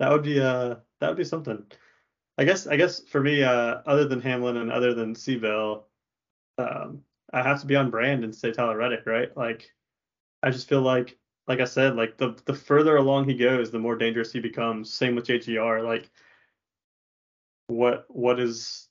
That 0.00 0.10
would 0.10 0.22
be 0.22 0.40
uh 0.40 0.76
that 1.00 1.08
would 1.08 1.16
be 1.16 1.24
something. 1.24 1.64
I 2.36 2.44
guess 2.44 2.66
I 2.66 2.76
guess 2.76 3.00
for 3.00 3.20
me, 3.20 3.42
uh, 3.42 3.80
other 3.86 4.06
than 4.06 4.20
Hamlin 4.20 4.56
and 4.56 4.72
other 4.72 4.92
than 4.92 5.14
C-Bell, 5.14 5.86
um, 6.58 7.02
I 7.32 7.42
have 7.42 7.60
to 7.60 7.66
be 7.66 7.76
on 7.76 7.90
brand 7.90 8.24
and 8.24 8.34
say 8.34 8.50
Tyler 8.50 8.76
Reddick, 8.76 9.06
right? 9.06 9.34
Like, 9.36 9.70
I 10.42 10.50
just 10.50 10.68
feel 10.68 10.82
like, 10.82 11.16
like 11.46 11.60
I 11.60 11.64
said, 11.64 11.94
like 11.94 12.16
the 12.16 12.36
the 12.46 12.54
further 12.54 12.96
along 12.96 13.28
he 13.28 13.36
goes, 13.36 13.70
the 13.70 13.78
more 13.78 13.96
dangerous 13.96 14.32
he 14.32 14.40
becomes. 14.40 14.92
Same 14.92 15.14
with 15.14 15.26
JGR. 15.26 15.84
Like, 15.84 16.10
what 17.68 18.06
what 18.08 18.36
does 18.36 18.88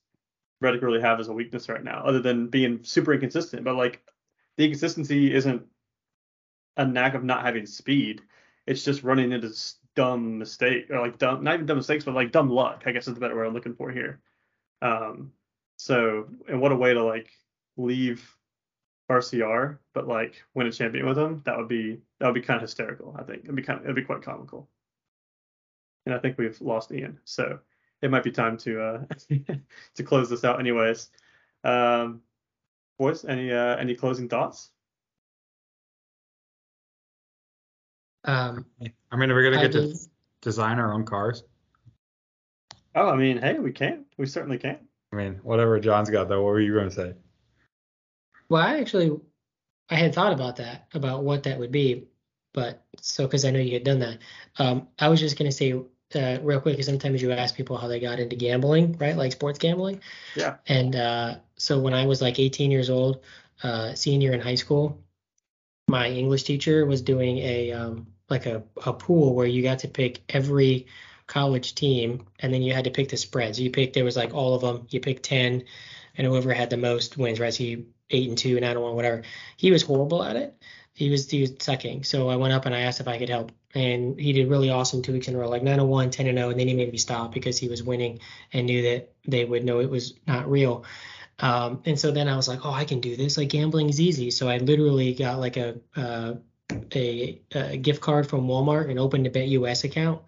Reddick 0.60 0.82
really 0.82 1.00
have 1.00 1.20
as 1.20 1.28
a 1.28 1.32
weakness 1.32 1.68
right 1.68 1.82
now, 1.82 2.02
other 2.04 2.20
than 2.20 2.48
being 2.48 2.82
super 2.84 3.12
inconsistent? 3.12 3.64
But 3.64 3.76
like, 3.76 4.02
the 4.56 4.64
inconsistency 4.64 5.34
isn't 5.34 5.64
a 6.76 6.86
knack 6.86 7.14
of 7.14 7.24
not 7.24 7.44
having 7.44 7.66
speed. 7.66 8.22
It's 8.66 8.84
just 8.84 9.02
running 9.02 9.32
into 9.32 9.52
dumb 9.94 10.38
mistake 10.38 10.90
or 10.90 11.00
like 11.00 11.18
dumb, 11.18 11.44
not 11.44 11.54
even 11.54 11.66
dumb 11.66 11.78
mistakes, 11.78 12.04
but 12.04 12.14
like 12.14 12.32
dumb 12.32 12.50
luck. 12.50 12.84
I 12.86 12.92
guess 12.92 13.06
is 13.06 13.14
the 13.14 13.20
better 13.20 13.36
word 13.36 13.46
I'm 13.46 13.54
looking 13.54 13.74
for 13.74 13.90
here. 13.90 14.20
Um, 14.82 15.32
so 15.76 16.28
and 16.48 16.60
what 16.60 16.72
a 16.72 16.76
way 16.76 16.94
to 16.94 17.04
like 17.04 17.30
leave 17.76 18.28
RCR, 19.10 19.78
but 19.92 20.08
like 20.08 20.42
win 20.54 20.66
a 20.66 20.72
champion 20.72 21.06
with 21.06 21.18
him. 21.18 21.42
That 21.44 21.58
would 21.58 21.68
be 21.68 22.00
that 22.18 22.26
would 22.26 22.34
be 22.34 22.42
kind 22.42 22.56
of 22.56 22.62
hysterical. 22.62 23.14
I 23.18 23.22
think 23.22 23.44
it'd 23.44 23.56
be 23.56 23.62
kind 23.62 23.80
of 23.80 23.84
it'd 23.84 23.96
be 23.96 24.02
quite 24.02 24.22
comical. 24.22 24.68
And 26.06 26.14
I 26.14 26.18
think 26.18 26.38
we've 26.38 26.60
lost 26.60 26.92
Ian, 26.92 27.18
so 27.24 27.60
it 28.04 28.10
might 28.10 28.22
be 28.22 28.30
time 28.30 28.58
to 28.58 28.82
uh 28.82 29.04
to 29.94 30.02
close 30.02 30.28
this 30.28 30.44
out, 30.44 30.60
anyways. 30.60 31.08
Um, 31.64 32.20
boys, 32.98 33.24
any 33.24 33.50
uh 33.50 33.76
any 33.76 33.94
closing 33.94 34.28
thoughts? 34.28 34.70
Um, 38.26 38.66
I 39.10 39.16
mean, 39.16 39.30
are 39.30 39.36
we 39.36 39.42
gonna 39.42 39.58
I 39.58 39.62
get 39.62 39.72
to 39.72 39.96
design 40.42 40.78
our 40.78 40.92
own 40.92 41.04
cars? 41.04 41.44
Oh, 42.94 43.08
I 43.08 43.16
mean, 43.16 43.38
hey, 43.38 43.58
we 43.58 43.72
can. 43.72 44.04
We 44.18 44.26
certainly 44.26 44.58
can. 44.58 44.78
I 45.12 45.16
mean, 45.16 45.40
whatever 45.42 45.80
John's 45.80 46.10
got 46.10 46.28
though. 46.28 46.42
What 46.42 46.50
were 46.50 46.60
you 46.60 46.74
gonna 46.74 46.90
say? 46.90 47.14
Well, 48.50 48.62
I 48.62 48.80
actually, 48.80 49.18
I 49.88 49.94
had 49.94 50.14
thought 50.14 50.34
about 50.34 50.56
that, 50.56 50.88
about 50.92 51.24
what 51.24 51.44
that 51.44 51.58
would 51.58 51.72
be, 51.72 52.08
but 52.52 52.84
so 53.00 53.26
because 53.26 53.46
I 53.46 53.50
know 53.50 53.60
you 53.60 53.72
had 53.72 53.84
done 53.84 54.00
that, 54.00 54.18
um, 54.58 54.88
I 54.98 55.08
was 55.08 55.20
just 55.20 55.38
gonna 55.38 55.50
say 55.50 55.72
uh, 56.16 56.38
real 56.42 56.60
quick. 56.60 56.76
'cause 56.76 56.86
sometimes 56.86 57.20
you 57.22 57.32
ask 57.32 57.54
people 57.56 57.76
how 57.76 57.88
they 57.88 58.00
got 58.00 58.18
into 58.20 58.36
gambling, 58.36 58.96
right? 58.98 59.16
Like 59.16 59.32
sports 59.32 59.58
gambling. 59.58 60.00
Yeah. 60.36 60.56
And 60.66 60.96
uh, 60.96 61.36
so 61.56 61.78
when 61.80 61.94
I 61.94 62.06
was 62.06 62.20
like 62.22 62.38
18 62.38 62.70
years 62.70 62.90
old, 62.90 63.20
uh, 63.62 63.94
senior 63.94 64.32
in 64.32 64.40
high 64.40 64.54
school, 64.56 64.98
my 65.88 66.08
English 66.08 66.44
teacher 66.44 66.86
was 66.86 67.02
doing 67.02 67.38
a 67.38 67.72
um, 67.72 68.06
like 68.30 68.46
a, 68.46 68.62
a 68.86 68.92
pool 68.92 69.34
where 69.34 69.46
you 69.46 69.62
got 69.62 69.78
to 69.80 69.88
pick 69.88 70.22
every 70.30 70.86
college 71.26 71.74
team 71.74 72.26
and 72.40 72.52
then 72.52 72.62
you 72.62 72.72
had 72.72 72.84
to 72.84 72.90
pick 72.90 73.08
the 73.08 73.16
spreads. 73.16 73.58
So 73.58 73.64
you 73.64 73.70
picked 73.70 73.94
there 73.94 74.04
was 74.04 74.16
like 74.16 74.34
all 74.34 74.54
of 74.54 74.62
them. 74.62 74.86
You 74.90 75.00
picked 75.00 75.22
10, 75.24 75.64
and 76.16 76.26
whoever 76.26 76.52
had 76.52 76.70
the 76.70 76.76
most 76.76 77.16
wins, 77.18 77.40
right? 77.40 77.52
So 77.52 77.62
you 77.64 77.86
eight 78.10 78.28
and 78.28 78.36
two, 78.38 78.58
nine 78.60 78.72
and 78.72 78.82
one, 78.82 78.94
whatever. 78.94 79.22
He 79.56 79.70
was 79.70 79.82
horrible 79.82 80.22
at 80.22 80.36
it. 80.36 80.54
He 80.94 81.10
was 81.10 81.30
he 81.30 81.40
was 81.42 81.52
sucking. 81.60 82.04
So 82.04 82.28
I 82.28 82.36
went 82.36 82.52
up 82.54 82.66
and 82.66 82.74
I 82.74 82.80
asked 82.80 83.00
if 83.00 83.08
I 83.08 83.18
could 83.18 83.28
help, 83.28 83.52
and 83.74 84.18
he 84.18 84.32
did 84.32 84.48
really 84.48 84.70
awesome 84.70 85.02
two 85.02 85.12
weeks 85.12 85.28
in 85.28 85.34
a 85.34 85.38
row, 85.38 85.48
like 85.48 85.62
nine 85.62 85.80
and 85.80 85.88
one, 85.88 86.10
10 86.10 86.26
and 86.26 86.38
0, 86.38 86.50
and 86.50 86.60
then 86.60 86.68
he 86.68 86.74
made 86.74 86.92
me 86.92 86.98
stop 86.98 87.32
because 87.32 87.58
he 87.58 87.68
was 87.68 87.82
winning 87.82 88.20
and 88.52 88.66
knew 88.66 88.82
that 88.82 89.12
they 89.26 89.44
would 89.44 89.64
know 89.64 89.80
it 89.80 89.90
was 89.90 90.14
not 90.26 90.50
real. 90.50 90.84
Um, 91.40 91.82
and 91.84 91.98
so 91.98 92.12
then 92.12 92.28
I 92.28 92.36
was 92.36 92.46
like, 92.46 92.64
oh, 92.64 92.72
I 92.72 92.84
can 92.84 93.00
do 93.00 93.16
this. 93.16 93.36
Like 93.36 93.48
gambling 93.48 93.88
is 93.88 94.00
easy. 94.00 94.30
So 94.30 94.48
I 94.48 94.58
literally 94.58 95.14
got 95.14 95.40
like 95.40 95.56
a 95.56 95.76
uh, 95.96 96.34
a, 96.94 97.40
a 97.52 97.76
gift 97.76 98.00
card 98.00 98.28
from 98.28 98.46
Walmart 98.46 98.90
and 98.90 98.98
opened 98.98 99.26
a 99.26 99.30
BetUS 99.30 99.84
account 99.84 100.22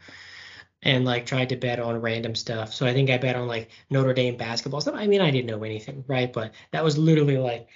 and 0.82 1.04
like 1.04 1.26
tried 1.26 1.48
to 1.48 1.56
bet 1.56 1.80
on 1.80 2.00
random 2.00 2.34
stuff. 2.34 2.74
So 2.74 2.86
I 2.86 2.92
think 2.92 3.10
I 3.10 3.18
bet 3.18 3.36
on 3.36 3.48
like 3.48 3.70
Notre 3.90 4.12
Dame 4.12 4.36
basketball 4.36 4.80
stuff. 4.80 4.94
I 4.96 5.06
mean, 5.06 5.20
I 5.20 5.30
didn't 5.30 5.46
know 5.46 5.62
anything, 5.64 6.04
right? 6.06 6.32
But 6.32 6.52
that 6.72 6.84
was 6.84 6.98
literally 6.98 7.38
like 7.38 7.68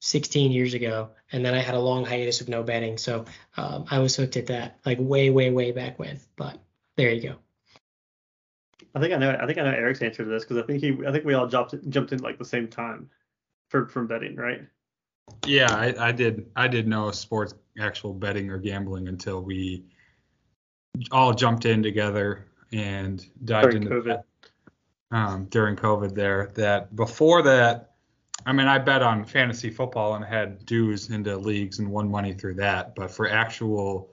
16 0.00 0.50
years 0.50 0.74
ago. 0.74 1.10
And 1.32 1.44
then 1.44 1.54
I 1.54 1.60
had 1.60 1.74
a 1.74 1.80
long 1.80 2.04
hiatus 2.04 2.40
of 2.40 2.48
no 2.48 2.62
betting. 2.62 2.98
So 2.98 3.24
um, 3.56 3.84
I 3.90 4.00
was 4.00 4.16
hooked 4.16 4.36
at 4.36 4.46
that 4.46 4.78
like 4.84 4.98
way, 5.00 5.30
way, 5.30 5.50
way 5.50 5.72
back 5.72 5.98
when. 5.98 6.18
But 6.36 6.58
there 6.96 7.10
you 7.10 7.22
go. 7.22 7.36
I 8.94 9.00
think 9.00 9.14
I 9.14 9.18
know. 9.18 9.38
I 9.40 9.46
think 9.46 9.58
I 9.58 9.62
know 9.62 9.70
Eric's 9.70 10.02
answer 10.02 10.24
to 10.24 10.28
this 10.30 10.42
because 10.44 10.56
I 10.56 10.66
think 10.66 10.82
he. 10.82 11.06
I 11.06 11.12
think 11.12 11.24
we 11.24 11.34
all 11.34 11.46
jumped 11.46 11.74
jumped 11.90 12.12
in 12.12 12.20
like 12.20 12.38
the 12.38 12.44
same 12.44 12.66
time, 12.66 13.08
for 13.68 13.86
from 13.86 14.08
betting, 14.08 14.34
right? 14.34 14.62
Yeah, 15.46 15.72
I, 15.72 16.08
I 16.08 16.12
did. 16.12 16.50
I 16.56 16.66
did 16.66 16.88
know 16.88 17.10
sports 17.12 17.54
actual 17.78 18.12
betting 18.12 18.50
or 18.50 18.58
gambling 18.58 19.06
until 19.06 19.42
we 19.42 19.84
all 21.12 21.32
jumped 21.32 21.66
in 21.66 21.84
together 21.84 22.48
and 22.72 23.24
dived 23.44 23.70
During 23.70 23.82
into 23.84 23.94
COVID. 23.94 24.22
that, 25.12 25.16
um, 25.16 25.44
during 25.46 25.76
COVID. 25.76 26.14
There, 26.14 26.50
that 26.56 26.96
before 26.96 27.42
that, 27.42 27.89
I 28.46 28.52
mean, 28.52 28.66
I 28.66 28.78
bet 28.78 29.02
on 29.02 29.24
fantasy 29.24 29.70
football 29.70 30.14
and 30.14 30.24
had 30.24 30.64
dues 30.64 31.10
into 31.10 31.36
leagues 31.36 31.78
and 31.78 31.90
won 31.90 32.10
money 32.10 32.32
through 32.32 32.54
that. 32.54 32.94
But 32.94 33.10
for 33.10 33.28
actual 33.28 34.10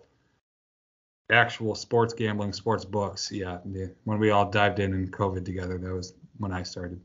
actual 1.30 1.76
sports 1.76 2.14
gambling, 2.14 2.54
sports 2.54 2.86
books, 2.86 3.32
yeah, 3.32 3.58
when 4.04 4.20
we 4.20 4.30
all 4.30 4.50
dived 4.50 4.80
in 4.80 4.94
in 4.94 5.10
COVID 5.10 5.46
together, 5.46 5.78
that 5.78 5.94
was 5.94 6.14
when 6.38 6.52
I 6.52 6.64
started, 6.64 7.02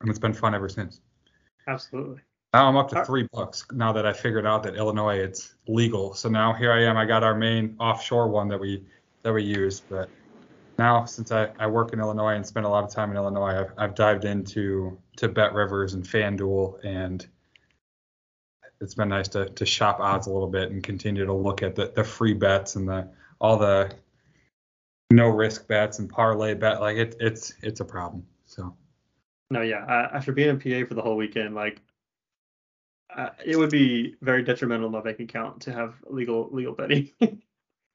and 0.00 0.10
it's 0.10 0.18
been 0.18 0.32
fun 0.32 0.54
ever 0.54 0.68
since. 0.68 1.00
Absolutely. 1.68 2.20
Now 2.52 2.68
I'm 2.68 2.76
up 2.76 2.88
to 2.90 3.04
three 3.04 3.26
bucks 3.32 3.64
now 3.72 3.92
that 3.92 4.06
I 4.06 4.12
figured 4.12 4.46
out 4.46 4.62
that 4.64 4.74
Illinois 4.74 5.18
it's 5.18 5.54
legal. 5.68 6.14
So 6.14 6.28
now 6.28 6.52
here 6.52 6.72
I 6.72 6.82
am. 6.84 6.96
I 6.96 7.06
got 7.06 7.22
our 7.22 7.34
main 7.34 7.76
offshore 7.80 8.28
one 8.28 8.48
that 8.48 8.60
we 8.60 8.84
that 9.22 9.32
we 9.32 9.42
use, 9.42 9.80
but 9.80 10.10
now 10.78 11.04
since 11.04 11.32
I, 11.32 11.50
I 11.58 11.66
work 11.66 11.92
in 11.92 12.00
Illinois 12.00 12.34
and 12.34 12.46
spend 12.46 12.66
a 12.66 12.68
lot 12.68 12.84
of 12.84 12.90
time 12.90 13.10
in 13.10 13.16
Illinois, 13.16 13.60
I've, 13.60 13.72
I've 13.76 13.94
dived 13.94 14.24
into 14.24 14.98
to 15.16 15.28
BetRivers 15.28 15.94
and 15.94 16.04
FanDuel, 16.04 16.84
and 16.84 17.26
it's 18.80 18.94
been 18.94 19.08
nice 19.08 19.28
to, 19.28 19.48
to 19.50 19.64
shop 19.64 20.00
odds 20.00 20.26
a 20.26 20.32
little 20.32 20.48
bit 20.48 20.70
and 20.70 20.82
continue 20.82 21.24
to 21.24 21.32
look 21.32 21.62
at 21.62 21.74
the, 21.74 21.92
the 21.94 22.04
free 22.04 22.34
bets 22.34 22.76
and 22.76 22.88
the 22.88 23.08
all 23.40 23.56
the 23.56 23.92
no 25.10 25.28
risk 25.28 25.68
bets 25.68 25.98
and 25.98 26.08
parlay 26.08 26.54
bet. 26.54 26.80
Like 26.80 26.96
it, 26.96 27.16
it's 27.20 27.54
it's 27.62 27.80
a 27.80 27.84
problem. 27.84 28.26
So 28.46 28.74
No, 29.50 29.62
yeah. 29.62 30.08
After 30.12 30.32
being 30.32 30.48
in 30.48 30.58
PA 30.58 30.88
for 30.88 30.94
the 30.94 31.02
whole 31.02 31.16
weekend, 31.16 31.54
like, 31.54 31.80
uh, 33.14 33.30
it 33.44 33.56
would 33.56 33.70
be 33.70 34.16
very 34.20 34.42
detrimental 34.42 34.88
to 34.88 34.92
my 34.92 35.00
bank 35.00 35.20
account 35.20 35.60
to 35.62 35.72
have 35.72 35.94
legal 36.06 36.48
legal 36.50 36.72
betting. 36.72 37.10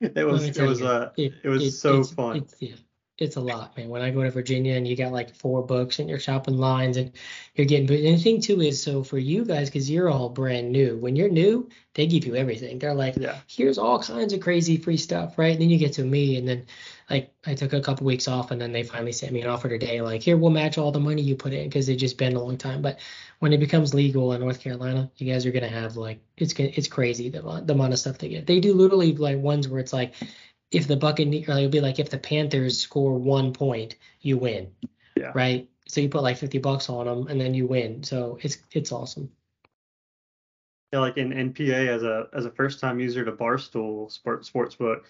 it 0.02 0.26
was 0.26 0.45
it 0.45 0.61
was 0.61 0.82
uh 0.82 1.11
it, 1.18 1.34
it 1.44 1.49
was 1.49 1.80
so 1.80 1.99
it's, 1.99 2.11
fun. 2.11 2.38
It's, 2.38 2.56
yeah, 2.60 2.76
it's 3.18 3.36
a 3.36 3.41
lot, 3.41 3.76
man. 3.76 3.90
When 3.90 4.03
I 4.03 4.11
go 4.11 4.24
to 4.24 4.30
Virginia 4.30 4.76
and 4.76 4.88
you 4.88 4.95
got 4.95 5.11
like 5.11 5.34
four 5.34 5.65
books 5.65 5.98
and 5.98 6.07
you're 6.07 6.19
shopping 6.19 6.57
lines 6.57 6.98
and 6.98 7.11
you're 7.56 7.65
getting, 7.65 7.88
but 7.88 7.98
the 7.98 8.15
thing 8.18 8.41
too 8.41 8.61
is 8.61 8.82
so 8.82 9.03
for 9.03 9.18
you 9.18 9.44
guys, 9.44 9.69
because 9.69 9.90
you're 9.90 10.10
all 10.10 10.30
brand 10.30 10.72
new, 10.72 10.98
when 10.98 11.15
you're 11.15 11.30
new, 11.30 11.68
they 11.95 12.06
give 12.06 12.26
you 12.26 12.36
everything. 12.36 12.78
They're 12.78 12.94
like, 12.94 13.18
yeah. 13.18 13.40
here's 13.48 13.80
all 13.80 14.02
kinds 14.02 14.34
of 14.34 14.40
crazy 14.40 14.78
free 14.78 14.98
stuff, 14.98 15.40
right? 15.40 15.53
And 15.53 15.61
then 15.61 15.72
you 15.72 15.80
get 15.80 15.94
to 15.94 16.03
me, 16.03 16.38
and 16.38 16.48
then 16.48 16.68
like 17.10 17.34
I 17.45 17.56
took 17.56 17.74
a 17.74 17.82
couple 17.82 18.06
weeks 18.06 18.28
off, 18.28 18.52
and 18.52 18.61
then 18.61 18.72
they 18.72 18.84
finally 18.84 19.14
sent 19.14 19.34
me 19.34 19.41
an 19.41 19.48
offer 19.48 19.68
today, 19.68 20.02
like 20.02 20.22
here 20.22 20.38
we'll 20.38 20.52
match 20.52 20.78
all 20.78 20.91
the 20.91 20.99
money 20.99 21.24
you 21.24 21.36
put 21.36 21.53
in 21.53 21.68
because 21.68 21.90
it's 21.90 21.99
just 21.99 22.19
been 22.19 22.36
a 22.36 22.40
long 22.40 22.57
time. 22.57 22.84
But 22.84 22.99
when 23.39 23.53
it 23.53 23.59
becomes 23.59 23.93
legal 23.93 24.34
in 24.34 24.41
North 24.41 24.59
Carolina, 24.59 25.11
you 25.18 25.31
guys 25.31 25.45
are 25.45 25.51
gonna 25.51 25.68
have 25.68 25.97
like 25.97 26.19
it's 26.38 26.53
it's 26.53 26.88
crazy 26.88 27.30
the 27.30 27.39
amount- 27.39 27.68
the 27.68 27.73
amount 27.73 27.93
of 27.93 27.99
stuff 27.99 28.18
they 28.18 28.30
get. 28.30 28.47
They 28.47 28.59
do 28.59 28.73
literally 28.73 29.15
like 29.15 29.38
ones 29.38 29.68
where 29.68 29.80
it's 29.80 29.93
like 29.93 30.14
if 30.72 30.88
the 30.88 30.97
Buccaneers, 30.97 31.47
or 31.47 31.53
it'll 31.53 31.69
be 31.69 31.80
like 31.80 31.99
if 31.99 32.09
the 32.09 32.18
Panthers 32.18 32.80
score 32.80 33.18
one 33.18 33.53
point, 33.53 33.95
you 34.22 34.38
win. 34.38 34.72
Yeah. 35.15 35.31
Right. 35.34 35.69
So 35.88 36.01
you 36.01 36.09
put 36.09 36.23
like 36.23 36.38
50 36.38 36.57
bucks 36.59 36.89
on 36.89 37.05
them, 37.05 37.27
and 37.27 37.39
then 37.39 37.53
you 37.53 37.68
win. 37.68 38.03
So 38.03 38.38
it's 38.41 38.57
it's 38.72 38.91
awesome. 38.91 39.31
Yeah, 40.91 40.99
like 40.99 41.18
in, 41.18 41.31
NPA 41.31 41.88
as 41.88 42.03
a 42.03 42.27
as 42.34 42.45
a 42.45 42.51
first 42.51 42.80
time 42.80 42.99
user 42.99 43.23
to 43.23 43.31
Barstool 43.31 44.11
Sport 44.11 44.43
Sportsbook, 44.43 45.01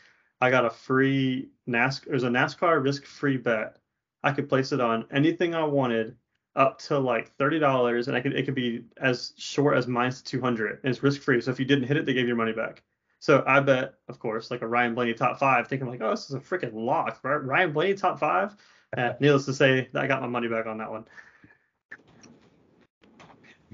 I 0.42 0.50
got 0.50 0.66
a 0.66 0.70
free 0.70 1.50
NASCAR. 1.68 2.06
There's 2.08 2.24
a 2.24 2.30
NASCAR 2.30 2.84
risk 2.84 3.06
free 3.06 3.38
bet. 3.38 3.78
I 4.24 4.32
could 4.32 4.50
place 4.50 4.72
it 4.72 4.82
on 4.82 5.06
anything 5.12 5.56
I 5.56 5.64
wanted 5.64 6.16
up 6.58 6.80
to 6.80 6.98
like 7.00 7.34
thirty 7.38 7.60
dollars, 7.60 8.08
and 8.08 8.18
I 8.18 8.22
could 8.22 8.34
it 8.34 8.44
could 8.46 8.56
be 8.56 8.84
as 9.00 9.34
short 9.38 9.78
as 9.78 9.88
minus 9.88 10.22
two 10.22 10.42
hundred, 10.42 10.80
and 10.84 10.92
it's 10.92 11.04
risk 11.04 11.22
free. 11.22 11.40
So 11.40 11.52
if 11.52 11.60
you 11.60 11.66
didn't 11.66 11.88
hit 11.88 11.96
it, 11.98 12.06
they 12.06 12.14
gave 12.14 12.28
your 12.28 12.36
money 12.36 12.52
back. 12.52 12.84
So 13.20 13.44
I 13.48 13.60
bet, 13.62 13.94
of 14.10 14.20
course, 14.20 14.52
like 14.52 14.62
a 14.62 14.68
Ryan 14.68 14.94
Blaney 14.94 15.14
top 15.14 15.40
five, 15.40 15.68
thinking 15.68 15.88
like, 15.88 16.02
oh, 16.02 16.12
this 16.12 16.30
is 16.30 16.36
a 16.36 16.40
freaking 16.40 16.74
lock, 16.74 17.20
right? 17.24 17.44
Ryan 17.44 17.72
Blaney 17.74 17.94
top 17.94 18.20
five. 18.20 18.56
Uh, 18.96 19.14
needless 19.20 19.46
to 19.46 19.54
say, 19.54 19.90
I 19.96 20.08
got 20.08 20.22
my 20.22 20.28
money 20.28 20.48
back 20.48 20.66
on 20.66 20.78
that 20.78 20.92
one. 20.92 21.06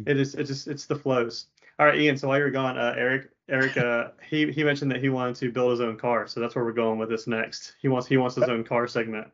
It 0.05 0.19
is. 0.19 0.35
It 0.35 0.45
just. 0.45 0.67
It's 0.67 0.85
the 0.85 0.95
flows. 0.95 1.47
All 1.79 1.85
right, 1.85 1.99
Ian. 1.99 2.17
So 2.17 2.27
while 2.27 2.37
you're 2.37 2.51
gone, 2.51 2.77
uh, 2.77 2.93
Eric. 2.97 3.29
Eric. 3.49 3.77
Uh, 3.77 4.09
he 4.29 4.51
he 4.51 4.63
mentioned 4.63 4.91
that 4.91 5.01
he 5.01 5.09
wanted 5.09 5.35
to 5.37 5.51
build 5.51 5.71
his 5.71 5.81
own 5.81 5.97
car. 5.97 6.27
So 6.27 6.39
that's 6.39 6.55
where 6.55 6.65
we're 6.65 6.71
going 6.73 6.99
with 6.99 7.09
this 7.09 7.27
next. 7.27 7.75
He 7.81 7.87
wants 7.87 8.07
he 8.07 8.17
wants 8.17 8.35
his 8.35 8.49
own 8.49 8.63
car 8.63 8.87
segment. 8.87 9.27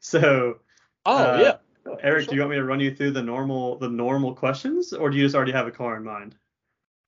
So 0.00 0.58
Oh 1.04 1.16
Uh, 1.16 1.38
yeah. 1.40 1.56
Eric, 2.02 2.28
do 2.28 2.34
you 2.34 2.40
want 2.40 2.50
me 2.50 2.56
to 2.56 2.64
run 2.64 2.80
you 2.80 2.94
through 2.94 3.12
the 3.12 3.22
normal 3.22 3.78
the 3.78 3.88
normal 3.88 4.34
questions, 4.34 4.92
or 4.92 5.10
do 5.10 5.16
you 5.16 5.24
just 5.24 5.34
already 5.34 5.52
have 5.52 5.66
a 5.66 5.70
car 5.70 5.96
in 5.96 6.04
mind? 6.04 6.34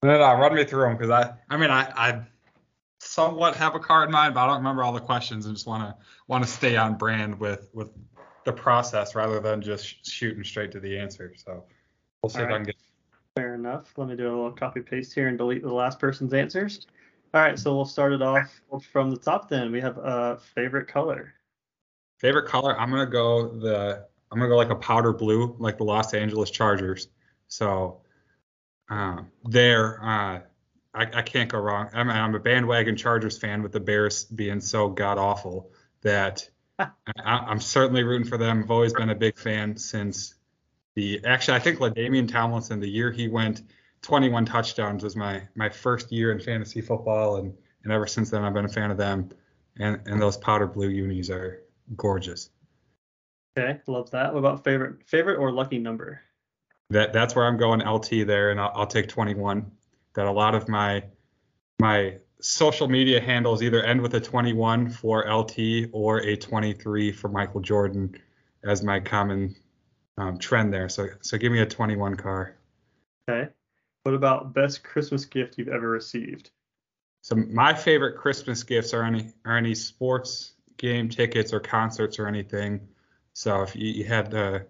No, 0.03 0.17
no, 0.17 0.33
run 0.39 0.55
me 0.55 0.63
through 0.63 0.83
them 0.83 0.97
because 0.97 1.09
I, 1.09 1.33
I 1.49 1.57
mean, 1.57 1.71
I, 1.71 1.91
I 1.95 2.21
somewhat 2.99 3.55
have 3.57 3.75
a 3.75 3.79
car 3.79 4.05
in 4.05 4.11
mind, 4.11 4.33
but 4.33 4.41
I 4.41 4.47
don't 4.47 4.57
remember 4.57 4.83
all 4.83 4.93
the 4.93 4.99
questions 4.99 5.45
and 5.45 5.55
just 5.55 5.67
want 5.67 5.83
to 5.83 6.05
want 6.27 6.43
to 6.43 6.49
stay 6.49 6.77
on 6.77 6.95
brand 6.95 7.39
with 7.39 7.69
with 7.73 7.89
the 8.45 8.53
process 8.53 9.15
rather 9.15 9.39
than 9.39 9.61
just 9.61 9.85
sh- 9.85 9.95
shooting 10.03 10.43
straight 10.43 10.71
to 10.71 10.79
the 10.79 10.97
answer. 10.97 11.33
So 11.35 11.65
we'll 12.23 12.29
see 12.29 12.39
All 12.39 12.45
if 12.45 12.49
I 12.49 12.51
right. 12.51 12.57
can 12.57 12.65
get. 12.65 12.75
Fair 13.35 13.55
enough. 13.55 13.93
Let 13.97 14.09
me 14.09 14.15
do 14.15 14.27
a 14.27 14.35
little 14.35 14.51
copy 14.51 14.81
paste 14.81 15.13
here 15.13 15.27
and 15.27 15.37
delete 15.37 15.61
the 15.61 15.73
last 15.73 15.99
person's 15.99 16.33
answers. 16.33 16.87
All 17.33 17.41
right, 17.41 17.59
so 17.59 17.75
we'll 17.75 17.85
start 17.85 18.11
it 18.11 18.23
off 18.23 18.59
from 18.91 19.11
the 19.11 19.17
top. 19.17 19.49
Then 19.49 19.71
we 19.71 19.79
have 19.81 19.97
a 19.97 20.01
uh, 20.01 20.37
favorite 20.37 20.87
color. 20.87 21.33
Favorite 22.17 22.47
color? 22.47 22.77
I'm 22.77 22.89
gonna 22.89 23.05
go 23.05 23.47
the 23.47 24.07
I'm 24.31 24.37
gonna 24.37 24.49
go 24.49 24.57
like 24.57 24.69
a 24.69 24.75
powder 24.75 25.13
blue, 25.13 25.55
like 25.59 25.77
the 25.77 25.83
Los 25.83 26.13
Angeles 26.13 26.51
Chargers. 26.51 27.07
So 27.47 28.01
uh, 28.89 29.23
there, 29.43 30.03
uh, 30.03 30.39
I, 30.93 31.03
I 31.13 31.21
can't 31.21 31.49
go 31.49 31.59
wrong. 31.59 31.89
I'm, 31.93 32.09
I'm 32.09 32.35
a 32.35 32.39
bandwagon 32.39 32.95
Chargers 32.95 33.37
fan 33.37 33.63
with 33.63 33.71
the 33.71 33.79
Bears 33.79 34.25
being 34.25 34.59
so 34.59 34.89
god 34.89 35.17
awful 35.17 35.71
that 36.01 36.49
I, 36.79 36.87
I'm 37.25 37.59
certainly 37.59 38.03
rooting 38.03 38.27
for 38.27 38.37
them. 38.37 38.63
I've 38.63 38.71
always 38.71 38.93
been 38.93 39.09
a 39.09 39.15
big 39.15 39.37
fan 39.37 39.77
since 39.77 40.35
the 40.95 41.23
actually 41.25 41.57
I 41.57 41.59
think 41.59 41.79
LaDainian 41.79 42.27
Tomlinson 42.27 42.79
the 42.79 42.89
year 42.89 43.11
he 43.11 43.27
went 43.27 43.61
21 44.01 44.45
touchdowns 44.45 45.03
was 45.03 45.15
my 45.15 45.43
my 45.55 45.69
first 45.69 46.11
year 46.11 46.31
in 46.31 46.39
fantasy 46.39 46.81
football 46.81 47.37
and 47.37 47.55
and 47.83 47.93
ever 47.93 48.07
since 48.07 48.29
then 48.29 48.43
I've 48.43 48.53
been 48.53 48.65
a 48.65 48.69
fan 48.69 48.91
of 48.91 48.97
them 48.97 49.29
and 49.77 49.99
and 50.05 50.21
those 50.21 50.37
powder 50.37 50.67
blue 50.67 50.89
unis 50.89 51.29
are 51.29 51.61
gorgeous. 51.95 52.49
Okay, 53.57 53.79
love 53.87 54.11
that. 54.11 54.33
What 54.33 54.39
about 54.39 54.63
favorite 54.63 55.07
favorite 55.07 55.37
or 55.37 55.51
lucky 55.51 55.79
number? 55.79 56.21
That 56.89 57.13
that's 57.13 57.35
where 57.35 57.45
I'm 57.45 57.57
going 57.57 57.81
LT 57.81 58.25
there 58.27 58.51
and 58.51 58.59
I'll, 58.59 58.71
I'll 58.75 58.87
take 58.87 59.07
21. 59.07 59.71
That 60.15 60.25
a 60.25 60.31
lot 60.31 60.55
of 60.55 60.67
my 60.67 61.03
my 61.79 62.17
social 62.41 62.87
media 62.87 63.19
handles 63.19 63.61
either 63.61 63.83
end 63.83 64.01
with 64.01 64.13
a 64.15 64.19
21 64.19 64.89
for 64.89 65.29
LT 65.31 65.89
or 65.91 66.19
a 66.21 66.35
23 66.35 67.11
for 67.11 67.27
Michael 67.27 67.61
Jordan 67.61 68.15
as 68.63 68.83
my 68.83 68.99
common 68.99 69.55
um, 70.17 70.37
trend 70.37 70.73
there. 70.73 70.89
So 70.89 71.07
so 71.21 71.37
give 71.37 71.51
me 71.51 71.59
a 71.59 71.65
21 71.65 72.15
car. 72.15 72.55
Okay. 73.29 73.49
What 74.03 74.15
about 74.15 74.53
best 74.53 74.83
Christmas 74.83 75.25
gift 75.25 75.57
you've 75.57 75.67
ever 75.67 75.89
received? 75.89 76.51
So 77.21 77.35
my 77.35 77.73
favorite 77.73 78.17
Christmas 78.17 78.63
gifts 78.63 78.93
are 78.93 79.03
any 79.03 79.31
are 79.45 79.57
any 79.57 79.75
sports 79.75 80.53
game 80.77 81.09
tickets 81.09 81.53
or 81.53 81.59
concerts 81.59 82.17
or 82.17 82.27
anything. 82.27 82.87
So 83.39 83.61
if 83.61 83.73
you, 83.73 83.87
you 83.87 84.03
had 84.03 84.33
a, 84.33 84.65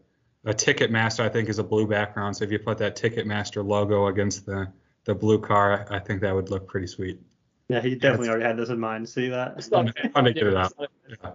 a 0.46 0.54
Ticketmaster, 0.54 1.22
I 1.22 1.30
think 1.30 1.50
is 1.50 1.58
a 1.58 1.64
blue 1.64 1.88
background. 1.88 2.38
So 2.38 2.44
if 2.44 2.52
you 2.52 2.60
put 2.60 2.78
that 2.78 2.96
Ticketmaster 2.96 3.66
logo 3.66 4.08
against 4.08 4.46
the 4.46 4.72
the 5.06 5.16
blue 5.16 5.40
car, 5.40 5.88
I 5.90 5.98
think 5.98 6.22
that 6.22 6.36
would 6.36 6.52
look 6.52 6.68
pretty 6.68 6.86
sweet. 6.86 7.20
Yeah, 7.68 7.82
he 7.82 7.96
definitely 7.96 8.30
already 8.30 8.46
had 8.46 8.58
this 8.58 8.70
in 8.70 8.80
mind. 8.80 9.10
See 9.10 9.30
that? 9.30 9.56
It's 9.58 9.72
not 9.72 9.98
Fun 10.14 10.26
to 10.26 10.34
get 10.34 10.46
it 10.46 10.56
out. 10.56 10.72
Yeah. 10.80 11.32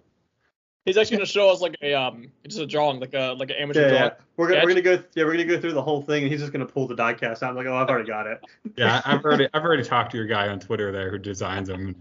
He's 0.85 0.97
actually 0.97 1.16
gonna 1.16 1.27
show 1.27 1.51
us 1.51 1.61
like 1.61 1.74
a 1.82 1.94
um, 1.94 2.28
just 2.47 2.61
a 2.61 2.66
drawing, 2.66 3.01
like 3.01 3.15
a 3.15 3.35
like 3.36 3.51
an 3.51 3.56
amateur 3.56 3.81
Yeah, 3.81 3.89
drawing. 3.89 4.05
yeah. 4.05 4.24
We're 4.36 4.48
gonna, 4.51 4.62
we're 4.62 4.69
gonna 4.69 4.82
go 4.82 5.02
yeah 5.15 5.24
we're 5.24 5.32
gonna 5.32 5.44
go 5.44 5.61
through 5.61 5.73
the 5.73 5.82
whole 5.82 6.02
thing 6.02 6.23
and 6.23 6.31
he's 6.31 6.40
just 6.40 6.52
gonna 6.52 6.66
pull 6.66 6.86
the 6.86 6.94
diecast 6.94 7.43
out. 7.43 7.51
I'm 7.51 7.56
like, 7.56 7.66
oh 7.66 7.74
I've 7.74 7.89
already 7.89 8.06
got 8.06 8.28
it. 8.28 8.44
Yeah, 8.77 9.02
I've 9.05 9.24
already 9.24 9.48
I've 9.52 9.65
already 9.65 9.82
talked 9.82 10.12
to 10.12 10.16
your 10.16 10.27
guy 10.28 10.47
on 10.47 10.61
Twitter 10.61 10.93
there 10.93 11.11
who 11.11 11.19
designs 11.19 11.66
them 11.66 11.97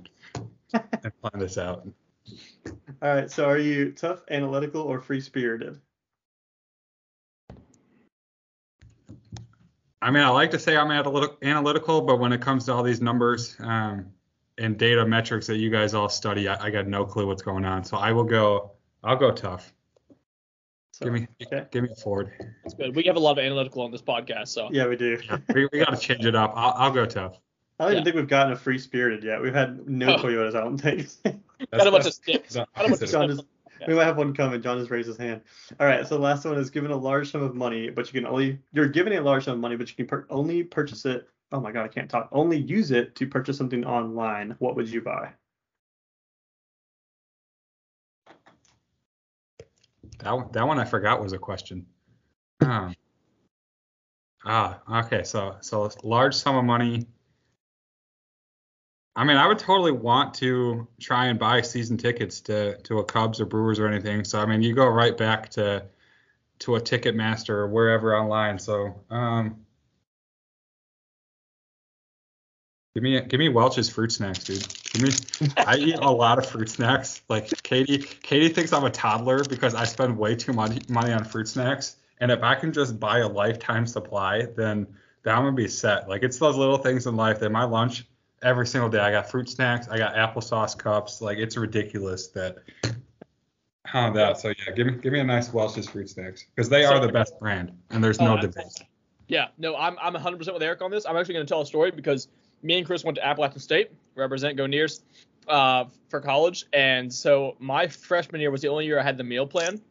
and, 0.74 0.84
and 1.04 1.22
plan 1.22 1.40
this 1.40 1.58
out. 1.58 1.88
All 3.02 3.16
right, 3.16 3.30
so 3.30 3.46
are 3.46 3.58
you 3.58 3.92
tough, 3.92 4.22
analytical, 4.30 4.82
or 4.82 5.00
free 5.00 5.20
spirited? 5.20 5.80
I 10.02 10.12
mean, 10.12 10.24
I 10.24 10.30
like 10.30 10.52
to 10.52 10.60
say 10.60 10.76
I'm 10.76 10.92
analytical, 10.92 12.02
but 12.02 12.20
when 12.20 12.34
it 12.34 12.42
comes 12.42 12.66
to 12.66 12.74
all 12.74 12.84
these 12.84 13.02
numbers 13.02 13.56
um, 13.60 14.08
and 14.58 14.78
data 14.78 15.06
metrics 15.06 15.48
that 15.48 15.58
you 15.58 15.70
guys 15.70 15.94
all 15.94 16.10
study, 16.10 16.48
I, 16.48 16.66
I 16.66 16.70
got 16.70 16.88
no 16.88 17.06
clue 17.06 17.26
what's 17.26 17.42
going 17.42 17.64
on. 17.64 17.84
So 17.86 17.98
I 17.98 18.12
will 18.12 18.26
go. 18.26 18.72
I'll 19.04 19.16
go 19.16 19.32
tough. 19.32 19.74
So, 20.92 21.06
Give 21.06 21.14
me, 21.14 21.28
okay. 21.46 21.66
give 21.72 21.84
me 21.84 21.90
a 21.92 21.96
Ford. 21.96 22.32
That's 22.64 22.76
good. 22.76 22.96
We 22.96 23.04
have 23.04 23.16
a 23.16 23.20
lot 23.20 23.40
of 23.40 23.44
analytical 23.44 23.82
on 23.82 23.92
this 23.92 24.02
podcast, 24.02 24.50
so 24.50 24.70
Yeah, 24.72 24.88
we 24.88 24.96
do. 24.96 25.18
We, 25.54 25.68
we 25.72 25.80
got 25.80 25.90
to 25.90 25.98
change 25.98 26.26
it 26.26 26.36
up. 26.36 26.54
I'll, 26.56 26.74
I'll 26.78 26.92
go 26.92 27.06
tough. 27.06 27.40
I 27.80 27.86
don't 27.86 27.92
even 27.94 27.98
Yeah. 28.02 28.04
think 28.06 28.16
we've 28.18 28.28
gotten 28.28 28.54
a 28.54 28.56
free 28.56 28.78
spirited 28.78 29.24
yet. 29.24 29.42
We've 29.42 29.54
had 29.54 29.88
no 29.88 30.16
Oh. 30.16 30.18
Toyotas, 30.18 30.56
I 30.56 30.62
don't 30.62 30.78
think. 30.78 31.08
got 31.24 31.34
a 31.34 31.38
bunch 31.72 31.86
of 31.86 31.92
that's- 31.92 32.16
sticks. 32.16 32.54
that's- 32.54 32.68
Got 32.76 32.86
a 32.86 32.90
bunch 32.90 33.02
of 33.02 33.10
John 33.10 33.30
sticks. 33.30 33.42
just, 33.80 33.88
we 33.88 33.96
might 33.96 34.06
have 34.06 34.18
one 34.18 34.34
coming. 34.34 34.62
John 34.62 34.78
just 34.78 34.92
raised 34.92 35.08
his 35.08 35.18
hand. 35.18 35.42
All 35.80 35.88
right, 35.88 36.08
so 36.08 36.16
the 36.16 36.22
last 36.22 36.46
one 36.46 36.58
is 36.58 36.70
given 36.70 36.92
a 36.92 36.96
large 36.96 37.32
sum 37.32 37.42
of 37.42 37.56
money, 37.56 37.90
but 37.90 38.06
you 38.14 38.22
can 38.22 38.28
only 38.30 38.60
you're 38.72 38.88
given 38.88 39.12
a 39.14 39.22
large 39.22 39.44
sum 39.46 39.56
of 39.56 39.60
money, 39.60 39.76
but 39.76 39.90
you 39.90 39.96
can 39.96 40.06
per, 40.08 40.26
only 40.30 40.64
purchase 40.64 41.06
it. 41.06 41.28
Oh 41.52 41.60
my 41.60 41.72
god, 41.72 41.84
I 41.84 41.88
can't 41.90 42.10
talk. 42.10 42.30
Only 42.32 42.58
use 42.58 42.92
it 42.92 43.16
to 43.16 43.28
purchase 43.28 43.58
something 43.58 43.84
online. 43.86 44.56
What 44.60 44.76
would 44.76 44.88
you 44.90 45.02
buy? 45.02 45.32
That 50.20 50.32
one, 50.34 50.52
that 50.54 50.66
one 50.68 50.80
I 50.80 50.86
forgot 50.86 51.22
was 51.22 51.34
a 51.34 51.38
question. 51.38 51.86
Um, 52.62 52.96
ah, 54.46 54.80
okay. 55.06 55.24
So 55.24 55.58
so 55.62 55.90
large 56.04 56.36
sum 56.36 56.56
of 56.56 56.64
money. 56.66 57.08
I 59.16 59.24
mean, 59.24 59.38
I 59.38 59.48
would 59.48 59.60
totally 59.60 59.92
want 59.92 60.34
to 60.36 60.88
try 61.00 61.28
and 61.28 61.38
buy 61.38 61.62
season 61.62 61.98
tickets 61.98 62.42
to 62.42 62.78
to 62.78 63.00
a 63.00 63.04
Cubs 63.04 63.40
or 63.40 63.46
Brewers 63.46 63.80
or 63.80 63.88
anything. 63.88 64.24
So 64.24 64.40
I 64.40 64.46
mean, 64.46 64.62
you 64.64 64.74
go 64.74 64.88
right 64.88 65.16
back 65.16 65.50
to 65.52 65.86
to 66.60 66.76
a 66.78 66.82
Ticketmaster 66.82 67.50
or 67.50 67.68
wherever 67.68 68.18
online. 68.18 68.58
So 68.58 68.96
um, 69.12 69.58
give 72.96 73.04
me 73.04 73.22
give 73.22 73.40
me 73.40 73.50
Welch's 73.50 73.88
fruit 73.88 74.12
snacks, 74.12 74.44
dude. 74.44 74.68
Give 74.94 75.02
me. 75.04 75.54
I 75.58 75.78
eat 75.78 75.96
a 75.96 76.10
lot 76.10 76.40
of 76.40 76.48
fruit 76.48 76.70
snacks. 76.70 77.22
Like 77.30 77.52
Katie, 77.62 78.00
Katie 78.00 78.50
thinks 78.50 78.74
I'm 78.74 78.86
a 78.86 78.90
toddler 78.90 79.44
because 79.44 79.76
I 79.76 79.84
spend 79.84 80.18
way 80.18 80.36
too 80.36 80.54
much 80.54 80.90
money 80.90 81.14
on 81.14 81.24
fruit 81.24 81.48
snacks. 81.48 81.98
And 82.20 82.32
if 82.32 82.42
I 82.42 82.56
can 82.56 82.74
just 82.74 83.00
buy 83.00 83.20
a 83.20 83.28
lifetime 83.28 83.86
supply, 83.86 84.48
then 84.56 84.88
then 85.22 85.36
I'm 85.36 85.44
gonna 85.44 85.52
be 85.52 85.68
set. 85.68 86.10
Like 86.10 86.24
it's 86.24 86.40
those 86.40 86.56
little 86.56 86.78
things 86.80 87.06
in 87.06 87.16
life 87.16 87.40
that 87.42 87.52
my 87.52 87.64
lunch 87.64 88.08
every 88.44 88.68
single 88.68 88.90
day. 88.90 89.00
I 89.00 89.12
got 89.12 89.30
fruit 89.30 89.50
snacks. 89.50 89.88
I 89.88 89.98
got 89.98 90.16
applesauce 90.16 90.78
cups. 90.78 91.22
Like 91.22 91.38
it's 91.38 91.58
ridiculous 91.58 92.28
that. 92.30 92.58
How 93.86 94.12
that? 94.12 94.40
So 94.40 94.50
yeah, 94.50 94.74
give 94.74 94.88
me 94.88 94.94
give 94.94 95.14
me 95.14 95.20
a 95.20 95.24
nice 95.24 95.54
Welch's 95.54 95.90
fruit 95.90 96.10
snacks 96.10 96.46
because 96.56 96.70
they 96.70 96.86
are 96.86 97.00
the 97.00 97.12
best 97.12 97.38
brand 97.40 97.72
and 97.90 98.04
there's 98.04 98.20
Oh, 98.20 98.26
no 98.26 98.42
that's 98.42 98.48
debate. 98.56 98.88
Yeah, 99.28 99.48
no, 99.58 99.76
I'm 99.76 99.98
I'm 100.02 100.14
100% 100.14 100.54
with 100.54 100.64
Eric 100.64 100.82
on 100.82 100.92
this. 100.92 101.06
I'm 101.06 101.18
actually 101.18 101.36
going 101.36 101.46
to 101.46 101.50
tell 101.52 101.62
a 101.62 101.66
story 101.66 101.92
because 101.92 102.28
me 102.62 102.78
and 102.78 102.86
Chris 102.86 103.04
went 103.04 103.16
to 103.16 103.26
Appalachian 103.26 103.60
State, 103.60 103.92
represent 104.16 104.58
Go 104.58 104.66
Neers, 104.66 105.04
uh, 105.48 105.86
for 106.10 106.22
college, 106.22 106.66
and 106.74 107.12
so 107.12 107.56
my 107.60 107.88
freshman 107.88 108.42
year 108.42 108.52
was 108.52 108.62
the 108.62 108.68
only 108.68 108.86
year 108.86 109.00
I 109.00 109.04
had 109.04 109.18
the 109.18 109.24
meal 109.24 109.46
plan, 109.46 109.82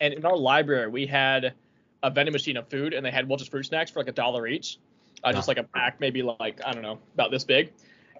and 0.00 0.14
in 0.14 0.24
our 0.24 0.36
library 0.36 0.88
we 0.88 1.06
had 1.06 1.54
a 2.02 2.10
vending 2.10 2.32
machine 2.32 2.56
of 2.56 2.68
food, 2.68 2.92
and 2.92 3.04
they 3.04 3.10
had 3.10 3.28
Welch's 3.28 3.48
fruit 3.48 3.64
snacks 3.64 3.90
for 3.90 4.00
like 4.00 4.08
a 4.08 4.12
dollar 4.12 4.46
each, 4.46 4.78
uh, 5.24 5.32
just 5.32 5.48
like 5.48 5.58
a 5.58 5.64
pack, 5.64 6.00
maybe 6.00 6.22
like 6.22 6.60
I 6.64 6.72
don't 6.72 6.82
know 6.82 6.98
about 7.14 7.30
this 7.30 7.44
big. 7.44 7.72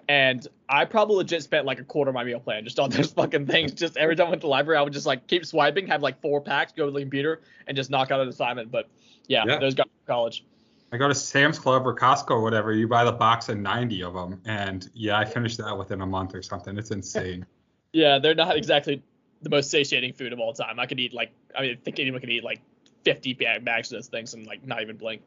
And 0.08 0.46
I 0.70 0.86
probably 0.86 1.16
legit 1.16 1.42
spent 1.42 1.66
like 1.66 1.80
a 1.80 1.84
quarter 1.84 2.08
of 2.08 2.14
my 2.14 2.24
meal 2.24 2.40
plan 2.40 2.64
just 2.64 2.78
on 2.80 2.88
those 2.90 3.12
fucking 3.12 3.46
things. 3.46 3.72
Just 3.72 3.96
every 3.96 4.16
time 4.16 4.28
I 4.28 4.30
went 4.30 4.40
to 4.42 4.46
the 4.46 4.50
library, 4.50 4.78
I 4.78 4.82
would 4.82 4.92
just 4.92 5.06
like 5.06 5.26
keep 5.26 5.44
swiping, 5.44 5.86
have 5.88 6.02
like 6.02 6.20
four 6.22 6.40
packs, 6.40 6.72
go 6.72 6.86
to 6.86 6.92
the 6.92 7.00
computer, 7.00 7.42
and 7.66 7.76
just 7.76 7.90
knock 7.90 8.10
out 8.10 8.20
an 8.20 8.28
assignment. 8.28 8.70
But 8.70 8.88
yeah, 9.26 9.44
Yeah. 9.46 9.58
those 9.58 9.74
guys 9.74 9.84
from 9.86 10.14
college. 10.14 10.44
I 10.90 10.96
go 10.96 11.06
to 11.06 11.14
Sam's 11.14 11.58
Club 11.58 11.86
or 11.86 11.94
Costco 11.94 12.30
or 12.30 12.40
whatever. 12.40 12.72
You 12.72 12.88
buy 12.88 13.04
the 13.04 13.12
box 13.12 13.50
of 13.50 13.58
90 13.58 14.02
of 14.02 14.14
them, 14.14 14.40
and 14.46 14.88
yeah, 14.94 15.18
I 15.18 15.26
finished 15.26 15.58
that 15.58 15.76
within 15.76 16.00
a 16.00 16.06
month 16.06 16.34
or 16.34 16.42
something. 16.42 16.76
It's 16.78 16.90
insane. 16.90 17.44
Yeah, 17.94 18.18
they're 18.18 18.34
not 18.34 18.54
exactly 18.54 19.02
the 19.40 19.48
most 19.48 19.70
satiating 19.70 20.12
food 20.12 20.34
of 20.34 20.38
all 20.40 20.52
time. 20.52 20.78
I 20.78 20.84
could 20.84 21.00
eat 21.00 21.14
like, 21.14 21.32
I 21.56 21.62
mean, 21.62 21.70
I 21.72 21.74
think 21.82 21.98
anyone 21.98 22.20
could 22.20 22.28
eat 22.28 22.44
like 22.44 22.60
50 23.04 23.32
bag- 23.32 23.64
bags 23.64 23.90
of 23.90 23.96
those 23.96 24.08
things 24.08 24.34
and 24.34 24.46
like 24.46 24.66
not 24.66 24.82
even 24.82 24.98
blink. 24.98 25.22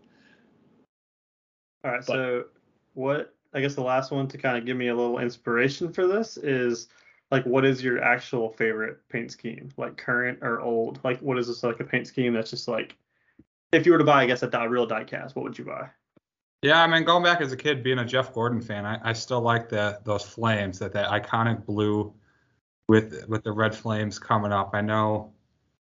All 1.83 1.91
right, 1.91 2.03
But- 2.05 2.05
so 2.05 2.43
what 2.93 3.33
I 3.53 3.61
guess 3.61 3.75
the 3.75 3.81
last 3.81 4.11
one 4.11 4.27
to 4.29 4.37
kind 4.37 4.57
of 4.57 4.65
give 4.65 4.77
me 4.77 4.87
a 4.87 4.95
little 4.95 5.19
inspiration 5.19 5.91
for 5.91 6.07
this 6.07 6.37
is 6.37 6.87
like 7.31 7.45
what 7.45 7.65
is 7.65 7.83
your 7.83 8.03
actual 8.03 8.49
favorite 8.49 8.99
paint 9.09 9.31
scheme? 9.31 9.69
Like 9.77 9.97
current 9.97 10.39
or 10.41 10.61
old? 10.61 10.99
Like 11.03 11.19
what 11.19 11.37
is 11.37 11.47
this 11.47 11.63
like 11.63 11.79
a 11.79 11.83
paint 11.83 12.07
scheme 12.07 12.33
that's 12.33 12.49
just 12.49 12.67
like 12.67 12.95
if 13.71 13.85
you 13.85 13.91
were 13.91 13.97
to 13.97 14.03
buy 14.03 14.23
I 14.23 14.25
guess 14.25 14.43
a 14.43 14.47
die, 14.47 14.65
real 14.65 14.85
die 14.85 15.03
cast, 15.03 15.35
what 15.35 15.43
would 15.43 15.57
you 15.57 15.65
buy? 15.65 15.89
Yeah, 16.61 16.83
I 16.83 16.87
mean, 16.87 17.05
going 17.05 17.23
back 17.23 17.41
as 17.41 17.51
a 17.51 17.57
kid, 17.57 17.81
being 17.83 17.99
a 17.99 18.05
Jeff 18.05 18.33
Gordon 18.33 18.61
fan, 18.61 18.85
I, 18.85 18.99
I 19.03 19.13
still 19.13 19.41
like 19.41 19.67
the 19.67 19.99
those 20.03 20.23
flames, 20.23 20.77
that 20.79 20.93
that 20.93 21.09
iconic 21.09 21.65
blue 21.65 22.13
with 22.87 23.25
with 23.27 23.43
the 23.43 23.51
red 23.51 23.73
flames 23.73 24.19
coming 24.19 24.51
up. 24.51 24.71
I 24.73 24.81
know, 24.81 25.33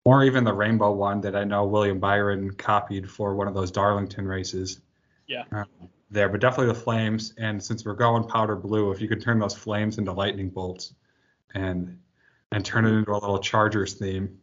or 0.05 0.23
even 0.23 0.45
the 0.45 0.53
rainbow 0.53 0.93
one 0.93 1.20
that 1.23 1.35
I 1.35 1.43
know 1.43 1.65
William 1.65 1.99
Byron 1.99 2.53
copied 2.53 3.11
for 3.11 3.35
one 3.35 3.49
of 3.49 3.55
those 3.55 3.73
Darlington 3.73 4.27
races. 4.27 4.81
Yeah. 5.27 5.45
Um, 5.51 5.66
there, 6.12 6.28
but 6.28 6.40
definitely 6.40 6.72
the 6.72 6.78
flames. 6.80 7.34
And 7.39 7.62
since 7.62 7.84
we're 7.84 7.94
going 7.94 8.24
powder 8.24 8.56
blue, 8.56 8.93
if 8.93 9.01
you 9.01 9.09
could 9.09 9.20
turn 9.22 9.39
those 9.39 9.55
flames 9.55 9.98
into 9.98 10.12
lightning 10.12 10.51
bolts, 10.51 10.94
and 11.55 11.98
and 12.52 12.64
turn 12.64 12.84
it 12.84 12.90
into 12.90 13.12
a 13.12 13.14
little 13.14 13.39
Chargers 13.39 13.94
theme. 13.94 14.39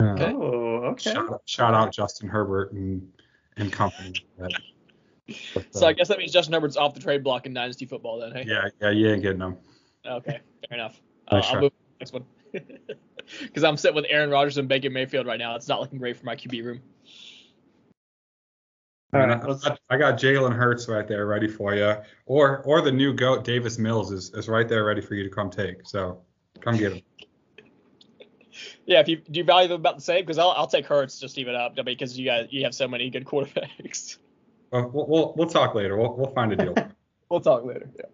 uh, 0.00 0.16
Oh, 0.18 0.82
okay. 0.92 1.12
Shout, 1.12 1.42
shout 1.44 1.74
out 1.74 1.92
Justin 1.92 2.28
Herbert 2.28 2.72
and 2.72 3.06
and 3.58 3.70
company. 3.72 4.14
But, 4.38 4.52
but, 5.54 5.74
So 5.74 5.86
uh, 5.86 5.90
I 5.90 5.92
guess 5.92 6.08
that 6.08 6.18
means 6.18 6.32
Justin 6.32 6.54
Herbert's 6.54 6.76
off 6.76 6.94
the 6.94 7.00
trade 7.00 7.22
block 7.22 7.46
in 7.46 7.54
Dynasty 7.54 7.86
football 7.86 8.18
then, 8.20 8.32
hey? 8.32 8.44
yeah, 8.46 8.68
yeah, 8.80 8.90
you 8.90 9.10
ain't 9.10 9.22
getting 9.22 9.38
them. 9.38 9.56
Okay, 10.06 10.40
fair 10.68 10.78
enough. 10.78 11.00
Uh, 11.28 11.38
Nice 11.38 11.46
I'll 11.46 11.52
try. 11.54 11.60
move 11.62 11.72
to 11.72 11.76
the 11.76 11.98
next 11.98 12.12
one. 12.12 12.24
Because 13.42 13.64
I'm 13.64 13.76
sitting 13.76 13.96
with 13.96 14.04
Aaron 14.08 14.30
Rodgers 14.30 14.58
and 14.58 14.68
Baker 14.68 14.90
Mayfield 14.90 15.26
right 15.26 15.40
now. 15.40 15.56
It's 15.56 15.66
not 15.66 15.80
looking 15.80 15.98
great 15.98 16.16
for 16.16 16.24
my 16.24 16.36
QB 16.36 16.64
room. 16.64 16.80
All 19.16 19.22
I, 19.22 19.26
mean, 19.26 19.38
right, 19.40 19.58
I- 19.64 19.70
I, 19.70 19.94
I 19.94 19.98
got 19.98 20.18
Jalen 20.18 20.54
Hurts 20.54 20.88
right 20.88 21.06
there 21.06 21.26
ready 21.26 21.48
for 21.48 21.74
you, 21.74 21.94
or 22.26 22.62
or 22.62 22.80
the 22.82 22.92
new 22.92 23.12
goat 23.12 23.44
Davis 23.44 23.78
Mills 23.78 24.12
is, 24.12 24.32
is 24.34 24.48
right 24.48 24.68
there 24.68 24.84
ready 24.84 25.00
for 25.00 25.14
you 25.14 25.22
to 25.24 25.30
come 25.30 25.50
take. 25.50 25.86
So 25.86 26.20
come 26.60 26.76
get 26.76 26.92
him. 26.92 27.02
Yeah, 28.86 29.00
if 29.00 29.08
you 29.08 29.16
do 29.16 29.40
you 29.40 29.44
value 29.44 29.68
them 29.68 29.80
about 29.80 29.96
the 29.96 30.02
same? 30.02 30.22
Because 30.22 30.38
I'll, 30.38 30.50
I'll 30.52 30.66
take 30.68 30.86
Hurts 30.86 31.18
just 31.20 31.36
even 31.38 31.54
up. 31.54 31.72
I 31.72 31.82
mean, 31.82 31.84
because 31.86 32.16
you 32.18 32.24
guys 32.24 32.46
you 32.50 32.62
have 32.64 32.74
so 32.74 32.86
many 32.88 33.10
good 33.10 33.24
quarterbacks. 33.26 34.16
Well, 34.70 34.88
we'll 34.94 35.06
we'll, 35.06 35.34
we'll 35.36 35.48
talk 35.48 35.74
later. 35.74 35.96
We'll 35.96 36.14
we'll 36.16 36.32
find 36.32 36.52
a 36.52 36.56
deal. 36.56 36.74
We'll 37.28 37.40
talk 37.40 37.64
later. 37.64 37.90
Yeah. 37.98 38.04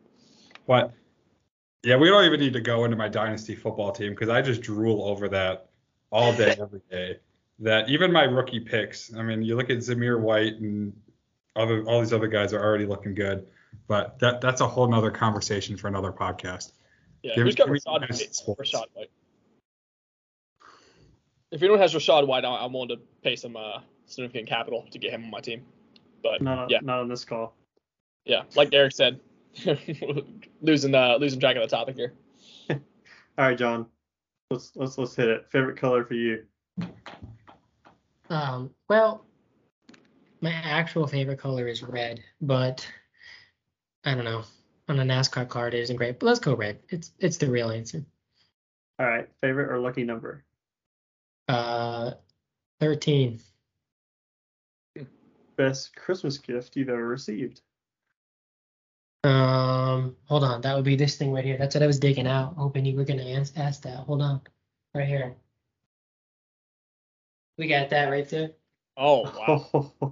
but 0.67 0.93
yeah, 1.85 1.97
we 1.97 2.09
don't 2.09 2.25
even 2.25 2.41
need 2.41 2.55
to 2.55 2.63
go 2.63 2.87
into 2.87 2.97
my 2.97 3.09
dynasty 3.09 3.55
football 3.55 3.93
team 3.93 4.13
because 4.13 4.31
I 4.31 4.41
just 4.41 4.63
drool 4.63 5.05
over 5.05 5.29
that 5.29 5.69
all 6.11 6.33
day 6.35 6.57
every 6.59 6.81
day. 6.91 7.19
That 7.63 7.89
even 7.89 8.13
my 8.13 8.25
rookie 8.25 8.61
picks. 8.61 9.15
I 9.15 9.23
mean, 9.23 9.43
you 9.43 9.57
look 9.57 9.71
at 9.71 9.79
Zamir 9.79 10.21
White 10.21 10.55
and 10.55 10.93
other 11.57 11.85
all 11.85 12.01
these 12.01 12.13
other 12.13 12.27
guys 12.29 12.53
are 12.53 12.63
already 12.63 12.87
looking 12.87 13.15
good. 13.15 13.47
But 13.89 14.19
that 14.19 14.41
that's 14.41 14.61
a 14.61 14.67
whole 14.69 14.89
nother 14.89 15.11
conversation 15.11 15.77
for 15.77 15.89
another 15.89 16.13
podcast. 16.13 16.73
Yeah. 17.23 17.35
Give 17.37 17.45
Who's 17.45 17.57
me- 17.59 17.65
got 17.65 17.69
Rachaad 17.69 18.01
White? 18.11 18.59
Rachaad 18.59 18.87
White. 18.95 19.11
If 21.53 21.63
anyone 21.63 21.79
has 21.81 21.95
Rachaad 21.95 22.27
White, 22.27 22.45
I- 22.45 22.65
I'm 22.65 22.73
willing 22.73 22.89
to 22.89 22.99
pay 23.23 23.37
some 23.37 23.57
uh, 23.57 23.81
significant 24.07 24.49
capital 24.49 24.87
to 24.91 24.99
get 24.99 25.13
him 25.13 25.25
on 25.25 25.31
my 25.31 25.41
team. 25.41 25.65
But 26.23 26.41
Not 26.43 26.59
on, 26.59 26.69
yeah, 26.69 26.79
not 26.83 27.01
on 27.01 27.09
this 27.09 27.25
call. 27.25 27.55
yeah, 28.25 28.43
like 28.57 28.71
Derek 28.71 28.93
said, 28.93 29.21
losing 30.63 30.95
uh, 30.95 31.17
losing 31.17 31.41
track 31.41 31.57
of 31.57 31.63
the 31.63 31.69
topic 31.69 31.97
here. 31.97 32.15
All 32.71 32.79
right, 33.39 33.59
John. 33.59 33.87
Let's 34.51 34.73
let's 34.77 34.99
let's 34.99 35.15
hit 35.17 35.29
it. 35.29 35.47
Favorite 35.51 35.77
color 35.79 36.05
for 36.05 36.15
you? 36.15 36.45
Um, 38.33 38.71
well, 38.89 39.27
my 40.41 40.53
actual 40.53 41.07
favorite 41.07 41.39
color 41.39 41.69
is 41.69 41.83
red, 41.83 42.25
but 42.41 42.87
I 44.07 44.15
don't 44.15 44.25
know. 44.25 44.45
On 44.89 44.99
a 44.99 45.03
NASCAR 45.03 45.47
card, 45.49 45.75
it 45.75 45.81
isn't 45.81 45.97
great, 45.97 46.19
but 46.19 46.27
let's 46.27 46.41
go 46.41 46.55
red. 46.55 46.79
It's 46.89 47.13
it's 47.19 47.37
the 47.37 47.51
real 47.51 47.71
answer. 47.71 48.03
All 48.99 49.07
right, 49.07 49.29
favorite 49.43 49.71
or 49.71 49.79
lucky 49.79 50.03
number? 50.03 50.45
Uh, 51.47 52.13
thirteen. 52.81 53.39
Best 55.57 55.95
Christmas 55.95 56.39
gift 56.39 56.75
you've 56.75 56.89
ever 56.89 57.07
received? 57.07 57.61
Um, 59.25 60.17
hold 60.25 60.43
on, 60.43 60.63
that 60.63 60.75
would 60.75 60.85
be 60.87 60.97
this 60.97 61.17
thing 61.17 61.33
right 61.33 61.45
here. 61.45 61.59
That's 61.59 61.75
what 61.75 61.83
I 61.83 61.87
was 61.87 62.01
digging 62.01 62.27
out, 62.27 62.55
hoping 62.57 62.87
you 62.87 62.97
were 62.97 63.05
gonna 63.05 63.23
ans- 63.23 63.53
ask 63.57 63.83
that. 63.83 63.99
Hold 63.99 64.23
on, 64.23 64.41
right 64.95 65.07
here. 65.07 65.37
We 67.63 67.69
got 67.69 67.91
that 67.91 68.07
right 68.09 68.29
there. 68.29 68.51
Oh 68.97 69.23
wow, 69.73 70.05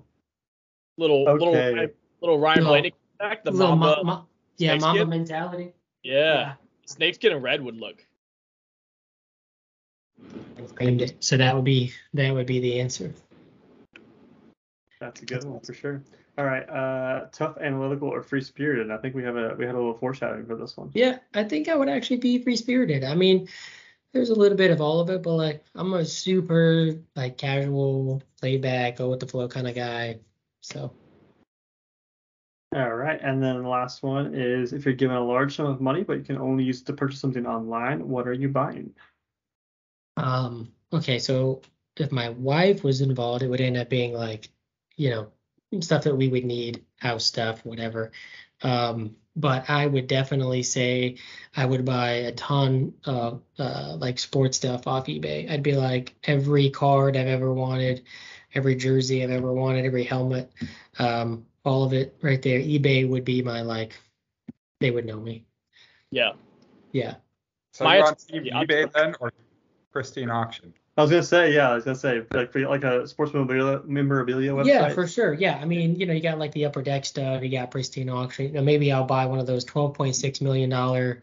little 0.96 1.24
little 1.24 1.48
Okay. 1.48 1.74
Ryan- 1.74 1.90
little 2.20 2.38
Ryan 2.38 2.58
Little- 2.58 2.72
Blaney 2.72 2.94
back 3.18 3.42
the 3.42 3.50
Little 3.50 3.74
Mamba. 3.74 4.04
ma- 4.04 4.14
ma- 4.18 4.22
yeah, 4.58 4.70
snake 4.74 4.80
Mamba 4.82 4.98
skin? 5.00 5.08
mentality. 5.08 5.72
yeah, 6.04 6.52
snakeskin 6.86 7.32
and 7.32 7.42
red 7.42 7.60
would 7.60 7.76
look. 7.76 8.06
Claimed 10.76 11.02
it. 11.02 11.16
So 11.18 11.36
that 11.38 11.56
would 11.56 11.64
be 11.64 11.92
that 12.14 12.32
would 12.32 12.46
be 12.46 12.60
the 12.60 12.78
answer. 12.80 13.12
That's 15.00 15.22
a 15.22 15.24
good 15.26 15.42
one 15.42 15.58
for 15.58 15.74
sure. 15.74 16.04
All 16.38 16.44
right, 16.44 16.68
uh, 16.70 17.26
tough, 17.32 17.58
analytical, 17.60 18.06
or 18.08 18.22
free 18.22 18.42
spirited? 18.42 18.92
I 18.92 18.96
think 18.98 19.16
we 19.16 19.24
have 19.24 19.34
a 19.36 19.56
we 19.58 19.66
had 19.66 19.74
a 19.74 19.78
little 19.78 19.98
foreshadowing 19.98 20.46
for 20.46 20.54
this 20.54 20.76
one. 20.76 20.92
Yeah, 20.94 21.18
I 21.34 21.42
think 21.42 21.68
I 21.68 21.74
would 21.74 21.88
actually 21.88 22.18
be 22.18 22.40
free 22.44 22.54
spirited. 22.54 23.02
I 23.02 23.16
mean, 23.16 23.48
there's 24.12 24.30
a 24.30 24.34
little 24.34 24.56
bit 24.56 24.70
of 24.70 24.80
all 24.80 25.00
of 25.00 25.10
it, 25.10 25.22
but 25.22 25.34
like 25.34 25.64
I'm 25.74 25.92
a 25.94 26.04
super 26.04 26.94
like 27.14 27.38
casual, 27.38 28.22
laid 28.42 28.62
back, 28.62 28.96
go 28.96 29.10
with 29.10 29.20
the 29.20 29.26
flow 29.26 29.48
kind 29.48 29.68
of 29.68 29.74
guy. 29.74 30.20
So 30.60 30.92
All 32.74 32.94
right, 32.94 33.20
and 33.22 33.42
then 33.42 33.62
the 33.62 33.68
last 33.68 34.02
one 34.02 34.34
is 34.34 34.72
if 34.72 34.84
you're 34.84 34.94
given 34.94 35.16
a 35.16 35.24
large 35.24 35.56
sum 35.56 35.66
of 35.66 35.80
money 35.80 36.02
but 36.02 36.18
you 36.18 36.24
can 36.24 36.38
only 36.38 36.64
use 36.64 36.80
it 36.80 36.86
to 36.86 36.92
purchase 36.92 37.20
something 37.20 37.46
online, 37.46 38.08
what 38.08 38.26
are 38.26 38.32
you 38.32 38.48
buying? 38.48 38.94
um 40.16 40.72
okay, 40.92 41.18
so 41.18 41.62
if 41.96 42.12
my 42.12 42.30
wife 42.30 42.82
was 42.82 43.00
involved, 43.00 43.42
it 43.42 43.48
would 43.48 43.60
end 43.60 43.76
up 43.76 43.88
being 43.88 44.12
like, 44.12 44.48
you 44.96 45.10
know, 45.10 45.28
stuff 45.80 46.04
that 46.04 46.16
we 46.16 46.28
would 46.28 46.44
need, 46.44 46.84
house 46.96 47.24
stuff, 47.24 47.64
whatever. 47.64 48.10
Um, 48.62 49.16
but 49.36 49.70
I 49.70 49.86
would 49.86 50.06
definitely 50.06 50.62
say 50.62 51.16
I 51.56 51.64
would 51.64 51.84
buy 51.84 52.10
a 52.10 52.32
ton 52.32 52.94
of 53.04 53.42
uh, 53.58 53.96
like 53.98 54.18
sports 54.18 54.56
stuff 54.56 54.86
off 54.86 55.06
eBay. 55.06 55.50
I'd 55.50 55.62
be 55.62 55.76
like 55.76 56.14
every 56.24 56.68
card 56.70 57.16
I've 57.16 57.28
ever 57.28 57.52
wanted, 57.54 58.02
every 58.54 58.74
jersey 58.74 59.22
I've 59.22 59.30
ever 59.30 59.52
wanted, 59.52 59.84
every 59.84 60.04
helmet, 60.04 60.52
um, 60.98 61.46
all 61.64 61.84
of 61.84 61.92
it 61.92 62.16
right 62.22 62.42
there. 62.42 62.58
eBay 62.58 63.08
would 63.08 63.24
be 63.24 63.40
my 63.42 63.62
like, 63.62 63.92
they 64.80 64.90
would 64.90 65.06
know 65.06 65.20
me. 65.20 65.44
Yeah, 66.10 66.32
Yeah. 66.92 67.14
So 67.72 67.84
My 67.84 67.96
you're 67.96 68.04
on 68.06 68.10
answer- 68.12 68.26
team 68.26 68.44
yeah, 68.44 68.64
eBay 68.64 68.92
then 68.92 69.14
or 69.20 69.32
Pristine 69.92 70.28
Auction? 70.30 70.74
I 71.00 71.02
was 71.02 71.10
gonna 71.10 71.22
say, 71.22 71.54
yeah, 71.54 71.70
I 71.70 71.74
was 71.74 71.84
gonna 71.84 71.96
say 71.96 72.22
like 72.32 72.52
for 72.52 72.60
like 72.68 72.84
a 72.84 73.08
sports 73.08 73.32
memorabilia, 73.32 73.80
memorabilia 73.86 74.52
website. 74.52 74.66
Yeah, 74.66 74.88
for 74.90 75.06
sure. 75.06 75.32
Yeah, 75.32 75.58
I 75.60 75.64
mean, 75.64 75.96
you 75.98 76.04
know, 76.04 76.12
you 76.12 76.20
got 76.20 76.38
like 76.38 76.52
the 76.52 76.66
upper 76.66 76.82
deck 76.82 77.06
stuff, 77.06 77.42
you 77.42 77.48
got 77.50 77.70
pristine 77.70 78.10
auction. 78.10 78.46
You 78.48 78.52
know, 78.52 78.62
maybe 78.62 78.92
I'll 78.92 79.04
buy 79.04 79.24
one 79.24 79.38
of 79.38 79.46
those 79.46 79.64
twelve 79.64 79.94
point 79.94 80.14
six 80.14 80.42
million 80.42 80.68
dollar 80.68 81.22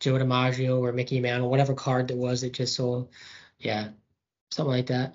Joe 0.00 0.14
DiMaggio 0.14 0.80
or 0.80 0.92
Mickey 0.92 1.20
Mantle, 1.20 1.48
whatever 1.48 1.72
card 1.72 2.08
that 2.08 2.16
was 2.16 2.40
that 2.40 2.52
just 2.52 2.74
sold. 2.74 3.10
Yeah, 3.60 3.90
something 4.50 4.72
like 4.72 4.86
that. 4.86 5.14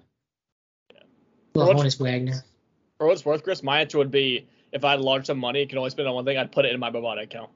For 1.54 1.66
Well, 1.66 1.68
what- 1.68 1.78
Honus 1.86 2.00
Wagner. 2.00 2.46
for 2.98 3.08
what 3.08 3.14
it's 3.14 3.26
worth, 3.26 3.44
Chris, 3.44 3.62
my 3.62 3.82
answer 3.82 3.98
would 3.98 4.10
be 4.12 4.48
if 4.72 4.86
I 4.86 4.92
had 4.92 5.00
a 5.00 5.04
large 5.04 5.26
sum 5.26 5.38
of 5.38 5.42
money, 5.42 5.66
can 5.66 5.78
only 5.78 5.90
spend 5.90 6.08
on 6.08 6.16
one 6.16 6.24
thing, 6.24 6.38
I'd 6.38 6.54
put 6.54 6.64
it 6.66 6.72
in 6.74 6.80
my 6.80 6.90
Bovada 6.92 7.24
account. 7.24 7.50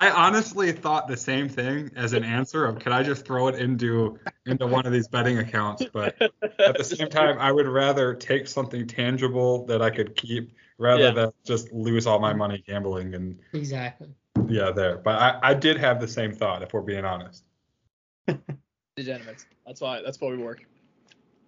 I 0.00 0.10
honestly 0.10 0.72
thought 0.72 1.08
the 1.08 1.16
same 1.16 1.48
thing 1.48 1.90
as 1.96 2.12
an 2.12 2.24
answer 2.24 2.64
of 2.64 2.78
could 2.78 2.92
I 2.92 3.02
just 3.02 3.24
throw 3.26 3.48
it 3.48 3.56
into 3.56 4.18
into 4.46 4.66
one 4.66 4.86
of 4.86 4.92
these 4.92 5.08
betting 5.08 5.38
accounts, 5.38 5.84
but 5.92 6.20
at 6.58 6.78
the 6.78 6.84
same 6.84 7.08
time 7.08 7.38
I 7.38 7.50
would 7.50 7.66
rather 7.66 8.14
take 8.14 8.46
something 8.46 8.86
tangible 8.86 9.66
that 9.66 9.82
I 9.82 9.90
could 9.90 10.14
keep 10.14 10.52
rather 10.78 11.02
Yeah. 11.04 11.10
than 11.10 11.30
just 11.44 11.72
lose 11.72 12.06
all 12.06 12.18
my 12.18 12.32
money 12.32 12.62
gambling 12.66 13.14
and 13.14 13.38
Exactly. 13.52 14.08
yeah 14.48 14.70
there. 14.70 14.98
But 14.98 15.18
I, 15.20 15.38
I 15.50 15.54
did 15.54 15.78
have 15.78 16.00
the 16.00 16.08
same 16.08 16.32
thought 16.32 16.62
if 16.62 16.72
we're 16.72 16.80
being 16.82 17.04
honest. 17.04 17.44
Degenerates. 18.96 19.46
That's 19.66 19.80
why. 19.80 20.02
That's 20.02 20.20
why 20.20 20.30
we 20.30 20.36
work. 20.38 20.64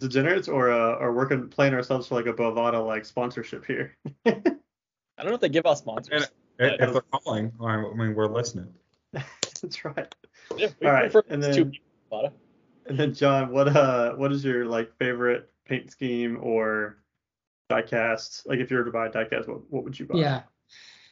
Degenerates 0.00 0.48
or 0.48 0.70
uh, 0.72 0.96
or 0.96 1.12
working 1.12 1.48
playing 1.48 1.74
ourselves 1.74 2.08
for 2.08 2.16
like 2.16 2.26
a 2.26 2.32
Bovada 2.32 2.84
like 2.84 3.04
sponsorship 3.04 3.64
here. 3.64 3.96
I 4.26 5.22
don't 5.22 5.28
know 5.28 5.34
if 5.34 5.40
they 5.40 5.48
give 5.48 5.66
us 5.66 5.78
sponsors. 5.78 6.32
If 6.58 6.80
if 6.80 6.92
they're 6.92 7.02
calling, 7.12 7.52
I 7.60 7.76
mean 7.94 8.14
we're 8.14 8.26
listening. 8.32 8.72
That's 9.12 9.84
right. 9.84 10.14
Yeah, 10.56 10.68
All 10.84 10.92
right, 10.92 11.14
and 11.28 11.42
then- 11.42 11.70
people, 11.72 12.32
And 12.86 12.98
then 12.98 13.14
John, 13.14 13.50
what 13.52 13.68
uh 13.68 14.12
what 14.14 14.32
is 14.32 14.44
your 14.44 14.66
like 14.66 14.96
favorite 14.98 15.50
paint 15.66 15.90
scheme 15.90 16.38
or 16.42 16.98
diecast? 17.70 18.46
Like 18.46 18.60
if 18.60 18.70
you 18.70 18.76
were 18.76 18.84
to 18.84 18.90
buy 18.90 19.06
a 19.06 19.10
diecast, 19.10 19.48
what 19.48 19.70
what 19.70 19.84
would 19.84 19.98
you 19.98 20.06
buy? 20.06 20.18
Yeah. 20.18 20.42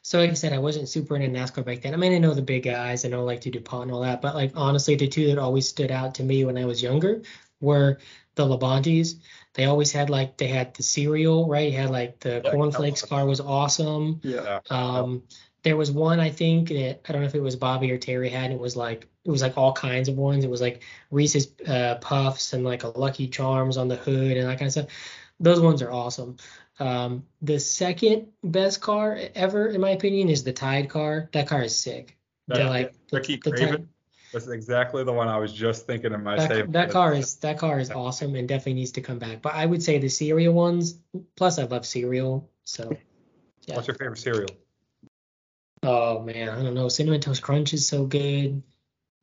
So 0.05 0.19
like 0.19 0.31
I 0.31 0.35
said, 0.35 0.53
I 0.53 0.59
wasn't 0.59 0.89
super 0.89 1.15
into 1.17 1.29
NASCAR 1.39 1.65
back 1.65 1.81
then. 1.83 1.95
I 1.95 1.97
mean, 1.97 2.13
I 2.13 2.19
know 2.19 2.35
the 2.35 2.43
big 2.43 2.65
guys, 2.65 3.05
I 3.05 3.09
know 3.09 3.25
like 3.25 3.41
to 3.43 3.51
DuPont 3.51 3.85
and 3.85 3.93
all 3.93 4.03
that, 4.03 4.21
but 4.21 4.35
like 4.35 4.53
honestly, 4.57 4.97
the 4.97 5.07
two 5.07 5.29
that 5.29 5.39
always 5.39 5.69
stood 5.69 5.93
out 5.93 6.17
to 6.17 6.25
me 6.25 6.45
when 6.45 6.59
I 6.59 6.65
was 6.65 6.83
younger 6.83 7.23
were 7.61 7.99
the 8.35 8.45
Labontes. 8.45 9.15
They 9.55 9.65
always 9.67 9.93
had 9.93 10.09
like 10.11 10.37
they 10.39 10.47
had 10.47 10.75
the 10.75 10.83
cereal, 10.83 11.47
right? 11.49 11.71
You 11.71 11.79
had 11.79 11.91
like 11.91 12.21
the 12.21 12.41
Yeah, 12.45 12.51
cornflakes 12.51 13.03
car 13.05 13.27
was 13.27 13.41
awesome. 13.41 14.21
Yeah. 14.23 14.61
Um, 14.71 15.25
there 15.63 15.77
was 15.77 15.91
one 15.93 16.19
I 16.21 16.31
think 16.31 16.69
that 16.69 17.01
I 17.09 17.13
don't 17.13 17.21
know 17.23 17.29
if 17.29 17.35
it 17.35 17.43
was 17.43 17.55
Bobby 17.57 17.91
or 17.93 17.99
Terry 17.99 18.29
had. 18.31 18.47
And 18.47 18.55
it 18.55 18.61
was 18.61 18.77
like 18.77 19.09
it 19.25 19.31
was 19.31 19.43
like 19.43 19.57
all 19.59 19.73
kinds 19.73 20.09
of 20.09 20.17
ones. 20.17 20.43
It 20.45 20.51
was 20.51 20.61
like 20.61 20.83
Reese's 21.11 21.49
uh, 21.69 21.97
Puffs 22.01 22.53
and 22.55 22.65
like 22.65 22.83
a 22.85 22.89
Lucky 22.99 23.29
Charms 23.29 23.77
on 23.77 23.89
the 23.89 23.97
hood 23.97 24.37
and 24.37 24.49
that 24.49 24.59
kind 24.59 24.67
of 24.69 24.73
stuff. 24.73 24.87
Those 25.39 25.61
ones 25.61 25.83
are 25.83 25.91
awesome. 25.93 26.37
Um, 26.81 27.25
the 27.43 27.61
second 27.61 28.29
best 28.43 28.81
car 28.81 29.19
ever, 29.35 29.69
in 29.69 29.81
my 29.81 29.91
opinion, 29.91 30.31
is 30.31 30.43
the 30.45 30.53
Tide 30.53 30.89
car. 30.89 31.29
That 31.33 31.47
car 31.47 31.63
is 31.63 31.77
sick. 31.77 32.17
That- 32.49 32.57
They're 32.59 32.69
like 32.71 32.93
the- 33.09 33.17
Ricky 33.19 33.37
the 33.37 33.51
Craven? 33.51 33.69
Tide- 33.77 33.89
That's 34.33 34.49
exactly 34.49 35.05
the 35.05 35.13
one 35.13 35.29
I 35.29 35.39
was 35.39 35.53
just 35.53 35.87
thinking 35.87 36.13
in 36.13 36.23
my 36.23 36.37
that, 36.37 36.49
save. 36.49 36.73
that 36.73 36.91
car 36.91 37.15
is 37.15 37.37
that 37.37 37.59
car 37.59 37.79
is 37.79 37.91
awesome 37.91 38.35
and 38.35 38.49
definitely 38.49 38.75
needs 38.75 38.93
to 38.93 39.01
come 39.01 39.19
back. 39.19 39.43
But 39.43 39.55
I 39.55 39.67
would 39.67 39.83
say 39.83 39.99
the 39.99 40.09
cereal 40.09 40.55
ones. 40.55 40.99
Plus, 41.37 41.59
I 41.59 41.65
love 41.65 41.85
cereal. 41.85 42.51
So 42.65 42.97
yeah. 43.67 43.77
What's 43.77 43.89
your 43.89 43.97
favorite 43.97 44.19
cereal? 44.19 44.51
Oh 45.83 46.21
man, 46.21 46.49
I 46.49 46.63
don't 46.63 46.75
know. 46.75 46.89
Cinnamon 46.89 47.21
Toast 47.21 47.43
Crunch 47.43 47.75
is 47.75 47.87
so 47.87 48.07
good. 48.07 48.63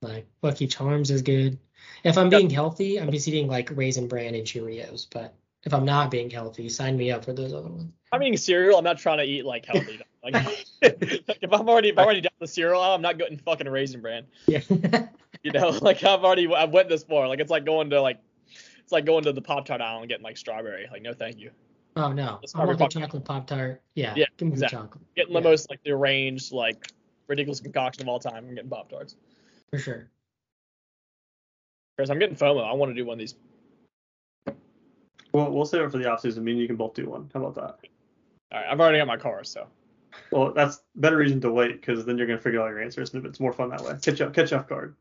Like 0.02 0.28
Lucky 0.42 0.68
Charms 0.68 1.12
is 1.12 1.22
good. 1.22 1.58
If 2.04 2.18
I'm 2.18 2.30
being 2.30 2.50
healthy, 2.50 3.00
I'm 3.00 3.12
just 3.12 3.28
eating 3.28 3.48
like 3.48 3.72
Raisin 3.74 4.08
Bran 4.08 4.36
and 4.36 4.46
Cheerios. 4.46 5.08
But 5.10 5.34
if 5.64 5.74
I'm 5.74 5.86
not 5.86 6.12
being 6.12 6.30
healthy, 6.30 6.70
sign 6.70 6.98
me 6.98 7.12
up 7.12 7.26
for 7.26 7.34
those 7.34 7.54
other 7.54 7.70
ones. 7.70 7.92
I'm 8.12 8.22
eating 8.22 8.38
cereal. 8.38 8.78
I'm 8.78 8.84
not 8.84 9.00
trying 9.00 9.18
to 9.18 9.24
eat 9.24 9.46
like 9.46 9.66
healthy. 9.66 10.02
Like, 10.22 10.36
if 10.82 11.52
I'm 11.54 11.68
already 11.70 11.90
if 11.90 11.98
I'm 11.98 12.06
already 12.06 12.22
down 12.22 12.32
the 12.40 12.48
cereal, 12.48 12.82
aisle, 12.82 12.94
I'm 12.96 13.02
not 13.02 13.18
getting 13.18 13.38
fucking 13.38 13.68
raisin 13.68 14.02
bran. 14.02 14.26
Yeah. 14.48 14.62
You 15.42 15.52
know, 15.54 15.70
like 15.70 16.04
I've 16.04 16.26
already 16.26 16.54
I've 16.54 16.72
went 16.72 16.90
this 16.90 17.04
far. 17.04 17.30
Like 17.30 17.40
it's 17.40 17.52
like 17.52 17.64
going 17.64 17.90
to 17.92 18.02
like 18.02 18.20
it's 18.80 18.92
like 18.92 19.06
going 19.06 19.24
to 19.24 19.32
the 19.32 19.42
Pop 19.42 19.66
Tart 19.66 19.80
aisle 19.80 20.00
and 20.00 20.10
getting 20.10 20.24
like 20.24 20.36
strawberry. 20.36 20.88
Like 20.92 21.02
no, 21.02 21.14
thank 21.14 21.40
you. 21.40 21.52
oh 21.96 22.12
no, 22.12 22.40
It's 22.44 22.54
I 22.56 22.66
want 22.66 22.78
the 22.78 22.84
Pop-Tart. 22.84 23.04
chocolate 23.06 23.24
Pop 23.24 23.48
Tart. 23.48 23.82
Yeah, 23.96 24.14
Yeah, 24.18 24.26
give 24.36 24.48
me 24.50 24.54
exactly. 24.54 24.78
the 24.80 24.84
chocolate. 24.84 25.04
Getting 25.16 25.34
the 25.34 25.40
Yeah, 25.40 25.44
most 25.50 25.70
like 25.70 25.82
deranged 25.86 26.52
like 26.52 26.92
ridiculous 27.28 27.62
concoction 27.62 28.02
of 28.04 28.10
all 28.10 28.20
time. 28.20 28.44
I'm 28.50 28.54
getting 28.56 28.70
Pop 28.70 28.90
Tarts. 28.90 29.16
for 29.70 29.80
sure. 29.80 30.10
Chris, 31.98 32.10
I'm 32.10 32.20
getting 32.20 32.36
FOMO. 32.36 32.68
I 32.70 32.74
want 32.74 32.90
to 32.90 32.96
do 32.96 33.06
one 33.06 33.14
of 33.14 33.20
these. 33.20 33.36
Well, 35.32 35.52
we'll 35.52 35.66
save 35.66 35.82
it 35.84 35.92
for 35.92 36.00
the 36.00 36.10
off 36.12 36.20
season. 36.20 36.44
Me 36.44 36.52
and 36.52 36.60
you 36.60 36.68
can 36.68 36.76
both 36.76 36.96
do 36.96 37.10
one. 37.10 37.30
How 37.34 37.40
about 37.46 37.56
that? 37.56 37.88
All 38.52 38.60
right, 38.62 38.66
I've 38.70 38.80
already 38.80 38.98
got 38.98 39.08
my 39.08 39.16
car, 39.18 39.44
so 39.46 39.68
Well, 40.32 40.54
that's 40.54 40.82
better 40.96 41.18
reason 41.18 41.42
to 41.42 41.52
wait 41.52 41.74
because 41.74 42.06
then 42.06 42.18
you're 42.18 42.28
gonna 42.28 42.40
figure 42.40 42.62
out 42.62 42.70
your 42.70 42.82
answers 42.82 43.14
and 43.14 43.26
it's 43.26 43.40
more 43.40 43.54
fun 43.54 43.70
that 43.70 43.82
way. 43.82 43.94
Catch 44.02 44.22
up, 44.22 44.34
catch 44.34 44.52
you 44.52 44.58
off 44.58 44.68
guard. 44.68 44.96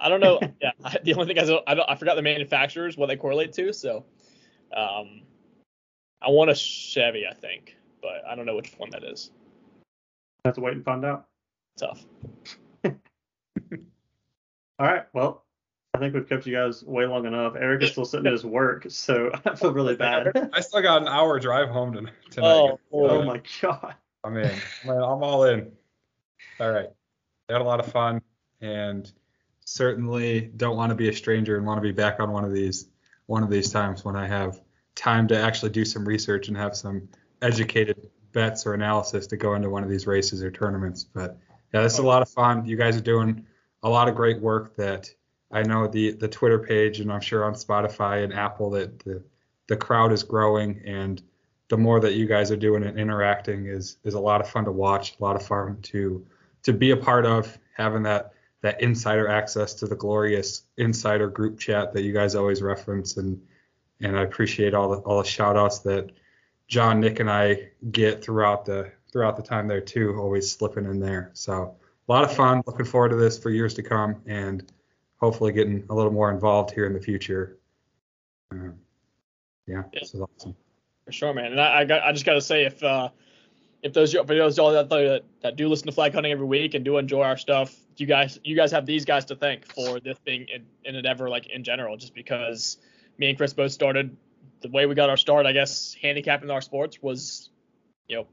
I 0.00 0.08
don't 0.08 0.20
know. 0.20 0.40
yeah, 0.60 0.72
I, 0.84 0.98
the 1.02 1.14
only 1.14 1.26
thing 1.26 1.38
I 1.38 1.44
don't, 1.46 1.64
I 1.66 1.74
don't 1.74 1.88
I 1.88 1.96
forgot 1.96 2.16
the 2.16 2.22
manufacturers 2.22 2.96
what 2.96 3.06
they 3.06 3.16
correlate 3.16 3.52
to, 3.54 3.72
so 3.72 4.04
um, 4.76 5.22
I 6.20 6.30
want 6.30 6.50
a 6.50 6.54
Chevy, 6.54 7.26
I 7.30 7.34
think, 7.34 7.76
but 8.02 8.24
I 8.28 8.34
don't 8.34 8.46
know 8.46 8.56
which 8.56 8.72
one 8.76 8.90
that 8.90 9.04
is. 9.04 9.30
I 10.44 10.48
Have 10.48 10.56
to 10.56 10.60
wait 10.60 10.74
and 10.74 10.84
find 10.84 11.04
out. 11.04 11.26
Tough. 11.78 12.04
All 12.84 12.92
right. 14.78 15.04
Well, 15.12 15.44
I 15.94 15.98
think 15.98 16.12
we've 16.12 16.28
kept 16.28 16.46
you 16.46 16.54
guys 16.54 16.82
way 16.82 17.06
long 17.06 17.24
enough. 17.24 17.54
Eric 17.56 17.82
is 17.82 17.92
still 17.92 18.04
sitting 18.04 18.26
at 18.26 18.32
his 18.32 18.44
work, 18.44 18.86
so 18.88 19.30
I 19.44 19.54
feel 19.54 19.72
really 19.72 19.96
bad. 19.96 20.50
I 20.52 20.60
still 20.60 20.82
got 20.82 21.02
an 21.02 21.08
hour 21.08 21.38
drive 21.38 21.68
home 21.68 21.92
tonight. 21.92 22.12
Oh, 22.38 22.80
boy. 22.90 23.08
oh 23.08 23.22
my 23.22 23.40
god. 23.62 23.94
I'm 24.24 24.36
in. 24.38 24.50
I'm, 24.84 25.22
all 25.22 25.44
in. 25.44 25.70
All 26.58 26.70
right. 26.70 26.88
Had 27.48 27.60
a 27.60 27.64
lot 27.64 27.78
of 27.78 27.92
fun 27.92 28.22
and 28.62 29.12
certainly 29.64 30.40
don't 30.56 30.76
want 30.76 30.90
to 30.90 30.94
be 30.94 31.08
a 31.08 31.12
stranger 31.12 31.56
and 31.56 31.66
want 31.66 31.76
to 31.78 31.82
be 31.82 31.92
back 31.92 32.20
on 32.20 32.32
one 32.32 32.44
of 32.44 32.52
these 32.52 32.88
one 33.26 33.42
of 33.42 33.50
these 33.50 33.70
times 33.70 34.04
when 34.04 34.16
I 34.16 34.26
have 34.26 34.60
time 34.94 35.26
to 35.28 35.38
actually 35.38 35.70
do 35.70 35.84
some 35.84 36.06
research 36.06 36.48
and 36.48 36.56
have 36.56 36.76
some 36.76 37.08
educated 37.42 38.10
bets 38.32 38.66
or 38.66 38.74
analysis 38.74 39.26
to 39.28 39.36
go 39.36 39.54
into 39.54 39.70
one 39.70 39.82
of 39.82 39.88
these 39.88 40.06
races 40.06 40.42
or 40.42 40.50
tournaments. 40.50 41.04
But 41.04 41.38
yeah, 41.72 41.82
this 41.82 41.94
is 41.94 41.98
a 41.98 42.06
lot 42.06 42.22
of 42.22 42.28
fun. 42.28 42.66
You 42.66 42.76
guys 42.76 42.96
are 42.96 43.02
doing 43.02 43.46
a 43.82 43.88
lot 43.88 44.08
of 44.08 44.14
great 44.14 44.40
work 44.40 44.76
that 44.76 45.10
I 45.50 45.62
know 45.62 45.86
the 45.86 46.12
the 46.12 46.28
Twitter 46.28 46.58
page 46.58 47.00
and 47.00 47.12
I'm 47.12 47.20
sure 47.20 47.44
on 47.44 47.54
Spotify 47.54 48.24
and 48.24 48.32
Apple 48.32 48.70
that 48.70 48.98
the 49.00 49.22
the 49.66 49.76
crowd 49.76 50.12
is 50.12 50.22
growing 50.22 50.80
and 50.84 51.22
the 51.74 51.78
more 51.82 51.98
that 51.98 52.14
you 52.14 52.24
guys 52.24 52.52
are 52.52 52.56
doing 52.56 52.84
and 52.84 52.96
interacting 53.00 53.66
is 53.66 53.96
is 54.04 54.14
a 54.14 54.20
lot 54.20 54.40
of 54.40 54.48
fun 54.48 54.64
to 54.64 54.70
watch, 54.70 55.16
a 55.18 55.22
lot 55.24 55.34
of 55.34 55.44
fun 55.44 55.76
to 55.82 56.24
to 56.62 56.72
be 56.72 56.92
a 56.92 56.96
part 56.96 57.26
of, 57.26 57.58
having 57.76 58.04
that 58.04 58.32
that 58.60 58.80
insider 58.80 59.26
access 59.26 59.74
to 59.74 59.86
the 59.88 59.96
glorious 59.96 60.62
insider 60.76 61.28
group 61.28 61.58
chat 61.58 61.92
that 61.92 62.02
you 62.02 62.12
guys 62.12 62.36
always 62.36 62.62
reference 62.62 63.16
and 63.16 63.42
and 64.00 64.16
I 64.16 64.22
appreciate 64.22 64.72
all 64.72 64.88
the 64.88 64.98
all 64.98 65.20
the 65.20 65.28
shout 65.28 65.56
outs 65.56 65.80
that 65.80 66.12
John, 66.68 67.00
Nick 67.00 67.18
and 67.18 67.28
I 67.28 67.70
get 67.90 68.22
throughout 68.24 68.64
the 68.64 68.92
throughout 69.12 69.34
the 69.36 69.42
time 69.42 69.66
there 69.66 69.80
too, 69.80 70.16
always 70.16 70.48
slipping 70.52 70.84
in 70.84 71.00
there. 71.00 71.30
So 71.32 71.74
a 72.08 72.12
lot 72.12 72.22
of 72.22 72.32
fun. 72.32 72.62
Looking 72.68 72.86
forward 72.86 73.08
to 73.08 73.16
this 73.16 73.36
for 73.36 73.50
years 73.50 73.74
to 73.74 73.82
come 73.82 74.22
and 74.26 74.72
hopefully 75.16 75.50
getting 75.50 75.84
a 75.90 75.94
little 75.94 76.12
more 76.12 76.30
involved 76.30 76.70
here 76.70 76.86
in 76.86 76.92
the 76.92 77.00
future. 77.00 77.58
Um, 78.52 78.74
yeah, 79.66 79.82
Yeah. 79.92 80.00
this 80.00 80.14
is 80.14 80.20
awesome. 80.20 80.54
For 81.06 81.12
sure, 81.12 81.34
man. 81.34 81.52
And 81.52 81.60
I, 81.60 81.80
I 81.80 81.84
got 81.84 82.02
I 82.02 82.12
just 82.12 82.24
gotta 82.24 82.40
say 82.40 82.64
if 82.64 82.82
uh 82.82 83.10
if 83.82 83.92
those 83.92 84.12
for 84.12 84.24
those 84.24 84.56
y'all 84.56 84.72
that, 84.72 84.88
that 84.88 85.22
that 85.42 85.56
do 85.56 85.68
listen 85.68 85.86
to 85.86 85.92
flag 85.92 86.14
hunting 86.14 86.32
every 86.32 86.46
week 86.46 86.74
and 86.74 86.84
do 86.84 86.96
enjoy 86.96 87.22
our 87.22 87.36
stuff, 87.36 87.74
you 87.96 88.06
guys 88.06 88.38
you 88.42 88.56
guys 88.56 88.72
have 88.72 88.86
these 88.86 89.04
guys 89.04 89.26
to 89.26 89.36
thank 89.36 89.66
for 89.66 90.00
this 90.00 90.18
being 90.24 90.46
in, 90.48 90.64
in 90.84 90.96
an 90.96 91.04
ever 91.04 91.28
like 91.28 91.46
in 91.48 91.62
general, 91.62 91.96
just 91.96 92.14
because 92.14 92.78
me 93.18 93.28
and 93.28 93.36
Chris 93.36 93.52
both 93.52 93.72
started 93.72 94.16
the 94.62 94.70
way 94.70 94.86
we 94.86 94.94
got 94.94 95.10
our 95.10 95.16
start, 95.16 95.44
I 95.44 95.52
guess, 95.52 95.94
handicapping 96.00 96.50
our 96.50 96.62
sports 96.62 97.02
was, 97.02 97.50
you 98.08 98.16
know, 98.16 98.26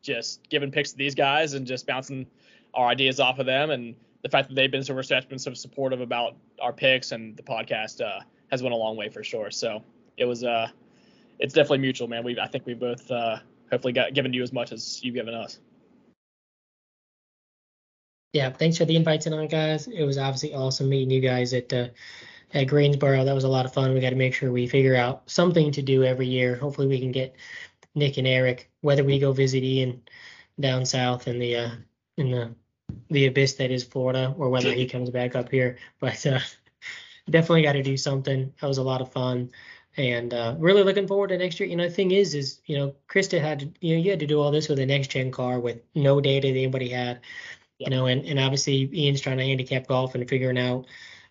just 0.00 0.48
giving 0.48 0.70
picks 0.70 0.92
to 0.92 0.96
these 0.96 1.14
guys 1.14 1.52
and 1.52 1.66
just 1.66 1.86
bouncing 1.86 2.26
our 2.72 2.88
ideas 2.88 3.20
off 3.20 3.38
of 3.38 3.46
them 3.46 3.70
and 3.70 3.94
the 4.22 4.28
fact 4.30 4.48
that 4.48 4.54
they've 4.54 4.70
been 4.70 4.82
so 4.82 4.94
receptive 4.94 5.32
and 5.32 5.40
so 5.40 5.52
supportive 5.52 6.00
about 6.00 6.34
our 6.60 6.72
picks 6.72 7.12
and 7.12 7.36
the 7.36 7.42
podcast 7.42 8.00
uh, 8.00 8.20
has 8.50 8.62
went 8.62 8.72
a 8.72 8.76
long 8.76 8.96
way 8.96 9.10
for 9.10 9.22
sure. 9.22 9.50
So 9.50 9.82
it 10.16 10.24
was 10.24 10.42
uh 10.42 10.68
it's 11.38 11.54
definitely 11.54 11.78
mutual, 11.78 12.08
man. 12.08 12.24
We 12.24 12.38
I 12.38 12.46
think 12.46 12.66
we 12.66 12.74
both 12.74 13.10
uh, 13.10 13.38
hopefully 13.70 13.92
got 13.92 14.14
given 14.14 14.32
you 14.32 14.42
as 14.42 14.52
much 14.52 14.72
as 14.72 15.02
you've 15.02 15.14
given 15.14 15.34
us. 15.34 15.58
Yeah, 18.32 18.50
thanks 18.50 18.76
for 18.76 18.84
the 18.84 18.96
invite 18.96 19.22
tonight, 19.22 19.50
guys. 19.50 19.86
It 19.86 20.04
was 20.04 20.18
obviously 20.18 20.52
awesome 20.52 20.88
meeting 20.88 21.10
you 21.10 21.20
guys 21.20 21.54
at 21.54 21.72
uh, 21.72 21.88
at 22.52 22.64
Greensboro. 22.64 23.24
That 23.24 23.34
was 23.34 23.44
a 23.44 23.48
lot 23.48 23.64
of 23.64 23.72
fun. 23.72 23.94
We 23.94 24.00
got 24.00 24.10
to 24.10 24.16
make 24.16 24.34
sure 24.34 24.52
we 24.52 24.66
figure 24.66 24.96
out 24.96 25.22
something 25.30 25.72
to 25.72 25.82
do 25.82 26.04
every 26.04 26.26
year. 26.26 26.56
Hopefully, 26.56 26.86
we 26.86 27.00
can 27.00 27.12
get 27.12 27.34
Nick 27.94 28.18
and 28.18 28.26
Eric, 28.26 28.70
whether 28.82 29.04
we 29.04 29.18
go 29.18 29.32
visit 29.32 29.62
Ian 29.62 30.02
down 30.60 30.84
south 30.84 31.28
in 31.28 31.38
the 31.38 31.56
uh, 31.56 31.70
in 32.18 32.30
the 32.30 32.54
the 33.10 33.26
abyss 33.26 33.54
that 33.54 33.70
is 33.70 33.84
Florida, 33.84 34.34
or 34.36 34.50
whether 34.50 34.72
he 34.72 34.86
comes 34.86 35.10
back 35.10 35.34
up 35.34 35.50
here. 35.50 35.78
But 35.98 36.24
uh, 36.26 36.40
definitely 37.30 37.62
got 37.62 37.72
to 37.72 37.82
do 37.82 37.96
something. 37.96 38.52
That 38.60 38.68
was 38.68 38.78
a 38.78 38.82
lot 38.82 39.00
of 39.00 39.12
fun. 39.12 39.50
And 39.96 40.34
uh, 40.34 40.56
really 40.58 40.82
looking 40.82 41.08
forward 41.08 41.28
to 41.28 41.38
next 41.38 41.58
year. 41.58 41.68
You 41.68 41.76
know, 41.76 41.88
the 41.88 41.94
thing 41.94 42.10
is, 42.10 42.34
is 42.34 42.60
you 42.66 42.76
know, 42.76 42.94
Krista 43.08 43.40
had 43.40 43.60
to, 43.60 43.72
you 43.80 43.96
know, 43.96 44.02
you 44.02 44.10
had 44.10 44.20
to 44.20 44.26
do 44.26 44.40
all 44.40 44.50
this 44.50 44.68
with 44.68 44.78
a 44.78 44.86
next 44.86 45.08
gen 45.08 45.30
car 45.30 45.58
with 45.58 45.80
no 45.94 46.20
data 46.20 46.48
that 46.48 46.58
anybody 46.58 46.90
had 46.90 47.20
you 47.78 47.90
know, 47.90 48.06
and, 48.06 48.24
and 48.24 48.38
obviously 48.38 48.88
Ian's 48.92 49.20
trying 49.20 49.38
to 49.38 49.44
handicap 49.44 49.86
golf 49.86 50.14
and 50.14 50.28
figuring 50.28 50.58
out 50.58 50.86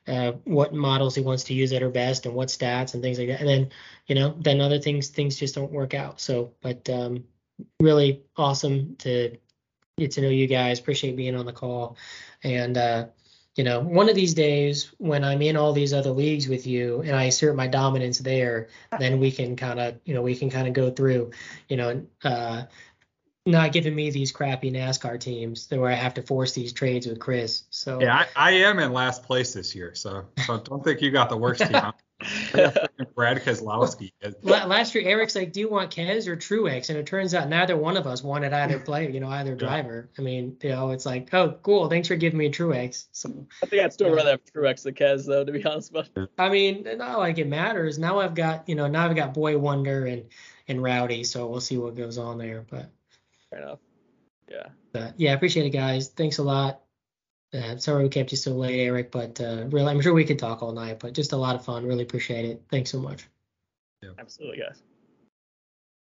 uh, 0.07 0.33
what 0.43 0.73
models 0.73 1.15
he 1.15 1.21
wants 1.21 1.45
to 1.45 1.53
use 1.53 1.71
that 1.71 1.81
are 1.81 1.89
best 1.89 2.25
and 2.25 2.35
what 2.35 2.49
stats 2.49 2.93
and 2.93 3.01
things 3.01 3.17
like 3.17 3.29
that. 3.29 3.39
And 3.39 3.49
then, 3.49 3.69
you 4.05 4.15
know, 4.15 4.35
then 4.39 4.61
other 4.61 4.79
things 4.79 5.07
things 5.07 5.35
just 5.35 5.55
don't 5.55 5.71
work 5.71 5.93
out. 5.93 6.21
So, 6.21 6.53
but 6.61 6.87
um, 6.89 7.23
really 7.81 8.21
awesome 8.37 8.95
to 8.97 9.37
get 9.97 10.11
to 10.11 10.21
know 10.21 10.29
you 10.29 10.47
guys. 10.47 10.79
Appreciate 10.79 11.15
being 11.15 11.35
on 11.35 11.47
the 11.47 11.53
call. 11.53 11.97
And 12.43 12.77
uh, 12.77 13.05
you 13.55 13.63
know, 13.63 13.79
one 13.79 14.09
of 14.09 14.15
these 14.15 14.33
days 14.33 14.91
when 14.97 15.23
I'm 15.23 15.41
in 15.41 15.55
all 15.55 15.71
these 15.71 15.93
other 15.93 16.11
leagues 16.11 16.47
with 16.47 16.67
you 16.67 17.01
and 17.01 17.15
I 17.15 17.23
assert 17.25 17.55
my 17.55 17.67
dominance 17.67 18.19
there, 18.19 18.67
then 18.99 19.19
we 19.19 19.31
can 19.31 19.55
kind 19.55 19.79
of, 19.79 19.95
you 20.03 20.13
know, 20.13 20.21
we 20.21 20.35
can 20.35 20.49
kind 20.49 20.67
of 20.67 20.73
go 20.73 20.91
through, 20.91 21.31
you 21.69 21.77
know, 21.77 22.05
uh, 22.23 22.63
not 23.45 23.71
giving 23.71 23.95
me 23.95 24.09
these 24.09 24.31
crappy 24.31 24.71
NASCAR 24.71 25.19
teams 25.19 25.67
where 25.69 25.89
I 25.89 25.93
have 25.93 26.15
to 26.15 26.21
force 26.21 26.53
these 26.53 26.73
trades 26.73 27.07
with 27.07 27.19
Chris. 27.19 27.63
So 27.69 28.01
Yeah, 28.01 28.25
I, 28.35 28.49
I 28.49 28.51
am 28.51 28.79
in 28.79 28.91
last 28.91 29.23
place 29.23 29.53
this 29.53 29.75
year, 29.75 29.93
so 29.95 30.25
so 30.45 30.57
don't 30.57 30.83
think 30.83 31.01
you 31.01 31.11
got 31.11 31.29
the 31.29 31.37
worst 31.37 31.61
team. 31.67 31.75
I 31.75 31.81
got 31.81 31.95
freaking 31.97 32.04
Brad 33.15 33.43
Keselowski. 33.43 34.11
La- 34.41 34.65
last 34.65 34.95
year 34.95 35.07
Eric's 35.07 35.35
like, 35.35 35.51
do 35.51 35.59
you 35.59 35.69
want 35.69 35.91
Kez 35.91 36.27
or 36.27 36.35
Truex? 36.35 36.89
And 36.89 36.97
it 36.97 37.05
turns 37.05 37.33
out 37.33 37.49
neither 37.49 37.77
one 37.77 37.97
of 37.97 38.07
us 38.07 38.23
wanted 38.23 38.53
either 38.53 38.79
player, 38.79 39.09
you 39.09 39.19
know, 39.19 39.29
either 39.29 39.55
driver. 39.55 40.09
I 40.17 40.21
mean, 40.21 40.57
you 40.61 40.69
know, 40.69 40.91
it's 40.91 41.05
like, 41.05 41.33
oh, 41.33 41.57
cool, 41.63 41.89
thanks 41.89 42.07
for 42.07 42.15
giving 42.15 42.37
me 42.37 42.47
a 42.47 42.51
Truex. 42.51 43.07
So 43.11 43.47
I 43.63 43.65
think 43.65 43.83
I'd 43.83 43.93
still 43.93 44.13
rather 44.13 44.31
have 44.31 44.45
Truex 44.45 44.83
than 44.83 44.93
Kez 44.93 45.25
though, 45.25 45.43
to 45.43 45.51
be 45.51 45.63
honest. 45.65 45.93
But 45.93 46.09
I 46.37 46.49
mean, 46.49 46.87
not 46.97 47.19
like 47.19 47.37
it 47.37 47.47
matters. 47.47 47.97
Now 47.97 48.19
I've 48.19 48.35
got, 48.35 48.67
you 48.67 48.75
know, 48.75 48.87
now 48.87 49.05
I've 49.05 49.15
got 49.15 49.33
Boy 49.33 49.57
Wonder 49.57 50.05
and 50.05 50.25
and 50.67 50.81
Rowdy, 50.81 51.23
so 51.23 51.47
we'll 51.47 51.61
see 51.61 51.77
what 51.77 51.95
goes 51.95 52.17
on 52.17 52.37
there. 52.37 52.65
But 52.69 52.89
fair 53.49 53.61
enough. 53.61 53.79
Yeah. 54.49 54.67
But 54.91 55.13
yeah, 55.17 55.33
appreciate 55.33 55.65
it, 55.65 55.71
guys. 55.71 56.09
Thanks 56.09 56.37
a 56.37 56.43
lot. 56.43 56.81
Uh, 57.55 57.77
sorry 57.77 58.03
we 58.03 58.09
kept 58.09 58.31
you 58.31 58.37
so 58.37 58.51
late, 58.51 58.79
Eric, 58.79 59.11
but 59.11 59.39
uh, 59.39 59.65
really, 59.69 59.91
I'm 59.91 60.01
sure 60.01 60.13
we 60.13 60.25
could 60.25 60.39
talk 60.39 60.61
all 60.61 60.71
night. 60.71 60.99
But 60.99 61.13
just 61.13 61.31
a 61.31 61.37
lot 61.37 61.55
of 61.55 61.63
fun. 61.63 61.85
Really 61.85 62.03
appreciate 62.03 62.45
it. 62.45 62.61
Thanks 62.69 62.91
so 62.91 62.99
much. 62.99 63.27
Absolutely, 64.19 64.59
guys. 64.59 64.81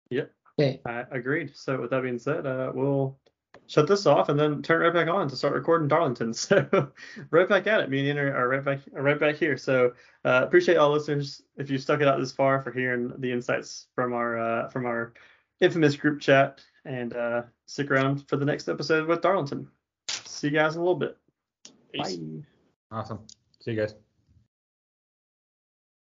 Yep. 0.10 0.32
Hey, 0.58 0.82
I 0.86 1.06
agreed. 1.12 1.56
So 1.56 1.82
with 1.82 1.92
that 1.92 2.02
being 2.02 2.18
said, 2.18 2.46
uh, 2.46 2.72
we'll 2.74 3.18
shut 3.68 3.88
this 3.88 4.06
off 4.06 4.30
and 4.30 4.40
then 4.40 4.62
turn 4.62 4.82
it 4.82 4.86
right 4.86 4.94
back 4.94 5.14
on 5.14 5.28
to 5.28 5.36
start 5.36 5.54
recording 5.54 5.88
Darlington. 5.88 6.34
So 6.34 6.92
right 7.32 7.48
back 7.48 7.68
at 7.68 7.82
it. 7.82 7.90
Me 7.90 8.00
and 8.00 8.08
Ian 8.08 8.18
are, 8.18 8.36
are 8.36 8.48
right 8.48 8.64
back 8.64 8.80
are 8.96 9.04
right 9.04 9.20
back 9.20 9.36
here. 9.36 9.58
So 9.58 9.94
uh, 10.26 10.42
appreciate 10.44 10.78
all 10.78 10.92
listeners 10.92 11.44
if 11.58 11.70
you 11.70 11.78
stuck 11.78 12.02
it 12.02 12.08
out 12.08 12.20
this 12.20 12.32
far 12.32 12.62
for 12.62 12.72
hearing 12.72 13.14
the 13.18 13.32
insights 13.32 13.88
from 13.96 14.14
our 14.14 14.40
uh, 14.40 14.70
from 14.70 14.86
our 14.86 15.14
infamous 15.60 15.96
group 15.96 16.20
chat 16.20 16.62
and 16.86 17.16
uh, 17.16 17.44
stick 17.66 17.92
around 17.92 18.28
for 18.28 18.38
the 18.38 18.46
next 18.46 18.70
episode 18.70 19.08
with 19.08 19.22
Darlington. 19.22 19.68
See 20.10 20.48
you 20.48 20.54
guys 20.54 20.76
in 20.76 20.82
a 20.82 20.84
little 20.84 21.00
bit. 21.00 21.18
Peace. 21.92 22.18
Bye. 22.18 22.98
Awesome. 23.00 23.20
See 23.60 23.72
you 23.72 23.78
guys. 23.78 23.96